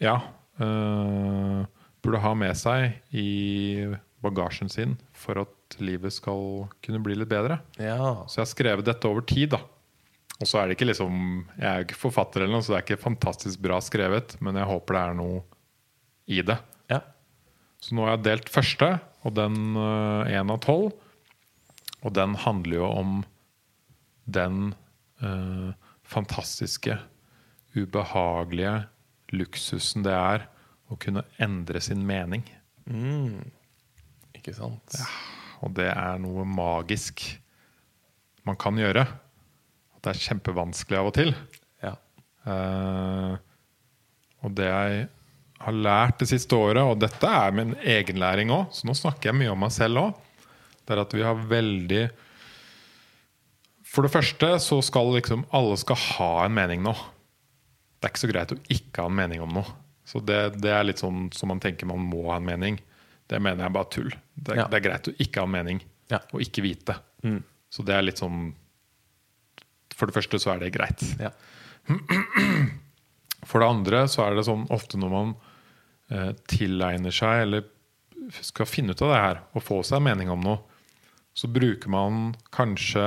Ja. 0.00 0.20
øh, 0.60 1.64
burde 2.02 2.20
ha 2.22 2.34
med 2.34 2.56
seg 2.56 2.92
i 3.12 3.94
bagasjen 4.22 4.68
sin 4.70 4.96
for 5.12 5.40
at 5.42 5.76
livet 5.80 6.12
skal 6.12 6.68
kunne 6.82 7.02
bli 7.02 7.14
litt 7.14 7.28
bedre. 7.28 7.60
Ja. 7.78 8.24
Så 8.26 8.38
jeg 8.40 8.44
har 8.46 8.52
skrevet 8.54 8.84
dette 8.84 9.04
over 9.08 9.20
tid, 9.22 9.50
da. 9.50 9.58
Og 10.38 10.46
så 10.46 10.60
er 10.60 10.68
det 10.68 10.76
ikke 10.76 10.86
liksom 10.92 11.14
Jeg 11.56 11.66
er 11.66 11.80
jo 11.80 11.86
ikke 11.88 11.98
forfatter 11.98 12.44
eller 12.44 12.58
noe, 12.58 12.64
så 12.64 12.74
det 12.74 12.78
er 12.78 12.86
ikke 12.86 13.02
fantastisk 13.02 13.62
bra 13.64 13.80
skrevet, 13.82 14.36
men 14.44 14.58
jeg 14.60 14.70
håper 14.70 14.94
det 14.94 15.02
er 15.02 15.18
noe 15.18 15.40
i 16.28 16.42
det. 16.44 16.58
ja. 16.92 17.02
Så 17.80 17.94
nå 17.94 18.04
har 18.04 18.16
jeg 18.16 18.26
delt 18.26 18.50
første, 18.52 18.88
og 19.26 19.34
den 19.38 19.76
én 19.78 20.50
av 20.52 20.58
tolv. 20.64 20.92
Og 22.06 22.14
den 22.14 22.36
handler 22.38 22.78
jo 22.78 22.88
om 22.88 23.14
den 24.28 24.74
eh, 25.22 25.70
fantastiske, 26.06 26.98
ubehagelige 27.76 28.88
luksusen 29.34 30.04
det 30.06 30.14
er 30.14 30.46
å 30.88 30.96
kunne 31.00 31.24
endre 31.42 31.82
sin 31.84 32.04
mening. 32.06 32.44
Mm. 32.88 33.44
Ikke 34.38 34.54
sant? 34.56 34.96
Og 35.64 35.74
det 35.76 35.90
er 35.90 36.20
noe 36.22 36.46
magisk 36.48 37.24
man 38.48 38.56
kan 38.60 38.78
gjøre. 38.80 39.04
Det 40.08 40.14
er 40.16 40.24
kjempevanskelig 40.24 40.96
av 41.02 41.08
og 41.10 41.14
til. 41.18 41.34
Ja. 41.84 41.90
Uh, 42.48 43.34
og 44.46 44.54
det 44.56 44.68
jeg 44.70 45.02
har 45.58 45.74
lært 45.74 46.22
det 46.22 46.28
siste 46.30 46.56
året, 46.56 46.80
og 46.80 47.00
dette 47.02 47.28
er 47.28 47.52
min 47.52 47.74
egenlæring 47.82 48.48
òg, 48.54 48.70
så 48.72 48.86
nå 48.88 48.94
snakker 48.96 49.28
jeg 49.32 49.36
mye 49.40 49.50
om 49.52 49.60
meg 49.66 49.74
selv 49.74 50.00
òg, 50.00 50.22
det 50.86 50.94
er 50.96 51.02
at 51.02 51.12
vi 51.12 51.24
har 51.26 51.42
veldig 51.50 52.04
For 53.88 54.06
det 54.06 54.12
første 54.14 54.48
så 54.64 54.78
skal 54.84 55.10
liksom 55.16 55.42
alle 55.56 55.76
skal 55.80 55.98
ha 56.14 56.30
en 56.46 56.54
mening 56.56 56.80
nå. 56.84 56.94
Det 57.98 58.06
er 58.08 58.12
ikke 58.14 58.22
så 58.22 58.30
greit 58.30 58.54
å 58.54 58.58
ikke 58.72 59.04
ha 59.04 59.10
en 59.10 59.16
mening 59.18 59.42
om 59.44 59.52
noe. 59.58 59.74
Så 60.08 60.20
det, 60.24 60.38
det 60.62 60.72
er 60.72 60.86
litt 60.88 61.00
sånn 61.02 61.26
som 61.36 61.50
man 61.52 61.60
tenker 61.60 61.88
man 61.90 62.00
må 62.08 62.26
ha 62.30 62.38
en 62.38 62.46
mening. 62.48 62.78
Det 63.28 63.40
mener 63.44 63.66
jeg 63.66 63.74
bare 63.76 63.90
tull. 63.92 64.12
Det, 64.36 64.56
Ja. 64.56 64.68
det 64.70 64.78
er 64.80 64.86
greit 64.88 65.08
å 65.10 65.16
ikke 65.20 65.42
ha 65.42 65.48
en 65.50 65.56
mening 65.58 65.82
Ja. 66.12 66.20
og 66.32 66.40
ikke 66.44 66.64
vite. 66.64 66.96
Mm. 67.24 67.42
Så 67.68 67.84
det 67.84 67.96
er 67.98 68.06
litt 68.06 68.20
sånn 68.22 68.54
For 69.98 70.08
det 70.08 70.14
første 70.14 70.38
så 70.42 70.54
er 70.54 70.62
det 70.62 70.74
greit. 70.76 71.02
Ja. 71.18 71.32
For 73.48 73.62
det 73.62 73.68
andre 73.68 74.04
så 74.10 74.26
er 74.26 74.36
det 74.36 74.46
sånn 74.48 74.66
ofte 74.74 74.98
når 75.00 75.12
man 75.12 75.34
eh, 76.12 76.32
tilegner 76.50 77.14
seg 77.14 77.46
eller 77.46 77.66
skal 78.44 78.68
finne 78.68 78.92
ut 78.92 79.02
av 79.06 79.12
det 79.12 79.20
her 79.22 79.40
og 79.56 79.64
få 79.64 79.80
seg 79.86 79.98
en 79.98 80.08
mening 80.10 80.32
om 80.32 80.42
noe, 80.44 80.58
så 81.32 81.48
bruker 81.48 81.88
man 81.92 82.34
kanskje 82.54 83.04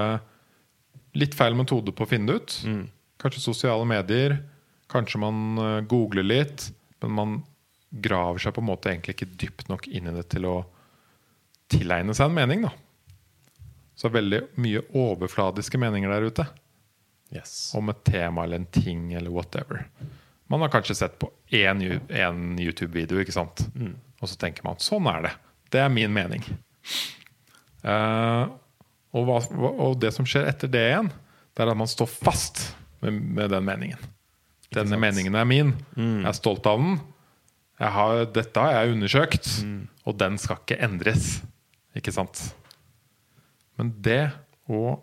litt 1.19 1.35
feil 1.37 1.57
metode 1.59 1.93
på 1.93 2.05
å 2.05 2.09
finne 2.09 2.31
det 2.31 2.39
ut. 2.39 2.55
Kanskje 3.21 3.43
sosiale 3.43 3.85
medier. 3.85 4.37
Kanskje 4.91 5.19
man 5.21 5.59
eh, 5.61 5.79
googler 5.87 6.25
litt. 6.25 6.69
Men 7.03 7.17
man 7.17 7.35
graver 7.91 8.39
seg 8.39 8.55
på 8.55 8.63
en 8.63 8.69
måte 8.69 8.91
egentlig 8.91 9.17
ikke 9.17 9.33
dypt 9.35 9.67
nok 9.69 9.89
inn 9.91 10.07
i 10.07 10.15
det 10.15 10.29
til 10.31 10.47
å 10.47 10.55
tilegne 11.71 12.15
seg 12.17 12.31
en 12.31 12.37
mening. 12.39 12.65
da. 12.65 12.71
Så 13.99 14.09
veldig 14.09 14.45
mye 14.63 14.81
overfladiske 14.97 15.79
meninger 15.81 16.11
der 16.11 16.29
ute 16.31 16.47
Yes. 17.31 17.71
om 17.75 17.89
et 17.89 18.03
tema 18.03 18.43
eller 18.43 18.59
en 18.59 18.65
ting 18.65 19.13
eller 19.13 19.31
whatever. 19.31 19.85
Man 20.51 20.61
har 20.61 20.69
kanskje 20.69 20.95
sett 20.95 21.19
på 21.19 21.29
én 21.47 21.79
YouTube-video, 22.59 23.21
ikke 23.23 23.31
sant? 23.35 23.63
og 24.21 24.29
så 24.29 24.35
tenker 24.37 24.65
man 24.67 24.81
sånn 24.83 25.07
er 25.09 25.23
det. 25.25 25.31
Det 25.71 25.79
er 25.79 25.93
min 25.93 26.11
mening. 26.13 26.43
Uh, 27.81 28.51
og, 29.15 29.23
hva, 29.27 29.37
og 29.71 29.95
det 30.03 30.11
som 30.13 30.27
skjer 30.27 30.49
etter 30.51 30.69
det 30.71 30.83
igjen, 30.89 31.11
det 31.55 31.63
er 31.63 31.71
at 31.71 31.79
man 31.79 31.89
står 31.89 32.09
fast 32.11 32.65
med, 33.01 33.15
med 33.15 33.55
den 33.55 33.65
meningen. 33.65 34.11
Denne 34.71 34.99
meningen 34.99 35.35
er 35.35 35.47
min. 35.47 35.73
Jeg 35.97 36.27
er 36.29 36.37
stolt 36.37 36.67
av 36.69 36.79
den. 36.79 36.99
Jeg 37.81 37.91
har, 37.95 38.25
dette 38.35 38.61
har 38.61 38.75
jeg 38.75 38.93
undersøkt, 38.93 39.49
og 40.07 40.19
den 40.19 40.37
skal 40.39 40.61
ikke 40.61 40.77
endres. 40.85 41.31
Ikke 41.97 42.13
sant? 42.15 42.43
Men 43.79 43.89
det 44.05 44.29
å 44.71 44.99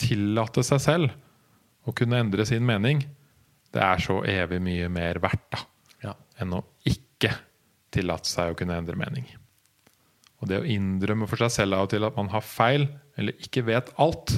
tillate 0.00 0.64
seg 0.64 0.80
selv 0.84 1.21
å 1.86 1.94
kunne 1.96 2.20
endre 2.22 2.46
sin 2.46 2.64
mening, 2.66 3.02
det 3.72 3.82
er 3.82 4.02
så 4.04 4.20
evig 4.28 4.60
mye 4.62 4.88
mer 4.92 5.20
verdt 5.22 5.46
da, 5.54 5.62
Ja. 6.04 6.14
enn 6.38 6.52
å 6.54 6.62
ikke 6.86 7.32
tillate 7.92 8.28
seg 8.28 8.52
å 8.52 8.58
kunne 8.58 8.76
endre 8.76 8.96
mening. 8.96 9.26
Og 10.42 10.48
det 10.48 10.60
å 10.60 10.66
innrømme 10.66 11.28
for 11.30 11.36
seg 11.36 11.50
selv 11.50 11.74
av 11.78 11.86
og 11.86 11.90
til 11.90 12.04
at 12.04 12.16
man 12.16 12.28
har 12.32 12.42
feil, 12.42 12.88
eller 13.16 13.32
ikke 13.38 13.64
vet 13.64 13.92
alt, 14.02 14.34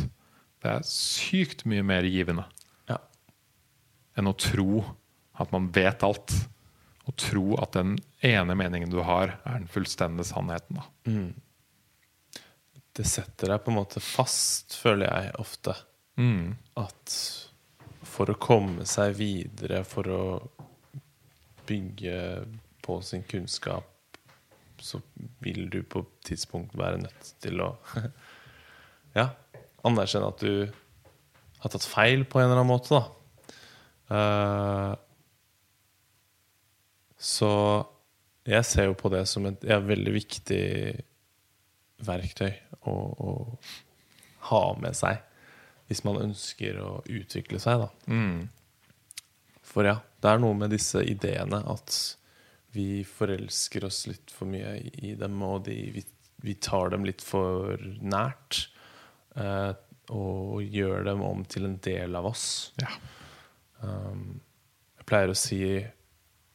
det 0.63 0.71
er 0.71 0.85
sykt 0.89 1.65
mye 1.69 1.83
mer 1.85 2.07
givende 2.09 2.45
ja. 2.89 2.99
enn 4.17 4.29
å 4.29 4.37
tro 4.37 4.85
at 5.41 5.51
man 5.53 5.71
vet 5.75 6.05
alt. 6.07 6.33
Og 7.05 7.17
tro 7.21 7.57
at 7.61 7.75
den 7.77 7.99
ene 8.25 8.55
meningen 8.57 8.89
du 8.89 9.03
har, 9.05 9.35
er 9.45 9.59
den 9.59 9.69
fullstendige 9.69 10.25
sannheten. 10.31 10.79
Da. 10.79 10.85
Det 12.95 13.05
setter 13.11 13.53
deg 13.53 13.65
på 13.65 13.73
en 13.73 13.77
måte 13.77 14.01
fast, 14.01 14.77
føler 14.81 15.11
jeg 15.11 15.35
ofte. 15.43 15.75
Mm. 16.21 16.55
At 16.79 17.15
for 18.15 18.31
å 18.31 18.39
komme 18.39 18.87
seg 18.89 19.17
videre, 19.19 19.83
for 19.89 20.11
å 20.13 20.25
bygge 21.67 22.19
på 22.85 23.01
sin 23.03 23.25
kunnskap, 23.27 23.89
så 24.85 25.01
vil 25.43 25.69
du 25.73 25.81
på 25.83 26.05
et 26.05 26.15
tidspunkt 26.29 26.77
være 26.77 27.01
nødt 27.07 27.35
til 27.43 27.63
å 27.65 27.75
Ja, 29.15 29.29
anerkjenne 29.87 30.29
at 30.33 30.41
du 30.43 30.67
har 31.63 31.71
tatt 31.71 31.87
feil 31.87 32.25
på 32.27 32.41
en 32.41 32.49
eller 32.49 32.59
annen 32.59 32.73
måte, 32.73 32.99
da. 32.99 33.05
Eh, 34.11 34.95
så 37.25 37.51
jeg 38.45 38.67
ser 38.69 38.91
jo 38.91 38.97
på 38.99 39.13
det 39.15 39.23
som 39.31 39.47
et 39.49 39.63
ja, 39.65 39.79
veldig 39.81 40.13
viktig 40.17 40.65
verktøy 42.05 42.51
å, 42.91 42.97
å 42.99 43.31
ha 44.51 44.65
med 44.83 44.99
seg 44.99 45.23
hvis 45.95 46.03
man 46.07 46.19
ønsker 46.19 46.83
å 46.83 46.91
utvikle 47.07 47.63
seg. 47.63 47.87
Da. 47.87 48.11
Mm. 48.11 48.51
For 49.63 49.87
ja, 49.87 50.01
det 50.19 50.33
er 50.33 50.43
noe 50.43 50.59
med 50.59 50.75
disse 50.75 51.05
ideene 51.07 51.63
at 51.71 51.95
vi 52.75 53.05
forelsker 53.07 53.87
oss 53.87 54.05
litt 54.11 54.35
for 54.35 54.51
mye 54.51 54.77
i 55.07 55.15
dem, 55.19 55.39
og 55.47 55.69
de, 55.69 55.77
vi, 55.95 56.03
vi 56.43 56.57
tar 56.59 56.91
dem 56.91 57.07
litt 57.07 57.23
for 57.23 57.79
nært. 58.03 58.67
Eh, 59.39 59.73
og 60.13 60.65
gjør 60.67 61.07
dem 61.07 61.23
om 61.25 61.45
til 61.49 61.69
en 61.69 61.79
del 61.85 62.19
av 62.19 62.27
oss. 62.29 62.47
Ja. 62.83 62.91
Um, 63.81 64.41
jeg 64.99 65.07
pleier 65.09 65.31
å 65.33 65.39
si 65.39 65.61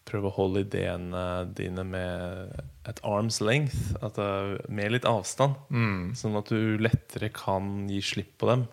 prøv 0.09 0.27
å 0.27 0.33
holde 0.33 0.63
ideene 0.65 1.23
dine 1.57 1.85
med 1.85 2.53
et 2.89 3.01
arm's 3.05 3.39
length, 3.45 3.93
at 4.05 4.17
det, 4.17 4.67
med 4.69 4.93
litt 4.93 5.07
avstand. 5.07 5.57
Mm. 5.69 6.11
Sånn 6.17 6.37
at 6.37 6.51
du 6.51 6.77
lettere 6.81 7.31
kan 7.33 7.87
gi 7.89 8.01
slipp 8.05 8.35
på 8.41 8.49
dem 8.51 8.67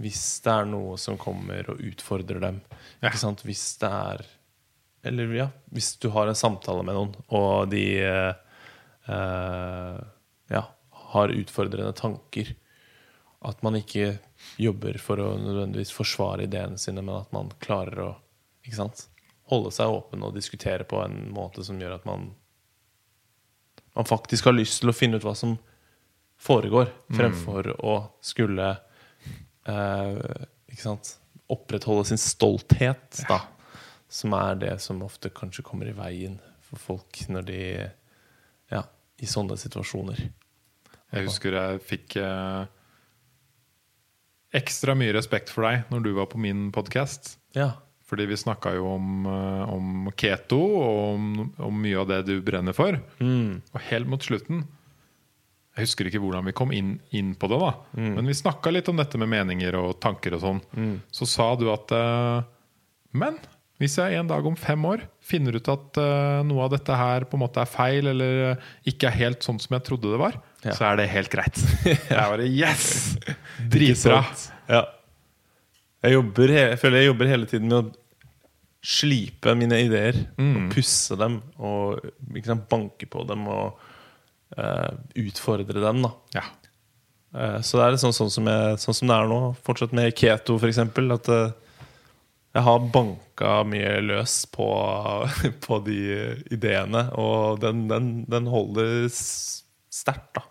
hvis 0.00 0.22
det 0.44 0.52
er 0.52 0.68
noe 0.68 0.96
som 1.00 1.18
kommer 1.20 1.68
og 1.72 1.82
utfordrer 1.84 2.40
dem. 2.42 2.60
Ja. 3.02 3.12
Hvis 3.44 3.64
det 3.80 3.90
er 3.90 4.26
Eller 5.04 5.32
ja, 5.32 5.48
hvis 5.72 5.94
du 5.96 6.10
har 6.12 6.28
en 6.28 6.36
samtale 6.36 6.82
med 6.84 6.96
noen, 6.96 7.12
og 7.32 7.70
de 7.72 7.84
eh, 8.04 8.34
eh, 9.08 10.00
ja, 10.52 10.64
har 11.14 11.32
utfordrende 11.32 11.94
tanker. 11.96 12.52
At 13.40 13.62
man 13.64 13.78
ikke 13.78 14.18
jobber 14.60 14.98
for 15.00 15.22
å 15.24 15.30
nødvendigvis 15.40 15.94
forsvare 15.96 16.44
ideene 16.44 16.76
sine, 16.76 17.00
men 17.00 17.22
at 17.22 17.32
man 17.32 17.48
klarer 17.64 18.02
å 18.04 18.10
ikke 18.64 18.82
sant? 18.82 19.06
holde 19.50 19.72
seg 19.74 19.90
åpen 19.90 20.22
og 20.22 20.36
diskutere 20.36 20.84
på 20.86 21.00
en 21.02 21.24
måte 21.34 21.64
som 21.66 21.80
gjør 21.80 21.96
at 21.96 22.04
man 22.06 22.28
man 23.96 24.06
faktisk 24.06 24.46
har 24.46 24.54
lyst 24.54 24.80
til 24.80 24.92
å 24.92 24.94
finne 24.94 25.18
ut 25.18 25.24
hva 25.26 25.34
som 25.34 25.56
foregår, 26.40 26.92
fremfor 27.12 27.72
å 27.84 27.96
skulle 28.24 28.68
eh, 29.68 30.96
opprettholde 31.50 32.04
sin 32.04 32.20
stolthet, 32.20 33.24
da. 33.28 33.42
Som 34.10 34.34
er 34.34 34.58
det 34.58 34.76
som 34.82 35.02
ofte 35.06 35.30
kanskje 35.30 35.64
kommer 35.66 35.86
i 35.86 35.94
veien 35.94 36.38
for 36.66 36.82
folk 36.82 37.24
når 37.30 37.46
de 37.46 37.62
Ja, 38.70 38.84
i 39.18 39.26
sånne 39.26 39.56
situasjoner. 39.58 40.20
Jeg 41.10 41.26
husker 41.26 41.56
jeg 41.56 41.82
fikk 41.82 42.16
eh, 42.22 42.66
ekstra 44.54 44.94
mye 44.98 45.14
respekt 45.16 45.50
for 45.50 45.66
deg 45.66 45.90
når 45.90 46.04
du 46.06 46.10
var 46.18 46.28
på 46.30 46.38
min 46.38 46.68
podkast. 46.74 47.36
Ja. 47.58 47.72
Fordi 48.10 48.26
vi 48.30 48.38
snakka 48.38 48.74
jo 48.74 48.88
om, 48.94 49.26
eh, 49.26 49.72
om 49.74 50.12
keto 50.18 50.58
og 50.58 51.00
om, 51.14 51.26
om 51.58 51.82
mye 51.82 51.98
av 51.98 52.10
det 52.10 52.20
du 52.30 52.36
brenner 52.46 52.74
for. 52.74 52.98
Mm. 53.18 53.60
Og 53.74 53.80
helt 53.90 54.10
mot 54.10 54.22
slutten 54.22 54.64
Jeg 55.80 55.86
husker 55.88 56.10
ikke 56.10 56.20
hvordan 56.20 56.44
vi 56.50 56.52
kom 56.56 56.74
inn, 56.76 56.98
inn 57.16 57.30
på 57.40 57.48
det, 57.48 57.56
da. 57.62 57.70
Mm. 57.96 58.10
Men 58.18 58.28
vi 58.28 58.34
snakka 58.36 58.72
litt 58.74 58.88
om 58.92 58.98
dette 59.00 59.16
med 59.20 59.30
meninger 59.32 59.78
og 59.80 59.94
tanker 60.02 60.36
og 60.36 60.42
sånn. 60.44 60.60
Så 61.14 61.28
sa 61.30 61.46
du 61.56 61.70
at 61.72 61.94
uh, 61.96 62.42
Men 63.16 63.38
Hvis 63.80 63.96
jeg 63.96 64.18
en 64.20 64.28
dag 64.28 64.44
om 64.44 64.58
fem 64.60 64.84
år 64.84 65.06
finner 65.24 65.56
ut 65.56 65.70
at 65.72 65.96
uh, 66.02 66.42
noe 66.44 66.66
av 66.66 66.74
dette 66.74 66.98
her 67.00 67.24
på 67.24 67.38
en 67.38 67.44
måte 67.46 67.62
er 67.64 67.70
feil, 67.70 68.10
eller 68.12 68.40
eh, 68.50 68.66
ikke 68.92 69.08
er 69.08 69.16
helt 69.22 69.46
sånn 69.46 69.60
som 69.62 69.72
jeg 69.78 69.86
trodde 69.88 70.10
det 70.12 70.20
var, 70.20 70.36
Ja. 70.66 70.74
så 70.76 70.90
er 70.90 70.98
det 71.00 71.06
helt 71.14 71.30
greit. 71.32 71.56
Jeg 71.86 72.18
bare 72.20 72.44
Yes! 72.44 73.16
Dritbra. 73.72 74.20
Ja. 74.68 74.82
Jeg, 76.04 76.12
jobber, 76.18 76.52
jeg 76.52 76.76
føler 76.82 77.00
jeg 77.00 77.08
jobber 77.08 77.30
hele 77.32 77.48
tiden 77.48 77.72
med 77.72 77.78
å 77.78 77.94
slipe 78.84 79.54
mine 79.56 79.78
ideer. 79.86 80.16
Og 80.40 80.68
pusse 80.74 81.16
dem 81.20 81.40
og 81.56 82.04
sant, 82.44 82.66
banke 82.70 83.08
på 83.08 83.24
dem 83.28 83.48
og 83.52 83.80
eh, 84.56 84.90
utfordre 85.24 85.80
dem. 85.82 86.02
da 86.06 86.12
Ja. 86.34 86.44
Uh, 87.30 87.60
Så 87.62 87.78
det 87.78 87.84
er 87.84 87.92
litt 87.94 88.02
sånn, 88.02 88.16
sånn, 88.16 88.30
som 88.30 88.48
jeg, 88.50 88.78
sånn 88.82 88.96
som 88.96 89.10
det 89.10 89.16
er 89.16 89.28
nå. 89.30 89.40
Fortsatt 89.62 89.92
med 89.94 90.14
keto, 90.18 90.56
f.eks. 90.58 90.80
At 90.82 91.28
uh, 91.30 91.52
jeg 92.50 92.66
har 92.66 92.88
banka 92.90 93.60
mye 93.70 94.00
løs 94.02 94.40
på, 94.50 94.66
på 95.66 95.78
de 95.86 96.00
ideene. 96.50 97.06
Og 97.14 97.60
den, 97.62 97.84
den, 97.90 98.10
den 98.30 98.50
holder 98.50 99.06
sterkt, 99.14 100.34
da. 100.38 100.42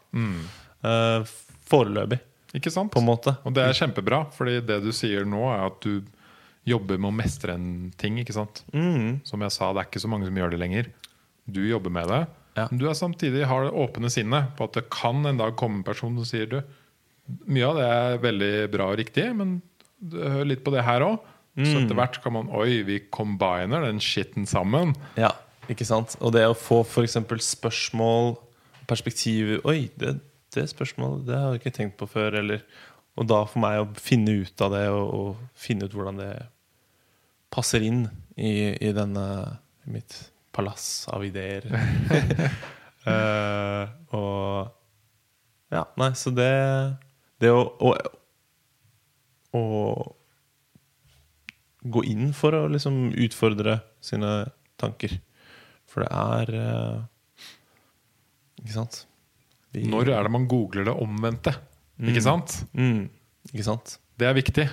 Eh, 0.84 1.28
Foreløpig, 1.70 2.18
Ikke 2.58 2.72
sant? 2.74 2.92
på 2.94 3.02
en 3.02 3.10
måte. 3.10 3.36
Og 3.46 3.54
det 3.54 3.66
er 3.66 3.76
kjempebra, 3.78 4.24
fordi 4.36 4.60
det 4.66 4.80
du 4.86 4.90
sier 4.96 5.28
nå, 5.28 5.44
er 5.52 5.68
at 5.68 5.84
du 5.84 6.08
jobber 6.70 6.98
med 6.98 7.12
å 7.12 7.18
mestre 7.20 7.56
en 7.56 7.92
ting. 8.00 8.18
ikke 8.22 8.36
sant? 8.36 8.64
Mm. 8.74 9.20
Som 9.28 9.44
jeg 9.46 9.54
sa, 9.54 9.74
det 9.74 9.84
er 9.84 9.90
ikke 9.92 10.02
så 10.02 10.12
mange 10.12 10.30
som 10.30 10.40
gjør 10.40 10.56
det 10.56 10.62
lenger. 10.62 10.90
Du 11.50 11.62
jobber 11.68 11.94
med 11.94 12.10
det. 12.10 12.24
Ja. 12.60 12.68
Men 12.70 12.82
du 12.82 12.86
er 12.92 12.98
samtidig 13.00 13.46
har 13.48 13.66
det 13.66 13.74
åpne 13.80 14.12
sinnet 14.14 14.52
på 14.60 14.68
at 14.68 14.76
det 14.78 14.86
kan 14.94 15.24
en 15.30 15.40
dag 15.40 15.56
komme 15.60 15.80
en 15.82 15.88
person 15.88 16.16
som 16.20 16.28
sier 16.28 16.50
du, 16.52 16.60
mye 17.50 17.68
av 17.70 17.78
det 17.80 17.88
er 17.88 18.22
veldig 18.24 18.54
bra 18.74 18.88
og 18.94 18.98
riktig, 19.00 19.28
men 19.38 19.60
hør 20.14 20.48
litt 20.50 20.64
på 20.66 20.74
det 20.76 20.84
her 20.88 21.06
òg. 21.06 21.20
Så 21.60 21.74
Mm. 21.76 21.84
etter 21.84 21.98
hvert 21.98 22.18
kan 22.24 22.32
man 22.34 22.50
Oi, 22.56 22.84
vi 22.88 23.00
combiner 23.12 23.82
den 23.84 23.98
shitten 24.00 24.46
sammen. 24.48 24.94
Ja, 25.20 25.34
ikke 25.68 25.84
sant? 25.86 26.14
Og 26.24 26.32
det 26.32 26.46
å 26.48 26.54
få 26.56 26.84
f.eks. 26.86 27.18
spørsmål, 27.44 28.38
perspektiver 28.88 29.60
Oi, 29.68 29.90
det, 30.00 30.14
det 30.56 30.68
spørsmålet 30.72 31.26
det 31.28 31.36
har 31.36 31.52
jeg 31.54 31.62
ikke 31.62 31.76
tenkt 31.76 31.98
på 32.00 32.08
før. 32.08 32.38
Eller, 32.40 32.64
og 33.20 33.28
da 33.28 33.42
for 33.50 33.60
meg 33.66 33.82
å 33.82 33.90
finne 34.00 34.38
ut 34.46 34.62
av 34.66 34.72
det 34.72 34.86
og, 34.94 35.12
og 35.20 35.44
finne 35.60 35.90
ut 35.90 35.94
hvordan 35.98 36.22
det 36.22 36.32
passer 37.52 37.84
inn 37.86 38.06
i, 38.38 38.72
i 38.80 38.92
denne 38.96 39.26
i 39.88 39.98
mitt 39.98 40.16
palass 40.60 41.08
av 41.16 41.24
ideer. 41.26 41.66
uh, 43.08 43.88
og 44.20 44.76
Ja, 45.72 45.84
nei, 46.02 46.12
så 46.18 46.32
det 46.34 46.52
Det 47.40 47.52
å, 47.54 47.62
å, 47.80 47.94
å 49.56 49.64
gå 51.90 52.04
inn 52.12 52.34
for 52.36 52.52
å 52.58 52.66
liksom 52.72 53.10
utfordre 53.16 53.78
sine 54.04 54.32
tanker. 54.80 55.14
For 55.90 56.04
det 56.04 56.10
er 56.12 56.52
uh, 56.60 56.98
Ikke 58.60 58.76
sant? 58.76 59.04
Vi- 59.74 59.86
Når 59.88 60.10
er 60.12 60.26
det 60.28 60.34
man 60.34 60.48
googler 60.50 60.90
det 60.90 60.96
omvendte? 61.00 61.54
Ikke 62.00 62.22
sant? 62.24 62.62
Mm, 62.74 63.06
ikke 63.54 63.66
sant? 63.68 63.98
Det 64.20 64.28
er 64.30 64.36
viktig. 64.38 64.66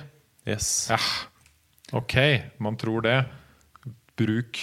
Yes. 0.47 0.67
Ja, 0.91 0.97
ok, 1.99 2.15
man 2.63 2.77
tror 2.79 3.03
det. 3.03 3.17
Bruk 4.17 4.61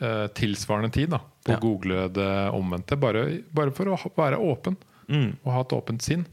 eh, 0.00 0.26
tilsvarende 0.36 0.92
tid 0.92 1.10
da, 1.10 1.18
på 1.44 1.52
Ja. 1.52 1.56
å 1.58 1.60
google 1.60 2.08
det 2.12 2.30
omvendte. 2.52 2.98
Bare, 3.00 3.42
bare 3.52 3.70
for 3.72 3.84
å 3.86 3.96
ha- 3.98 4.10
være 4.16 4.38
åpen 4.38 4.76
Mm, 5.08 5.36
og 5.44 5.52
ha 5.52 5.60
et 5.60 5.68
åpent 5.72 6.02
sinn. 6.02 6.26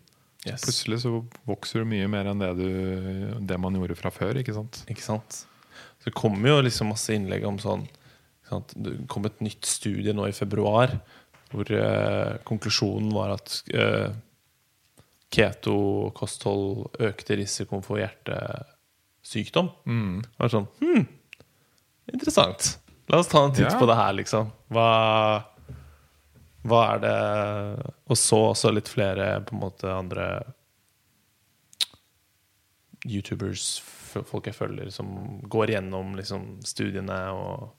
yes. 0.45 0.64
Plutselig 0.65 1.02
så 1.03 1.23
vokser 1.48 1.80
du 1.84 1.85
mye 1.85 2.07
mer 2.10 2.26
enn 2.26 2.40
det, 2.40 2.56
du, 2.57 3.40
det 3.45 3.60
man 3.60 3.73
gjorde 3.76 3.95
fra 3.95 4.10
før. 4.10 4.34
ikke 4.41 4.53
sant? 4.53 4.84
Ikke 4.90 5.02
sant? 5.06 5.45
Så 5.99 6.06
det 6.10 6.14
kommer 6.15 6.49
jo 6.49 6.61
liksom 6.61 6.90
masse 6.90 7.10
innlegg 7.14 7.45
om 7.45 7.57
sånn? 7.60 7.88
Det 8.76 9.07
kom 9.07 9.26
et 9.26 9.40
nytt 9.41 9.65
studie 9.65 10.11
nå 10.14 10.27
i 10.27 10.31
februar 10.31 10.99
hvor 11.52 11.69
eh, 11.72 12.38
konklusjonen 12.45 13.14
var 13.14 13.31
at 13.38 13.64
eh, 13.73 14.10
keto-kosthold 15.34 16.98
økte 17.02 17.38
risikoen 17.40 17.84
for 17.85 17.98
hjertesykdom. 18.02 19.69
Mm. 19.88 20.22
Det 20.26 20.40
var 20.44 20.49
sånn 20.53 20.68
Hm, 20.81 21.07
interessant. 22.14 22.77
La 23.11 23.19
oss 23.19 23.27
ta 23.27 23.43
en 23.45 23.51
titt 23.51 23.67
Ja. 23.71 23.80
på 23.80 23.85
det 23.89 23.95
her, 23.99 24.13
liksom. 24.13 24.51
Hva, 24.71 25.43
hva 26.63 26.81
er 26.93 26.99
det 27.03 27.17
Og 28.09 28.15
så 28.17 28.38
også 28.53 28.71
litt 28.73 28.88
flere 28.88 29.41
på 29.43 29.55
en 29.57 29.59
måte 29.65 29.91
andre 29.91 30.27
YouTubers, 33.05 33.81
folk 33.84 34.45
jeg 34.47 34.55
følger, 34.55 34.89
som 34.93 35.41
går 35.51 35.73
gjennom 35.75 36.13
liksom, 36.15 36.59
studiene 36.67 37.17
og 37.35 37.71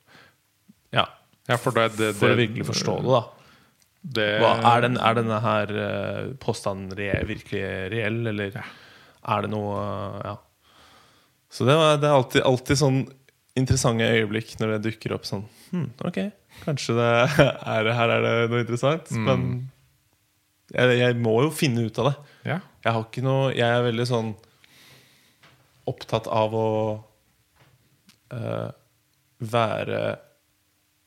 Ja, 0.92 1.06
Ja, 1.48 1.56
for, 1.60 1.72
det, 1.76 1.96
det, 1.98 2.12
for 2.16 2.32
å 2.32 2.36
virkelig 2.38 2.66
forstå 2.68 2.96
det, 3.02 3.09
da. 3.14 3.22
det- 4.18 4.40
Hva, 4.42 4.51
er, 4.76 4.80
den, 4.84 4.96
er 4.98 5.14
denne 5.18 5.40
her 5.44 5.72
eh, 5.76 6.28
påstanden 6.40 6.92
re, 6.96 7.10
virkelig 7.28 7.62
reell, 7.92 8.26
eller 8.32 8.52
er 8.60 9.42
det 9.42 9.51
noe 9.51 9.80
Ja. 10.24 10.36
Så 11.55 11.64
det, 11.68 11.74
var, 11.78 11.96
det 12.02 12.09
er 12.09 12.14
alltid, 12.18 12.42
alltid 12.42 12.76
sånn 12.80 13.01
interessante 13.59 14.06
øyeblikk 14.16 14.56
når 14.60 14.74
det 14.74 14.81
dukker 14.89 15.14
opp 15.16 15.28
sånn 15.28 15.44
hm, 15.70 15.86
Ok, 16.09 16.18
kanskje 16.64 16.97
det 16.98 17.10
er, 17.14 17.90
her 17.94 18.14
er 18.16 18.24
det 18.24 18.35
noe 18.51 18.64
interessant, 18.64 19.12
men 19.14 19.47
jeg, 20.72 20.97
jeg 20.98 21.16
må 21.22 21.36
jo 21.44 21.52
finne 21.55 21.85
ut 21.86 21.98
av 22.02 22.10
det. 22.10 22.14
Ja. 22.48 22.59
Jeg 22.85 22.97
har 22.97 23.05
ikke 23.06 23.24
noe 23.24 23.52
Jeg 23.55 23.68
er 23.68 23.85
veldig 23.86 24.06
sånn 24.09 24.31
opptatt 25.89 26.28
av 26.32 26.56
å 26.56 26.68
uh, 28.32 28.68
være 29.44 30.02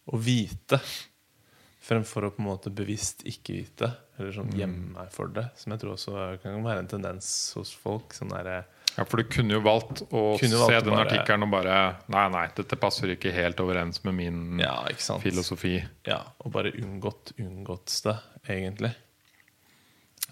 Å 0.07 0.19
vite 0.21 0.79
fremfor 1.87 2.27
å 2.27 2.31
på 2.35 2.41
en 2.43 2.49
måte 2.49 2.71
bevisst 2.73 3.23
ikke 3.29 3.53
vite. 3.61 3.87
Eller 4.17 4.33
sånn 4.35 4.51
gjemme 4.57 4.97
meg 4.97 5.11
for 5.13 5.31
det. 5.31 5.45
Som 5.55 5.71
jeg 5.71 5.79
tror 5.79 5.93
også 5.93 6.23
kan 6.43 6.57
være 6.65 6.83
en 6.83 6.89
tendens 6.91 7.29
hos 7.55 7.71
folk. 7.71 8.15
Sånn 8.17 8.33
derre 8.33 8.65
ja, 8.97 9.03
for 9.05 9.21
du 9.21 9.27
kunne 9.29 9.53
jo 9.53 9.61
valgt 9.61 10.01
å 10.09 10.21
Kunne 10.41 10.57
valgt 10.57 10.73
se 10.73 10.79
den 10.81 10.93
bare- 10.95 11.05
artikkelen 11.05 11.43
og 11.47 11.51
bare 11.53 11.77
Nei, 12.09 12.23
nei, 12.33 12.45
dette 12.57 12.75
passer 12.81 13.13
ikke 13.13 13.31
helt 13.35 13.59
overens 13.61 14.03
med 14.03 14.15
min 14.17 14.59
Ja, 14.59 14.75
filosofi. 15.21 15.75
Ja, 16.07 16.23
og 16.43 16.51
bare 16.55 16.71
unngått 16.73 17.33
unngått 17.39 17.93
det, 18.03 18.15
egentlig. 18.49 18.93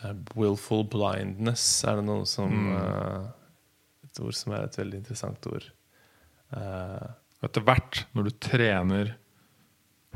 Eh, 0.03 0.13
willful 0.35 0.83
blindness 0.91 1.83
er 1.87 1.95
det 2.01 2.05
noe 2.07 2.25
som 2.29 2.51
eh, 2.75 3.27
Et 4.09 4.19
ord 4.23 4.35
som 4.37 4.53
er 4.55 4.63
et 4.67 4.77
veldig 4.79 4.99
interessant 5.01 5.47
ord. 5.51 5.69
Eh, 6.55 7.05
Etter 7.45 7.61
hvert, 7.67 8.05
når 8.15 8.23
du 8.23 8.31
trener 8.41 9.09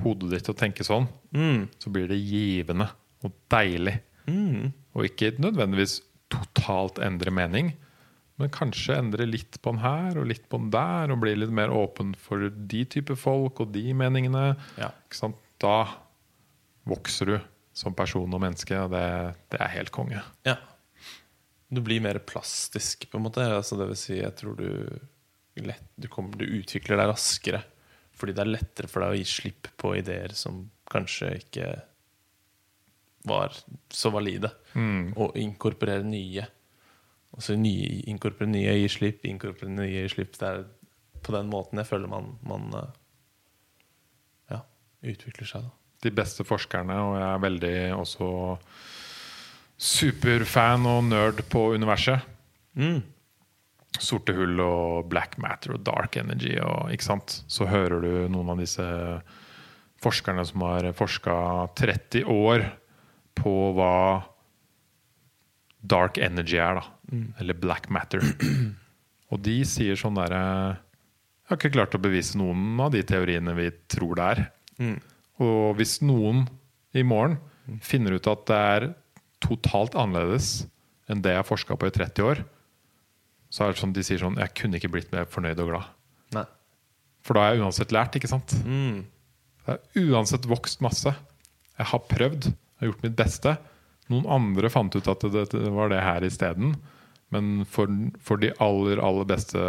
hodet 0.01 0.29
ditt 0.31 0.45
til 0.47 0.53
å 0.55 0.57
tenke 0.57 0.85
sånn, 0.87 1.05
mm, 1.35 1.65
så 1.83 1.91
blir 1.93 2.07
det 2.09 2.17
givende 2.23 2.87
og 3.27 3.33
deilig. 3.51 3.97
mm, 4.25 4.71
Og 4.95 5.03
ikke 5.05 5.33
nødvendigvis 5.37 5.99
totalt 6.31 6.97
endre 7.03 7.29
mening, 7.35 7.73
men 8.39 8.51
kanskje 8.55 8.95
endre 8.97 9.27
litt 9.27 9.59
på 9.61 9.73
den 9.73 9.81
her 9.83 10.17
og 10.19 10.29
litt 10.31 10.45
på 10.49 10.59
den 10.61 10.71
der, 10.73 11.11
og 11.11 11.21
bli 11.23 11.35
litt 11.35 11.53
mer 11.53 11.73
åpen 11.75 12.13
for 12.19 12.49
de 12.49 12.83
type 12.87 13.17
folk 13.19 13.59
og 13.63 13.73
de 13.75 13.91
meningene. 13.93 14.53
ja. 14.79 14.91
Da 15.59 15.89
vokser 16.87 17.27
du 17.27 17.33
som 17.75 17.91
person 17.95 18.31
og 18.31 18.39
menneske, 18.39 18.77
og 18.79 18.93
det, 18.93 19.03
det 19.51 19.59
er 19.59 19.73
helt 19.75 19.91
konge. 19.95 20.23
ja. 20.47 20.55
Du 21.69 21.83
blir 21.85 22.01
mer 22.01 22.17
plastisk, 22.25 23.03
på 23.11 23.19
en 23.19 23.27
måte. 23.27 23.43
Altså, 23.45 23.75
det 23.77 23.85
vil 23.91 23.97
si, 23.99 24.15
jeg 24.17 24.33
tror 24.39 24.55
du 24.57 25.59
lett, 25.61 25.83
du, 26.01 26.07
kommer, 26.09 26.39
du 26.39 26.47
utvikler 26.47 26.97
deg 26.97 27.11
raskere. 27.11 27.59
Fordi 28.17 28.33
det 28.33 28.41
er 28.41 28.49
lettere 28.55 28.89
for 28.89 29.03
deg 29.03 29.13
å 29.13 29.19
gi 29.19 29.27
slipp 29.29 29.69
på 29.77 29.91
ideer 29.99 30.33
som 30.33 30.63
kanskje 30.89 31.29
ikke 31.43 31.67
var 33.29 33.53
så 33.93 34.09
valide. 34.15 34.49
Og 35.19 35.37
inkorporere 35.37 36.07
nye. 36.07 36.47
Og 37.39 37.45
så 37.45 37.55
nye, 37.55 38.01
inkorporere 38.11 38.51
nye, 38.51 38.73
gi 38.81 38.87
slipp, 38.91 39.23
inkorporere 39.23 39.71
nye, 39.71 40.01
gi 40.01 40.09
slipp. 40.11 40.33
Det 40.35 40.47
er 40.47 40.65
på 41.23 41.31
den 41.31 41.47
måten 41.51 41.79
jeg 41.79 41.87
føler 41.87 42.11
man, 42.11 42.33
man 42.43 42.65
eh, 42.75 42.89
ja, 44.51 44.59
utvikler 45.07 45.47
seg. 45.47 45.63
da 45.63 46.03
De 46.03 46.11
beste 46.15 46.43
forskerne, 46.47 46.97
og 46.99 47.13
jeg 47.15 47.29
er 47.29 47.45
veldig 47.45 47.77
også 47.95 48.27
superfan 49.79 50.87
og 50.91 51.07
nerd 51.07 51.39
på 51.51 51.69
universet. 51.79 52.27
Mm. 52.79 52.99
sorte 53.99 54.31
hull 54.37 54.59
og 54.61 55.07
black 55.09 55.39
matter 55.41 55.73
og 55.73 55.81
dark 55.83 56.19
energy 56.19 56.53
og 56.61 56.91
ikke 56.93 57.07
sant? 57.07 57.39
Så 57.47 57.67
hører 57.71 58.03
du 58.03 58.11
noen 58.31 58.51
av 58.53 58.59
disse 58.59 58.85
forskerne 60.03 60.43
som 60.47 60.67
har 60.67 60.91
forska 60.95 61.35
30 61.79 62.27
år 62.27 62.67
på 63.39 63.55
hva 63.75 63.95
dark 65.81 66.19
energy 66.21 66.59
er, 66.59 66.79
da. 66.79 67.19
Eller 67.41 67.57
black 67.57 67.89
matter. 67.93 68.23
Og 69.31 69.41
de 69.45 69.59
sier 69.67 69.97
sånn 69.99 70.17
derre 70.17 70.39
Jeg 70.41 71.51
har 71.51 71.59
ikke 71.59 71.73
klart 71.75 71.95
å 71.97 72.01
bevise 72.01 72.37
noen 72.39 72.79
av 72.81 72.93
de 72.95 73.03
teoriene 73.05 73.53
vi 73.57 73.69
tror 73.91 74.17
det 74.17 74.29
er. 74.33 74.43
Og 75.39 75.77
hvis 75.77 75.99
noen 76.05 76.47
i 76.97 77.03
morgen 77.05 77.37
finner 77.85 78.17
ut 78.17 78.27
at 78.29 78.45
det 78.49 78.59
er 78.73 78.87
totalt 79.43 79.95
annerledes 79.97 80.65
enn 81.09 81.21
det 81.25 81.33
jeg 81.33 81.41
har 81.41 81.47
forska 81.47 81.77
på 81.79 81.89
i 81.89 81.93
30 81.93 82.25
år, 82.25 82.41
så 83.49 83.65
er 83.65 83.73
det 83.73 83.81
sånn 83.81 83.93
de 83.95 84.03
sier 84.05 84.21
sånn 84.21 84.37
Jeg 84.37 84.53
kunne 84.57 84.77
ikke 84.77 84.91
blitt 84.93 85.13
mer 85.13 85.29
fornøyd 85.29 85.61
og 85.63 85.71
glad. 85.71 85.93
Nei. 86.37 86.45
For 87.25 87.35
da 87.35 87.45
har 87.45 87.55
jeg 87.55 87.63
uansett 87.65 87.93
lært, 87.95 88.17
ikke 88.17 88.29
sant? 88.29 88.53
Mm. 88.65 89.07
Jeg 89.65 89.69
har 89.69 90.09
uansett 90.13 90.45
vokst 90.49 90.83
masse. 90.85 91.13
Jeg 91.79 91.89
har 91.91 92.03
prøvd, 92.11 92.49
jeg 92.51 92.81
har 92.81 92.91
gjort 92.91 93.05
mitt 93.05 93.17
beste. 93.17 93.55
Noen 94.09 94.25
andre 94.29 94.69
fant 94.73 94.95
ut 94.95 95.07
at 95.11 95.21
det, 95.31 95.47
det 95.53 95.69
var 95.73 95.91
det 95.91 96.01
her 96.01 96.25
isteden. 96.25 96.75
Men 97.29 97.63
for, 97.69 97.91
for 98.25 98.41
de 98.41 98.49
aller, 98.63 98.97
aller 99.05 99.27
beste 99.29 99.59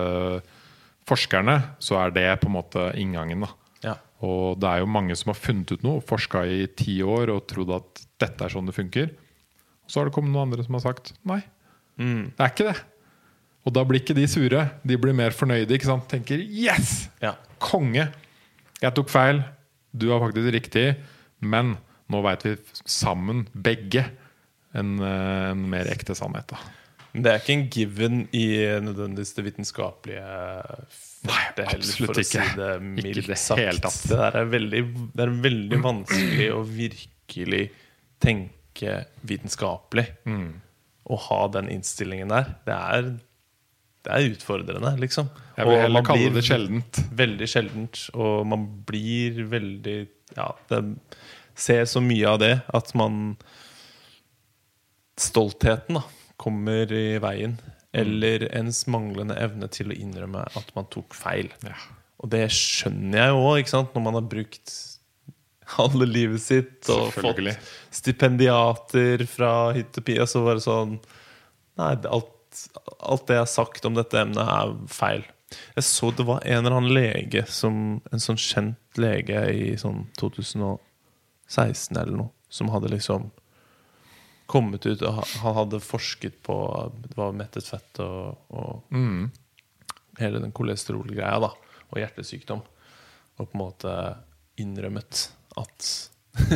forskerne 1.09 1.57
så 1.83 1.99
er 2.05 2.15
det 2.15 2.27
på 2.43 2.49
en 2.51 2.55
måte 2.57 2.87
inngangen. 3.01 3.45
Ja. 3.85 3.97
Og 4.25 4.61
det 4.61 4.69
er 4.71 4.83
jo 4.83 4.91
mange 4.93 5.17
som 5.19 5.33
har 5.33 5.41
funnet 5.41 5.73
ut 5.75 5.85
noe, 5.85 6.03
forska 6.05 6.45
i 6.49 6.63
ti 6.77 6.99
år 7.05 7.33
og 7.35 7.47
trodd 7.51 7.73
at 7.77 8.05
dette 8.21 8.47
er 8.47 8.53
sånn 8.55 8.69
det 8.69 8.77
funker. 8.77 9.11
Og 9.85 9.91
så 9.93 10.01
har 10.01 10.09
det 10.11 10.15
kommet 10.17 10.33
noen 10.35 10.49
andre 10.49 10.65
som 10.67 10.79
har 10.79 10.87
sagt 10.91 11.15
nei, 11.29 11.43
Mm. 12.01 12.31
det 12.33 12.41
er 12.41 12.53
ikke 12.55 12.65
det. 12.71 12.79
Og 13.69 13.73
da 13.77 13.83
blir 13.85 14.01
ikke 14.01 14.15
de 14.17 14.23
sure. 14.31 14.61
De 14.89 14.97
blir 14.97 15.13
mer 15.13 15.35
fornøyde. 15.37 15.75
ikke 15.75 15.85
sant? 15.85 16.07
Tenker 16.09 16.39
'yes! 16.41 17.11
ja. 17.21 17.35
Konge! 17.59 18.07
Jeg 18.81 18.95
tok 18.97 19.11
feil. 19.13 19.43
Du 19.93 20.09
har 20.09 20.21
faktisk 20.23 20.49
riktig. 20.55 20.97
Men 21.43 21.77
nå 22.09 22.23
veit 22.25 22.43
vi 22.47 22.55
sammen, 22.87 23.47
begge, 23.53 24.07
en, 24.73 24.99
eh, 25.01 25.51
en 25.51 25.65
mer 25.71 25.91
ekte 25.91 26.15
sannhet. 26.19 26.53
da 26.53 26.59
Men 27.13 27.25
det 27.25 27.33
er 27.33 27.43
ikke 27.43 27.57
en 27.57 27.69
given 27.75 28.21
i 28.37 28.47
nødvendigvis 28.85 29.35
det 29.35 29.47
vitenskapelige 29.49 30.25
heller, 31.27 31.77
absolutt 31.77 32.11
for 32.13 32.23
å 32.23 32.25
si 32.25 32.39
ikke. 32.39 32.57
det 32.57 33.11
Ikke 33.11 33.27
det 33.29 33.59
hele 33.61 33.85
tatt. 33.85 34.01
Det 34.11 34.29
er 34.31 34.51
veldig, 34.55 34.83
det 35.17 35.27
er 35.27 35.35
veldig 35.49 35.81
vanskelig 35.85 36.49
å 36.55 36.63
virkelig 36.67 37.65
tenke 38.23 38.97
vitenskapelig. 39.27 40.07
Mm. 40.29 40.53
Å 41.11 41.19
ha 41.27 41.41
den 41.57 41.71
innstillingen 41.73 42.31
der. 42.33 42.55
Det 42.67 42.77
er, 42.77 43.11
det 44.07 44.15
er 44.15 44.31
utfordrende, 44.31 44.95
liksom. 45.03 45.31
Jeg 45.57 45.69
vil 45.69 45.81
heller 45.83 45.99
man 45.99 46.09
kalle 46.09 46.33
det 46.37 46.47
sjeldent. 46.47 47.03
Veldig 47.21 47.49
sjeldent, 47.51 48.05
og 48.15 48.47
man 48.49 48.71
blir 48.89 49.43
veldig 49.51 49.99
Ja, 50.37 50.53
det 50.71 50.85
ser 51.59 51.85
så 51.91 52.01
mye 52.01 52.29
av 52.31 52.39
det 52.41 52.55
at 52.73 52.95
man 52.97 53.35
Stoltheten 55.21 56.01
da 56.01 56.05
kommer 56.41 56.93
i 56.93 57.19
veien. 57.21 57.59
Eller 57.93 58.47
ens 58.55 58.85
manglende 58.87 59.35
evne 59.37 59.67
til 59.73 59.91
å 59.91 59.97
innrømme 59.97 60.45
at 60.57 60.71
man 60.77 60.87
tok 60.95 61.17
feil. 61.19 61.51
Ja. 61.67 61.75
Og 62.21 62.31
det 62.33 62.45
skjønner 62.55 63.19
jeg 63.19 63.35
jo 63.35 63.43
òg, 63.51 63.73
når 63.95 64.05
man 64.05 64.17
har 64.19 64.29
brukt 64.31 64.75
halve 65.77 66.07
livet 66.09 66.43
sitt 66.43 66.89
og 66.93 67.13
fått 67.15 67.41
stipendiater 67.95 69.25
fra 69.31 69.73
hit 69.77 69.99
og 70.01 70.07
pia, 70.07 70.27
Så 70.27 70.43
bare 70.47 70.63
sånn 70.63 70.99
Nei, 71.81 71.95
alt, 72.13 72.65
alt 72.99 73.27
det 73.29 73.37
jeg 73.39 73.45
har 73.45 73.49
sagt 73.49 73.87
om 73.89 73.95
dette 73.97 74.19
emnet, 74.21 74.43
er 74.43 74.75
feil. 74.91 75.23
Jeg 75.79 75.87
så 75.87 76.11
det 76.13 76.27
var 76.29 76.43
en 76.45 76.61
eller 76.61 76.77
annen 76.77 76.93
lege 76.93 77.45
som 77.51 78.01
En 78.13 78.23
sånn 78.23 78.39
kjent 78.41 79.01
lege 79.01 79.45
i 79.55 79.71
sånn 79.81 80.05
2016 80.21 81.97
eller 81.97 82.17
noe, 82.19 82.31
som 82.53 82.71
hadde 82.75 82.93
liksom 82.93 83.31
kommet 84.51 84.87
ut 84.87 85.03
og 85.07 85.21
Han 85.45 85.55
hadde 85.57 85.79
forsket 85.85 86.41
på 86.47 86.57
Det 87.05 87.15
var 87.19 87.33
mettet 87.39 87.67
fett 87.69 88.01
og, 88.03 88.39
og 88.51 88.83
Mm. 88.95 89.31
hele 90.19 90.41
den 90.43 90.53
kolesterolgreia 90.53 91.39
da, 91.41 91.53
og 91.91 91.99
hjertesykdom. 92.03 92.61
Og 93.39 93.47
på 93.49 93.55
en 93.57 93.63
måte 93.63 93.95
innrømmet 94.61 95.29
at 95.57 95.87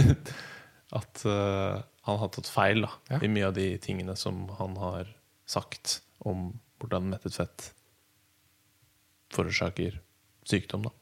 At 0.94 1.22
uh, 1.26 1.80
han 2.06 2.18
har 2.20 2.28
tatt 2.34 2.46
feil 2.52 2.84
da, 2.84 2.90
Ja. 3.10 3.18
i 3.24 3.30
mye 3.32 3.48
av 3.48 3.54
de 3.56 3.70
tingene 3.82 4.14
som 4.20 4.44
han 4.58 4.76
har 4.78 5.08
sagt 5.46 6.00
om 6.24 6.52
hvordan 6.78 7.08
mettet 7.10 7.34
fett 7.34 7.70
forårsaker 9.34 9.96
sykdom. 10.46 10.84
da. 10.86 10.92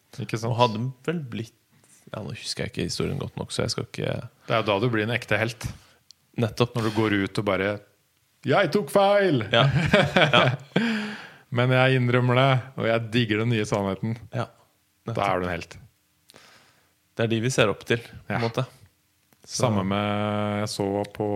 Og 0.48 0.56
hadde 0.60 0.80
vel 1.06 1.20
blitt 1.32 1.54
ja, 2.12 2.20
Nå 2.20 2.34
husker 2.36 2.64
jeg 2.66 2.72
ikke 2.72 2.84
historien 2.88 3.18
godt 3.20 3.36
nok, 3.40 3.52
så 3.54 3.64
jeg 3.64 3.72
skal 3.72 3.86
ikke 3.88 4.14
Det 4.48 4.52
er 4.54 4.60
jo 4.62 4.66
da 4.68 4.78
du 4.82 4.88
blir 4.92 5.04
en 5.06 5.14
ekte 5.14 5.38
helt. 5.40 5.64
Nettopp. 6.40 6.74
Når 6.76 6.82
du 6.88 6.90
går 6.96 7.12
ut 7.24 7.38
og 7.38 7.44
bare 7.44 7.80
'Jeg 8.44 8.70
tok 8.72 8.90
feil!' 8.90 9.44
Ja, 9.52 9.68
Men 11.52 11.70
jeg 11.70 11.98
innrømmer 12.00 12.34
det, 12.38 12.50
og 12.80 12.86
jeg 12.88 13.10
digger 13.12 13.38
den 13.42 13.50
nye 13.52 13.64
sannheten. 13.68 14.16
ja. 14.34 14.46
Da 15.04 15.24
er 15.34 15.40
du 15.40 15.46
en 15.46 15.50
helt. 15.50 15.76
Det 17.16 17.24
er 17.24 17.26
de 17.28 17.40
vi 17.42 17.50
ser 17.50 17.68
opp 17.68 17.82
til, 17.84 17.98
på 17.98 18.30
Ja. 18.30 18.36
en 18.36 18.42
måte. 18.44 18.64
Samme 19.44 19.82
med 19.84 20.60
Jeg 20.60 20.68
så 20.68 20.86
på 21.12 21.26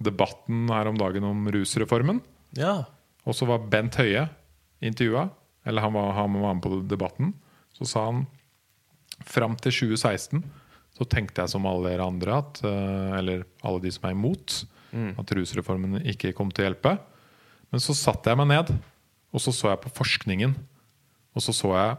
debatten 0.00 0.68
her 0.70 0.86
om 0.86 0.96
dagen 0.96 1.24
om 1.24 1.48
rusreformen. 1.50 2.20
Ja. 2.54 2.84
Og 3.26 3.34
så 3.34 3.44
var 3.46 3.58
Bent 3.68 3.96
Høie 3.96 4.28
intervjua, 4.80 5.30
eller 5.66 5.82
han 5.82 5.92
var, 5.92 6.12
han 6.14 6.32
var 6.40 6.54
med 6.54 6.62
på 6.62 6.88
debatten. 6.88 7.34
Så 7.74 7.84
sa 7.90 8.04
han 8.06 8.26
fram 9.24 9.56
til 9.56 9.72
2016 9.72 10.44
så 10.96 11.04
tenkte 11.04 11.42
jeg 11.44 11.52
som 11.52 11.66
alle 11.68 11.90
dere 11.92 12.06
andre, 12.08 12.38
at, 12.40 12.62
eh, 12.64 13.18
eller 13.18 13.44
alle 13.62 13.82
de 13.84 13.92
som 13.92 14.08
er 14.08 14.16
imot, 14.16 14.62
at 15.20 15.32
rusreformen 15.36 15.98
ikke 16.08 16.32
kom 16.32 16.48
til 16.50 16.64
å 16.64 16.68
hjelpe. 16.70 16.94
Men 17.68 17.82
så 17.84 17.92
satte 17.92 18.30
jeg 18.32 18.38
meg 18.40 18.48
ned, 18.48 18.70
og 19.34 19.42
så 19.42 19.52
så 19.52 19.68
jeg 19.74 19.82
på 19.82 19.90
forskningen. 19.98 20.54
Og 21.36 21.42
så 21.44 21.52
så 21.52 21.74
jeg, 21.76 21.96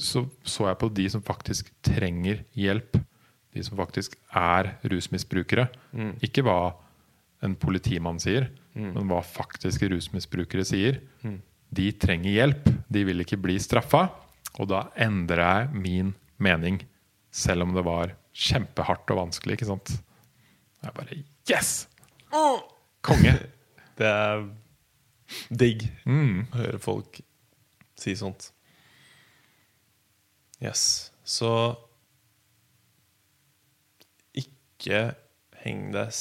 så, 0.00 0.22
så 0.40 0.68
jeg 0.70 0.78
på 0.80 0.88
de 0.96 1.04
som 1.12 1.20
faktisk 1.20 1.68
trenger 1.84 2.44
hjelp. 2.56 2.96
De 3.52 3.64
som 3.66 3.76
faktisk 3.76 4.14
er 4.32 4.78
rusmisbrukere. 4.88 5.66
Ikke 6.24 6.44
hva 6.46 6.72
en 7.44 7.54
politimann 7.60 8.18
sier, 8.22 8.48
men 8.94 9.04
hva 9.10 9.20
faktiske 9.20 9.90
rusmisbrukere 9.92 10.64
sier. 10.64 11.02
De 11.68 11.90
trenger 11.92 12.30
hjelp. 12.32 12.70
De 12.88 13.04
vil 13.04 13.20
ikke 13.20 13.36
bli 13.36 13.58
straffa. 13.60 14.06
Og 14.58 14.70
da 14.70 14.86
endrer 14.96 15.44
jeg 15.44 15.82
min 15.84 16.14
mening, 16.38 16.80
selv 17.38 17.64
om 17.66 17.74
det 17.76 17.84
var 17.86 18.12
kjempehardt 18.38 19.10
og 19.14 19.20
vanskelig. 19.22 19.56
ikke 19.58 19.68
sant? 19.70 19.94
Jeg 20.84 20.94
bare 20.96 21.20
Yes! 21.50 21.86
Konge! 23.02 23.34
Det 23.98 24.06
er 24.06 24.44
digg 25.50 25.82
Mm. 26.06 26.44
å 26.52 26.60
høre 26.60 26.78
folk 26.82 27.18
si 27.98 28.14
sånt. 28.16 28.50
Yes. 30.62 31.10
Så 31.26 31.50
ikke 34.38 35.00
heng 35.64 35.88
deg 35.94 36.12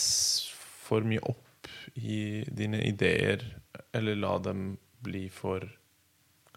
for 0.87 1.05
mye 1.07 1.21
opp 1.29 1.69
i 1.97 2.43
dine 2.49 2.81
ideer, 2.87 3.43
eller 3.95 4.17
la 4.19 4.35
dem 4.43 4.77
bli 5.05 5.27
for 5.33 5.63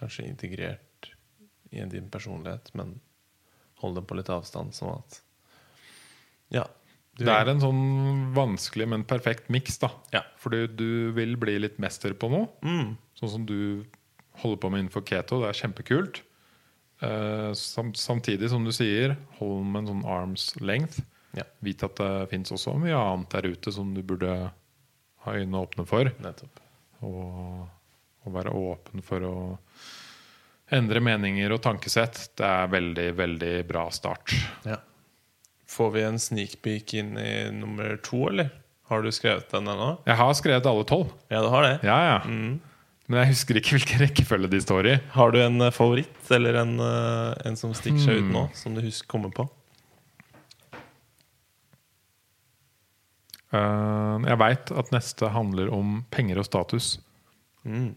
kanskje 0.01 0.25
integrert 0.31 1.11
i 1.71 1.85
din 1.93 2.09
personlighet, 2.11 2.73
men 2.75 2.97
hold 3.81 3.97
dem 3.99 4.07
på 4.09 4.17
litt 4.19 4.31
avstand, 4.33 4.73
sånn 4.77 4.99
at 4.99 5.21
Ja. 6.51 6.65
du- 7.17 7.25
Det 7.25 7.33
er 7.35 7.49
en 7.51 7.61
sånn 7.61 8.35
vanskelig, 8.35 8.89
men 8.89 9.05
perfekt 9.05 9.49
miks. 9.51 9.79
Ja. 10.13 10.23
Fordi 10.39 10.67
du 10.75 11.13
vil 11.13 11.37
bli 11.37 11.59
litt 11.59 11.79
mester 11.79 12.13
på 12.15 12.31
noe. 12.31 12.49
Mm. 12.63 12.97
Sånn 13.21 13.31
som 13.31 13.47
du 13.47 13.85
holder 14.41 14.57
på 14.59 14.71
med 14.71 14.81
innenfor 14.89 15.05
keto. 15.05 15.41
Det 15.43 15.49
er 15.51 15.69
kjempekult. 15.69 16.23
Uh, 17.03 17.55
sam 17.55 17.93
samtidig 17.95 18.51
som 18.51 18.63
du 18.65 18.71
sier, 18.73 19.17
hold 19.39 19.65
med 19.65 19.89
en 19.89 20.03
sånn 20.03 20.05
arms 20.07 20.55
length. 20.61 21.01
Ja. 21.35 21.45
Vit 21.63 21.83
at 21.83 21.97
det 21.97 22.29
fins 22.31 22.51
også 22.53 22.75
mye 22.79 22.93
annet 22.97 23.31
der 23.31 23.43
ute 23.49 23.73
som 23.73 23.95
du 23.95 24.03
burde 24.03 24.53
ha 25.25 25.33
øynene 25.33 25.67
åpne 25.67 25.87
for. 25.87 26.05
Nettopp. 26.21 26.61
Og, 27.03 27.69
og 28.27 28.33
være 28.35 28.53
åpen 28.53 29.03
for 29.03 29.21
å 29.21 29.35
endre 30.73 31.01
meninger 31.03 31.53
og 31.55 31.61
tankesett. 31.65 32.19
Det 32.39 32.47
er 32.47 32.71
veldig, 32.73 33.09
veldig 33.19 33.53
bra 33.69 33.87
start. 33.95 34.35
Ja. 34.67 34.77
Får 35.71 35.93
vi 35.95 36.03
en 36.07 36.19
sneak 36.19 36.57
peek 36.65 36.95
inn 36.99 37.13
i 37.21 37.51
nummer 37.55 37.97
to, 38.03 38.25
eller? 38.31 38.51
Har 38.91 39.03
du 39.07 39.11
skrevet 39.15 39.51
den 39.55 39.69
ennå? 39.71 39.93
Jeg 40.09 40.17
har 40.19 40.33
skrevet 40.35 40.67
alle 40.67 40.87
tolv. 40.91 41.13
Ja, 41.31 41.43
du 41.45 41.49
har 41.53 41.63
det. 41.63 41.77
Ja, 41.87 41.99
ja. 42.09 42.17
Mm. 42.27 42.57
Men 43.11 43.21
jeg 43.25 43.33
husker 43.33 43.59
ikke 43.59 43.75
hvilken 43.79 44.03
rekkefølge 44.05 44.51
de 44.51 44.61
står 44.63 44.89
i. 44.91 44.97
Har 45.15 45.31
du 45.35 45.39
en 45.43 45.61
eh, 45.63 45.71
favoritt, 45.75 46.19
eller 46.35 46.59
en, 46.65 46.77
eh, 46.83 47.47
en 47.51 47.57
som 47.59 47.75
stikker 47.75 48.03
seg 48.03 48.21
ut 48.21 48.27
Hmm. 48.29 48.35
nå? 48.35 48.45
Som 48.59 48.75
du 48.75 48.83
husker 48.83 49.07
kommer 49.11 49.31
på? 49.35 49.47
Eh, 53.51 54.17
jeg 54.31 54.39
veit 54.43 54.71
at 54.79 54.93
neste 54.95 55.31
handler 55.35 55.71
om 55.75 56.05
penger 56.15 56.39
og 56.43 56.47
status. 56.47 56.93
Mm. 57.67 57.89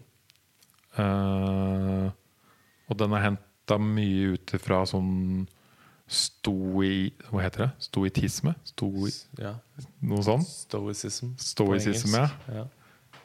Eh, 0.98 2.08
og 2.88 2.98
den 3.00 3.16
er 3.16 3.28
henta 3.30 3.78
mye 3.80 4.34
ut 4.36 4.54
ifra 4.56 4.82
sånn 4.88 5.12
stoi... 6.10 7.12
Hva 7.30 7.44
heter 7.46 7.66
det? 7.66 7.70
Stoitisme? 7.86 8.54
Stoi, 8.68 9.12
Ja. 9.40 9.54
noe 10.04 10.24
sånn? 10.24 10.44
Stoicism. 10.44 11.32
Stoicism, 11.40 12.16
ja. 12.18 12.26
ja. 12.52 12.64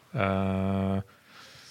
Uh, 0.09 1.01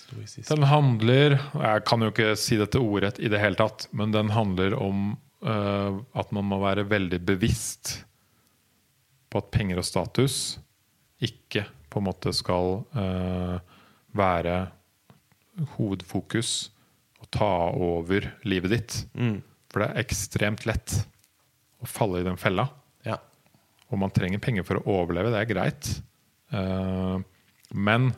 Stoicism. 0.04 0.52
den 0.52 0.66
handler 0.70 1.34
Jeg 1.34 1.80
kan 1.88 2.04
jo 2.04 2.12
ikke 2.12 2.36
si 2.38 2.54
dette 2.60 2.78
ordrett 2.78 3.18
i 3.18 3.30
det 3.32 3.40
hele 3.42 3.58
tatt, 3.58 3.88
men 3.90 4.12
den 4.14 4.30
handler 4.30 4.76
om 4.78 5.16
uh, 5.42 5.98
at 6.14 6.30
man 6.36 6.46
må 6.46 6.60
være 6.62 6.86
veldig 6.88 7.22
bevisst 7.26 8.04
på 9.28 9.42
at 9.42 9.50
penger 9.52 9.80
og 9.80 9.88
status 9.88 10.58
ikke 11.24 11.66
på 11.90 12.00
en 12.00 12.06
måte 12.06 12.32
skal 12.36 12.82
uh, 12.94 13.58
være 14.16 14.68
hovedfokus 15.74 16.70
å 17.28 17.38
ta 17.38 17.52
over 17.70 18.32
livet 18.42 18.70
ditt. 18.70 18.98
Mm. 19.14 19.40
For 19.68 19.82
det 19.82 19.88
er 19.88 20.04
ekstremt 20.04 20.66
lett 20.66 20.94
å 21.78 21.86
falle 21.86 22.22
i 22.22 22.26
den 22.26 22.40
fella. 22.40 22.68
Ja. 23.06 23.18
Og 23.88 24.00
man 24.00 24.12
trenger 24.14 24.40
penger 24.42 24.66
for 24.66 24.80
å 24.80 25.00
overleve, 25.02 25.32
det 25.32 25.42
er 25.42 25.50
greit. 25.50 25.90
Uh, 26.52 27.20
men 27.70 28.10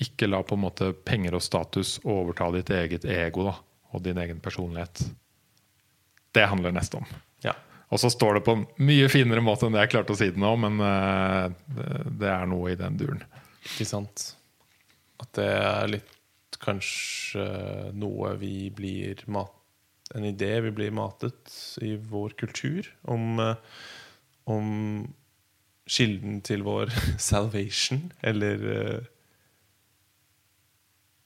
ikke 0.00 0.30
la 0.30 0.40
på 0.42 0.56
en 0.56 0.64
måte 0.64 0.92
penger 0.92 1.36
og 1.36 1.44
status 1.44 1.98
overta 2.08 2.48
ditt 2.54 2.70
eget 2.72 3.04
ego 3.04 3.44
da, 3.50 3.58
og 3.92 4.04
din 4.04 4.18
egen 4.18 4.40
personlighet. 4.40 5.02
Det 6.32 6.46
handler 6.48 6.72
nest 6.72 6.94
om. 6.96 7.04
ja. 7.44 7.54
Og 7.90 8.00
så 8.00 8.06
står 8.10 8.38
det 8.38 8.44
på 8.46 8.54
en 8.54 8.64
mye 8.86 9.08
finere 9.10 9.42
måte 9.42 9.66
enn 9.66 9.74
det 9.74 9.82
jeg 9.82 9.90
klarte 9.96 10.14
å 10.14 10.18
si 10.18 10.30
det 10.30 10.40
nå, 10.40 10.54
men 10.62 10.78
uh, 10.80 11.50
det, 11.74 11.88
det 12.22 12.30
er 12.32 12.48
noe 12.48 12.72
i 12.72 12.78
den 12.78 12.96
duren. 13.00 13.24
Ikke 13.66 13.88
sant? 13.88 14.30
At 15.20 15.34
det 15.36 15.48
er 15.50 15.90
litt 15.98 16.16
kanskje 16.62 17.46
noe 17.96 18.34
vi 18.40 18.70
blir 18.74 19.24
mat... 19.32 19.56
En 20.14 20.24
idé 20.26 20.56
vi 20.64 20.72
blir 20.74 20.90
matet 20.90 21.52
i 21.86 21.92
vår 21.94 22.32
kultur 22.40 22.88
om, 23.06 23.38
eh, 23.38 23.54
om 24.50 24.70
kilden 25.86 26.40
til 26.42 26.64
vår 26.66 26.90
salvation, 27.30 28.08
eller 28.26 28.64
uh, 28.66 29.06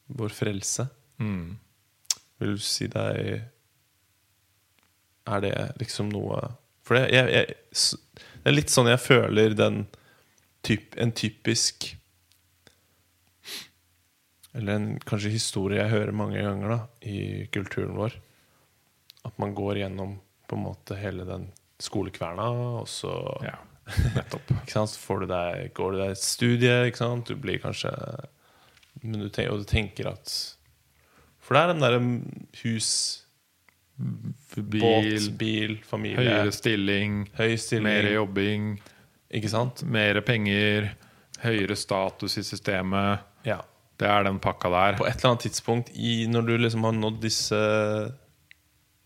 vår 0.06 0.36
frelse. 0.36 0.86
Mm. 1.16 1.56
Vil 2.42 2.56
du 2.58 2.60
si 2.60 2.90
deg 2.90 3.44
Er 5.24 5.40
det 5.40 5.52
liksom 5.78 6.08
noe 6.10 6.40
For 6.84 6.98
det, 6.98 7.04
jeg, 7.14 7.30
jeg, 7.30 8.24
det 8.42 8.50
er 8.50 8.56
litt 8.56 8.72
sånn 8.74 8.90
jeg 8.90 9.00
føler 9.00 9.54
den 9.54 9.84
typ, 10.66 10.98
En 10.98 11.14
typisk 11.14 11.92
Eller 14.54 14.76
en 14.78 14.88
kanskje 15.02 15.32
historie 15.34 15.80
jeg 15.82 15.90
hører 15.90 16.12
mange 16.14 16.38
ganger 16.42 16.68
da 16.76 16.78
i 17.10 17.46
kulturen 17.52 17.96
vår. 17.98 18.14
At 19.26 19.38
man 19.42 19.54
går 19.56 19.80
gjennom 19.82 20.18
på 20.48 20.56
en 20.58 20.62
måte 20.66 20.96
hele 21.00 21.24
den 21.26 21.48
skolekverna, 21.82 22.44
og 22.80 22.88
så 22.88 23.10
Ja, 23.42 23.56
nettopp. 24.14 24.52
du 24.66 25.26
deg, 25.26 25.72
går 25.74 25.92
du 25.92 25.98
deg 25.98 26.10
et 26.14 26.22
studie, 26.22 26.76
ikke 26.88 27.00
sant? 27.02 27.26
Du 27.26 27.34
blir 27.40 27.58
kanskje 27.62 27.90
men 29.02 29.20
du 29.20 29.28
tenker, 29.28 29.50
Og 29.52 29.58
du 29.64 29.64
tenker 29.68 30.06
at 30.12 30.30
For 31.42 31.54
det 31.56 31.62
er 31.64 31.72
den 31.72 31.82
derre 31.82 31.98
hus, 32.62 32.90
båt, 33.98 34.70
Bil, 34.70 35.26
bil, 35.38 35.74
familie 35.86 36.22
høyere 36.22 36.52
stilling, 36.54 37.24
Høy 37.36 37.56
stilling. 37.60 37.84
mer 37.88 38.08
jobbing, 38.14 38.68
Ikke 39.34 39.50
sant? 39.50 39.82
mer 39.82 40.20
penger, 40.24 40.92
høyere 41.42 41.76
status 41.76 42.38
i 42.38 42.44
systemet. 42.46 43.24
Ja. 43.44 43.58
Det 44.04 44.10
er 44.12 44.26
den 44.26 44.40
pakka 44.42 44.68
der. 44.68 44.98
På 45.00 45.06
et 45.08 45.16
eller 45.16 45.32
annet 45.32 45.46
tidspunkt 45.46 45.90
i, 45.96 46.26
når 46.28 46.44
du 46.44 46.54
liksom 46.58 46.84
har 46.84 46.96
nådd 46.96 47.22
disse 47.24 47.60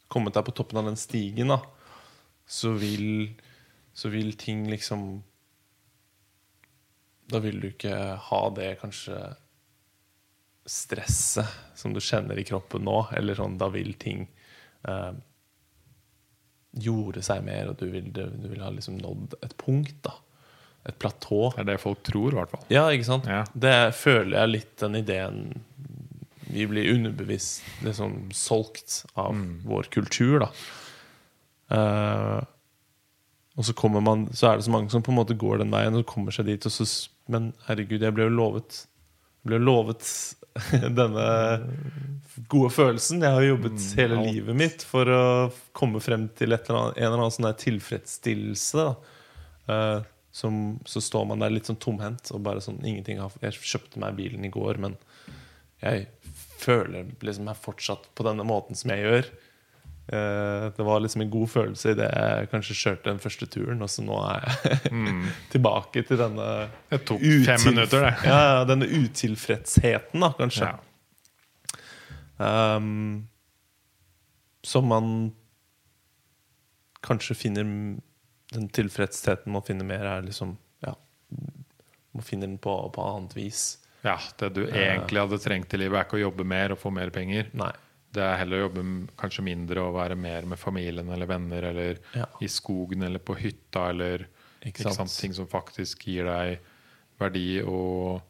Kommet 0.08 0.32
deg 0.32 0.46
på 0.46 0.54
toppen 0.56 0.78
av 0.80 0.86
den 0.88 0.96
stigen, 0.96 1.52
da, 1.52 1.58
så 2.48 2.72
vil 2.80 3.36
Så 3.92 4.08
vil 4.10 4.32
ting 4.40 4.64
liksom 4.70 5.02
Da 7.28 7.42
vil 7.44 7.60
du 7.60 7.68
ikke 7.68 7.94
ha 8.24 8.42
det 8.56 8.78
kanskje 8.80 9.20
stresset 10.68 11.48
som 11.78 11.94
du 11.94 12.00
kjenner 12.04 12.36
i 12.36 12.44
kroppen 12.44 12.82
nå. 12.84 12.96
Eller 13.16 13.38
sånn, 13.38 13.54
da 13.60 13.70
vil 13.72 13.94
ting 14.00 14.26
eh, 14.84 15.14
jorde 16.84 17.22
seg 17.24 17.40
mer, 17.46 17.70
og 17.70 17.78
du 17.80 17.86
vil, 17.88 18.10
du 18.12 18.48
vil 18.50 18.60
ha 18.60 18.68
liksom 18.74 18.98
nådd 19.00 19.38
et 19.44 19.54
punkt. 19.60 19.96
da 20.04 20.12
Et 20.88 20.98
platå. 20.98 21.52
Det 21.54 21.62
er 21.64 21.70
det 21.72 21.80
folk 21.82 22.02
tror, 22.06 22.32
i 22.32 22.38
hvert 22.38 22.52
fall. 22.54 22.66
Ja, 22.72 22.86
ikke 22.94 23.08
sant? 23.08 23.28
Ja. 23.28 23.42
Det 23.52 23.76
føler 23.98 24.38
jeg 24.40 24.54
litt 24.54 24.74
den 24.80 24.96
ideen 25.02 25.40
Vi 26.48 26.64
blir 26.70 26.94
underbevisst 26.94 27.66
liksom 27.84 28.30
solgt 28.32 29.02
av 29.20 29.36
vår 29.68 29.90
kultur, 29.92 30.46
da. 30.46 30.52
Uh, 31.68 32.40
og 33.58 33.66
så 33.68 33.74
kommer 33.76 34.00
man 34.00 34.22
Så 34.32 34.46
er 34.48 34.56
det 34.56 34.64
så 34.64 34.72
mange 34.72 34.88
som 34.88 35.02
på 35.04 35.12
en 35.12 35.18
måte 35.18 35.36
går 35.36 35.60
den 35.60 35.74
veien 35.74 35.96
og 35.98 36.06
kommer 36.08 36.32
seg 36.34 36.48
dit. 36.48 36.64
Så, 36.72 36.86
men 37.28 37.52
herregud, 37.66 38.00
jeg 38.00 38.16
ble 38.16 38.28
jo 38.28 38.36
lovet 38.38 38.84
Jeg 39.42 39.50
ble 39.50 39.58
lovet 39.60 40.12
denne 41.00 41.26
gode 42.48 42.70
følelsen. 42.74 43.22
Jeg 43.22 43.34
har 43.34 43.44
jobbet 43.44 43.84
hele 43.98 44.18
alt. 44.20 44.30
livet 44.30 44.58
mitt 44.58 44.84
for 44.86 45.10
å 45.10 45.24
komme 45.76 46.00
frem 46.02 46.28
til 46.38 46.54
eller 46.54 46.70
annet, 46.70 46.96
en 46.96 47.08
eller 47.10 47.20
annen 47.20 47.34
sånn 47.34 47.50
tilfredsstillelse. 47.60 48.86
Da. 48.86 49.18
Eh, 49.68 50.06
som, 50.38 50.78
så 50.86 51.02
står 51.02 51.26
man 51.30 51.42
der 51.42 51.50
litt 51.50 51.66
sånn 51.66 51.80
tomhendt 51.82 52.30
og 52.34 52.44
bare 52.46 52.62
sånn 52.62 52.78
ingenting 52.84 53.18
har 53.18 53.34
Jeg 53.42 53.58
kjøpte 53.58 53.98
meg 54.02 54.16
bilen 54.18 54.46
i 54.46 54.52
går, 54.54 54.78
men 54.78 54.94
jeg 55.82 56.06
føler 56.58 57.10
liksom 57.24 57.50
jeg 57.50 57.62
fortsatt 57.62 58.08
på 58.18 58.26
denne 58.26 58.46
måten 58.46 58.78
som 58.78 58.92
jeg 58.94 59.04
gjør. 59.04 59.30
Eh, 60.08 60.66
det 60.76 60.86
var 60.86 61.02
liksom 61.04 61.24
en 61.24 61.32
god 61.32 61.50
følelse 61.52 61.92
idet 61.92 62.08
jeg 62.08 62.50
kanskje 62.52 62.78
kjørte 62.80 63.10
den 63.10 63.22
første 63.22 63.48
turen, 63.50 63.82
og 63.84 63.90
så 63.92 64.04
nå 64.06 64.18
er 64.28 64.46
jeg 64.46 64.78
tilbake 65.54 66.04
til 66.08 66.20
denne 66.22 66.48
Det 66.88 67.02
tok 67.10 67.24
fem 67.46 67.66
minutter, 67.72 68.06
det. 68.06 68.14
Ja, 68.30 68.38
ja, 68.52 68.62
denne 68.68 68.88
utilfredsheten, 68.88 70.22
da, 70.24 70.32
kanskje. 70.38 70.70
Ja. 70.70 70.78
Um, 72.78 73.26
som 74.62 74.86
man 74.86 75.32
kanskje 77.04 77.36
finner 77.38 77.66
Den 78.54 78.68
tilfredsheten 78.72 79.52
med 79.52 79.60
å 79.62 79.66
finne 79.66 79.84
mer, 79.84 80.06
er 80.08 80.22
liksom 80.24 80.56
Ja, 80.84 80.94
må 82.16 82.22
finne 82.24 82.46
den 82.48 82.56
på, 82.62 82.72
på 82.94 83.04
annet 83.04 83.34
vis. 83.36 83.78
ja, 84.04 84.16
Det 84.38 84.52
du 84.56 84.62
egentlig 84.66 85.20
hadde 85.20 85.38
trengt 85.42 85.74
i 85.74 85.80
livet, 85.82 85.98
er 86.00 86.06
ikke 86.08 86.18
å 86.20 86.24
jobbe 86.30 86.46
mer 86.48 86.72
og 86.72 86.78
få 86.80 86.92
mer 86.94 87.10
penger. 87.14 87.50
Nei. 87.58 87.72
Det 88.14 88.22
er 88.24 88.38
heller 88.40 88.62
å 88.62 88.66
jobbe 88.68 88.82
kanskje 89.20 89.44
mindre 89.44 89.82
og 89.84 89.94
være 89.98 90.16
mer 90.16 90.46
med 90.48 90.58
familien 90.58 91.10
eller 91.12 91.26
venner, 91.28 91.62
eller 91.72 91.98
Ja. 92.16 92.24
i 92.40 92.48
skogen 92.48 93.02
eller 93.04 93.18
på 93.20 93.36
hytta, 93.36 93.90
eller 93.90 94.26
Ikke 94.64 94.80
ikke 94.80 94.82
sant? 94.94 94.96
sant? 95.10 95.20
ting 95.20 95.34
som 95.36 95.46
faktisk 95.46 96.06
gir 96.08 96.24
deg 96.24 96.58
verdi 97.20 97.60
og, 97.62 98.22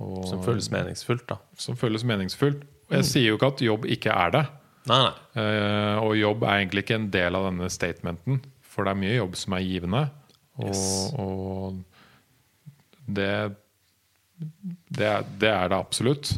og 0.00 0.24
Som 0.30 0.42
føles 0.42 0.70
meningsfullt, 0.72 1.26
da. 1.28 1.36
som 1.56 1.76
føles 1.76 2.04
meningsfullt. 2.04 2.62
Og 2.88 2.96
jeg 2.96 3.04
sier 3.04 3.28
jo 3.28 3.36
ikke 3.36 3.52
at 3.52 3.60
jobb 3.60 3.84
ikke 3.84 4.10
er 4.16 4.30
det. 4.32 4.46
Nei, 4.88 4.98
nei. 5.04 5.14
Uh, 5.36 5.98
og 6.06 6.14
jobb 6.16 6.42
er 6.48 6.62
egentlig 6.62 6.86
ikke 6.86 6.94
en 6.96 7.10
del 7.12 7.36
av 7.36 7.44
denne 7.50 7.68
statementen, 7.68 8.40
for 8.78 8.86
det 8.86 8.94
er 8.94 9.00
mye 9.02 9.16
jobb 9.18 9.34
som 9.40 9.58
er 9.58 9.66
givende. 9.66 10.04
Og, 10.58 10.68
Yes. 10.70 10.84
og 11.18 11.76
det, 13.06 13.28
det, 14.38 15.06
er, 15.06 15.26
det 15.42 15.50
er 15.50 15.68
det 15.72 15.78
absolutt. 15.78 16.32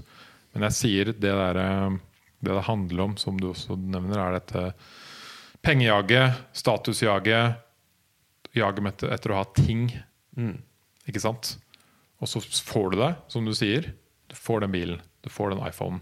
Men 0.54 0.64
jeg 0.68 0.76
sier 0.76 1.12
det 1.12 1.20
der, 1.22 1.60
det 1.60 2.50
det 2.50 2.62
handler 2.64 3.02
om, 3.04 3.14
som 3.20 3.36
du 3.40 3.50
også 3.50 3.76
nevner, 3.76 4.16
er 4.24 4.38
dette 4.38 4.62
pengejaget, 5.64 6.38
statusjaget, 6.56 7.58
jaget 8.56 9.04
etter, 9.12 9.34
å 9.34 9.40
ha 9.42 9.46
ting. 9.56 9.90
Ikke 11.08 11.20
sant? 11.20 11.54
Og 12.20 12.28
så 12.32 12.40
får 12.40 12.94
du 12.94 12.98
det, 13.02 13.10
som 13.32 13.44
du 13.44 13.52
sier. 13.56 13.90
Du 14.30 14.36
får 14.38 14.64
den 14.64 14.72
bilen, 14.72 15.02
du 15.24 15.28
får 15.32 15.52
den 15.52 15.60
iPhonen. 15.68 16.00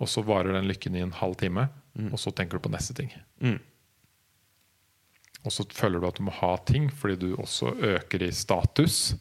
Og 0.00 0.08
så 0.12 0.24
varer 0.24 0.52
den 0.56 0.68
lykken 0.68 0.96
i 0.96 1.04
en 1.04 1.12
halv 1.16 1.36
time, 1.40 1.68
og 2.12 2.18
så 2.20 2.32
tenker 2.36 2.56
du 2.58 2.66
på 2.66 2.72
neste 2.72 2.92
ting. 2.96 3.12
Mm. 3.40 3.58
Og 5.46 5.54
så 5.54 5.66
føler 5.70 6.02
du 6.02 6.08
at 6.08 6.18
du 6.18 6.24
må 6.26 6.34
ha 6.34 6.56
ting 6.66 6.88
fordi 6.90 7.16
du 7.22 7.28
også 7.38 7.72
øker 7.94 8.26
i 8.26 8.32
status. 8.34 9.14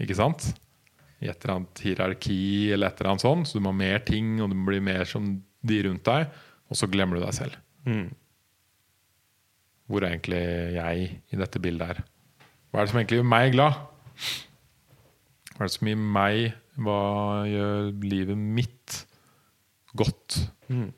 Ikke 0.00 0.16
sant? 0.16 0.50
I 1.20 1.28
et 1.28 1.42
eller 1.42 1.58
annet 1.58 1.82
hierarki 1.82 2.40
eller 2.72 2.88
et 2.88 3.00
eller 3.00 3.12
annet 3.12 3.26
sånt. 3.26 3.50
Så 3.50 3.58
du 3.58 3.64
må 3.64 3.74
ha 3.74 3.80
mer 3.80 4.00
ting, 4.06 4.38
og 4.40 4.50
du 4.50 4.56
må 4.56 4.70
bli 4.70 4.80
mer 4.84 5.04
som 5.08 5.34
de 5.68 5.82
rundt 5.84 6.06
deg. 6.08 6.30
Og 6.68 6.78
så 6.78 6.88
glemmer 6.90 7.18
du 7.18 7.24
deg 7.24 7.36
selv. 7.36 7.58
Mm. 7.88 8.08
Hvor 9.88 10.04
er 10.04 10.12
egentlig 10.12 10.44
jeg 10.76 11.10
i 11.32 11.40
dette 11.40 11.60
bildet 11.64 11.92
her? 11.92 12.00
Hva 12.68 12.80
er 12.80 12.86
det 12.86 12.92
som 12.92 13.00
egentlig 13.00 13.20
gjør 13.22 13.30
meg 13.32 13.52
glad? 13.54 13.78
Hva 15.54 15.64
er 15.64 15.70
det 15.70 15.74
som 15.74 15.88
gir 15.90 15.96
meg 15.98 16.52
Hva 16.78 16.98
gjør 17.48 17.88
livet 18.04 18.38
mitt 18.38 18.98
godt? 19.98 20.36
Mm. 20.68 20.92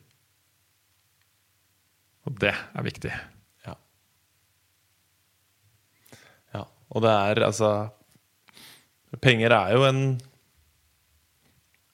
Og 2.29 2.35
det 2.43 2.53
er 2.53 2.85
viktig. 2.85 3.13
Ja. 3.65 3.77
ja. 6.55 6.65
Og 6.91 7.05
det 7.05 7.15
er 7.15 7.45
altså 7.47 7.71
Penger 9.23 9.55
er 9.55 9.75
jo 9.75 9.85
en 9.89 10.03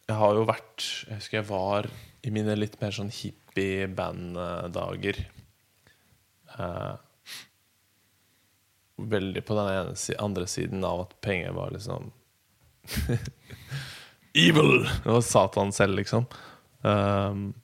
Jeg 0.09 0.19
har 0.21 0.37
jo 0.37 0.45
vært 0.49 0.87
Jeg 1.07 1.21
husker 1.21 1.41
jeg 1.41 1.51
var 1.51 1.91
i 2.27 2.33
mine 2.35 2.57
litt 2.59 2.75
mer 2.81 2.91
sånn 2.91 3.11
hippie-banddager. 3.15 5.21
Eh, 6.59 6.95
veldig 8.97 9.43
på 9.47 9.55
den 9.55 9.69
ene 9.71 10.17
andre 10.25 10.47
siden 10.51 10.83
av 10.89 11.05
at 11.05 11.13
penger 11.23 11.55
var 11.55 11.71
liksom 11.77 12.11
Evil! 14.35 14.89
Det 15.05 15.13
var 15.13 15.21
Satan 15.23 15.73
selv, 15.73 15.97
liksom. 15.97 16.27
Um, 16.83 17.55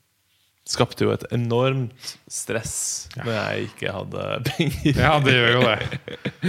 skapte 0.64 1.04
jo 1.04 1.10
et 1.12 1.26
enormt 1.34 2.16
stress 2.30 3.08
når 3.18 3.32
jeg 3.34 3.66
ikke 3.72 3.92
hadde 3.98 4.28
penger. 4.52 4.94
Ja, 4.94 5.18
det 5.20 5.36
gjør 5.36 5.52
jo 5.56 5.62
det. 5.66 5.78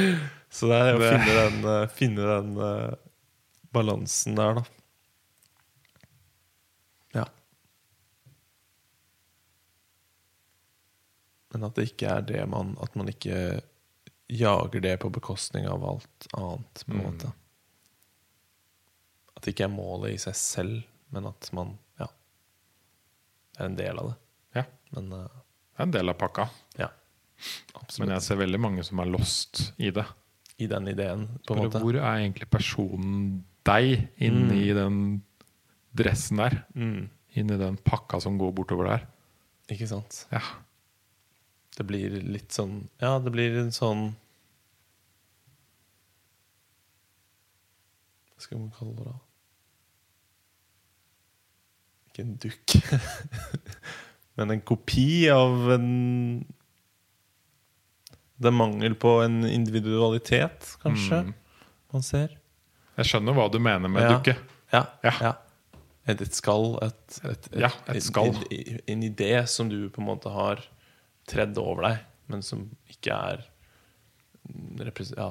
Så 0.54 0.70
det 0.70 0.78
er 0.78 0.96
å 0.96 1.02
finne 1.02 1.34
den, 1.40 1.56
eh, 1.66 1.88
finne 1.90 2.26
den 2.30 2.50
uh, 2.62 2.94
balansen 3.74 4.36
der, 4.38 4.60
da. 4.60 4.64
Ja. 7.18 7.24
Men 11.54 11.66
at 11.68 11.76
det 11.78 11.88
ikke 11.92 12.10
er 12.20 12.26
det 12.26 12.44
man 12.50 12.76
At 12.82 12.96
man 12.98 13.10
ikke 13.12 13.62
jager 14.34 14.82
det 14.82 14.96
på 15.04 15.10
bekostning 15.14 15.68
av 15.70 15.84
alt 15.86 16.28
annet, 16.34 16.84
på 16.88 16.92
en 16.94 16.98
Mm. 16.98 17.04
måte. 17.06 17.34
At 19.36 19.44
det 19.44 19.52
ikke 19.54 19.66
er 19.68 19.74
målet 19.76 20.14
i 20.16 20.18
seg 20.18 20.34
selv, 20.40 20.84
men 21.12 21.28
at 21.30 21.50
man 21.54 21.76
ja, 22.00 22.08
er 23.60 23.66
en 23.68 23.76
del 23.78 24.00
av 24.00 24.08
det. 24.14 24.16
Ja, 24.56 24.64
Men 24.96 25.12
uh, 25.14 25.28
det 25.28 25.80
er 25.80 25.84
en 25.84 25.92
del 25.92 26.10
av 26.10 26.18
pakka. 26.18 26.48
ja, 26.80 26.90
Men 28.00 28.10
jeg 28.16 28.22
ser 28.22 28.36
veldig 28.42 28.60
mange 28.60 28.84
som 28.84 29.00
er 29.00 29.06
lost 29.12 29.74
i 29.78 29.92
det. 29.92 30.06
I 30.64 30.68
den 30.72 30.88
ideen, 30.91 31.27
på 31.48 31.56
en 31.57 31.64
måte. 31.65 31.81
hvor 31.84 31.98
er 31.99 32.22
egentlig 32.23 32.48
personen 32.53 33.44
deg 33.68 34.07
inni 34.23 34.65
den 34.76 34.98
dressen 35.95 36.41
der? 36.41 36.61
Mm, 36.76 37.10
Inni 37.35 37.56
den 37.57 37.77
pakka 37.81 38.19
som 38.22 38.35
går 38.38 38.52
bortover 38.53 38.90
der? 38.91 39.06
ikke 39.73 39.88
sant? 39.90 40.26
Ja. 40.31 40.41
Det 41.73 41.85
blir 41.90 42.19
litt 42.22 42.52
sånn 42.53 42.84
Ja, 43.02 43.15
det 43.23 43.31
blir 43.34 43.56
en 43.64 43.72
sånn 43.73 44.11
Hva 48.35 48.44
skal 48.45 48.60
man 48.61 48.73
kalle 48.76 48.94
det, 48.98 49.06
da? 49.07 49.15
Ikke 52.11 52.26
en 52.27 52.35
dukk. 52.44 52.76
Men 54.38 54.53
en 54.53 54.61
kopi 54.65 55.07
av 55.34 55.72
en 55.77 55.88
Det 58.44 58.52
er 58.52 58.57
mangel 58.57 58.95
på 58.99 59.15
en 59.24 59.41
individualitet, 59.48 60.74
kanskje, 60.84 61.22
Mm. 61.24 61.34
man 61.94 62.03
ser. 62.06 62.36
Jeg 62.98 63.06
skjønner 63.10 63.34
hva 63.38 63.48
du 63.52 63.60
mener 63.64 63.90
med 63.90 64.03
Ja. 64.03 64.11
dukke. 64.18 64.36
Ja. 64.74 64.84
Ja. 65.03 65.14
ja. 65.22 65.34
Et, 66.07 66.20
et 66.22 66.36
skall, 66.36 66.78
et, 66.84 67.20
et, 67.24 67.48
Ja, 67.64 67.70
et 67.88 68.03
skall. 68.03 68.34
En, 68.36 68.44
en, 68.52 68.80
en 68.91 69.03
idé 69.07 69.48
som 69.48 69.70
du 69.72 69.90
på 69.90 70.02
en 70.02 70.07
måte 70.10 70.30
har 70.34 70.60
tredd 71.32 71.57
over 71.57 71.86
deg, 71.88 72.02
men 72.28 72.41
som 72.44 72.65
ikke 72.91 73.14
er 73.15 73.45
repres 74.84 75.14
ja, 75.15 75.30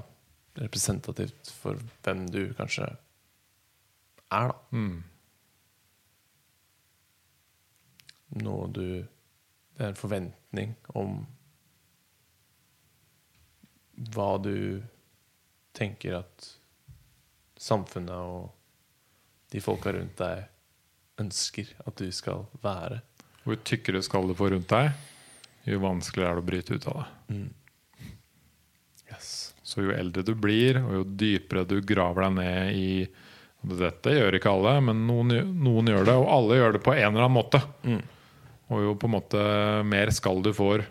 representativt 0.56 1.50
for 1.60 1.76
hvem 2.04 2.24
du 2.32 2.54
kanskje 2.56 2.86
er, 2.88 2.96
da. 4.30 4.54
Mm. 4.72 5.02
Noe 8.42 8.68
du 8.72 8.84
Det 9.76 9.84
er 9.86 9.88
en 9.92 9.98
forventning 9.98 10.74
om 10.94 11.26
hva 14.14 14.36
du 14.42 14.82
tenker 15.76 16.18
at 16.20 16.48
samfunnet 17.60 18.16
og 18.16 18.50
de 19.52 19.60
folka 19.62 19.92
rundt 19.94 20.18
deg 20.20 20.46
ønsker 21.22 21.72
at 21.84 21.96
du 22.00 22.08
skal 22.14 22.46
være. 22.64 23.02
Hvor 23.44 23.58
tykkere 23.66 24.02
skal 24.04 24.28
du 24.28 24.36
få 24.38 24.50
rundt 24.52 24.70
deg, 24.72 24.92
jo 25.68 25.82
vanskeligere 25.82 26.32
er 26.32 26.38
det 26.38 26.44
å 26.44 26.48
bryte 26.48 26.78
ut 26.78 26.86
av 26.90 27.02
det. 27.02 27.42
Yes. 29.12 29.52
Så 29.62 29.84
jo 29.84 29.92
eldre 29.94 30.24
du 30.26 30.32
blir, 30.38 30.80
og 30.82 30.96
jo 30.98 31.04
dypere 31.04 31.66
du 31.68 31.78
graver 31.84 32.26
deg 32.26 32.38
ned 32.40 32.78
i 32.78 32.88
Dette 33.62 34.10
gjør 34.10 34.34
ikke 34.34 34.50
alle, 34.50 34.72
men 34.82 35.04
noen, 35.06 35.28
noen 35.62 35.86
gjør 35.86 36.08
det, 36.08 36.14
og 36.18 36.30
alle 36.34 36.56
gjør 36.58 36.72
det 36.74 36.80
på 36.82 36.96
en 36.96 37.04
eller 37.12 37.28
annen 37.28 37.36
måte. 37.36 37.60
Mm. 37.86 38.00
Og 38.74 38.80
jo 38.82 38.94
på 38.98 39.06
en 39.06 39.14
måte 39.14 39.42
mer 39.86 40.10
skall 40.10 40.42
du 40.42 40.50
får 40.56 40.82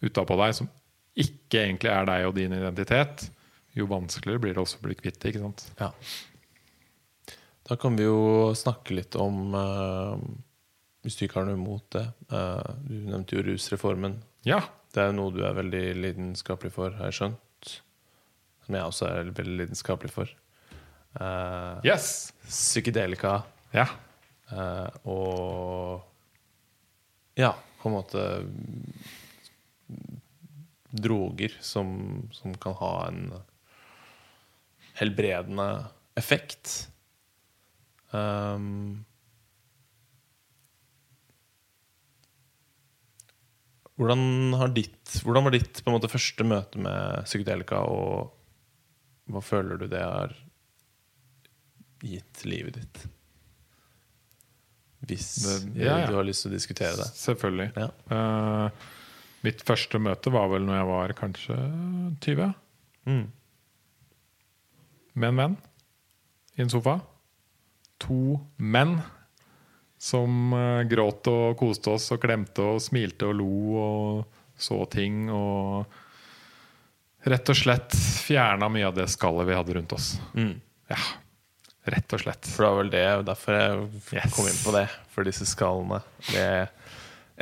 utapå 0.00 0.38
deg, 0.40 0.54
som 0.56 0.70
ikke 1.18 1.60
egentlig 1.66 1.90
er 1.92 2.06
deg 2.08 2.26
og 2.28 2.36
din 2.38 2.54
identitet, 2.56 3.26
jo 3.76 3.86
vanskeligere 3.88 4.40
blir 4.42 4.54
det 4.56 4.62
også 4.62 4.78
å 4.80 4.84
bli 4.86 4.96
kvitt 4.98 5.18
det. 5.20 5.32
ikke 5.32 5.42
sant? 5.42 5.64
Ja. 5.80 5.90
Da 7.68 7.76
kan 7.80 7.96
vi 7.96 8.04
jo 8.06 8.52
snakke 8.58 8.96
litt 8.96 9.14
om 9.16 9.54
uh, 9.54 10.16
Hvis 11.04 11.16
du 11.16 11.24
ikke 11.24 11.38
har 11.40 11.46
noe 11.48 11.56
imot 11.58 11.84
det. 11.94 12.04
Uh, 12.32 12.74
du 12.84 12.94
nevnte 13.06 13.36
jo 13.38 13.44
rusreformen. 13.46 14.18
Ja, 14.46 14.60
Det 14.92 15.00
er 15.00 15.10
jo 15.12 15.16
noe 15.20 15.32
du 15.32 15.40
er 15.46 15.54
veldig 15.56 15.84
lidenskapelig 16.02 16.72
for, 16.74 16.92
har 16.98 17.08
jeg 17.10 17.18
skjønt. 17.20 17.72
Som 18.66 18.76
jeg 18.76 18.84
også 18.90 19.08
er 19.08 19.30
veldig 19.32 19.56
lidenskapelig 19.62 20.12
for. 20.12 20.32
Uh, 21.16 21.78
yes! 21.86 22.32
Psykedelika 22.48 23.42
Ja. 23.72 23.86
og 25.08 26.02
Ja, 27.40 27.54
på 27.80 27.88
en 27.88 27.94
måte 27.96 28.24
droger 30.92 31.54
som, 31.64 32.28
som 32.36 32.54
kan 32.60 32.74
ha 32.80 32.92
en 33.08 33.22
helbredende 35.00 35.68
effekt. 36.20 36.88
Um, 38.12 39.04
hvordan, 43.96 44.52
har 44.60 44.72
ditt, 44.76 45.16
hvordan 45.24 45.46
var 45.48 45.54
ditt 45.56 45.82
måte, 45.88 46.10
første 46.12 46.44
møte 46.46 46.80
med 46.82 47.24
psykedelika, 47.28 47.82
og 47.88 48.32
hva 49.32 49.42
føler 49.44 49.80
du 49.80 49.86
det 49.92 50.02
har 50.02 50.34
gitt 52.02 52.44
livet 52.48 52.80
ditt? 52.80 53.04
Hvis 55.02 55.28
Det- 55.42 55.82
ja, 55.82 55.98
ja. 56.00 56.06
du 56.06 56.14
har 56.14 56.24
lyst 56.24 56.42
til 56.44 56.52
å 56.52 56.54
diskutere 56.54 56.96
det. 56.96 57.08
Selvfølgelig. 57.18 57.72
Ja. 57.76 57.88
Eh, 58.10 58.70
mitt 59.42 59.62
første 59.66 59.98
møte 60.02 60.30
var 60.34 60.48
vel 60.52 60.64
når 60.68 60.76
jeg 60.80 60.88
var 60.90 61.14
kanskje 61.18 61.56
20. 62.24 62.52
Mm. 63.10 63.24
med 65.14 65.28
en 65.28 65.40
venn 65.42 65.56
i 66.56 66.62
en 66.62 66.70
sofa. 66.72 66.94
To 68.04 68.38
menn 68.58 68.98
som 70.02 70.52
eh, 70.56 70.82
gråt 70.90 71.28
og 71.30 71.56
koste 71.60 71.92
oss 71.94 72.08
og 72.14 72.20
klemte 72.22 72.62
og 72.74 72.80
smilte 72.82 73.28
og 73.30 73.36
lo 73.38 73.50
og 73.82 74.38
så 74.58 74.78
ting. 74.90 75.26
Og 75.30 75.84
rett 77.28 77.52
og 77.52 77.58
slett 77.58 77.94
fjerna 77.96 78.70
mye 78.72 78.88
av 78.88 78.96
det 78.98 79.08
skallet 79.12 79.46
vi 79.50 79.58
hadde 79.58 79.76
rundt 79.78 79.92
oss. 79.98 80.08
Mm. 80.34 80.56
Ja, 80.90 80.98
rett 81.94 82.14
og 82.16 82.22
slett. 82.24 82.46
For 82.50 82.64
det 82.64 82.70
var 82.72 82.80
vel 82.82 82.90
det, 82.94 83.04
derfor 83.28 83.58
jeg 83.58 83.86
Yes. 84.22 84.34
kom 84.34 84.48
inn 84.50 84.62
på 84.64 84.74
det. 84.78 84.86
For 85.14 85.26
disse 85.28 85.46
skallene. 85.46 86.02
Det 86.30 86.42
er 86.42 86.66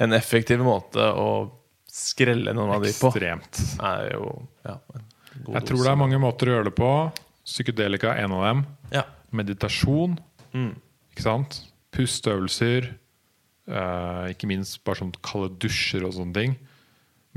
en 0.00 0.12
effektiv 0.16 0.60
måte 0.64 1.00
å 1.12 1.30
skrelle 1.90 2.52
noen 2.56 2.70
av 2.76 2.82
de 2.84 2.92
på. 2.96 3.10
Ekstremt. 3.10 3.60
Er 3.82 4.12
jo 4.14 4.26
ja, 4.66 4.76
en 4.94 5.44
god 5.44 5.54
Jeg 5.58 5.66
tror 5.70 5.82
det 5.84 5.90
er 5.92 6.00
mange 6.00 6.20
måter 6.22 6.48
å 6.50 6.54
gjøre 6.56 6.68
det 6.70 6.76
på. 6.78 6.90
Psykedelika 7.44 8.12
er 8.14 8.24
en 8.24 8.32
av 8.38 8.44
dem. 8.46 8.64
Ja. 8.94 9.04
Meditasjon. 9.34 10.18
Mm. 10.54 10.72
Ikke 11.12 11.22
sant? 11.26 11.60
Pusteøvelser. 11.94 12.90
eh, 13.70 14.24
ikke 14.32 14.48
minst 14.50 14.80
bare 14.84 14.98
sånn 14.98 15.12
kalde 15.22 15.52
dusjer 15.62 16.02
og 16.06 16.14
sånne 16.16 16.34
ting. 16.34 16.56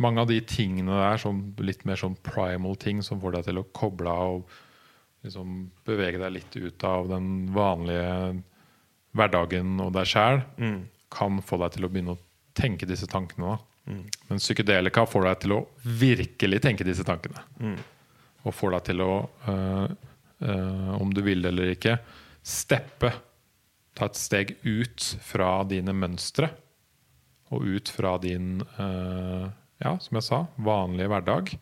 Mange 0.02 0.22
av 0.24 0.28
de 0.32 0.40
tingene 0.42 0.90
der, 0.98 1.20
sånn 1.22 1.54
litt 1.62 1.84
mer 1.86 1.96
sånn 2.02 2.16
primal 2.26 2.76
ting 2.82 3.04
som 3.06 3.20
får 3.22 3.36
deg 3.36 3.44
til 3.46 3.60
å 3.62 3.66
koble 3.78 4.10
av 4.10 4.40
og 4.40 4.50
liksom 5.24 5.70
bevege 5.86 6.18
deg 6.20 6.34
litt 6.34 6.56
ut 6.58 6.84
av 6.90 7.06
den 7.12 7.28
vanlige 7.54 8.42
hverdagen 9.14 9.76
og 9.84 9.94
deg 9.94 10.06
sjæl, 10.10 10.42
Mm. 10.58 10.88
kan 11.12 11.42
få 11.42 11.60
deg 11.62 11.72
til 11.76 11.86
å 11.86 11.90
begynne 11.94 12.16
å 12.16 12.20
tenke 12.56 12.88
disse 12.88 13.06
tankene. 13.08 13.52
Da. 13.54 13.60
Men 13.84 14.40
psykedelika 14.40 15.06
får 15.10 15.28
deg 15.28 15.42
til 15.44 15.56
å 15.58 15.62
virkelig 15.84 16.62
tenke 16.64 16.88
disse 16.88 17.04
tankene. 17.08 17.44
Mm. 17.60 17.78
Og 18.44 18.56
får 18.56 18.78
deg 18.78 18.86
til 18.90 19.04
å, 19.04 19.14
øh, 19.52 19.96
øh, 20.48 20.94
om 21.00 21.14
du 21.14 21.22
vil 21.26 21.44
det 21.44 21.52
eller 21.52 21.74
ikke, 21.76 21.98
steppe. 22.44 23.12
Ta 23.94 24.08
et 24.10 24.20
steg 24.20 24.56
ut 24.64 25.10
fra 25.24 25.52
dine 25.68 25.96
mønstre. 25.96 26.50
Og 27.54 27.68
ut 27.76 27.92
fra 27.92 28.16
din, 28.18 28.64
øh, 28.80 29.46
ja, 29.84 29.98
som 30.00 30.18
jeg 30.18 30.28
sa, 30.30 30.46
vanlige 30.56 31.12
hverdag. 31.12 31.54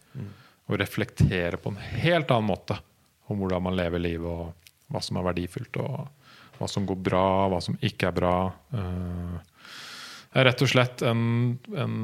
Og 0.70 0.80
reflektere 0.80 1.60
på 1.60 1.74
en 1.74 1.82
helt 2.02 2.32
annen 2.32 2.52
måte 2.54 2.78
om 3.32 3.42
hvordan 3.42 3.64
man 3.66 3.76
lever 3.76 4.02
livet, 4.04 4.28
og 4.28 4.54
hva 4.92 5.02
som 5.04 5.18
er 5.18 5.26
verdifullt, 5.32 5.78
og 5.82 6.58
hva 6.60 6.68
som 6.70 6.86
går 6.86 7.00
bra, 7.02 7.28
hva 7.52 7.60
som 7.64 7.78
ikke 7.82 8.10
er 8.12 8.16
bra. 8.16 8.36
Det 8.72 9.51
er 10.32 10.48
rett 10.48 10.64
og 10.64 10.72
slett 10.72 11.04
en, 11.06 11.24
en 11.76 11.96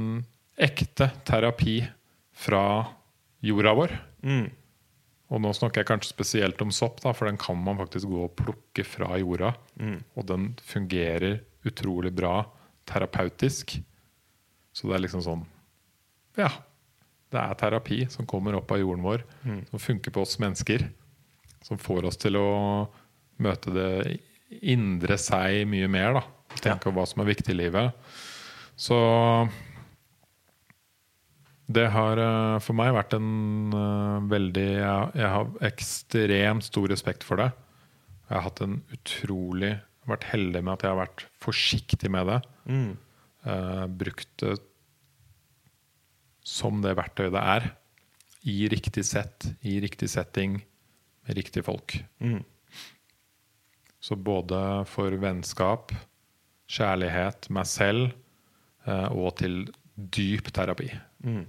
ekte 0.57 1.09
terapi 1.27 1.79
fra 2.37 2.63
jorda 3.45 3.73
vår. 3.77 3.93
Mm. 4.25 4.47
Og 5.27 5.43
nå 5.43 5.51
snakker 5.55 5.81
jeg 5.81 5.89
kanskje 5.89 6.13
spesielt 6.13 6.61
om 6.63 6.71
sopp, 6.75 7.01
da, 7.03 7.11
for 7.15 7.27
den 7.27 7.39
kan 7.39 7.59
man 7.59 7.79
faktisk 7.79 8.09
gå 8.11 8.23
og 8.27 8.35
plukke 8.39 8.85
fra 8.87 9.17
jorda. 9.19 9.53
Mm. 9.79 9.99
Og 10.15 10.27
den 10.29 10.47
fungerer 10.63 11.41
utrolig 11.67 12.13
bra 12.15 12.41
terapeutisk. 12.87 13.77
Så 14.75 14.87
det 14.87 14.97
er 14.97 15.05
liksom 15.07 15.25
sånn 15.25 15.45
Ja. 16.37 16.51
Det 17.27 17.41
er 17.41 17.57
terapi 17.59 18.05
som 18.07 18.23
kommer 18.29 18.55
opp 18.55 18.69
av 18.71 18.79
jorden 18.79 19.03
vår, 19.03 19.23
som 19.67 19.81
funker 19.83 20.13
på 20.15 20.21
oss 20.23 20.37
mennesker. 20.39 20.85
Som 21.65 21.75
får 21.81 22.05
oss 22.07 22.15
til 22.21 22.37
å 22.39 22.87
møte 23.43 23.73
det 23.75 24.19
indre 24.63 25.17
seg 25.19 25.65
mye 25.67 25.89
mer. 25.91 26.13
da 26.15 26.36
Tenke 26.63 26.89
ja. 26.89 26.95
hva 26.95 27.05
som 27.09 27.23
er 27.23 27.31
viktig 27.31 27.53
i 27.53 27.59
livet. 27.61 28.13
Så 28.77 28.97
det 31.67 31.89
har 31.91 32.21
eh, 32.21 32.57
for 32.63 32.77
meg 32.79 32.93
vært 32.95 33.17
en 33.17 33.73
eh, 33.75 34.27
veldig 34.31 34.67
jeg, 34.67 35.09
jeg 35.19 35.31
har 35.33 35.49
ekstremt 35.67 36.67
stor 36.67 36.87
respekt 36.93 37.25
for 37.27 37.41
det. 37.41 37.49
Jeg 38.27 38.35
har 38.35 38.45
hatt 38.47 38.63
en 38.63 38.79
utrolig 38.95 39.73
vært 40.07 40.29
heldig 40.31 40.63
med 40.63 40.73
at 40.75 40.85
jeg 40.85 40.93
har 40.93 41.01
vært 41.01 41.25
forsiktig 41.43 42.11
med 42.13 42.29
det. 42.31 42.39
Mm. 42.67 42.89
Uh, 43.47 43.85
brukt 43.99 44.31
det 44.41 44.57
som 46.47 46.81
det 46.83 46.95
verktøyet 46.97 47.35
det 47.35 47.43
er. 47.55 47.69
I 48.47 48.57
riktig 48.71 49.03
sett, 49.07 49.49
i 49.67 49.77
riktig 49.83 50.07
setting, 50.11 50.61
med 51.27 51.39
riktige 51.39 51.65
folk. 51.67 51.97
Mm. 52.23 52.39
Så 53.99 54.15
både 54.15 54.59
for 54.87 55.11
vennskap, 55.19 55.91
kjærlighet, 56.67 57.49
meg 57.53 57.69
selv 57.69 58.09
eh, 58.87 59.07
og 59.11 59.37
til 59.41 59.61
dyp 59.95 60.51
terapi. 60.53 60.89
Mm. 61.25 61.45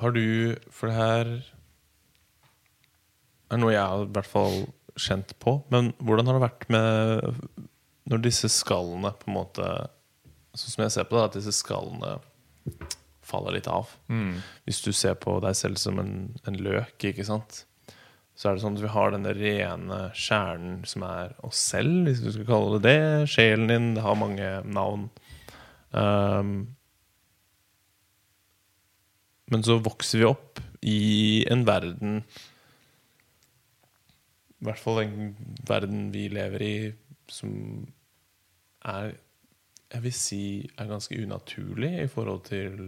Har 0.00 0.14
du 0.16 0.56
For 0.72 0.88
det 0.88 0.96
her 0.96 1.32
er 3.50 3.58
noe 3.58 3.74
jeg 3.74 3.82
har 3.82 4.04
i 4.06 4.12
hvert 4.14 4.30
fall 4.30 4.62
kjent 5.00 5.34
på. 5.42 5.58
Men 5.72 5.92
hvordan 5.98 6.28
har 6.28 6.38
det 6.38 6.44
vært 6.44 6.68
med 6.72 7.40
når 8.10 8.22
disse 8.24 8.50
skallene 8.52 9.12
på 9.18 9.30
en 9.30 9.36
måte 9.38 9.70
Sånn 10.50 10.72
som 10.72 10.80
jeg 10.82 10.90
ser 10.90 11.04
på 11.06 11.14
det, 11.14 11.26
at 11.28 11.36
disse 11.36 11.52
skallene 11.54 12.16
faller 13.22 13.54
litt 13.54 13.68
av. 13.70 13.92
Hvis 14.66 14.80
du 14.82 14.88
ser 14.90 15.14
på 15.14 15.36
deg 15.44 15.54
selv 15.54 15.78
som 15.78 16.00
en, 16.02 16.14
en 16.42 16.56
løk, 16.58 16.96
ikke 17.06 17.22
sant? 17.28 17.60
Så 18.40 18.48
er 18.48 18.56
det 18.56 18.62
sånn 18.62 18.78
at 18.78 18.80
vi 18.86 18.88
har 18.94 19.10
denne 19.12 19.32
rene 19.36 19.96
kjernen 20.16 20.78
som 20.88 21.02
er 21.04 21.34
oss 21.44 21.60
selv, 21.74 22.06
hvis 22.06 22.22
du 22.24 22.30
skal 22.32 22.46
kalle 22.48 22.78
det 22.78 22.86
det. 22.88 23.28
Sjelen 23.28 23.68
din. 23.68 23.88
Det 23.98 24.04
har 24.06 24.16
mange 24.16 24.46
navn. 24.64 25.02
Um, 25.92 26.54
men 29.52 29.64
så 29.66 29.76
vokser 29.84 30.22
vi 30.22 30.28
opp 30.30 30.60
i 30.86 31.42
en 31.50 31.66
verden 31.66 32.20
I 34.54 34.68
hvert 34.68 34.78
fall 34.78 35.00
en 35.02 35.32
verden 35.66 36.04
vi 36.14 36.28
lever 36.30 36.62
i, 36.62 36.76
som 37.26 37.50
er 38.86 39.10
Jeg 39.90 40.04
vil 40.06 40.14
si 40.14 40.44
er 40.78 40.88
ganske 40.88 41.18
unaturlig 41.18 41.90
i 42.04 42.08
forhold 42.08 42.46
til 42.46 42.78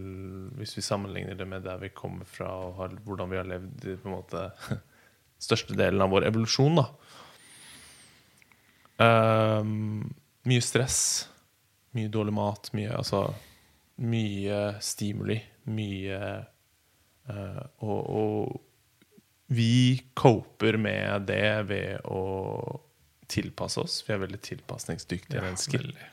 Hvis 0.55 0.77
vi 0.79 0.85
sammenligner 0.87 1.35
det 1.37 1.47
med 1.51 1.67
der 1.67 1.77
vi 1.83 1.91
kommer 1.93 2.25
fra, 2.25 2.47
og 2.47 2.79
har, 2.79 2.97
hvordan 3.03 3.29
vi 3.29 3.37
har 3.41 3.51
levd 3.51 3.91
på 3.99 4.09
en 4.09 4.15
måte 4.15 4.47
største 5.43 5.75
delen 5.77 6.01
av 6.03 6.11
vår 6.13 6.29
evolusjon. 6.31 6.79
da 6.81 6.89
Um, 9.03 10.13
Mye 10.45 10.61
stress, 10.61 10.99
mye 11.97 12.11
dårlig 12.13 12.33
mat, 12.35 12.69
mye 12.77 12.91
altså 12.93 13.23
Mye 14.03 14.59
stimuli, 14.83 15.37
mye 15.69 16.19
uh, 17.29 17.59
og, 17.85 17.99
og 18.13 18.61
vi 19.53 20.01
coper 20.17 20.77
med 20.81 21.27
det 21.29 21.67
ved 21.69 22.05
å 22.09 22.21
tilpasse 23.29 23.83
oss. 23.83 23.99
Vi 24.07 24.15
er 24.15 24.21
veldig 24.23 24.39
tilpasningsdyktige 24.45 25.37
Ja, 25.37 25.43
mennesker. 25.45 25.83
veldig. 25.83 26.07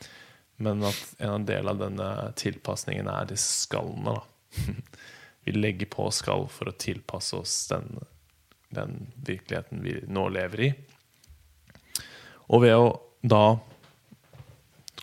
Men 0.61 0.85
at 0.85 1.01
en 1.25 1.47
del 1.49 1.73
av 1.73 1.81
denne 1.81 2.09
tilpasningen 2.37 3.09
er 3.09 3.31
disse 3.31 3.63
skallene. 3.65 4.19
Da. 4.19 4.67
Vi 5.49 5.55
legger 5.57 5.89
på 5.89 6.11
skall 6.13 6.45
for 6.53 6.69
å 6.69 6.77
tilpasse 6.77 7.39
oss 7.41 7.55
den, 7.73 7.89
den 8.75 9.11
virkeligheten 9.27 9.83
vi 9.85 9.97
nå 10.09 10.29
lever 10.33 10.65
i. 10.69 10.71
Og 12.51 12.65
ved 12.65 12.77
å 12.77 12.87
da 13.23 13.45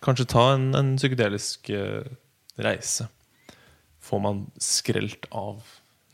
kanskje 0.04 0.30
ta 0.30 0.52
en, 0.54 0.70
en 0.78 0.96
psykedelisk 0.98 1.72
eh, 1.74 2.08
reise, 2.62 3.08
får 4.04 4.24
man 4.24 4.46
skrelt 4.62 5.28
av 5.36 5.60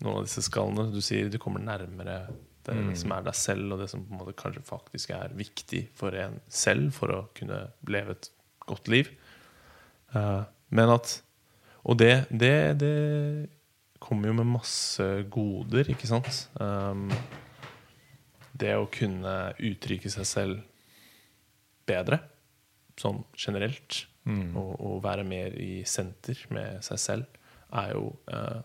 noen 0.03 0.19
av 0.19 0.25
disse 0.27 0.43
skallene. 0.45 0.91
Du 0.93 1.01
sier 1.03 1.30
du 1.31 1.39
kommer 1.41 1.63
nærmere 1.63 2.25
det 2.63 2.95
som 2.95 3.11
er 3.11 3.25
deg 3.25 3.35
selv, 3.35 3.73
og 3.75 3.81
det 3.81 3.89
som 3.91 4.03
på 4.05 4.13
en 4.13 4.21
måte 4.21 4.35
kanskje 4.39 4.63
faktisk 4.65 5.11
er 5.15 5.35
viktig 5.35 5.81
for 5.99 6.15
en 6.15 6.39
selv 6.47 6.93
for 6.95 7.11
å 7.11 7.19
kunne 7.35 7.59
leve 7.91 8.15
et 8.15 8.30
godt 8.63 8.88
liv. 8.91 9.11
Uh, 10.15 10.45
men 10.71 10.93
at 10.93 11.19
Og 11.84 11.97
det, 11.99 12.30
det, 12.31 12.80
det 12.80 13.49
kommer 13.99 14.30
jo 14.30 14.38
med 14.38 14.53
masse 14.53 15.03
goder, 15.27 15.89
ikke 15.91 16.07
sant? 16.07 16.45
Um, 16.55 17.09
det 18.53 18.75
å 18.77 18.89
kunne 18.91 19.53
uttrykke 19.57 20.11
seg 20.13 20.27
selv 20.30 20.61
bedre, 21.89 22.19
sånn 22.99 23.23
generelt, 23.34 24.05
og, 24.55 24.75
og 24.80 24.99
være 25.03 25.25
mer 25.27 25.55
i 25.59 25.84
senter 25.89 26.39
med 26.53 26.84
seg 26.85 27.01
selv, 27.01 27.39
er 27.73 27.95
jo 27.95 28.05
eh, 28.31 28.61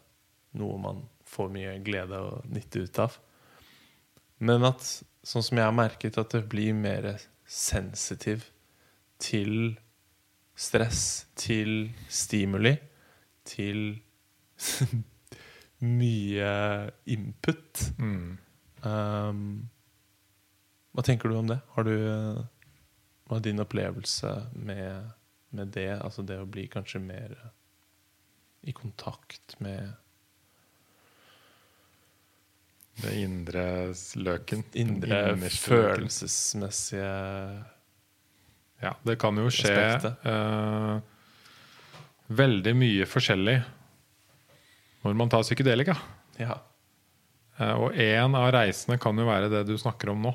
noe 0.61 0.79
man 0.83 1.01
får 1.29 1.51
mye 1.53 1.73
glede 1.85 2.21
og 2.21 2.47
nytte 2.53 2.85
ut 2.85 3.01
av. 3.03 3.17
Men 4.45 4.65
at, 4.69 4.85
sånn 5.27 5.45
som 5.45 5.59
jeg 5.59 5.67
har 5.67 5.75
merket, 5.75 6.19
at 6.21 6.37
det 6.37 6.45
blir 6.53 6.77
mer 6.77 7.11
sensitiv 7.49 8.47
til 9.19 9.79
stress, 10.59 11.27
til 11.39 11.91
stimuli, 12.13 12.77
til 13.49 13.99
mye 15.99 16.53
input. 17.11 17.83
Um, 17.99 19.69
hva 20.99 21.05
tenker 21.07 21.31
du 21.31 21.37
om 21.39 21.47
det? 21.47 21.61
Har 21.77 21.85
du, 21.87 21.95
hva 23.31 23.37
er 23.39 23.43
din 23.45 23.63
opplevelse 23.63 24.33
med, 24.59 25.13
med 25.55 25.71
det? 25.77 25.93
Altså 25.95 26.25
det 26.27 26.41
å 26.43 26.49
bli 26.51 26.65
kanskje 26.73 26.99
mer 26.99 27.37
i 28.67 28.75
kontakt 28.75 29.55
med 29.63 29.93
Det 32.99 33.13
indre 33.15 33.95
løken. 34.19 34.65
indre 34.75 35.21
følelsesmessige 35.55 37.13
Ja, 38.83 38.97
det 39.07 39.17
kan 39.23 39.39
jo 39.39 39.47
skje 39.55 39.79
eh, 40.03 40.99
veldig 42.43 42.75
mye 42.75 43.07
forskjellig 43.07 43.57
når 45.07 45.15
man 45.15 45.31
tar 45.31 45.47
psykedelika. 45.47 45.95
Ja. 46.43 46.59
Uh, 47.55 47.75
og 47.87 47.95
en 48.03 48.35
av 48.35 48.51
reisene 48.55 48.99
kan 48.99 49.15
jo 49.19 49.31
være 49.31 49.47
det 49.53 49.63
du 49.71 49.77
snakker 49.79 50.11
om 50.11 50.27
nå. 50.27 50.35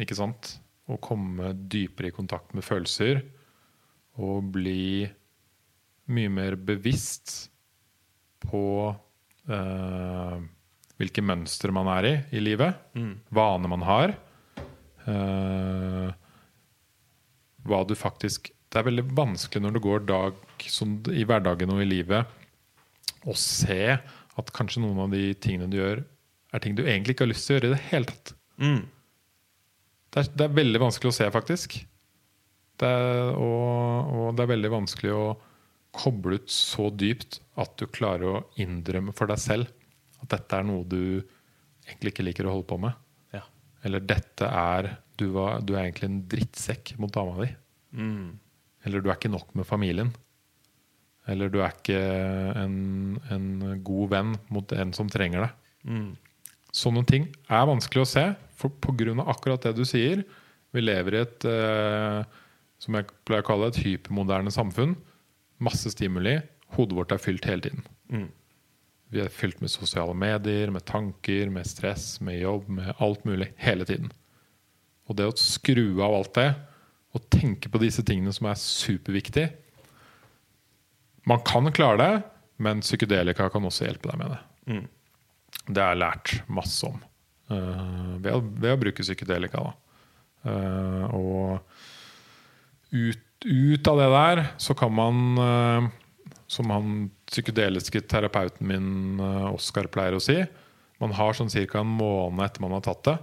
Ikke 0.00 0.16
sant? 0.18 0.56
Å 0.86 0.98
komme 1.02 1.52
dypere 1.56 2.10
i 2.10 2.14
kontakt 2.14 2.54
med 2.54 2.64
følelser 2.66 3.22
og 4.22 4.52
bli 4.54 5.06
mye 6.12 6.30
mer 6.32 6.56
bevisst 6.56 7.50
på 8.46 8.62
eh, 9.50 10.36
hvilke 10.96 11.24
mønstre 11.24 11.74
man 11.74 11.90
er 11.96 12.08
i 12.08 12.14
i 12.38 12.42
livet. 12.44 12.78
Vaner 13.34 13.72
man 13.72 13.84
har. 13.86 14.14
Eh, 15.06 16.08
hva 17.66 17.80
du 17.86 17.94
faktisk 17.98 18.52
Det 18.66 18.80
er 18.80 18.88
veldig 18.88 19.04
vanskelig 19.16 19.62
når 19.62 19.76
det 19.76 19.82
går 19.84 20.00
dag 20.08 20.64
som 20.68 20.96
i 21.08 21.22
hverdagen 21.24 21.70
og 21.72 21.78
i 21.80 21.86
livet, 21.86 22.26
å 23.24 23.32
se 23.38 23.94
at 23.96 24.50
kanskje 24.52 24.82
noen 24.82 24.98
av 25.06 25.14
de 25.14 25.30
tingene 25.40 25.70
du 25.70 25.78
gjør, 25.78 26.02
er 26.52 26.62
ting 26.62 26.74
du 26.76 26.82
egentlig 26.84 27.14
ikke 27.14 27.24
har 27.24 27.30
lyst 27.30 27.46
til 27.46 27.54
å 27.54 27.56
gjøre 27.56 27.70
i 27.70 27.72
det 27.72 27.84
hele 27.86 28.10
tatt. 28.10 28.32
Mm. 28.60 28.82
Det 30.16 30.22
er, 30.22 30.32
det 30.32 30.44
er 30.46 30.56
veldig 30.56 30.80
vanskelig 30.80 31.10
å 31.12 31.16
se, 31.18 31.26
faktisk. 31.28 31.74
Det 32.80 32.88
er, 32.88 33.34
og, 33.36 34.14
og 34.16 34.36
det 34.36 34.46
er 34.46 34.52
veldig 34.54 34.70
vanskelig 34.72 35.12
å 35.12 35.26
koble 35.96 36.38
ut 36.40 36.52
så 36.52 36.88
dypt 36.92 37.40
at 37.60 37.74
du 37.80 37.84
klarer 37.92 38.28
å 38.30 38.44
innrømme 38.60 39.12
for 39.16 39.28
deg 39.28 39.40
selv 39.40 39.68
at 40.22 40.30
dette 40.32 40.56
er 40.56 40.64
noe 40.68 40.84
du 40.88 41.20
egentlig 41.86 42.14
ikke 42.14 42.24
liker 42.24 42.48
å 42.48 42.56
holde 42.56 42.68
på 42.68 42.78
med. 42.80 42.96
ja. 43.36 43.44
Eller 43.84 44.04
dette 44.04 44.48
er 44.48 44.96
Du, 45.16 45.30
var, 45.32 45.62
du 45.64 45.72
er 45.72 45.86
egentlig 45.86 46.10
en 46.10 46.22
drittsekk 46.28 46.90
mot 47.00 47.12
dama 47.12 47.38
di. 47.40 47.46
Mm. 47.96 48.34
Eller 48.84 49.00
du 49.00 49.08
er 49.08 49.16
ikke 49.16 49.32
nok 49.32 49.54
med 49.56 49.64
familien. 49.64 50.10
Eller 51.26 51.48
du 51.48 51.62
er 51.64 51.72
ikke 51.72 52.00
en, 52.60 53.16
en 53.32 53.46
god 53.80 54.10
venn 54.12 54.34
mot 54.52 54.72
en 54.76 54.92
som 54.92 55.08
trenger 55.08 55.46
deg. 55.46 55.54
Mm. 55.88 56.10
Sånne 56.76 57.04
ting 57.08 57.30
er 57.48 57.64
vanskelig 57.70 58.04
å 58.04 58.10
se 58.10 58.26
for 58.56 58.72
av 59.20 59.28
akkurat 59.28 59.62
det 59.62 59.76
du 59.76 59.84
sier. 59.84 60.24
Vi 60.72 60.82
lever 60.82 61.14
i 61.14 61.22
et 61.22 61.46
eh, 61.48 62.24
som 62.82 62.96
jeg 62.96 63.08
pleier 63.26 63.44
å 63.44 63.48
kalle 63.48 63.70
et 63.70 63.80
hypermoderne 63.84 64.52
samfunn. 64.52 64.96
Masse 65.62 65.92
stimuli. 65.94 66.38
Hodet 66.76 66.98
vårt 66.98 67.14
er 67.14 67.22
fylt 67.22 67.46
hele 67.48 67.64
tiden. 67.64 67.86
Mm. 68.12 68.28
Vi 69.14 69.22
er 69.22 69.32
fylt 69.32 69.60
med 69.62 69.70
sosiale 69.70 70.14
medier, 70.18 70.72
med 70.74 70.84
tanker, 70.88 71.50
med 71.52 71.68
stress, 71.68 72.16
med 72.20 72.40
jobb, 72.40 72.68
med 72.80 72.92
alt 72.98 73.24
mulig. 73.28 73.52
Hele 73.62 73.86
tiden. 73.88 74.10
Og 75.06 75.16
det 75.16 75.28
å 75.30 75.36
skru 75.38 76.02
av 76.02 76.16
alt 76.16 76.34
det, 76.36 76.48
og 77.14 77.28
tenke 77.32 77.70
på 77.72 77.80
disse 77.80 78.02
tingene 78.04 78.34
som 78.34 78.50
er 78.50 78.58
superviktig 78.60 79.46
Man 81.24 81.40
kan 81.46 81.64
klare 81.72 81.96
det, 82.02 82.16
men 82.62 82.82
psykedelika 82.84 83.48
kan 83.50 83.64
også 83.66 83.86
hjelpe 83.86 84.10
deg 84.10 84.18
med 84.20 84.34
det. 84.34 84.40
Mm. 84.70 84.84
Det 85.66 85.80
har 85.82 85.94
jeg 85.94 86.02
lært 86.02 86.34
masse 86.46 86.86
om 86.86 87.00
ved, 87.48 88.32
å, 88.32 88.40
ved 88.42 88.72
å 88.74 88.80
bruke 88.80 89.04
psykedelika. 89.04 89.62
Eh, 90.46 91.14
og 91.14 91.60
ut, 92.90 93.22
ut 93.46 93.90
av 93.92 94.00
det 94.02 94.08
der 94.14 94.42
så 94.62 94.76
kan 94.78 94.94
man, 94.94 95.22
eh, 95.42 95.88
som 96.50 96.72
han 96.74 96.96
psykedeliske 97.26 98.04
terapeuten 98.10 98.66
min 98.70 99.20
Oskar 99.50 99.88
pleier 99.92 100.18
å 100.18 100.22
si, 100.22 100.38
man 101.02 101.12
har 101.12 101.36
sånn 101.36 101.50
ca. 101.52 101.82
en 101.82 101.96
måned 101.98 102.44
etter 102.46 102.62
man 102.64 102.76
har 102.78 102.84
tatt 102.86 103.04
det, 103.08 103.16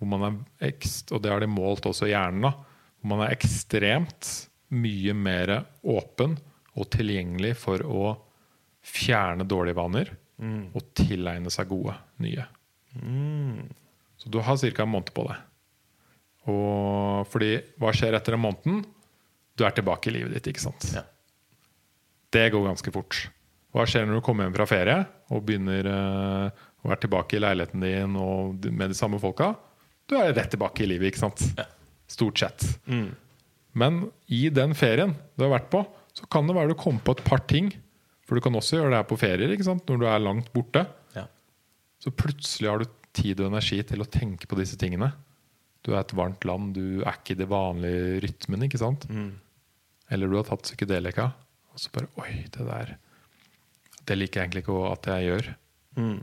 hvor 0.00 0.10
man 0.10 0.24
er 0.26 0.70
ekst, 0.72 1.12
og 1.12 1.22
det 1.24 1.30
har 1.32 1.40
de 1.40 1.48
målt 1.48 1.86
også 1.88 2.08
i 2.08 2.12
hjernen, 2.12 2.48
da, 2.48 2.52
hvor 3.00 3.12
man 3.12 3.26
er 3.26 3.36
ekstremt 3.36 4.32
mye 4.74 5.14
mer 5.14 5.52
åpen 5.86 6.34
og 6.76 6.88
tilgjengelig 6.92 7.54
for 7.60 7.84
å 7.86 8.16
fjerne 8.86 9.46
dårlige 9.48 9.78
vaner 9.78 10.16
Mm. 10.36 10.68
og 10.76 10.82
tilegne 10.92 11.48
seg 11.52 11.70
gode, 11.70 11.94
nye. 12.20 12.44
Så 14.16 14.32
du 14.32 14.40
har 14.42 14.56
ca. 14.58 14.82
en 14.82 14.92
måned 14.92 15.12
på 15.14 15.26
det. 15.28 15.36
Og 16.50 17.26
fordi 17.30 17.56
hva 17.80 17.92
skjer 17.94 18.16
etter 18.16 18.36
en 18.36 18.44
måned? 18.44 18.86
Du 19.56 19.64
er 19.66 19.74
tilbake 19.74 20.10
i 20.10 20.16
livet 20.18 20.36
ditt, 20.36 20.52
ikke 20.52 20.66
sant? 20.68 20.88
Ja. 20.94 21.02
Det 22.34 22.50
går 22.52 22.66
ganske 22.68 22.92
fort. 22.92 23.26
Hva 23.74 23.84
skjer 23.88 24.06
når 24.06 24.20
du 24.20 24.24
kommer 24.24 24.46
hjem 24.46 24.56
fra 24.56 24.66
ferie 24.68 24.96
og 25.32 25.44
begynner 25.46 25.88
uh, 25.88 26.64
å 26.84 26.90
være 26.90 27.02
tilbake 27.06 27.36
i 27.36 27.42
leiligheten 27.42 27.84
din 27.84 28.18
og 28.20 28.66
med 28.70 28.92
de 28.92 28.98
samme 28.98 29.20
folka? 29.20 29.54
Du 30.06 30.16
er 30.18 30.34
rett 30.36 30.52
tilbake 30.54 30.84
i 30.84 30.90
livet, 30.90 31.10
ikke 31.10 31.24
sant? 31.24 31.42
Ja. 31.58 31.66
Stort 32.10 32.38
sett. 32.38 32.66
Mm. 32.86 33.10
Men 33.76 34.04
i 34.32 34.46
den 34.54 34.72
ferien 34.78 35.16
du 35.36 35.44
har 35.44 35.56
vært 35.56 35.72
på, 35.72 35.82
så 36.16 36.28
kan 36.32 36.46
det 36.48 36.56
være 36.56 36.72
du 36.72 36.78
kommer 36.80 37.02
på 37.04 37.16
et 37.16 37.24
par 37.26 37.42
ting. 37.50 37.72
For 38.26 38.38
du 38.38 38.44
kan 38.44 38.54
også 38.58 38.78
gjøre 38.78 38.92
det 38.94 39.00
her 39.00 39.08
på 39.10 39.18
ferier, 39.20 39.52
ikke 39.52 39.66
sant? 39.66 39.84
når 39.88 40.00
du 40.00 40.06
er 40.08 40.22
langt 40.22 40.48
borte. 40.54 40.86
Så 42.02 42.12
plutselig 42.12 42.68
har 42.70 42.82
du 42.82 42.86
tid 43.16 43.40
og 43.40 43.48
energi 43.50 43.78
til 43.88 44.02
å 44.04 44.08
tenke 44.12 44.46
på 44.50 44.58
disse 44.58 44.76
tingene. 44.80 45.12
Du 45.86 45.92
er 45.94 46.00
et 46.02 46.12
varmt 46.18 46.44
land, 46.44 46.74
du 46.76 47.00
er 47.06 47.14
ikke 47.16 47.32
i 47.36 47.38
det 47.40 47.48
vanlige 47.48 48.20
rytmen, 48.24 48.66
ikke 48.66 48.80
sant? 48.82 49.06
Mm. 49.08 49.30
Eller 50.12 50.28
du 50.30 50.36
har 50.38 50.44
tatt 50.48 50.66
psykedelika, 50.66 51.30
og 51.72 51.80
så 51.82 51.90
bare 51.94 52.08
Oi, 52.22 52.44
det 52.52 52.66
der 52.68 52.96
Det 54.06 54.14
liker 54.18 54.40
jeg 54.40 54.46
egentlig 54.48 54.62
ikke 54.62 54.80
at 54.92 55.06
jeg 55.10 55.26
gjør. 55.26 55.48
Mm. 55.96 56.18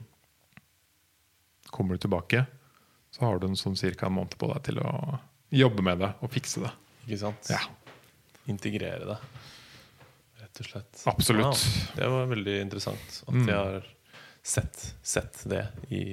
Kommer 1.74 1.96
du 1.98 2.04
tilbake, 2.06 2.46
så 3.12 3.26
har 3.26 3.40
du 3.42 3.48
en 3.50 3.58
sånn 3.60 3.76
cirka 3.80 4.08
en 4.08 4.16
måned 4.20 4.38
på 4.40 4.48
deg 4.54 4.62
til 4.70 4.80
å 4.84 4.92
jobbe 5.54 5.84
med 5.86 6.00
det 6.04 6.12
og 6.24 6.32
fikse 6.34 6.62
det. 6.64 6.72
Ikke 7.08 7.20
sant? 7.26 7.50
Ja, 7.52 7.60
Integrere 8.52 9.06
det, 9.08 9.18
rett 10.42 10.60
og 10.62 10.68
slett. 10.68 11.04
Absolutt. 11.08 11.62
Ja, 11.96 12.02
Det 12.04 12.10
var 12.12 12.26
veldig 12.34 12.56
interessant 12.62 13.20
at 13.28 13.34
Mm. 13.34 13.46
jeg 13.48 13.56
har 13.56 13.86
sett, 14.44 14.96
sett 15.02 15.44
det 15.50 15.64
i 15.90 16.04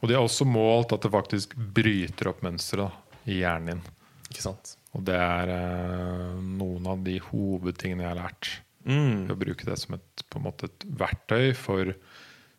Og 0.00 0.08
de 0.08 0.16
har 0.16 0.24
også 0.24 0.46
målt 0.48 0.94
at 0.96 1.04
det 1.04 1.12
faktisk 1.12 1.54
bryter 1.56 2.30
opp 2.32 2.42
mønstre 2.44 2.88
i 3.26 3.40
hjernen 3.40 3.76
din. 3.76 3.82
Ikke 4.30 4.44
sant? 4.44 4.76
Og 4.96 5.04
det 5.06 5.16
er 5.16 5.52
eh, 5.52 6.36
noen 6.56 6.86
av 6.88 7.02
de 7.04 7.18
hovedtingene 7.28 8.04
jeg 8.04 8.12
har 8.12 8.20
lært. 8.20 8.50
Mm. 8.86 9.26
Å 9.32 9.36
bruke 9.38 9.66
det 9.66 9.76
som 9.82 9.96
et, 9.96 10.24
på 10.30 10.40
en 10.40 10.46
måte 10.46 10.70
et 10.70 10.86
verktøy 11.00 11.50
for 11.58 11.92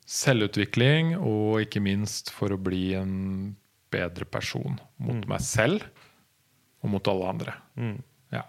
selvutvikling, 0.08 1.16
og 1.20 1.64
ikke 1.66 1.84
minst 1.84 2.32
for 2.34 2.54
å 2.54 2.60
bli 2.62 2.92
en 3.00 3.56
bedre 3.92 4.28
person 4.30 4.78
mot 5.04 5.28
meg 5.30 5.44
selv 5.44 5.86
og 6.84 6.92
mot 6.94 7.10
alle 7.12 7.32
andre. 7.32 7.56
Mm. 7.80 7.98
Ja. 8.36 8.44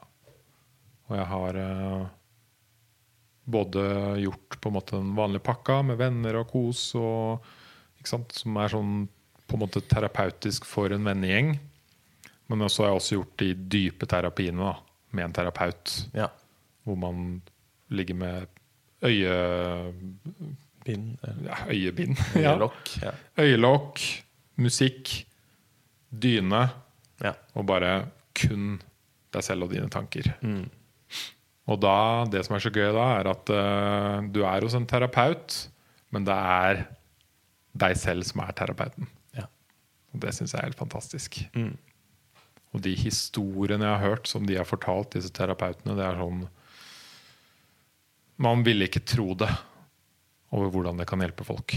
Og 1.09 1.16
jeg 1.16 1.27
har 1.33 1.61
eh, 1.62 2.07
både 3.49 3.83
gjort 4.23 4.59
på 4.61 4.70
en 4.70 4.77
måte 4.77 4.97
den 4.99 5.15
vanlige 5.16 5.45
pakka 5.47 5.81
med 5.89 5.99
venner 6.01 6.37
og 6.43 6.51
kos, 6.53 6.83
og, 7.01 7.47
som 8.05 8.59
er 8.61 8.73
sånn 8.75 8.93
på 9.49 9.57
en 9.57 9.62
måte 9.65 9.81
terapeutisk 9.89 10.66
for 10.69 10.93
en 10.93 11.07
vennegjeng. 11.09 11.55
Men 12.49 12.65
så 12.69 12.85
har 12.85 12.91
jeg 12.93 13.01
også 13.01 13.16
gjort 13.19 13.35
de 13.41 13.49
dype 13.77 14.09
terapiene 14.09 14.61
da, 14.70 14.75
med 15.16 15.25
en 15.29 15.37
terapeut, 15.37 15.95
Ja. 16.16 16.29
hvor 16.85 16.97
man 17.01 17.41
ligger 17.93 18.15
med 18.20 18.47
øye, 19.05 19.93
Bind. 20.85 21.19
ja, 21.45 21.57
øyebind. 21.69 22.16
Øyelokk. 22.37 22.93
Ja. 23.03 23.12
Øyelokk, 23.39 24.01
musikk, 24.57 25.27
dyne, 26.11 26.62
ja. 27.23 27.33
og 27.55 27.66
bare 27.69 28.07
kun 28.39 28.79
deg 29.35 29.45
selv 29.45 29.66
og 29.66 29.73
dine 29.75 29.89
tanker. 29.93 30.31
Mm. 30.41 30.69
Og 31.69 31.81
da, 31.82 32.24
det 32.32 32.45
som 32.47 32.57
er 32.57 32.65
så 32.65 32.73
gøy 32.73 32.89
da, 32.97 33.09
er 33.19 33.28
at 33.28 33.51
uh, 33.53 34.24
du 34.32 34.40
er 34.47 34.65
hos 34.65 34.77
en 34.77 34.89
terapeut, 34.89 35.57
men 36.15 36.24
det 36.24 36.36
er 36.36 36.86
deg 37.78 37.99
selv 38.01 38.24
som 38.27 38.40
er 38.45 38.55
terapeuten. 38.57 39.09
ja. 39.36 39.45
Og 40.15 40.23
det 40.24 40.32
syns 40.35 40.55
jeg 40.55 40.62
er 40.62 40.70
helt 40.70 40.81
fantastisk. 40.81 41.43
Mm. 41.53 41.74
Og 42.73 42.85
de 42.85 42.95
historiene 42.97 43.85
jeg 43.85 43.97
har 44.01 44.15
hørt 44.15 44.31
som 44.31 44.47
de 44.49 44.57
har 44.57 44.69
fortalt, 44.69 45.12
disse 45.16 45.32
terapeutene, 45.35 45.97
det 45.99 46.05
er 46.05 46.20
sånn 46.20 46.47
Man 48.39 48.62
ville 48.62 48.86
ikke 48.86 49.03
tro 49.03 49.32
det 49.35 49.51
over 50.55 50.70
hvordan 50.73 51.01
det 51.01 51.09
kan 51.11 51.20
hjelpe 51.20 51.45
folk. 51.45 51.74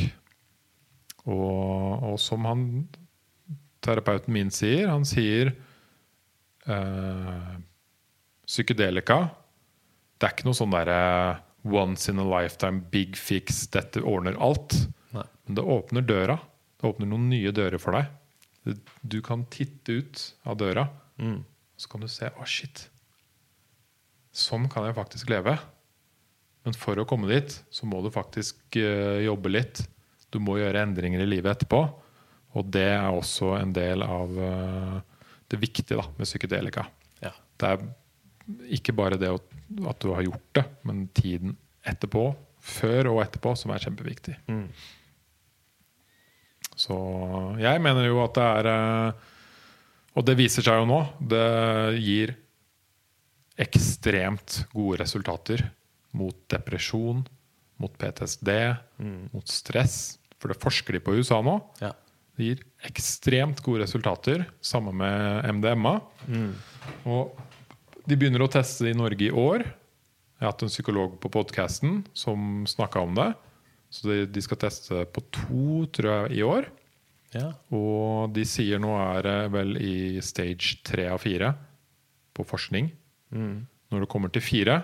Og, 1.26 2.03
og 2.05 2.19
som 2.22 2.45
han 2.47 2.65
terapeuten 3.81 4.34
min 4.34 4.51
sier, 4.53 4.88
han 4.91 5.07
sier 5.09 5.51
eh, 6.69 7.55
Psykedelika 8.45 9.18
Det 10.22 10.27
er 10.27 10.35
ikke 10.35 10.45
noe 10.45 10.57
sånn 10.57 10.73
derre 10.73 10.98
once 11.65 12.10
in 12.11 12.19
a 12.22 12.26
lifetime, 12.26 12.84
big 12.93 13.18
fix, 13.18 13.64
dette 13.73 14.02
ordner 14.06 14.38
alt. 14.41 14.76
Nei. 15.15 15.26
Men 15.48 15.57
det 15.57 15.65
åpner 15.65 16.06
døra. 16.06 16.35
Det 16.77 16.89
åpner 16.89 17.10
noen 17.10 17.27
nye 17.31 17.52
dører 17.53 17.81
for 17.81 17.98
deg. 17.98 18.06
Du- 19.02 19.22
kan 19.26 19.45
titte 19.49 19.95
ut 19.98 20.34
av 20.45 20.57
døra, 20.57 20.88
Mm. 21.18 21.43
så 21.77 21.89
kan 21.89 22.02
du 22.02 22.07
se 22.07 22.30
Å, 22.30 22.45
shit. 22.45 22.88
Sånn 24.34 24.69
kan 24.72 24.85
jeg 24.85 24.95
faktisk 24.95 25.30
leve. 25.30 25.57
Men 26.64 26.73
for 26.77 26.95
å 26.95 27.06
komme 27.10 27.27
dit, 27.27 27.64
så 27.73 27.85
må 27.89 28.02
du 28.03 28.10
faktisk 28.14 28.77
uh, 28.77 29.19
jobbe 29.26 29.49
litt. 29.52 29.81
Du 30.31 30.39
må 30.39 30.57
gjøre 30.60 30.85
endringer 30.85 31.19
i 31.22 31.26
livet 31.26 31.57
etterpå. 31.57 31.81
Og 32.56 32.69
det 32.72 32.85
er 32.93 33.10
også 33.10 33.56
en 33.60 33.73
del 33.73 34.03
av 34.03 34.30
uh, 34.38 35.02
det 35.49 35.60
viktige 35.60 35.98
da, 35.98 36.06
med 36.18 36.27
psykedelika. 36.30 36.85
Ja. 37.23 37.31
Det 37.57 37.68
er 37.73 37.84
ikke 38.78 38.95
bare 38.95 39.19
det 39.19 39.32
at 39.32 40.03
du 40.03 40.11
har 40.14 40.26
gjort 40.26 40.48
det, 40.57 40.65
men 40.88 41.06
tiden 41.15 41.56
etterpå, 41.88 42.32
før 42.61 43.11
og 43.15 43.22
etterpå, 43.23 43.56
som 43.57 43.73
er 43.73 43.84
kjempeviktig. 43.84 44.36
Mm. 44.52 44.68
Så 46.78 46.98
jeg 47.61 47.82
mener 47.84 48.07
jo 48.07 48.22
at 48.23 48.38
det 48.38 48.45
er 48.48 48.69
eh, 48.72 49.28
Og 50.18 50.26
det 50.28 50.38
viser 50.40 50.65
seg 50.65 50.80
jo 50.82 50.88
nå. 50.90 51.02
Det 51.19 51.45
gir 52.02 52.34
ekstremt 53.61 54.64
gode 54.73 54.98
resultater 55.03 55.64
mot 56.18 56.36
depresjon, 56.52 57.22
mot 57.80 57.94
PTSD, 57.99 58.49
mot 59.32 59.48
stress. 59.48 60.18
For 60.41 60.52
det 60.52 60.60
forsker 60.60 60.98
de 60.98 61.03
på 61.03 61.14
i 61.15 61.22
USA 61.22 61.40
nå. 61.45 61.53
Ja. 61.80 61.94
Det 62.36 62.48
gir 62.48 62.64
ekstremt 62.90 63.61
gode 63.64 63.84
resultater, 63.86 64.44
sammen 64.65 64.98
med 64.99 65.48
MDMA. 65.60 65.94
Og 67.06 67.40
de 68.07 68.18
begynner 68.18 68.44
å 68.44 68.49
teste 68.52 68.86
det 68.86 68.95
i 68.95 68.99
Norge 68.99 69.28
i 69.28 69.32
år. 69.34 69.64
Jeg 69.65 70.45
har 70.45 70.53
hatt 70.53 70.64
en 70.65 70.72
psykolog 70.72 71.18
på 71.22 71.32
podkasten 71.34 72.02
som 72.18 72.64
snakka 72.69 73.03
om 73.06 73.18
det. 73.18 73.30
Så 73.91 74.07
de, 74.07 74.22
de 74.26 74.41
skal 74.41 74.60
teste 74.61 75.03
på 75.11 75.23
to, 75.36 75.65
tror 75.94 76.11
jeg, 76.11 76.40
i 76.40 76.45
år. 76.48 76.69
ja. 77.36 77.52
Og 77.76 78.32
de 78.36 78.45
sier 78.48 78.80
nå 78.80 78.94
er 78.98 79.26
det 79.28 79.38
vel 79.53 79.76
i 79.78 79.95
stage 80.23 80.80
tre 80.88 81.10
av 81.11 81.19
fire 81.23 81.52
på 82.34 82.45
forskning. 82.48 82.90
Mm. 83.36 83.68
Når 83.91 84.06
det 84.06 84.10
kommer 84.11 84.32
til 84.32 84.44
fire, 84.44 84.82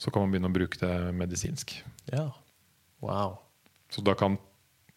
så 0.00 0.12
kan 0.12 0.24
man 0.24 0.34
begynne 0.34 0.50
å 0.52 0.56
bruke 0.58 0.80
det 0.80 0.94
medisinsk. 1.16 1.78
ja. 2.12 2.30
Wow. 3.00 3.38
Så 3.88 4.02
da 4.04 4.12
kan 4.12 4.34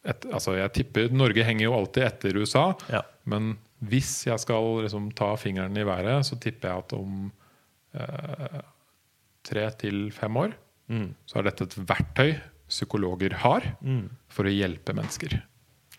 et, 0.04 0.26
altså 0.28 0.58
Jeg 0.58 0.74
tipper 0.76 1.14
Norge 1.16 1.46
henger 1.48 1.70
jo 1.70 1.76
alltid 1.78 2.04
etter 2.04 2.36
USA. 2.36 2.66
Ja. 2.92 3.00
Men 3.24 3.54
hvis 3.80 4.26
jeg 4.28 4.40
skal 4.44 4.84
liksom 4.84 5.10
ta 5.16 5.30
fingeren 5.40 5.78
i 5.80 5.86
været, 5.88 6.28
så 6.28 6.36
tipper 6.36 6.70
jeg 6.70 6.84
at 6.84 6.96
om 6.98 7.32
tre 9.44 9.66
til 9.80 10.10
fem 10.16 10.38
år 10.38 10.54
Mm. 10.90 11.14
så 11.26 11.38
er 11.40 11.44
dette 11.48 11.64
et 11.64 11.76
verktøy 11.88 12.34
psykologer 12.68 13.34
har 13.40 13.62
Mm. 13.82 14.10
for 14.30 14.44
å 14.46 14.52
hjelpe 14.52 14.94
mennesker. 14.94 15.42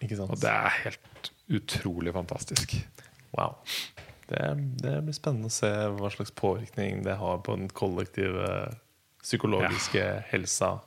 Og 0.02 0.38
det 0.40 0.50
er 0.50 0.68
helt 0.84 1.30
utrolig 1.48 2.12
fantastisk. 2.12 2.74
Wow. 3.36 3.56
Det, 4.28 4.40
det 4.82 5.02
blir 5.04 5.12
spennende 5.16 5.46
å 5.48 5.52
se 5.52 5.66
hva 5.68 6.10
slags 6.12 6.30
påvirkning 6.36 7.02
det 7.04 7.16
har 7.16 7.38
på 7.38 7.56
den 7.56 7.68
kollektive 7.68 8.74
psykologiske 9.22 10.24
helsa. 10.30 10.80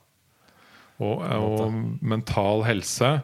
Og, 0.99 1.21
og 1.21 1.73
mental 2.01 2.63
helse, 2.65 3.21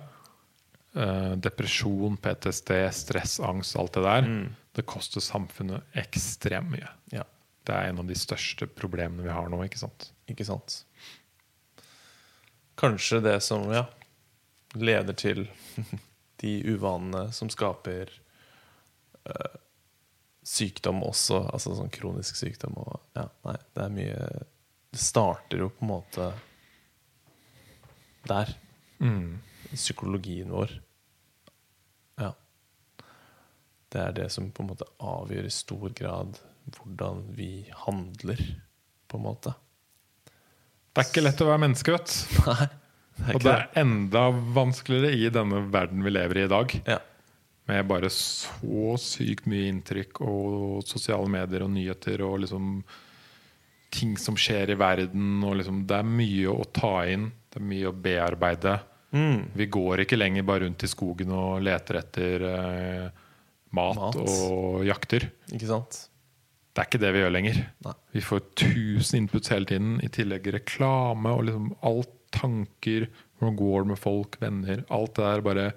eh, 0.96 1.36
depresjon, 1.42 2.18
PTSD, 2.22 2.72
stress, 2.94 3.40
angst, 3.40 3.76
alt 3.78 3.94
det 3.94 4.04
der, 4.04 4.28
det 4.74 4.86
koster 4.86 5.22
samfunnet 5.22 5.84
ekstremt 5.96 6.70
mye. 6.74 6.90
Ja, 7.12 7.24
Det 7.64 7.76
er 7.76 7.90
en 7.90 8.02
av 8.04 8.08
de 8.10 8.18
største 8.18 8.68
problemene 8.68 9.24
vi 9.24 9.32
har 9.32 9.48
nå. 9.52 9.62
ikke 9.64 9.80
sant? 9.80 10.10
ikke 10.28 10.48
sant? 10.48 10.82
Kanskje 12.80 13.22
det 13.24 13.38
som 13.46 13.70
ja, 13.72 13.86
leder 14.74 15.16
til 15.16 15.46
de 16.44 16.54
uvanene 16.74 17.30
som 17.32 17.52
skaper 17.54 18.12
eh, 19.24 19.60
sykdom 20.44 21.04
også, 21.08 21.46
altså 21.54 21.76
sånn 21.78 21.94
kronisk 21.94 22.36
sykdom 22.36 22.76
og 22.82 22.98
ja, 23.16 23.28
nei, 23.48 23.60
det 23.76 23.86
er 23.86 23.94
mye 23.94 24.26
Det 24.94 25.02
starter 25.02 25.64
jo 25.64 25.70
på 25.72 25.86
en 25.86 25.94
måte 25.94 26.32
der. 28.28 28.52
i 29.72 29.76
Psykologien 29.76 30.52
vår. 30.54 30.76
Ja. 32.22 32.30
Det 33.90 34.00
er 34.00 34.12
det 34.20 34.28
som 34.32 34.52
på 34.52 34.64
en 34.64 34.70
måte 34.70 34.88
avgjør 35.02 35.48
i 35.48 35.54
stor 35.54 35.96
grad 35.98 36.38
hvordan 36.72 37.24
vi 37.36 37.66
handler, 37.86 38.40
på 39.08 39.20
en 39.20 39.26
måte. 39.26 39.54
Det 40.94 41.02
er 41.04 41.10
ikke 41.10 41.24
lett 41.26 41.42
å 41.42 41.48
være 41.50 41.62
menneske, 41.66 41.94
vet. 41.96 42.14
Nei. 42.48 42.68
Det 43.14 43.36
Og 43.38 43.44
det. 43.46 43.52
er 43.54 43.68
enda 43.84 44.22
vanskeligere 44.56 45.14
i 45.14 45.28
denne 45.30 45.60
verden 45.74 46.02
vi 46.06 46.10
lever 46.14 46.40
i 46.42 46.46
i 46.48 46.50
dag. 46.50 46.72
Ja. 46.90 47.00
Med 47.70 47.86
bare 47.88 48.10
så 48.10 48.96
sykt 49.00 49.46
mye 49.48 49.68
inntrykk 49.70 50.20
og 50.26 50.82
sosiale 50.90 51.30
medier 51.32 51.64
og 51.64 51.70
nyheter 51.76 52.24
og 52.26 52.40
liksom 52.44 52.80
ting 53.94 54.16
som 54.18 54.34
skjer 54.36 54.74
i 54.74 54.78
verden. 54.82 55.38
Og 55.46 55.60
liksom, 55.62 55.84
det 55.88 56.00
er 56.02 56.10
mye 56.10 56.50
å 56.58 56.66
ta 56.74 56.96
inn. 57.08 57.30
Det 57.54 57.62
er 57.62 57.68
mye 57.70 57.92
å 57.92 57.94
bearbeide. 57.94 58.80
Mm. 59.14 59.44
Vi 59.62 59.70
går 59.70 60.04
ikke 60.08 60.18
lenger 60.18 60.44
bare 60.50 60.66
rundt 60.66 60.84
i 60.84 60.90
skogen 60.90 61.32
og 61.38 61.62
leter 61.62 62.00
etter 62.02 62.48
eh, 62.50 63.06
mat, 63.78 64.00
Mat. 64.02 64.18
og 64.26 64.82
jakter. 64.90 65.30
Ikke 65.54 65.70
sant? 65.70 66.08
Det 66.74 66.82
er 66.82 66.90
ikke 66.90 67.02
det 67.04 67.12
vi 67.14 67.22
gjør 67.22 67.34
lenger. 67.36 67.58
Nei. 67.86 67.94
Vi 68.16 68.22
får 68.26 68.40
tusen 68.58 69.20
inputs 69.20 69.52
hele 69.54 69.70
tiden. 69.70 70.00
I 70.02 70.10
tillegg 70.14 70.48
reklame 70.56 71.34
og 71.36 71.46
liksom 71.46 71.68
alt 71.86 72.16
tanker. 72.34 73.06
Hvordan 73.38 73.60
går 73.60 73.84
det 73.84 73.92
med 73.92 74.02
folk, 74.02 74.40
venner? 74.42 74.82
Alt 74.94 75.14
det 75.20 75.28
der 75.28 75.46
bare 75.46 75.68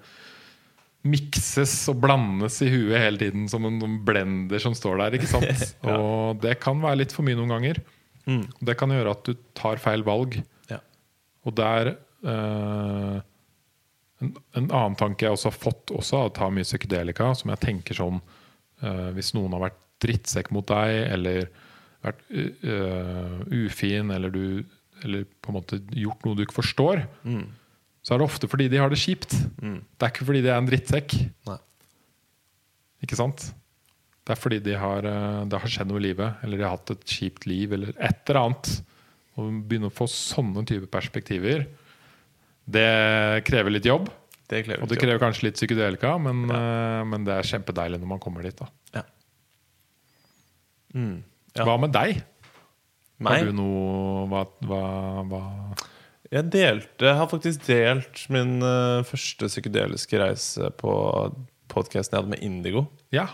mikses 1.07 1.75
og 1.91 2.01
blandes 2.03 2.57
i 2.65 2.71
huet 2.71 2.97
hele 2.99 3.21
tiden 3.21 3.45
som 3.51 3.63
en 3.69 3.77
sånn 3.79 3.99
blender 4.07 4.61
som 4.63 4.73
står 4.75 5.03
der. 5.03 5.19
ikke 5.19 5.29
sant? 5.29 5.65
Ja. 5.87 5.95
Og 6.01 6.41
det 6.43 6.57
kan 6.63 6.81
være 6.83 7.03
litt 7.03 7.13
for 7.15 7.27
mye 7.27 7.37
noen 7.37 7.53
ganger. 7.53 7.79
Mm. 8.27 8.43
Det 8.65 8.75
kan 8.79 8.91
gjøre 8.91 9.13
at 9.13 9.29
du 9.29 9.37
tar 9.55 9.79
feil 9.79 10.03
valg. 10.07 10.39
Ja. 10.71 10.81
Og 11.47 11.55
der 11.55 11.93
eh, 11.93 13.17
en, 14.25 14.33
en 14.57 14.67
annen 14.67 14.97
tanke 14.99 15.27
jeg 15.27 15.37
også 15.37 15.51
har 15.51 15.59
fått 15.61 15.93
også 15.95 16.23
av 16.23 16.31
å 16.31 16.37
ta 16.41 16.49
mye 16.51 16.67
psykedelika, 16.67 17.29
som 17.37 17.53
jeg 17.53 17.63
tenker 17.63 17.97
sånn 18.01 18.17
eh, 18.81 19.09
Hvis 19.15 19.35
noen 19.37 19.53
har 19.55 19.69
vært 19.69 19.83
drittsekk 20.03 20.51
mot 20.55 20.67
deg, 20.69 21.11
eller 21.13 21.47
vært 22.05 22.19
uh, 22.31 23.39
ufin, 23.51 24.11
eller 24.13 24.29
du 24.33 24.43
eller 25.05 25.27
på 25.45 25.51
en 25.51 25.57
måte 25.59 25.77
gjort 25.93 26.23
noe 26.25 26.33
du 26.37 26.41
ikke 26.41 26.55
forstår, 26.57 27.03
Mm. 27.21 27.43
så 28.01 28.15
er 28.15 28.17
det 28.17 28.25
ofte 28.25 28.47
fordi 28.49 28.65
de 28.71 28.79
har 28.81 28.89
det 28.89 28.97
kjipt. 28.97 29.35
Mm. 29.61 29.75
Det 29.93 30.07
er 30.07 30.09
ikke 30.13 30.25
fordi 30.25 30.41
de 30.41 30.49
er 30.49 30.57
en 30.57 30.69
drittsekk. 30.69 31.13
Nei. 31.45 31.57
Ikke 33.05 33.19
sant? 33.19 33.43
Det 34.25 34.33
er 34.33 34.39
fordi 34.41 34.57
de 34.65 34.73
har, 34.75 35.05
det 35.47 35.59
har 35.61 35.69
skjedd 35.71 35.91
noe 35.91 36.01
i 36.01 36.07
livet, 36.07 36.41
eller 36.43 36.57
de 36.57 36.65
har 36.65 36.73
hatt 36.79 36.89
et 36.95 37.05
kjipt 37.13 37.45
liv, 37.47 37.75
eller 37.77 37.93
et 37.93 38.23
eller 38.25 38.39
annet. 38.41 38.71
Å 39.37 39.45
begynne 39.69 39.91
å 39.91 39.93
få 39.93 40.07
sånne 40.09 40.65
type 40.67 40.89
perspektiver, 40.91 41.67
det 42.67 42.87
krever 43.47 43.71
litt 43.77 43.85
jobb. 43.87 44.09
Det 44.49 44.63
krever 44.65 44.81
Og 44.81 44.89
det 44.89 44.97
krever 44.97 45.15
jobb. 45.19 45.23
kanskje 45.27 45.45
litt 45.45 45.59
psykedelika, 45.61 46.15
men, 46.19 46.41
ja. 46.49 47.03
men 47.07 47.23
det 47.27 47.37
er 47.37 47.47
kjempedeilig 47.53 48.01
når 48.01 48.11
man 48.15 48.23
kommer 48.23 48.41
dit. 48.49 48.57
da 48.57 49.03
Mm. 50.95 51.23
Ja. 51.57 51.65
Hva 51.67 51.77
med 51.81 51.93
deg? 51.95 52.21
Meg? 53.17 53.41
Har 53.41 53.49
du 53.49 53.57
noe 53.57 54.27
hva, 54.29 54.43
hva, 54.69 54.81
hva 55.25 55.41
Jeg 56.29 56.51
delte, 56.53 57.15
har 57.17 57.29
faktisk 57.31 57.65
delt 57.65 58.23
min 58.33 58.59
uh, 58.61 59.01
første 59.07 59.49
psykedeliske 59.49 60.21
reise 60.21 60.69
på 60.77 60.93
podkasten 61.71 62.15
jeg 62.15 62.23
hadde 62.23 62.33
med 62.35 62.45
Indigo. 62.45 62.85
Ja. 63.15 63.27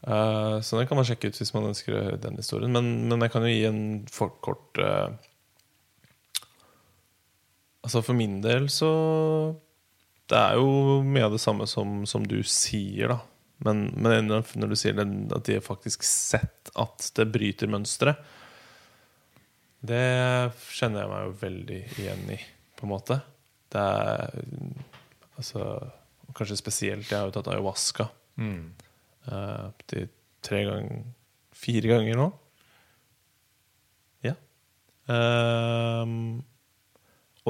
Uh, 0.00 0.60
så 0.64 0.78
den 0.78 0.88
kan 0.88 0.96
man 0.96 1.04
sjekke 1.08 1.28
ut 1.28 1.36
hvis 1.36 1.52
man 1.52 1.70
ønsker 1.70 1.96
å 1.96 2.04
høre 2.06 2.20
den 2.20 2.38
historien. 2.40 2.72
Men, 2.72 2.92
men 3.08 3.24
jeg 3.24 3.32
kan 3.34 3.44
jo 3.44 3.52
gi 3.52 3.66
en 3.68 3.82
for 4.12 4.36
kort 4.44 4.80
eh, 4.80 5.10
Altså 7.80 8.02
For 8.04 8.12
min 8.12 8.42
del 8.44 8.66
så 8.68 8.90
Det 10.28 10.36
er 10.36 10.58
jo 10.60 11.00
mye 11.04 11.24
av 11.24 11.32
det 11.32 11.40
samme 11.40 11.64
som, 11.68 12.02
som 12.08 12.24
du 12.28 12.38
sier, 12.44 13.12
da. 13.12 13.18
Men, 13.66 13.86
men 14.00 14.30
når 14.30 14.70
du 14.72 14.76
sier 14.78 14.94
det, 14.96 15.04
at 15.36 15.44
de 15.48 15.58
har 15.58 15.64
faktisk 15.66 16.04
sett 16.06 16.70
at 16.80 17.10
det 17.18 17.26
bryter 17.34 17.68
mønstre, 17.70 18.14
det 19.84 20.00
kjenner 20.72 21.04
jeg 21.04 21.10
meg 21.10 21.26
jo 21.26 21.34
veldig 21.40 21.80
igjen 22.00 22.24
i, 22.34 22.38
på 22.76 22.86
en 22.86 22.92
måte. 22.94 23.20
Det 23.72 23.80
er 23.80 24.34
Altså 25.40 25.62
Kanskje 26.36 26.56
spesielt 26.58 27.08
Jeg 27.08 27.16
har 27.16 27.28
jo 27.30 27.32
tatt 27.38 27.48
ayahuasca 27.52 28.08
Mm. 28.40 28.70
uh, 29.28 29.68
tre 30.42 30.60
ganger 30.64 31.00
Fire 31.56 31.88
ganger 31.90 32.16
nå. 32.16 32.26
Ja. 34.24 34.32
Ehm, 35.12 36.40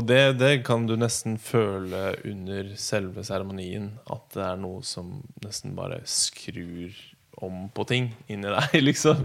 og 0.01 0.07
det, 0.09 0.39
det 0.41 0.63
kan 0.65 0.87
du 0.89 0.95
nesten 0.97 1.35
føle 1.37 2.15
under 2.25 2.73
selve 2.81 3.21
seremonien. 3.27 3.91
At 4.09 4.31
det 4.33 4.45
er 4.47 4.61
noe 4.63 4.81
som 4.87 5.19
nesten 5.45 5.75
bare 5.77 6.01
skrur 6.09 6.97
om 7.45 7.67
på 7.77 7.85
ting 7.89 8.09
inni 8.33 8.49
deg. 8.49 8.79
liksom 8.89 9.21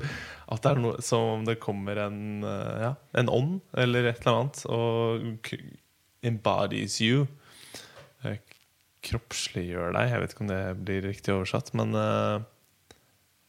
At 0.52 0.66
det 0.66 0.74
er 0.74 0.82
noe 0.84 1.06
som 1.06 1.30
om 1.38 1.46
det 1.48 1.62
kommer 1.64 2.04
en, 2.04 2.44
eh, 2.44 2.84
ja, 2.84 2.92
en 3.16 3.32
ånd 3.32 3.62
eller 3.72 4.12
et 4.12 4.20
eller 4.20 4.42
annet 4.42 4.66
og 4.68 5.50
embodies 6.28 7.00
you. 7.04 7.24
Eh, 8.26 8.42
Kroppsliggjør 9.06 9.96
deg. 9.96 10.12
Jeg 10.12 10.22
vet 10.26 10.36
ikke 10.36 10.44
om 10.44 10.52
det 10.52 10.64
blir 10.82 11.04
riktig 11.06 11.34
oversatt, 11.36 11.72
men 11.78 11.92
uh, 11.94 12.42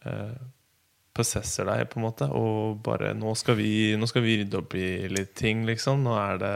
eh, 0.05 0.35
possesser 1.17 1.67
deg, 1.69 1.87
på 1.91 1.99
en 2.01 2.05
måte. 2.07 2.29
Og 2.37 2.77
bare 2.85 3.15
nå 3.17 3.33
skal, 3.41 3.57
vi, 3.59 3.95
nå 3.99 4.07
skal 4.11 4.25
vi 4.25 4.37
rydde 4.43 4.61
opp 4.61 4.77
i 4.79 4.87
litt 5.13 5.33
ting, 5.39 5.65
liksom. 5.69 6.05
Nå 6.07 6.15
er 6.21 6.41
det 6.43 6.53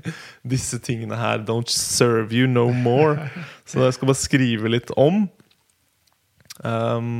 Disse 0.54 0.78
tingene 0.84 1.18
her 1.20 1.42
don't 1.48 1.72
serve 1.72 2.36
you 2.36 2.46
no 2.50 2.68
more. 2.76 3.30
Så 3.64 3.82
jeg 3.86 3.96
skal 3.98 4.12
bare 4.12 4.20
skrive 4.20 4.72
litt 4.76 4.92
om. 5.00 5.24
Um, 6.60 7.10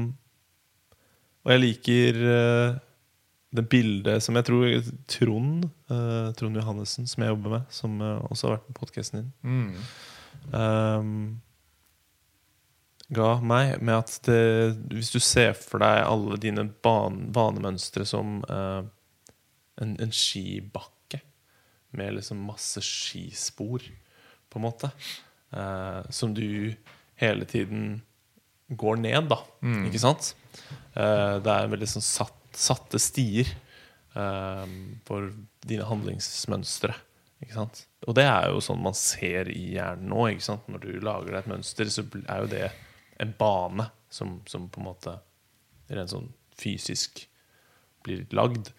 og 1.47 1.55
jeg 1.55 1.62
liker 1.62 2.19
uh, 2.20 2.78
det 3.57 3.65
bildet 3.73 4.20
som 4.23 4.37
jeg 4.37 4.45
tror 4.47 4.66
Trond 5.11 5.65
uh, 5.91 6.28
Trond 6.37 6.59
Johannessen, 6.61 7.09
som 7.09 7.24
jeg 7.24 7.32
jobber 7.32 7.55
med, 7.57 7.70
som 7.73 7.95
uh, 8.05 8.19
også 8.28 8.51
har 8.51 8.59
vært 8.59 8.66
på 8.69 8.77
podkasten 8.82 9.23
din, 9.23 9.31
Mm. 9.43 9.70
um, 10.53 11.41
ga 13.11 13.31
meg, 13.43 13.81
med 13.82 13.97
at 13.97 14.16
det, 14.27 14.41
hvis 14.95 15.11
du 15.15 15.19
ser 15.23 15.55
for 15.59 15.82
deg 15.82 16.05
alle 16.07 16.39
dine 16.41 16.66
ban, 16.85 17.24
vanemønstre 17.35 18.07
som 18.07 18.39
eh, 18.47 18.82
en, 19.82 19.97
en 19.99 20.15
skibakke 20.15 21.20
med 21.97 22.20
liksom 22.20 22.45
masse 22.47 22.82
skispor, 22.87 23.82
på 24.51 24.59
en 24.59 24.66
måte, 24.66 24.91
eh, 25.55 26.11
som 26.11 26.35
du 26.35 26.74
hele 27.20 27.47
tiden 27.51 28.01
går 28.70 28.97
ned, 29.03 29.27
da. 29.31 29.41
Mm. 29.62 29.85
Ikke 29.89 30.03
sant? 30.03 30.32
Eh, 30.95 31.37
det 31.43 31.55
er 31.55 31.70
veldig 31.70 31.89
sånn 31.91 32.07
satt, 32.07 32.39
satte 32.55 33.01
stier 33.03 33.51
eh, 34.15 34.77
for 35.07 35.32
dine 35.66 35.87
handlingsmønstre. 35.87 36.95
Ikke 37.43 37.57
sant? 37.57 37.82
Og 38.07 38.15
det 38.19 38.27
er 38.28 38.51
jo 38.53 38.62
sånn 38.65 38.82
man 38.85 38.97
ser 38.97 39.51
i 39.51 39.73
hjernen 39.74 40.11
nå. 40.12 40.28
Ikke 40.31 40.47
sant? 40.47 40.70
Når 40.70 40.85
du 40.85 40.91
lager 41.03 41.32
deg 41.32 41.41
et 41.43 41.51
mønster, 41.51 41.91
så 41.91 42.07
er 42.23 42.45
jo 42.45 42.51
det 42.53 42.69
en 43.21 43.35
bane 43.39 43.87
som, 44.11 44.39
som 44.49 44.69
på 44.73 44.81
en 44.81 44.89
måte 44.89 45.17
rent 45.91 46.13
sånn 46.13 46.31
fysisk 46.61 47.25
blir 48.05 48.25
lagd. 48.37 48.73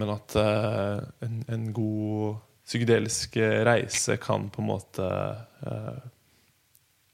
Men 0.00 0.14
at 0.14 0.36
uh, 0.38 1.02
en, 1.24 1.42
en 1.52 1.68
god 1.76 2.40
psykedelisk 2.64 3.36
reise 3.68 4.16
kan 4.22 4.48
på 4.52 4.62
en 4.62 4.70
måte 4.70 5.06
uh, 5.06 6.02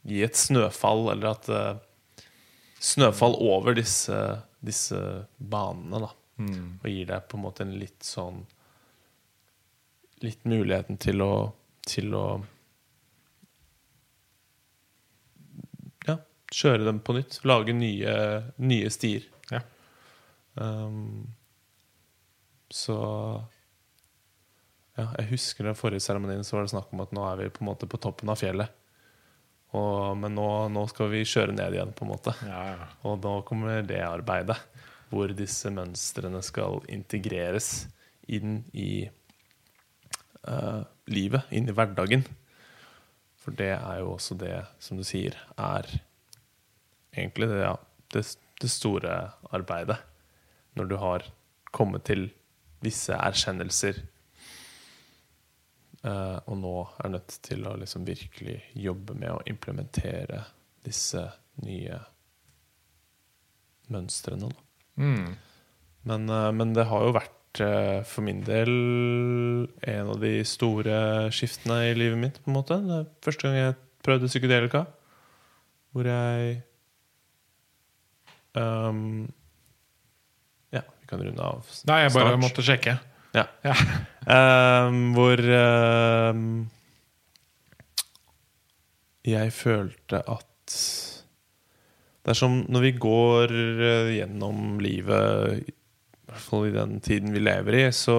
gi 0.06 0.22
et 0.22 0.38
snøfall, 0.38 1.08
eller 1.14 1.32
at 1.32 1.50
uh, 1.50 1.70
Snøfall 2.78 3.34
over 3.42 3.74
disse, 3.74 4.16
disse 4.62 4.98
banene, 5.36 5.98
da. 6.04 6.12
Mm. 6.38 6.78
Og 6.78 6.86
gir 6.86 7.08
deg 7.08 7.24
på 7.26 7.38
en 7.38 7.42
måte 7.42 7.64
en 7.66 7.74
litt 7.80 8.04
sånn 8.06 8.44
Litt 10.22 10.44
muligheten 10.46 10.94
til 11.02 11.18
å 11.24 11.32
Til 11.82 12.14
å 12.14 12.22
Ja, 16.06 16.14
kjøre 16.54 16.86
dem 16.86 17.00
på 17.04 17.16
nytt. 17.16 17.40
Lage 17.48 17.74
nye, 17.76 18.14
nye 18.56 18.90
stier. 18.92 19.26
Ja. 19.52 19.62
Um, 20.54 21.28
så 22.70 22.98
Ja, 24.98 25.04
jeg 25.20 25.28
husker 25.30 25.68
den 25.68 25.78
forrige 25.78 26.02
seremonien 26.02 26.42
så 26.42 26.56
var 26.56 26.64
det 26.66 26.72
snakk 26.72 26.90
om 26.90 27.04
at 27.04 27.12
nå 27.14 27.22
er 27.28 27.36
vi 27.38 27.52
på 27.54 27.62
en 27.62 27.68
måte 27.68 27.86
på 27.86 28.00
toppen 28.02 28.32
av 28.32 28.40
fjellet. 28.40 28.72
Og, 29.76 30.16
men 30.18 30.34
nå, 30.34 30.48
nå 30.72 30.82
skal 30.90 31.10
vi 31.12 31.26
kjøre 31.28 31.54
ned 31.54 31.76
igjen, 31.76 31.92
på 31.94 32.06
en 32.06 32.10
måte. 32.10 32.34
Ja, 32.48 32.62
ja. 32.72 32.88
Og 33.06 33.20
nå 33.22 33.34
kommer 33.46 33.84
det 33.86 34.00
arbeidet, 34.02 34.56
hvor 35.12 35.30
disse 35.36 35.70
mønstrene 35.70 36.40
skal 36.42 36.80
integreres 36.90 37.86
inn 38.26 38.62
i 38.72 39.06
uh, 40.48 40.82
livet, 41.12 41.46
inn 41.54 41.68
i 41.68 41.76
hverdagen. 41.76 42.24
For 43.38 43.54
det 43.54 43.74
er 43.76 44.02
jo 44.02 44.16
også 44.16 44.34
det, 44.40 44.56
som 44.82 44.98
du 44.98 45.06
sier, 45.06 45.36
er 45.54 45.88
egentlig 47.18 47.50
det, 47.50 47.62
ja, 47.62 47.74
det, 48.14 48.24
det 48.62 48.70
store 48.72 49.16
arbeidet. 49.54 49.98
Når 50.78 50.90
du 50.90 50.96
har 51.00 51.26
kommet 51.74 52.06
til 52.08 52.28
visse 52.84 53.14
erkjennelser, 53.16 53.98
uh, 56.06 56.38
og 56.46 56.54
nå 56.60 56.74
er 57.02 57.14
nødt 57.16 57.40
til 57.44 57.66
å 57.66 57.74
liksom 57.80 58.06
virkelig 58.08 58.60
jobbe 58.78 59.16
med 59.18 59.34
å 59.34 59.42
implementere 59.50 60.44
disse 60.86 61.24
nye 61.64 61.98
mønstrene. 63.92 64.52
Mm. 65.00 65.34
Men, 66.08 66.30
uh, 66.30 66.50
men 66.54 66.76
det 66.76 66.86
har 66.90 67.04
jo 67.04 67.16
vært 67.16 67.60
eh, 67.64 68.04
for 68.06 68.22
min 68.22 68.44
del 68.46 68.70
en 69.82 70.10
av 70.12 70.20
de 70.22 70.32
store 70.46 70.98
skiftene 71.34 71.80
i 71.88 71.96
livet 71.96 72.20
mitt. 72.20 72.40
på 72.44 72.52
en 72.52 72.58
måte 72.60 72.78
Det 72.86 73.02
første 73.24 73.48
gang 73.48 73.56
jeg 73.56 73.78
prøvde 74.06 74.30
psykedelika. 74.30 74.84
Hvor 75.92 76.06
jeg 76.06 76.60
ehm, 78.56 79.28
Ja, 80.72 80.82
vi 81.00 81.06
kan 81.10 81.22
runde 81.24 81.42
av 81.42 81.68
Nei, 81.88 82.02
jeg 82.04 82.14
bare 82.16 82.40
måtte 82.40 82.64
sjekke. 82.64 82.98
Ja. 83.36 83.44
Ja. 83.64 83.74
um, 84.88 85.12
hvor 85.16 85.40
um, 85.40 86.48
jeg 89.28 89.52
følte 89.52 90.22
at 90.24 90.74
Det 92.24 92.32
er 92.32 92.38
som 92.38 92.62
når 92.68 92.84
vi 92.86 92.92
går 93.00 93.52
eh, 93.52 94.10
gjennom 94.18 94.80
livet, 94.84 95.62
i 95.68 96.28
hvert 96.28 96.44
fall 96.44 96.68
i 96.68 96.74
den 96.74 96.98
tiden 97.04 97.32
vi 97.32 97.40
lever 97.40 97.78
i, 97.78 97.86
så 97.92 98.18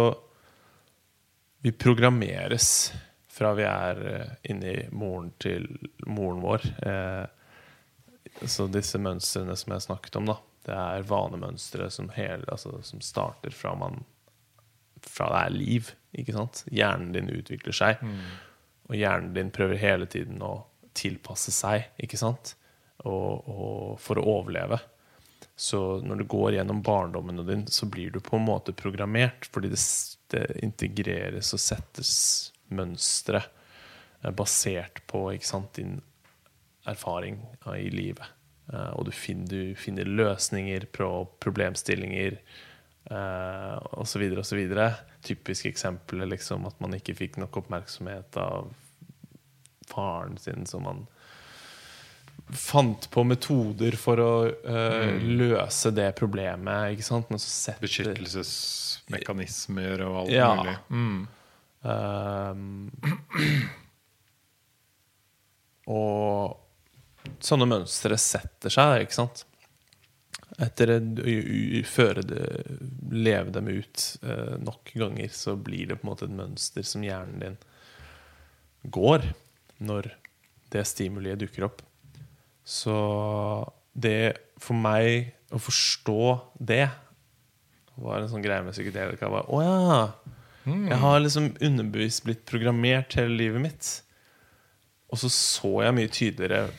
Vi 1.61 1.73
programmeres 1.75 2.91
fra 3.39 3.53
vi 3.55 3.65
er 3.67 4.01
eh, 4.11 4.31
inni 4.51 4.75
moren 4.95 5.31
til 5.39 5.67
moren 6.07 6.41
vår. 6.43 6.65
Eh, 6.83 7.25
så 8.45 8.67
disse 8.71 8.99
mønstrene 9.01 9.55
som 9.59 9.73
jeg 9.75 9.85
snakket 9.87 10.19
om, 10.19 10.29
da. 10.31 10.37
Det 10.69 10.75
er 10.75 11.07
vanemønstre 11.07 11.87
som, 11.91 12.11
hele, 12.13 12.45
altså, 12.51 12.77
som 12.85 13.01
starter 13.01 13.53
fra 13.55 13.73
man 13.79 14.03
fra 15.05 15.29
det 15.31 15.41
er 15.41 15.55
liv. 15.55 15.91
Ikke 16.19 16.35
sant? 16.35 16.63
Hjernen 16.73 17.13
din 17.15 17.31
utvikler 17.31 17.75
seg, 17.75 18.01
og 18.89 18.95
hjernen 18.97 19.33
din 19.35 19.51
prøver 19.53 19.79
hele 19.79 20.07
tiden 20.09 20.41
å 20.43 20.65
tilpasse 20.97 21.53
seg, 21.55 21.91
ikke 22.01 22.19
sant? 22.19 22.55
Og, 23.07 23.47
og 23.47 23.99
for 24.01 24.19
å 24.19 24.25
overleve. 24.39 24.79
Så 25.59 25.99
når 26.03 26.21
du 26.21 26.25
går 26.31 26.57
gjennom 26.57 26.81
barndommen 26.83 27.43
din, 27.47 27.65
så 27.67 27.87
blir 27.91 28.11
du 28.11 28.19
på 28.23 28.37
en 28.37 28.47
måte 28.47 28.73
programmert, 28.75 29.47
fordi 29.53 29.71
det, 29.73 29.81
det 30.33 30.43
integreres 30.63 31.53
og 31.55 31.61
settes 31.63 32.11
mønstre 32.73 33.41
eh, 33.43 34.31
basert 34.31 35.01
på 35.09 35.25
sant, 35.43 35.73
din 35.75 35.99
erfaring 36.91 37.35
eh, 37.65 37.77
i 37.85 37.89
livet. 37.93 38.27
Eh, 38.73 38.91
Og 38.97 39.05
du 39.09 39.13
finner, 39.15 39.47
du 39.47 39.75
finner 39.79 40.05
løsninger 40.09 40.81
på 40.95 41.07
problemstillinger 41.43 42.33
osv. 43.97 44.23
så 44.45 44.53
videre. 44.55 44.91
Typisk 45.25 45.65
eksempel 45.65 46.21
er 46.21 46.27
liksom 46.29 46.65
at 46.69 46.75
man 46.83 46.93
ikke 46.93 47.15
fikk 47.17 47.37
nok 47.41 47.57
oppmerksomhet 47.63 48.37
av 48.37 48.67
faren 49.89 50.35
sin, 50.37 50.65
så 50.69 50.77
man 50.83 51.07
fant 52.53 53.07
på 53.13 53.23
metoder 53.25 53.95
for 53.97 54.17
å 54.21 54.45
eh, 54.51 55.17
løse 55.25 55.89
det 55.95 56.11
problemet. 56.19 56.91
Ikke 56.93 57.03
sant? 57.07 57.25
Setter 57.41 57.81
Beskyttelsesmekanismer 57.87 60.01
og 60.05 60.13
alt 60.23 60.31
Ja. 60.35 60.51
mulig. 60.59 60.77
Mm. 60.93 61.21
Um, 61.81 62.91
og 65.89 66.58
sånne 67.43 67.67
mønstre 67.69 68.17
setter 68.19 68.73
seg, 68.73 69.05
ikke 69.05 69.17
sant? 69.17 69.43
Etter 70.59 70.91
å 70.97 70.99
føre 71.87 72.23
det, 72.27 72.45
leve 73.15 73.53
dem 73.55 73.69
ut 73.71 74.05
eh, 74.23 74.55
nok 74.59 74.91
ganger, 74.99 75.29
så 75.31 75.55
blir 75.55 75.91
det 75.91 75.99
på 75.99 76.07
en 76.07 76.11
måte 76.11 76.27
et 76.27 76.35
mønster 76.35 76.85
som 76.87 77.05
hjernen 77.05 77.43
din 77.43 77.59
går 78.91 79.29
når 79.83 80.11
det 80.73 80.83
stimuliet 80.87 81.39
dukker 81.41 81.67
opp. 81.69 81.83
Så 82.67 82.95
det 83.93 84.35
for 84.61 84.77
meg 84.77 85.31
å 85.55 85.61
forstå 85.61 86.19
det 86.59 86.85
var 87.99 88.21
en 88.21 88.29
sånn 88.31 88.43
greie 88.43 88.63
med 88.63 88.75
psykedelika. 88.75 89.31
var, 89.31 89.47
Å 89.49 89.63
ja! 89.63 90.03
Jeg 90.69 90.99
har 91.01 91.17
liksom 91.23 91.53
underbevisst 91.65 92.23
blitt 92.27 92.43
programmert 92.47 93.15
hele 93.17 93.33
livet 93.39 93.63
mitt. 93.63 93.89
Og 95.09 95.17
så 95.23 95.31
så 95.33 95.71
jeg 95.85 95.95
mye 95.97 96.11
tydeligere 96.13 96.69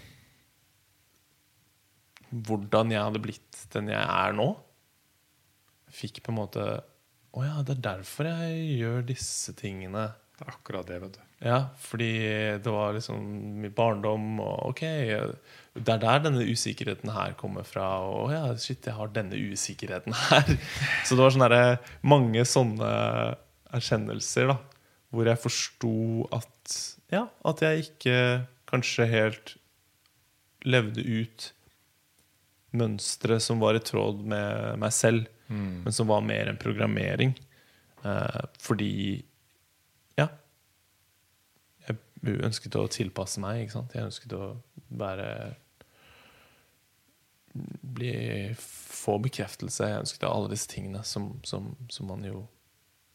hvordan 2.30 2.92
jeg 2.94 3.02
hadde 3.02 3.22
blitt 3.22 3.64
den 3.74 3.90
jeg 3.92 4.02
er 4.02 4.36
nå. 4.36 4.52
Fikk 5.90 6.22
på 6.22 6.32
en 6.32 6.38
måte 6.38 6.66
Å 7.34 7.42
ja, 7.46 7.60
det 7.66 7.76
er 7.76 7.84
derfor 7.84 8.30
jeg 8.30 8.78
gjør 8.80 9.04
disse 9.10 9.54
tingene. 9.58 10.08
Det 10.38 10.46
er 10.46 10.54
akkurat 10.54 10.86
det, 10.88 10.98
vet 11.02 11.18
du. 11.18 11.20
Ja, 11.40 11.58
fordi 11.80 12.10
det 12.60 12.72
var 12.72 12.92
liksom 12.96 13.20
min 13.62 13.72
barndom, 13.72 14.40
og 14.44 14.72
ok 14.72 14.82
Det 14.82 15.92
er 15.94 16.00
der 16.02 16.24
denne 16.26 16.44
usikkerheten 16.44 17.12
her 17.14 17.36
kommer 17.38 17.64
fra. 17.64 17.86
Og 18.08 18.32
ja, 18.34 18.42
shit, 18.60 18.84
jeg 18.86 18.96
har 18.96 19.12
denne 19.14 19.38
usikkerheten 19.38 20.16
her. 20.16 20.50
Så 21.06 21.16
det 21.16 21.22
var 21.22 21.36
sånne 21.36 21.62
mange 22.02 22.44
sånne 22.48 22.90
erkjennelser, 23.70 24.50
da. 24.52 24.58
Hvor 25.10 25.30
jeg 25.30 25.42
forsto 25.42 25.94
at 26.34 26.76
Ja, 27.10 27.24
at 27.46 27.62
jeg 27.64 27.88
ikke 27.88 28.18
kanskje 28.70 29.08
helt 29.10 29.56
levde 30.62 31.02
ut 31.02 31.50
mønstre 32.76 33.40
som 33.42 33.60
var 33.62 33.74
i 33.74 33.82
tråd 33.82 34.20
med 34.30 34.78
meg 34.78 34.92
selv, 34.94 35.26
men 35.50 35.90
som 35.92 36.06
var 36.06 36.20
mer 36.22 36.46
enn 36.52 36.60
programmering. 36.60 37.32
Eh, 38.06 38.42
fordi 38.62 38.92
Ja, 40.18 40.28
jeg 41.88 41.96
ønsket 42.46 42.76
å 42.78 42.84
tilpasse 42.88 43.40
meg. 43.42 43.64
Ikke 43.64 43.72
sant? 43.78 43.94
Jeg 43.96 44.06
ønsket 44.06 44.32
å 44.36 44.52
være 44.90 45.56
bli, 47.82 48.54
Få 48.58 49.18
bekreftelse. 49.18 49.88
Jeg 49.88 50.04
ønsket 50.04 50.28
alle 50.28 50.52
disse 50.52 50.68
tingene 50.70 51.02
som, 51.04 51.32
som, 51.42 51.72
som 51.90 52.06
man 52.12 52.22
jo 52.24 52.44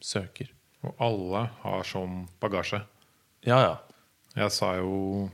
søker. 0.02 0.50
Og 0.84 0.92
alle 1.02 1.46
har 1.62 1.86
sånn 1.88 2.26
bagasje. 2.42 2.82
Ja, 3.46 3.60
ja. 3.62 3.76
Jeg 4.36 4.52
sa 4.52 4.74
jo 4.76 5.30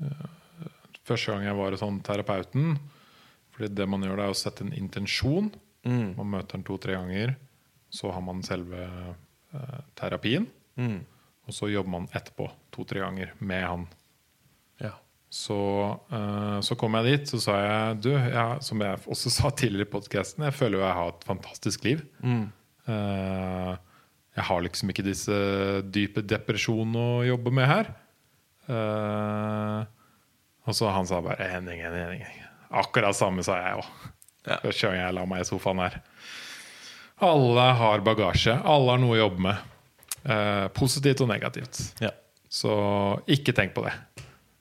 eh, 0.00 0.30
Første 1.04 1.34
gang 1.34 1.44
jeg 1.46 1.56
var 1.58 1.74
hos 1.74 1.82
sånn 1.84 2.00
terapeuten 2.04 2.78
Fordi 3.54 3.68
det 3.76 3.86
man 3.90 4.04
gjør, 4.06 4.16
det 4.18 4.26
er 4.26 4.34
å 4.34 4.38
sette 4.38 4.64
en 4.64 4.74
intensjon. 4.74 5.50
Mm. 5.84 6.14
Man 6.16 6.30
møter 6.32 6.56
den 6.56 6.64
to-tre 6.66 6.96
ganger. 6.96 7.36
Så 7.92 8.10
har 8.10 8.24
man 8.24 8.40
selve 8.42 8.80
eh, 8.88 9.82
terapien. 9.94 10.48
Mm. 10.80 11.04
Og 11.44 11.54
så 11.54 11.68
jobber 11.70 11.92
man 11.92 12.08
etterpå 12.10 12.48
to-tre 12.74 13.04
ganger 13.04 13.34
med 13.38 13.66
han. 13.68 13.86
ja. 14.82 14.96
Så, 15.34 15.56
eh, 16.14 16.58
så 16.62 16.76
kom 16.78 16.94
jeg 16.98 17.06
dit, 17.08 17.30
så 17.30 17.40
sa 17.42 17.54
jeg 17.58 17.96
Du, 18.04 18.10
jeg, 18.14 18.58
som 18.62 18.82
jeg 18.84 19.00
også 19.10 19.32
sa 19.34 19.50
tidligere 19.50 19.88
i 19.88 19.90
podkasten, 19.90 20.44
jeg 20.46 20.54
føler 20.54 20.78
jo 20.78 20.84
jeg 20.84 20.98
har 20.98 21.10
et 21.10 21.26
fantastisk 21.26 21.84
liv. 21.88 22.04
Mm. 22.22 22.44
Eh, 22.86 23.72
jeg 24.34 24.46
har 24.50 24.62
liksom 24.66 24.90
ikke 24.90 25.06
disse 25.06 25.36
dype 25.94 26.22
depresjonene 26.26 27.02
å 27.18 27.26
jobbe 27.26 27.54
med 27.54 27.70
her. 27.70 27.90
Eh, 28.66 29.80
og 30.64 30.76
så 30.76 30.90
han 30.94 31.06
sa 31.08 31.20
bare 31.24 31.48
Henning, 31.52 31.82
Henning, 31.84 32.24
Henning. 32.24 32.42
Akkurat 32.74 33.16
samme 33.16 33.44
sa 33.46 33.58
jeg 33.60 33.78
òg. 33.82 33.88
Ja. 34.44 34.58
Første 34.62 34.88
gang 34.88 34.98
jeg 34.98 35.16
la 35.16 35.24
meg 35.28 35.44
i 35.44 35.48
sofaen 35.48 35.80
her. 35.84 36.00
Alle 37.24 37.68
har 37.78 38.02
bagasje. 38.04 38.56
Alle 38.64 38.96
har 38.96 39.00
noe 39.00 39.14
å 39.16 39.20
jobbe 39.22 39.44
med. 39.46 39.70
Eh, 40.24 40.66
positivt 40.76 41.22
og 41.24 41.30
negativt. 41.32 41.80
ja. 42.04 42.12
Så 42.54 42.70
ikke 43.26 43.50
tenk 43.56 43.72
på 43.74 43.82
det. 43.82 43.92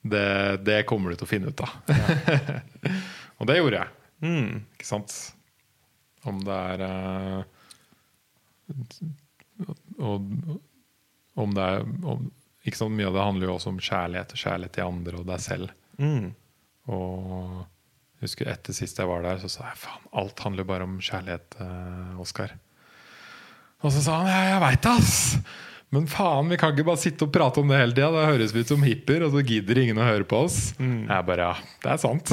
Det, 0.01 0.27
det 0.65 0.79
kommer 0.89 1.11
du 1.13 1.19
til 1.19 1.27
å 1.27 1.29
finne 1.29 1.51
ut 1.53 1.61
av. 1.61 1.75
og 3.37 3.45
det 3.45 3.59
gjorde 3.59 3.83
jeg. 3.83 3.91
Mm. 4.25 4.63
Ikke 4.73 4.87
sant? 4.87 5.13
Om 6.25 6.39
det 6.47 6.57
er 6.71 6.83
eh, 6.87 7.43
og, 9.99 10.25
Om 11.43 11.53
det 11.53 11.67
er 11.69 11.85
om, 11.85 12.25
ikke 12.65 12.79
sant? 12.79 12.95
Mye 12.97 13.11
av 13.11 13.19
det 13.19 13.27
handler 13.27 13.51
jo 13.51 13.55
også 13.59 13.73
om 13.75 13.79
kjærlighet. 13.83 14.33
og 14.33 14.41
Kjærlighet 14.41 14.75
til 14.79 14.89
andre 14.89 15.21
og 15.21 15.29
deg 15.29 15.45
selv. 15.45 15.77
Mm. 16.01 16.31
Og 16.93 17.59
jeg 18.17 18.29
husker 18.29 18.49
etter 18.53 18.75
sist 18.75 18.99
jeg 18.99 19.09
var 19.09 19.25
der, 19.25 19.41
så 19.41 19.51
sa 19.51 19.67
jeg 19.69 19.81
faen, 19.83 20.07
alt 20.21 20.45
handler 20.45 20.67
bare 20.67 20.87
om 20.87 20.95
kjærlighet, 21.03 21.59
eh, 21.63 22.21
Oskar. 22.23 22.55
Og 23.83 23.91
så 23.91 24.01
sa 24.03 24.21
han 24.21 24.31
ja, 24.31 24.41
jeg 24.53 24.63
veit 24.63 24.83
det, 24.85 24.97
ass! 25.03 25.61
Men 25.93 26.07
faen, 26.09 26.47
vi 26.49 26.57
kan 26.57 26.71
ikke 26.73 26.87
bare 26.87 26.97
sitte 26.97 27.27
og 27.27 27.33
prate 27.35 27.61
om 27.61 27.69
det 27.69 27.77
hele 27.77 27.93
tida. 27.93 28.07
Da 28.15 28.23
høres 28.25 28.53
vi 28.55 28.63
ut 28.63 28.71
som 28.71 28.81
hippier, 28.81 29.27
og 29.27 29.35
så 29.35 29.43
gidder 29.45 29.77
ingen 29.77 29.99
å 30.01 30.07
høre 30.07 30.25
på 30.25 30.39
oss. 30.47 30.71
Jeg 30.81 31.27
bare 31.27 31.49
ja, 31.51 31.67
det 31.83 31.91
er 31.91 31.99
sant. 32.01 32.31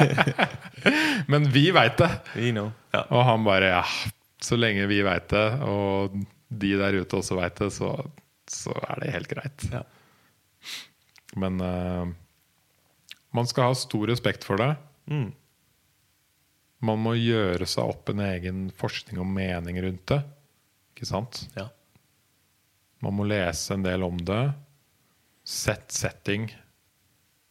Men 1.32 1.48
vi 1.54 1.70
veit 1.72 1.96
det. 2.02 2.10
Ja. 2.92 3.06
Og 3.06 3.24
han 3.30 3.46
bare 3.46 3.70
ja, 3.78 3.84
så 4.44 4.58
lenge 4.60 4.90
vi 4.90 5.00
veit 5.06 5.30
det, 5.32 5.46
og 5.64 6.18
de 6.50 6.74
der 6.82 6.98
ute 7.00 7.22
også 7.22 7.38
veit 7.38 7.56
det, 7.62 7.70
så, 7.72 7.94
så 8.50 8.76
er 8.90 9.04
det 9.04 9.14
helt 9.14 9.32
greit. 9.32 9.66
Ja. 9.72 9.84
Men 11.40 11.62
eh, 11.64 12.12
man 13.36 13.48
skal 13.50 13.70
ha 13.70 13.76
stor 13.78 14.08
respekt 14.10 14.46
for 14.46 14.60
det. 14.60 14.72
Mm. 15.10 15.30
Man 16.80 17.02
må 17.04 17.14
gjøre 17.18 17.66
seg 17.68 17.92
opp 17.92 18.10
en 18.12 18.22
egen 18.24 18.62
forskning 18.76 19.20
og 19.20 19.28
mening 19.28 19.80
rundt 19.84 20.06
det. 20.10 20.22
Ikke 20.94 21.08
sant? 21.08 21.44
ja. 21.58 21.68
Man 23.00 23.16
må 23.16 23.24
lese 23.24 23.72
en 23.74 23.84
del 23.84 24.02
om 24.04 24.18
det. 24.28 24.42
Sett 25.48 25.92
setting 25.94 26.50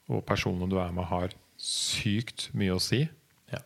og 0.10 0.22
personene 0.26 0.70
du 0.70 0.78
er 0.82 0.94
med, 0.94 1.08
har 1.10 1.34
sykt 1.60 2.48
mye 2.58 2.76
å 2.76 2.82
si. 2.82 3.04
Ja. 3.52 3.62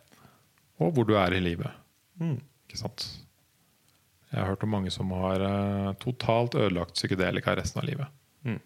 Og 0.82 0.94
hvor 0.96 1.08
du 1.08 1.14
er 1.20 1.36
i 1.36 1.42
livet. 1.44 1.72
Mm. 2.20 2.38
Ikke 2.66 2.80
sant? 2.80 3.06
Jeg 4.30 4.40
har 4.40 4.50
hørt 4.50 4.64
om 4.66 4.72
mange 4.74 4.90
som 4.92 5.12
har 5.14 5.44
uh, 5.44 5.92
totalt 6.02 6.56
ødelagt 6.58 6.96
psykedelika 6.96 7.54
resten 7.56 7.80
av 7.84 7.88
livet. 7.88 8.20
Mm. 8.44 8.58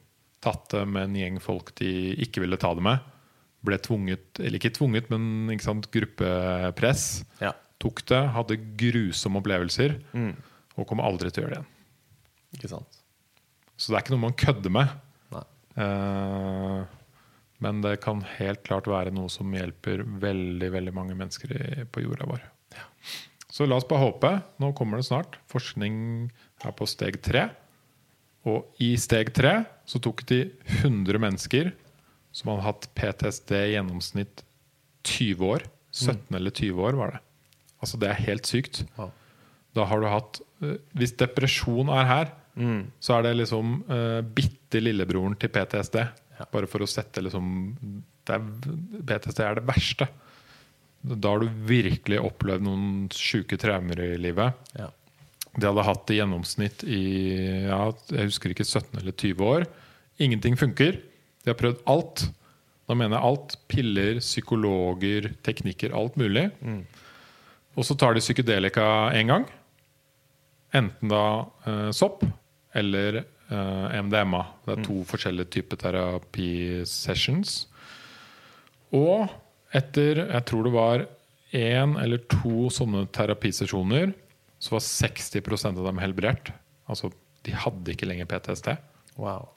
Tatt 0.43 0.71
det 0.73 0.85
med 0.89 1.11
en 1.11 1.19
gjeng 1.19 1.41
folk 1.43 1.75
de 1.83 1.91
ikke 2.25 2.43
ville 2.45 2.59
ta 2.61 2.73
det 2.79 2.87
med. 2.87 3.03
Ble 3.67 3.79
tvunget, 3.83 4.39
eller 4.39 4.59
ikke 4.61 4.71
tvunget, 4.77 5.09
men 5.11 5.51
ikke 5.51 5.65
sant, 5.67 5.89
gruppepress. 5.95 7.25
Ja. 7.43 7.53
Tok 7.83 8.05
det, 8.11 8.21
hadde 8.35 8.57
grusomme 8.79 9.41
opplevelser 9.43 9.97
Mm. 10.15 10.33
og 10.77 10.87
kommer 10.87 11.05
aldri 11.09 11.31
til 11.31 11.43
å 11.43 11.47
gjøre 11.47 11.57
det 11.57 11.61
igjen. 11.63 11.75
Ikke 12.59 12.71
sant? 12.71 13.01
Så 13.79 13.91
det 13.93 13.99
er 13.99 14.05
ikke 14.07 14.15
noe 14.17 14.25
man 14.29 14.39
kødder 14.39 14.71
med. 14.75 14.89
Eh, 15.79 16.85
men 17.63 17.81
det 17.83 17.97
kan 18.03 18.23
helt 18.39 18.63
klart 18.67 18.87
være 18.91 19.13
noe 19.15 19.31
som 19.31 19.51
hjelper 19.55 20.03
veldig 20.23 20.71
veldig 20.75 20.95
mange 20.95 21.15
mennesker 21.19 21.53
i, 21.55 21.85
på 21.91 22.03
jorda 22.03 22.27
vår. 22.31 22.43
Så 23.51 23.67
la 23.67 23.79
oss 23.81 23.87
bare 23.89 24.05
håpe. 24.05 24.31
Nå 24.63 24.73
kommer 24.79 24.99
det 25.01 25.07
snart. 25.09 25.39
Forskning 25.51 26.31
er 26.67 26.75
på 26.79 26.87
steg 26.91 27.19
tre. 27.25 27.49
Og 28.47 28.67
i 28.83 28.93
steg 29.01 29.33
tre 29.35 29.65
så 29.89 29.99
tok 30.05 30.23
de 30.31 30.43
100 30.83 31.19
mennesker 31.23 31.73
som 32.33 32.51
hadde 32.53 32.67
hatt 32.67 32.89
PTSD 32.99 33.55
i 33.57 33.73
gjennomsnitt 33.77 34.43
20 35.09 35.47
år. 35.55 35.65
17 35.95 36.37
eller 36.37 36.53
20 36.55 36.83
år, 36.85 36.99
var 36.99 37.15
det. 37.17 37.21
Altså 37.81 37.99
Det 37.99 38.11
er 38.11 38.25
helt 38.27 38.47
sykt. 38.47 38.83
Ja. 38.99 39.09
Da 39.77 39.85
har 39.87 40.01
du 40.03 40.09
hatt 40.11 40.41
eh, 40.65 40.77
Hvis 40.99 41.17
depresjon 41.21 41.89
er 41.95 42.07
her, 42.13 42.35
Mm. 42.59 42.89
så 42.99 43.15
er 43.15 43.23
det 43.23 43.37
liksom 43.39 43.85
uh, 43.87 44.19
bitte 44.35 44.81
lillebroren 44.83 45.37
til 45.39 45.47
PTSD. 45.55 46.01
Ja. 46.41 46.47
Bare 46.51 46.67
for 46.67 46.83
å 46.83 46.89
sette 46.91 47.23
liksom 47.23 47.53
det 48.27 48.35
er, 48.35 48.49
PTSD 49.07 49.43
er 49.45 49.61
det 49.61 49.63
verste. 49.69 50.09
Da 51.07 51.31
har 51.31 51.45
du 51.45 51.61
virkelig 51.69 52.19
opplevd 52.19 52.67
noen 52.67 53.07
sjuke 53.15 53.55
traumer 53.63 54.03
i 54.03 54.17
livet. 54.19 54.59
Ja. 54.75 54.89
De 55.55 55.69
hadde 55.69 55.87
hatt 55.87 56.11
i 56.11 56.19
gjennomsnitt 56.19 56.83
i 56.83 56.99
ja, 57.69 57.79
jeg 58.11 58.27
husker 58.33 58.51
ikke 58.57 58.67
17 58.67 58.99
eller 59.05 59.15
20 59.15 59.47
år. 59.55 59.69
Ingenting 60.19 60.59
funker. 60.59 60.99
De 61.49 61.55
har 61.55 61.61
prøvd 61.63 61.79
alt. 61.89 62.27
Da 62.89 62.97
mener 62.97 63.17
jeg 63.17 63.25
alt. 63.25 63.55
Piller, 63.73 64.19
psykologer, 64.21 65.31
teknikker, 65.45 65.95
alt 65.97 66.19
mulig. 66.21 66.51
Mm. 66.61 66.83
Og 67.79 67.87
så 67.89 67.97
tar 67.97 68.13
de 68.13 68.21
psykedelika 68.21 68.85
én 69.17 69.33
gang. 69.33 69.47
Enten 70.77 71.09
da 71.09 71.23
eh, 71.65 71.89
sopp 71.97 72.27
eller 72.77 73.23
eh, 73.23 73.97
MDMA. 74.05 74.43
Det 74.67 74.75
er 74.75 74.85
to 74.85 74.99
forskjellige 75.09 75.55
typer 75.57 75.81
terapisessions. 75.81 77.63
Og 78.93 79.25
etter 79.73 80.27
jeg 80.27 80.45
tror 80.53 80.69
det 80.69 80.75
var 80.77 81.07
én 81.57 81.97
eller 81.97 82.21
to 82.29 82.69
sånne 82.73 83.07
terapisesjoner, 83.17 84.13
så 84.61 84.77
var 84.77 84.85
60% 84.85 85.81
av 85.81 85.89
dem 85.89 86.05
helbredt. 86.05 86.53
Altså, 86.93 87.09
de 87.49 87.57
hadde 87.57 87.95
ikke 87.95 88.11
lenger 88.11 88.29
PTSD. 88.29 88.75
Wow. 89.17 89.49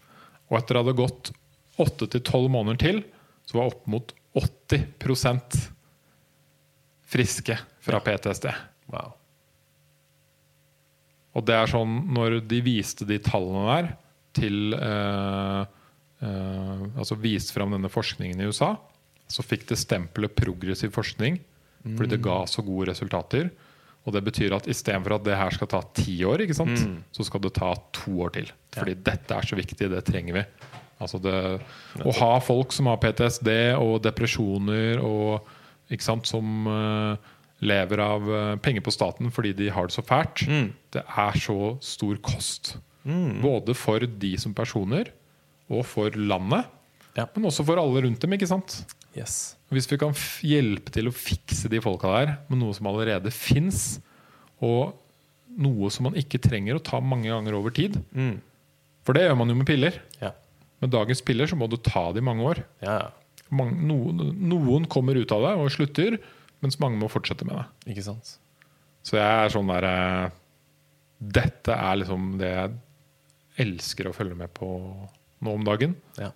Og 0.48 0.60
etter 0.62 0.80
at 0.80 0.86
det 0.86 0.86
hadde 0.86 1.00
gått 1.00 1.36
8-12 1.80 2.50
måneder 2.52 2.82
til, 2.82 3.02
så 3.48 3.58
var 3.58 3.72
opp 3.72 3.88
mot 3.90 4.14
80% 4.38 5.58
friske 7.12 7.58
fra 7.84 8.00
PTSD. 8.04 8.48
wow. 8.92 9.18
Og 11.32 11.46
det 11.48 11.56
er 11.56 11.70
sånn 11.72 11.94
når 12.12 12.42
de 12.44 12.60
viste 12.64 13.08
de 13.08 13.18
tallene 13.24 13.64
der 13.72 13.92
til 14.36 14.76
eh, 14.76 15.62
eh, 16.24 16.82
Altså 16.92 17.16
viste 17.20 17.56
fram 17.56 17.72
denne 17.76 17.92
forskningen 17.92 18.42
i 18.42 18.50
USA, 18.52 18.74
så 19.32 19.44
fikk 19.46 19.70
det 19.70 19.80
stempelet 19.80 20.36
progressiv 20.36 20.92
forskning 20.96 21.40
fordi 21.82 22.12
det 22.12 22.22
ga 22.22 22.44
så 22.46 22.62
gode 22.62 22.92
resultater. 22.92 23.48
Og 24.06 24.14
det 24.14 24.22
betyr 24.26 24.54
at 24.54 24.68
istedenfor 24.70 25.16
at 25.16 25.24
det 25.26 25.38
her 25.38 25.56
skal 25.56 25.70
ta 25.72 25.80
ti 25.98 26.14
år, 26.26 26.44
ikke 26.44 26.58
sant? 26.58 26.78
så 27.10 27.26
skal 27.26 27.42
det 27.42 27.56
ta 27.58 27.72
to 27.96 28.20
år 28.22 28.36
til. 28.36 28.52
Fordi 28.76 28.94
dette 29.02 29.34
er 29.34 29.48
så 29.50 29.58
viktig, 29.58 29.90
det 29.90 30.04
trenger 30.06 30.38
vi. 30.38 30.44
Altså 31.02 31.20
det, 31.22 31.34
å 32.06 32.14
ha 32.20 32.32
folk 32.46 32.72
som 32.76 32.88
har 32.92 33.00
PTSD 33.02 33.50
og 33.80 34.00
depresjoner 34.06 35.02
og 35.04 35.48
sant, 36.00 36.28
som 36.30 36.68
uh, 36.70 37.16
lever 37.62 38.00
av 38.06 38.30
uh, 38.30 38.56
penger 38.64 38.82
på 38.86 38.94
staten 38.96 39.32
fordi 39.34 39.52
de 39.58 39.68
har 39.74 39.90
det 39.90 39.96
så 39.98 40.04
fælt, 40.06 40.46
Mm. 40.48 40.70
det 40.94 41.04
er 41.04 41.40
så 41.42 41.58
stor 41.84 42.16
kost. 42.24 42.76
Både 43.42 43.74
for 43.76 44.00
de 44.06 44.36
som 44.38 44.54
personer 44.54 45.10
og 45.72 45.84
for 45.90 46.10
landet, 46.16 46.66
Ja. 47.18 47.26
men 47.36 47.50
også 47.50 47.66
for 47.66 47.76
alle 47.82 48.04
rundt 48.06 48.20
dem. 48.22 48.32
ikke 48.38 48.48
sant? 48.48 48.86
Yes. 49.18 49.56
Hvis 49.72 49.90
vi 49.92 49.98
kan 50.00 50.14
hjelpe 50.46 50.92
til 50.94 51.10
å 51.10 51.12
fikse 51.16 51.68
de 51.70 51.82
folka 51.84 52.08
der 52.14 52.38
med 52.48 52.60
noe 52.62 52.74
som 52.78 52.88
allerede 52.88 53.32
fins, 53.34 54.00
og 54.62 54.94
noe 55.58 55.90
som 55.92 56.06
man 56.08 56.14
ikke 56.16 56.40
trenger 56.40 56.78
å 56.78 56.84
ta 56.84 57.00
mange 57.04 57.28
ganger 57.28 57.58
over 57.58 57.72
tid 57.76 57.98
Mm. 58.16 58.40
For 59.04 59.14
det 59.18 59.24
gjør 59.26 59.38
man 59.38 59.50
jo 59.50 59.56
med 59.56 59.66
piller. 59.68 59.96
Ja. 60.22 60.32
Med 60.82 60.94
dagens 60.94 61.22
piller 61.26 61.50
så 61.50 61.58
må 61.60 61.68
du 61.70 61.78
ta 61.78 62.08
det 62.14 62.24
i 62.24 62.26
mange 62.26 62.46
år. 62.48 62.64
Ja. 62.82 63.00
Mange, 63.54 63.78
noen, 63.86 64.32
noen 64.50 64.88
kommer 64.90 65.18
ut 65.20 65.34
av 65.36 65.44
det 65.46 65.56
og 65.60 65.74
slutter, 65.74 66.18
mens 66.64 66.80
mange 66.82 67.00
må 67.02 67.10
fortsette 67.12 67.46
med 67.48 67.60
det. 67.60 67.94
Ikke 67.94 68.06
sant? 68.06 68.36
Så 69.06 69.18
jeg 69.18 69.46
er 69.46 69.54
sånn 69.54 69.70
der 69.72 69.88
eh, 69.90 70.38
Dette 71.22 71.74
er 71.74 72.00
liksom 72.02 72.36
det 72.42 72.50
jeg 72.50 72.72
elsker 73.62 74.10
å 74.10 74.14
følge 74.16 74.38
med 74.38 74.50
på 74.58 74.68
nå 75.46 75.54
om 75.54 75.66
dagen. 75.66 75.94
Ja. 76.18 76.32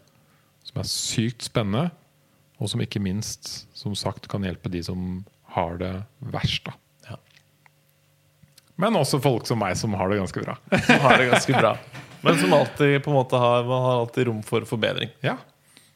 Som 0.66 0.82
er 0.82 0.90
sykt 0.90 1.46
spennende, 1.46 1.90
og 2.62 2.70
som 2.72 2.82
ikke 2.84 3.02
minst 3.02 3.66
som 3.78 3.96
sagt 3.98 4.30
kan 4.32 4.46
hjelpe 4.46 4.70
de 4.74 4.82
som 4.86 5.24
har 5.56 5.80
det 5.82 5.94
verst. 6.34 6.70
da 6.70 7.18
Men 8.82 8.98
også 9.00 9.22
folk 9.24 9.48
som 9.48 9.62
meg, 9.62 9.78
som 9.80 9.94
har 9.96 10.12
det 10.12 10.20
ganske 10.20 10.42
bra. 10.44 10.58
Som 10.86 11.06
har 11.06 11.22
det 11.22 11.30
ganske 11.32 11.54
bra. 11.56 11.76
Men 12.26 12.40
som 12.42 12.54
alltid 12.58 12.98
på 13.06 13.12
en 13.12 13.20
måte 13.20 13.38
har, 13.38 13.64
man 13.70 13.84
har 13.86 14.00
alltid 14.02 14.28
rom 14.28 14.42
for 14.44 14.66
forbedring. 14.66 15.12
Ja, 15.22 15.38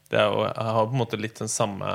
Det 0.10 0.18
er 0.18 0.30
jo, 0.30 0.44
jeg 0.46 0.74
har 0.74 0.86
på 0.86 0.94
en 0.96 1.02
måte 1.02 1.18
litt 1.22 1.38
den 1.42 1.50
samme, 1.50 1.90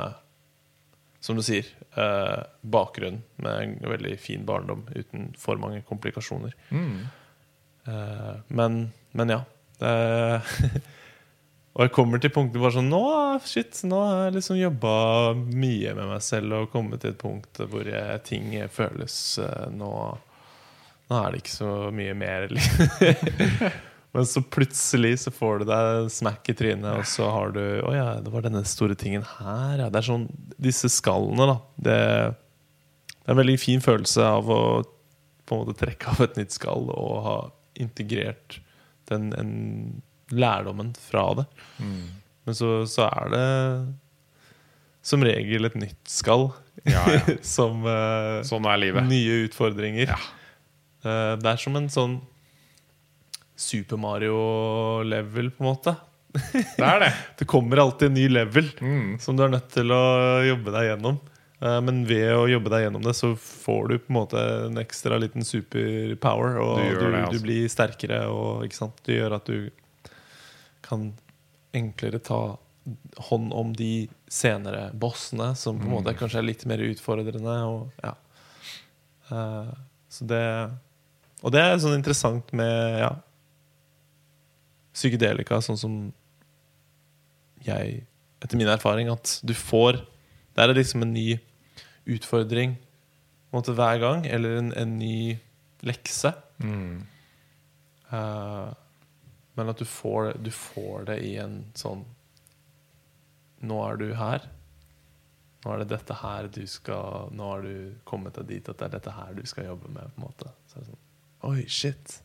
som 1.23 1.35
du 1.39 1.43
sier, 1.43 1.67
eh, 1.95 2.43
bakgrunn 2.61 3.21
med 3.43 3.61
en 3.63 3.89
veldig 3.91 4.13
fin 4.19 4.43
barndom 4.47 4.85
uten 4.95 5.29
for 5.39 5.59
mange 5.59 5.81
komplikasjoner. 5.87 6.53
Eh, 6.71 8.35
men, 8.47 8.91
men 9.11 9.29
ja. 9.33 9.41
Det, 9.79 9.91
og 11.75 11.81
jeg 11.83 11.91
kommer 11.95 12.21
til 12.23 12.31
punktet 12.31 12.61
bare 12.63 12.77
sånn 12.77 12.87
Nå, 12.87 13.01
shit, 13.43 13.81
nå 13.83 13.97
har 13.99 14.21
jeg 14.29 14.37
liksom 14.37 14.55
jobba 14.61 14.93
mye 15.35 15.95
med 15.97 16.07
meg 16.13 16.21
selv 16.23 16.55
og 16.61 16.69
kommet 16.71 17.03
til 17.03 17.11
et 17.11 17.19
punkt 17.19 17.59
hvor 17.59 17.83
jeg, 17.87 18.21
ting 18.27 18.53
føles 18.71 19.17
eh, 19.43 19.65
nå, 19.75 19.91
nå 21.09 21.19
er 21.19 21.35
det 21.35 21.43
ikke 21.43 21.57
så 21.57 21.73
mye 21.95 22.15
mer. 22.15 22.47
Men 24.15 24.27
så 24.29 24.41
plutselig 24.41 25.17
så 25.25 25.31
får 25.33 25.61
du 25.61 25.67
deg 25.69 26.09
smack 26.13 26.47
i 26.51 26.55
trynet, 26.55 26.87
og 27.01 27.07
så 27.09 27.27
har 27.33 27.51
du 27.55 27.61
Å 27.83 27.91
ja, 27.91 28.07
det 28.23 28.31
var 28.31 28.45
denne 28.45 28.63
store 28.67 28.95
tingen 28.99 29.25
her, 29.35 29.81
ja. 29.83 29.89
Det 29.91 29.99
er 29.99 30.07
sånn 30.07 30.27
Disse 30.55 30.89
skallene, 30.91 31.49
da. 31.51 31.57
Det, 31.75 31.99
det 33.11 33.27
er 33.27 33.35
en 33.35 33.41
veldig 33.41 33.57
fin 33.59 33.83
følelse 33.83 34.23
av 34.37 34.51
å 34.51 34.61
på 35.45 35.53
en 35.53 35.61
måte 35.61 35.77
trekke 35.77 36.09
av 36.09 36.23
et 36.25 36.39
nytt 36.39 36.55
skall 36.55 36.87
og 36.89 37.17
ha 37.21 37.35
integrert 37.77 38.59
den 39.11 39.29
en, 39.37 39.51
lærdommen 40.33 40.95
fra 40.97 41.27
det. 41.37 41.45
Men 42.47 42.57
så, 42.57 42.69
så 42.89 43.05
er 43.05 43.29
det 43.29 43.49
som 45.05 45.21
regel 45.21 45.69
et 45.69 45.77
nytt 45.77 45.99
skall 46.09 46.47
ja, 46.81 47.03
ja. 47.13 47.19
som 47.55 47.85
uh, 47.85 48.41
Sånn 48.47 48.65
livet. 48.81 49.05
nye 49.05 49.43
utfordringer. 49.45 50.09
Ja. 50.09 50.17
Uh, 51.05 51.35
det 51.37 51.51
er 51.51 51.61
som 51.61 51.77
en 51.77 51.91
sånn 51.93 52.17
Super 53.55 53.97
Mario-level, 53.97 55.51
på 55.55 55.63
en 55.63 55.69
måte. 55.69 55.95
Det 56.75 56.83
er 56.83 56.99
det. 56.99 57.13
Det 57.39 57.45
kommer 57.47 57.79
alltid 57.79 58.09
en 58.09 58.17
ny 58.17 58.27
level 58.29 58.67
Mm. 58.81 59.19
som 59.23 59.37
du 59.37 59.43
er 59.45 59.53
nødt 59.53 59.69
til 59.71 59.87
å 59.95 60.01
jobbe 60.43 60.73
deg 60.75 60.89
gjennom. 60.89 61.19
Eh, 61.61 61.77
Men 61.81 62.01
ved 62.09 62.33
å 62.35 62.43
jobbe 62.51 62.69
deg 62.73 62.83
gjennom 62.89 63.05
det, 63.05 63.13
så 63.15 63.29
får 63.39 63.87
du 63.87 63.95
på 63.99 64.11
en 64.11 64.17
måte 64.19 64.41
en 64.67 64.77
ekstra 64.81 65.17
liten 65.21 65.45
superpower. 65.47 66.57
Og 66.59 66.77
Du 66.83 66.99
du, 66.99 67.11
det, 67.11 67.23
altså. 67.23 67.41
blir 67.45 67.67
sterkere, 67.71 68.19
og 68.27 68.67
det 69.05 69.15
gjør 69.21 69.35
at 69.39 69.45
du 69.47 69.69
kan 70.85 71.13
enklere 71.73 72.19
ta 72.19 72.57
hånd 73.31 73.53
om 73.55 73.71
de 73.73 74.07
senere 74.29 74.91
bossene, 74.93 75.55
som 75.57 75.79
på 75.79 75.87
en 75.87 75.89
Mm. 75.89 75.95
måte 76.03 76.13
kanskje 76.19 76.37
er 76.43 76.49
litt 76.51 76.65
mer 76.67 76.77
utfordrende. 76.83 77.55
Og, 77.65 77.91
ja. 78.03 78.13
uh, 79.31 79.71
så 80.09 80.27
det 80.27 80.43
Og 81.43 81.51
det 81.51 81.61
er 81.61 81.77
sånn 81.77 81.95
interessant 81.97 82.51
med 82.53 82.99
ja, 82.99 83.09
psykedelika, 84.95 85.59
sånn 85.63 85.79
som 85.79 85.97
jeg, 87.65 88.05
etter 88.43 88.59
min 88.59 88.71
erfaring, 88.71 89.09
at 89.11 89.39
du 89.43 89.55
får 89.57 90.03
Der 90.55 90.69
er 90.69 90.77
liksom 90.77 91.01
en 91.03 91.11
ny 91.11 91.35
utfordring 92.07 92.77
på 92.77 93.51
en 93.51 93.59
måte, 93.59 93.73
hver 93.75 93.99
gang, 93.99 94.25
eller 94.27 94.55
en, 94.55 94.69
en 94.71 94.93
ny 94.95 95.35
lekse. 95.83 96.31
Mm. 96.63 97.03
Uh, 98.07 98.71
men 99.55 99.71
at 99.71 99.79
du 99.79 99.85
får, 99.85 100.37
du 100.39 100.51
får 100.51 101.09
det 101.09 101.17
i 101.27 101.35
en 101.41 101.63
sånn 101.75 102.05
Nå 103.65 103.79
er 103.87 103.99
du 103.99 104.09
her. 104.19 104.43
Nå 105.63 105.73
er 105.73 105.81
det 105.81 105.89
dette 105.95 106.17
her 106.21 106.49
du 106.53 106.61
skal 106.69 107.31
Nå 107.33 107.47
har 107.49 107.63
du 107.65 107.95
kommet 108.07 108.35
deg 108.37 108.49
dit 108.51 108.69
at 108.69 108.77
det 108.77 108.89
er 108.89 108.95
dette 108.99 109.15
her 109.15 109.33
du 109.33 109.43
skal 109.49 109.71
jobbe 109.71 109.89
med. 109.89 110.11
på 110.13 110.21
en 110.21 110.27
måte 110.27 110.51
Så 110.69 110.77
er 110.77 110.83
det 110.83 110.89
sånn, 110.91 111.03
Oi, 111.49 111.61
shit. 111.69 112.19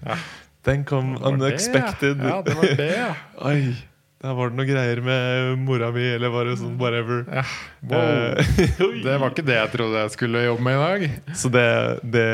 Ja. 0.00 0.18
Den 0.66 0.84
kom 0.84 1.14
Det 1.14 1.20
var 1.20 1.32
unexpected. 1.32 2.16
Det, 2.16 2.24
ja. 2.24 2.36
ja, 2.36 2.42
det 2.42 2.54
var 2.54 2.76
det, 2.76 2.90
ja. 2.96 3.14
Oi, 3.50 3.76
der 4.20 4.34
var 4.36 4.50
det 4.50 4.58
noen 4.58 4.68
greier 4.68 5.00
med 5.00 5.60
mora 5.64 5.88
mi, 5.94 6.04
eller 6.12 6.32
var 6.32 6.48
det 6.48 6.58
sånn 6.60 6.74
whatever. 6.80 7.22
ja. 7.32 7.44
Wow. 7.80 8.02
Eh. 8.36 8.98
Det 9.06 9.14
var 9.16 9.32
ikke 9.32 9.46
det 9.48 9.56
jeg 9.56 9.72
trodde 9.72 10.02
jeg 10.02 10.12
skulle 10.16 10.42
jobbe 10.44 10.66
med 10.66 10.76
i 10.76 10.82
dag. 10.82 11.06
Så 11.40 11.48
det, 11.52 11.68
det 12.04 12.26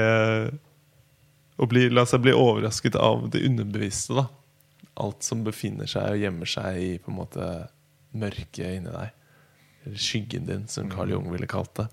Å 1.56 1.68
bli, 1.70 1.86
la 1.94 2.02
seg 2.04 2.24
bli 2.24 2.34
overrasket 2.36 2.98
av 2.98 3.28
det 3.32 3.44
underbevisste, 3.46 4.18
da. 4.18 4.26
Alt 5.06 5.22
som 5.22 5.44
befinner 5.46 5.88
seg 5.88 6.16
og 6.16 6.24
gjemmer 6.24 6.50
seg 6.50 6.80
i 6.82 6.90
på 6.98 7.12
en 7.12 7.20
måte 7.20 7.46
mørket 8.16 8.80
inni 8.80 8.90
deg. 8.90 9.14
Eller 9.86 10.02
skyggen 10.02 10.50
din, 10.50 10.66
som 10.68 10.90
Carl 10.90 11.14
Jung 11.14 11.30
ville 11.30 11.46
kalt 11.48 11.70
det. 11.78 11.86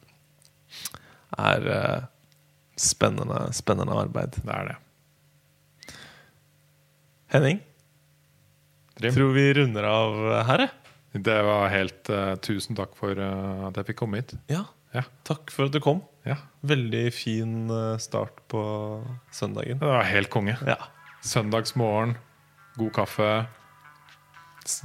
Er 1.38 1.68
uh, 1.70 2.06
spennende, 2.80 3.46
spennende 3.54 3.94
arbeid. 3.94 4.40
Det 4.42 4.50
er 4.50 4.72
det. 4.72 4.78
Henning, 7.34 7.60
Trym. 9.00 9.14
tror 9.16 9.34
vi 9.34 9.48
runder 9.58 9.84
av 9.90 10.18
her, 10.50 10.68
jeg. 10.68 11.24
Det 11.26 11.36
var 11.46 11.68
helt 11.70 12.10
uh, 12.10 12.36
Tusen 12.42 12.78
takk 12.78 12.96
for 12.98 13.18
uh, 13.22 13.68
at 13.70 13.78
jeg 13.78 13.92
fikk 13.92 14.00
komme 14.02 14.22
hit. 14.22 14.34
Ja. 14.50 14.64
Ja. 14.94 15.02
Takk 15.26 15.50
for 15.54 15.66
at 15.70 15.74
du 15.74 15.80
kom. 15.82 16.04
Ja, 16.26 16.36
Veldig 16.66 17.08
fin 17.14 17.56
uh, 17.70 17.98
start 18.02 18.38
på 18.54 18.62
søndagen. 19.34 19.80
Det 19.82 19.90
var 19.90 20.06
helt 20.06 20.30
konge. 20.34 20.56
Ja. 20.70 20.78
Søndagsmorgen, 21.26 22.16
god 22.78 22.94
kaffe, 22.98 23.30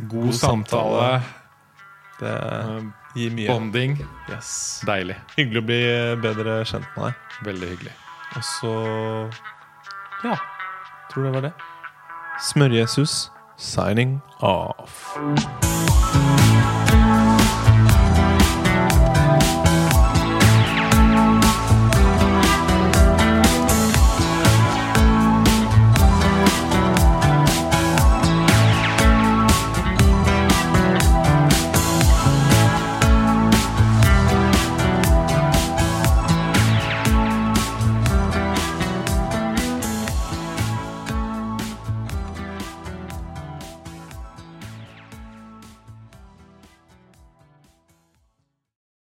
god, 0.09 0.11
God 0.29 0.35
samtale, 0.39 1.09
Det 2.20 2.31
eh, 2.31 2.87
gir 3.19 3.33
mye. 3.35 3.49
bonding. 3.51 3.97
Yes. 4.31 4.51
Deilig. 4.87 5.16
Hyggelig 5.37 5.61
å 5.62 5.66
bli 5.69 5.81
bedre 6.23 6.57
kjent 6.66 6.87
med 6.97 7.09
deg. 7.09 7.41
Veldig 7.49 7.69
hyggelig. 7.75 7.95
Og 8.39 8.47
så 8.47 8.73
Ja, 10.25 10.37
tror 11.12 11.29
det 11.29 11.35
var 11.37 11.47
det. 11.49 11.53
Smør-Jesus 12.40 13.31
signing 13.56 14.23
off. 14.40 15.19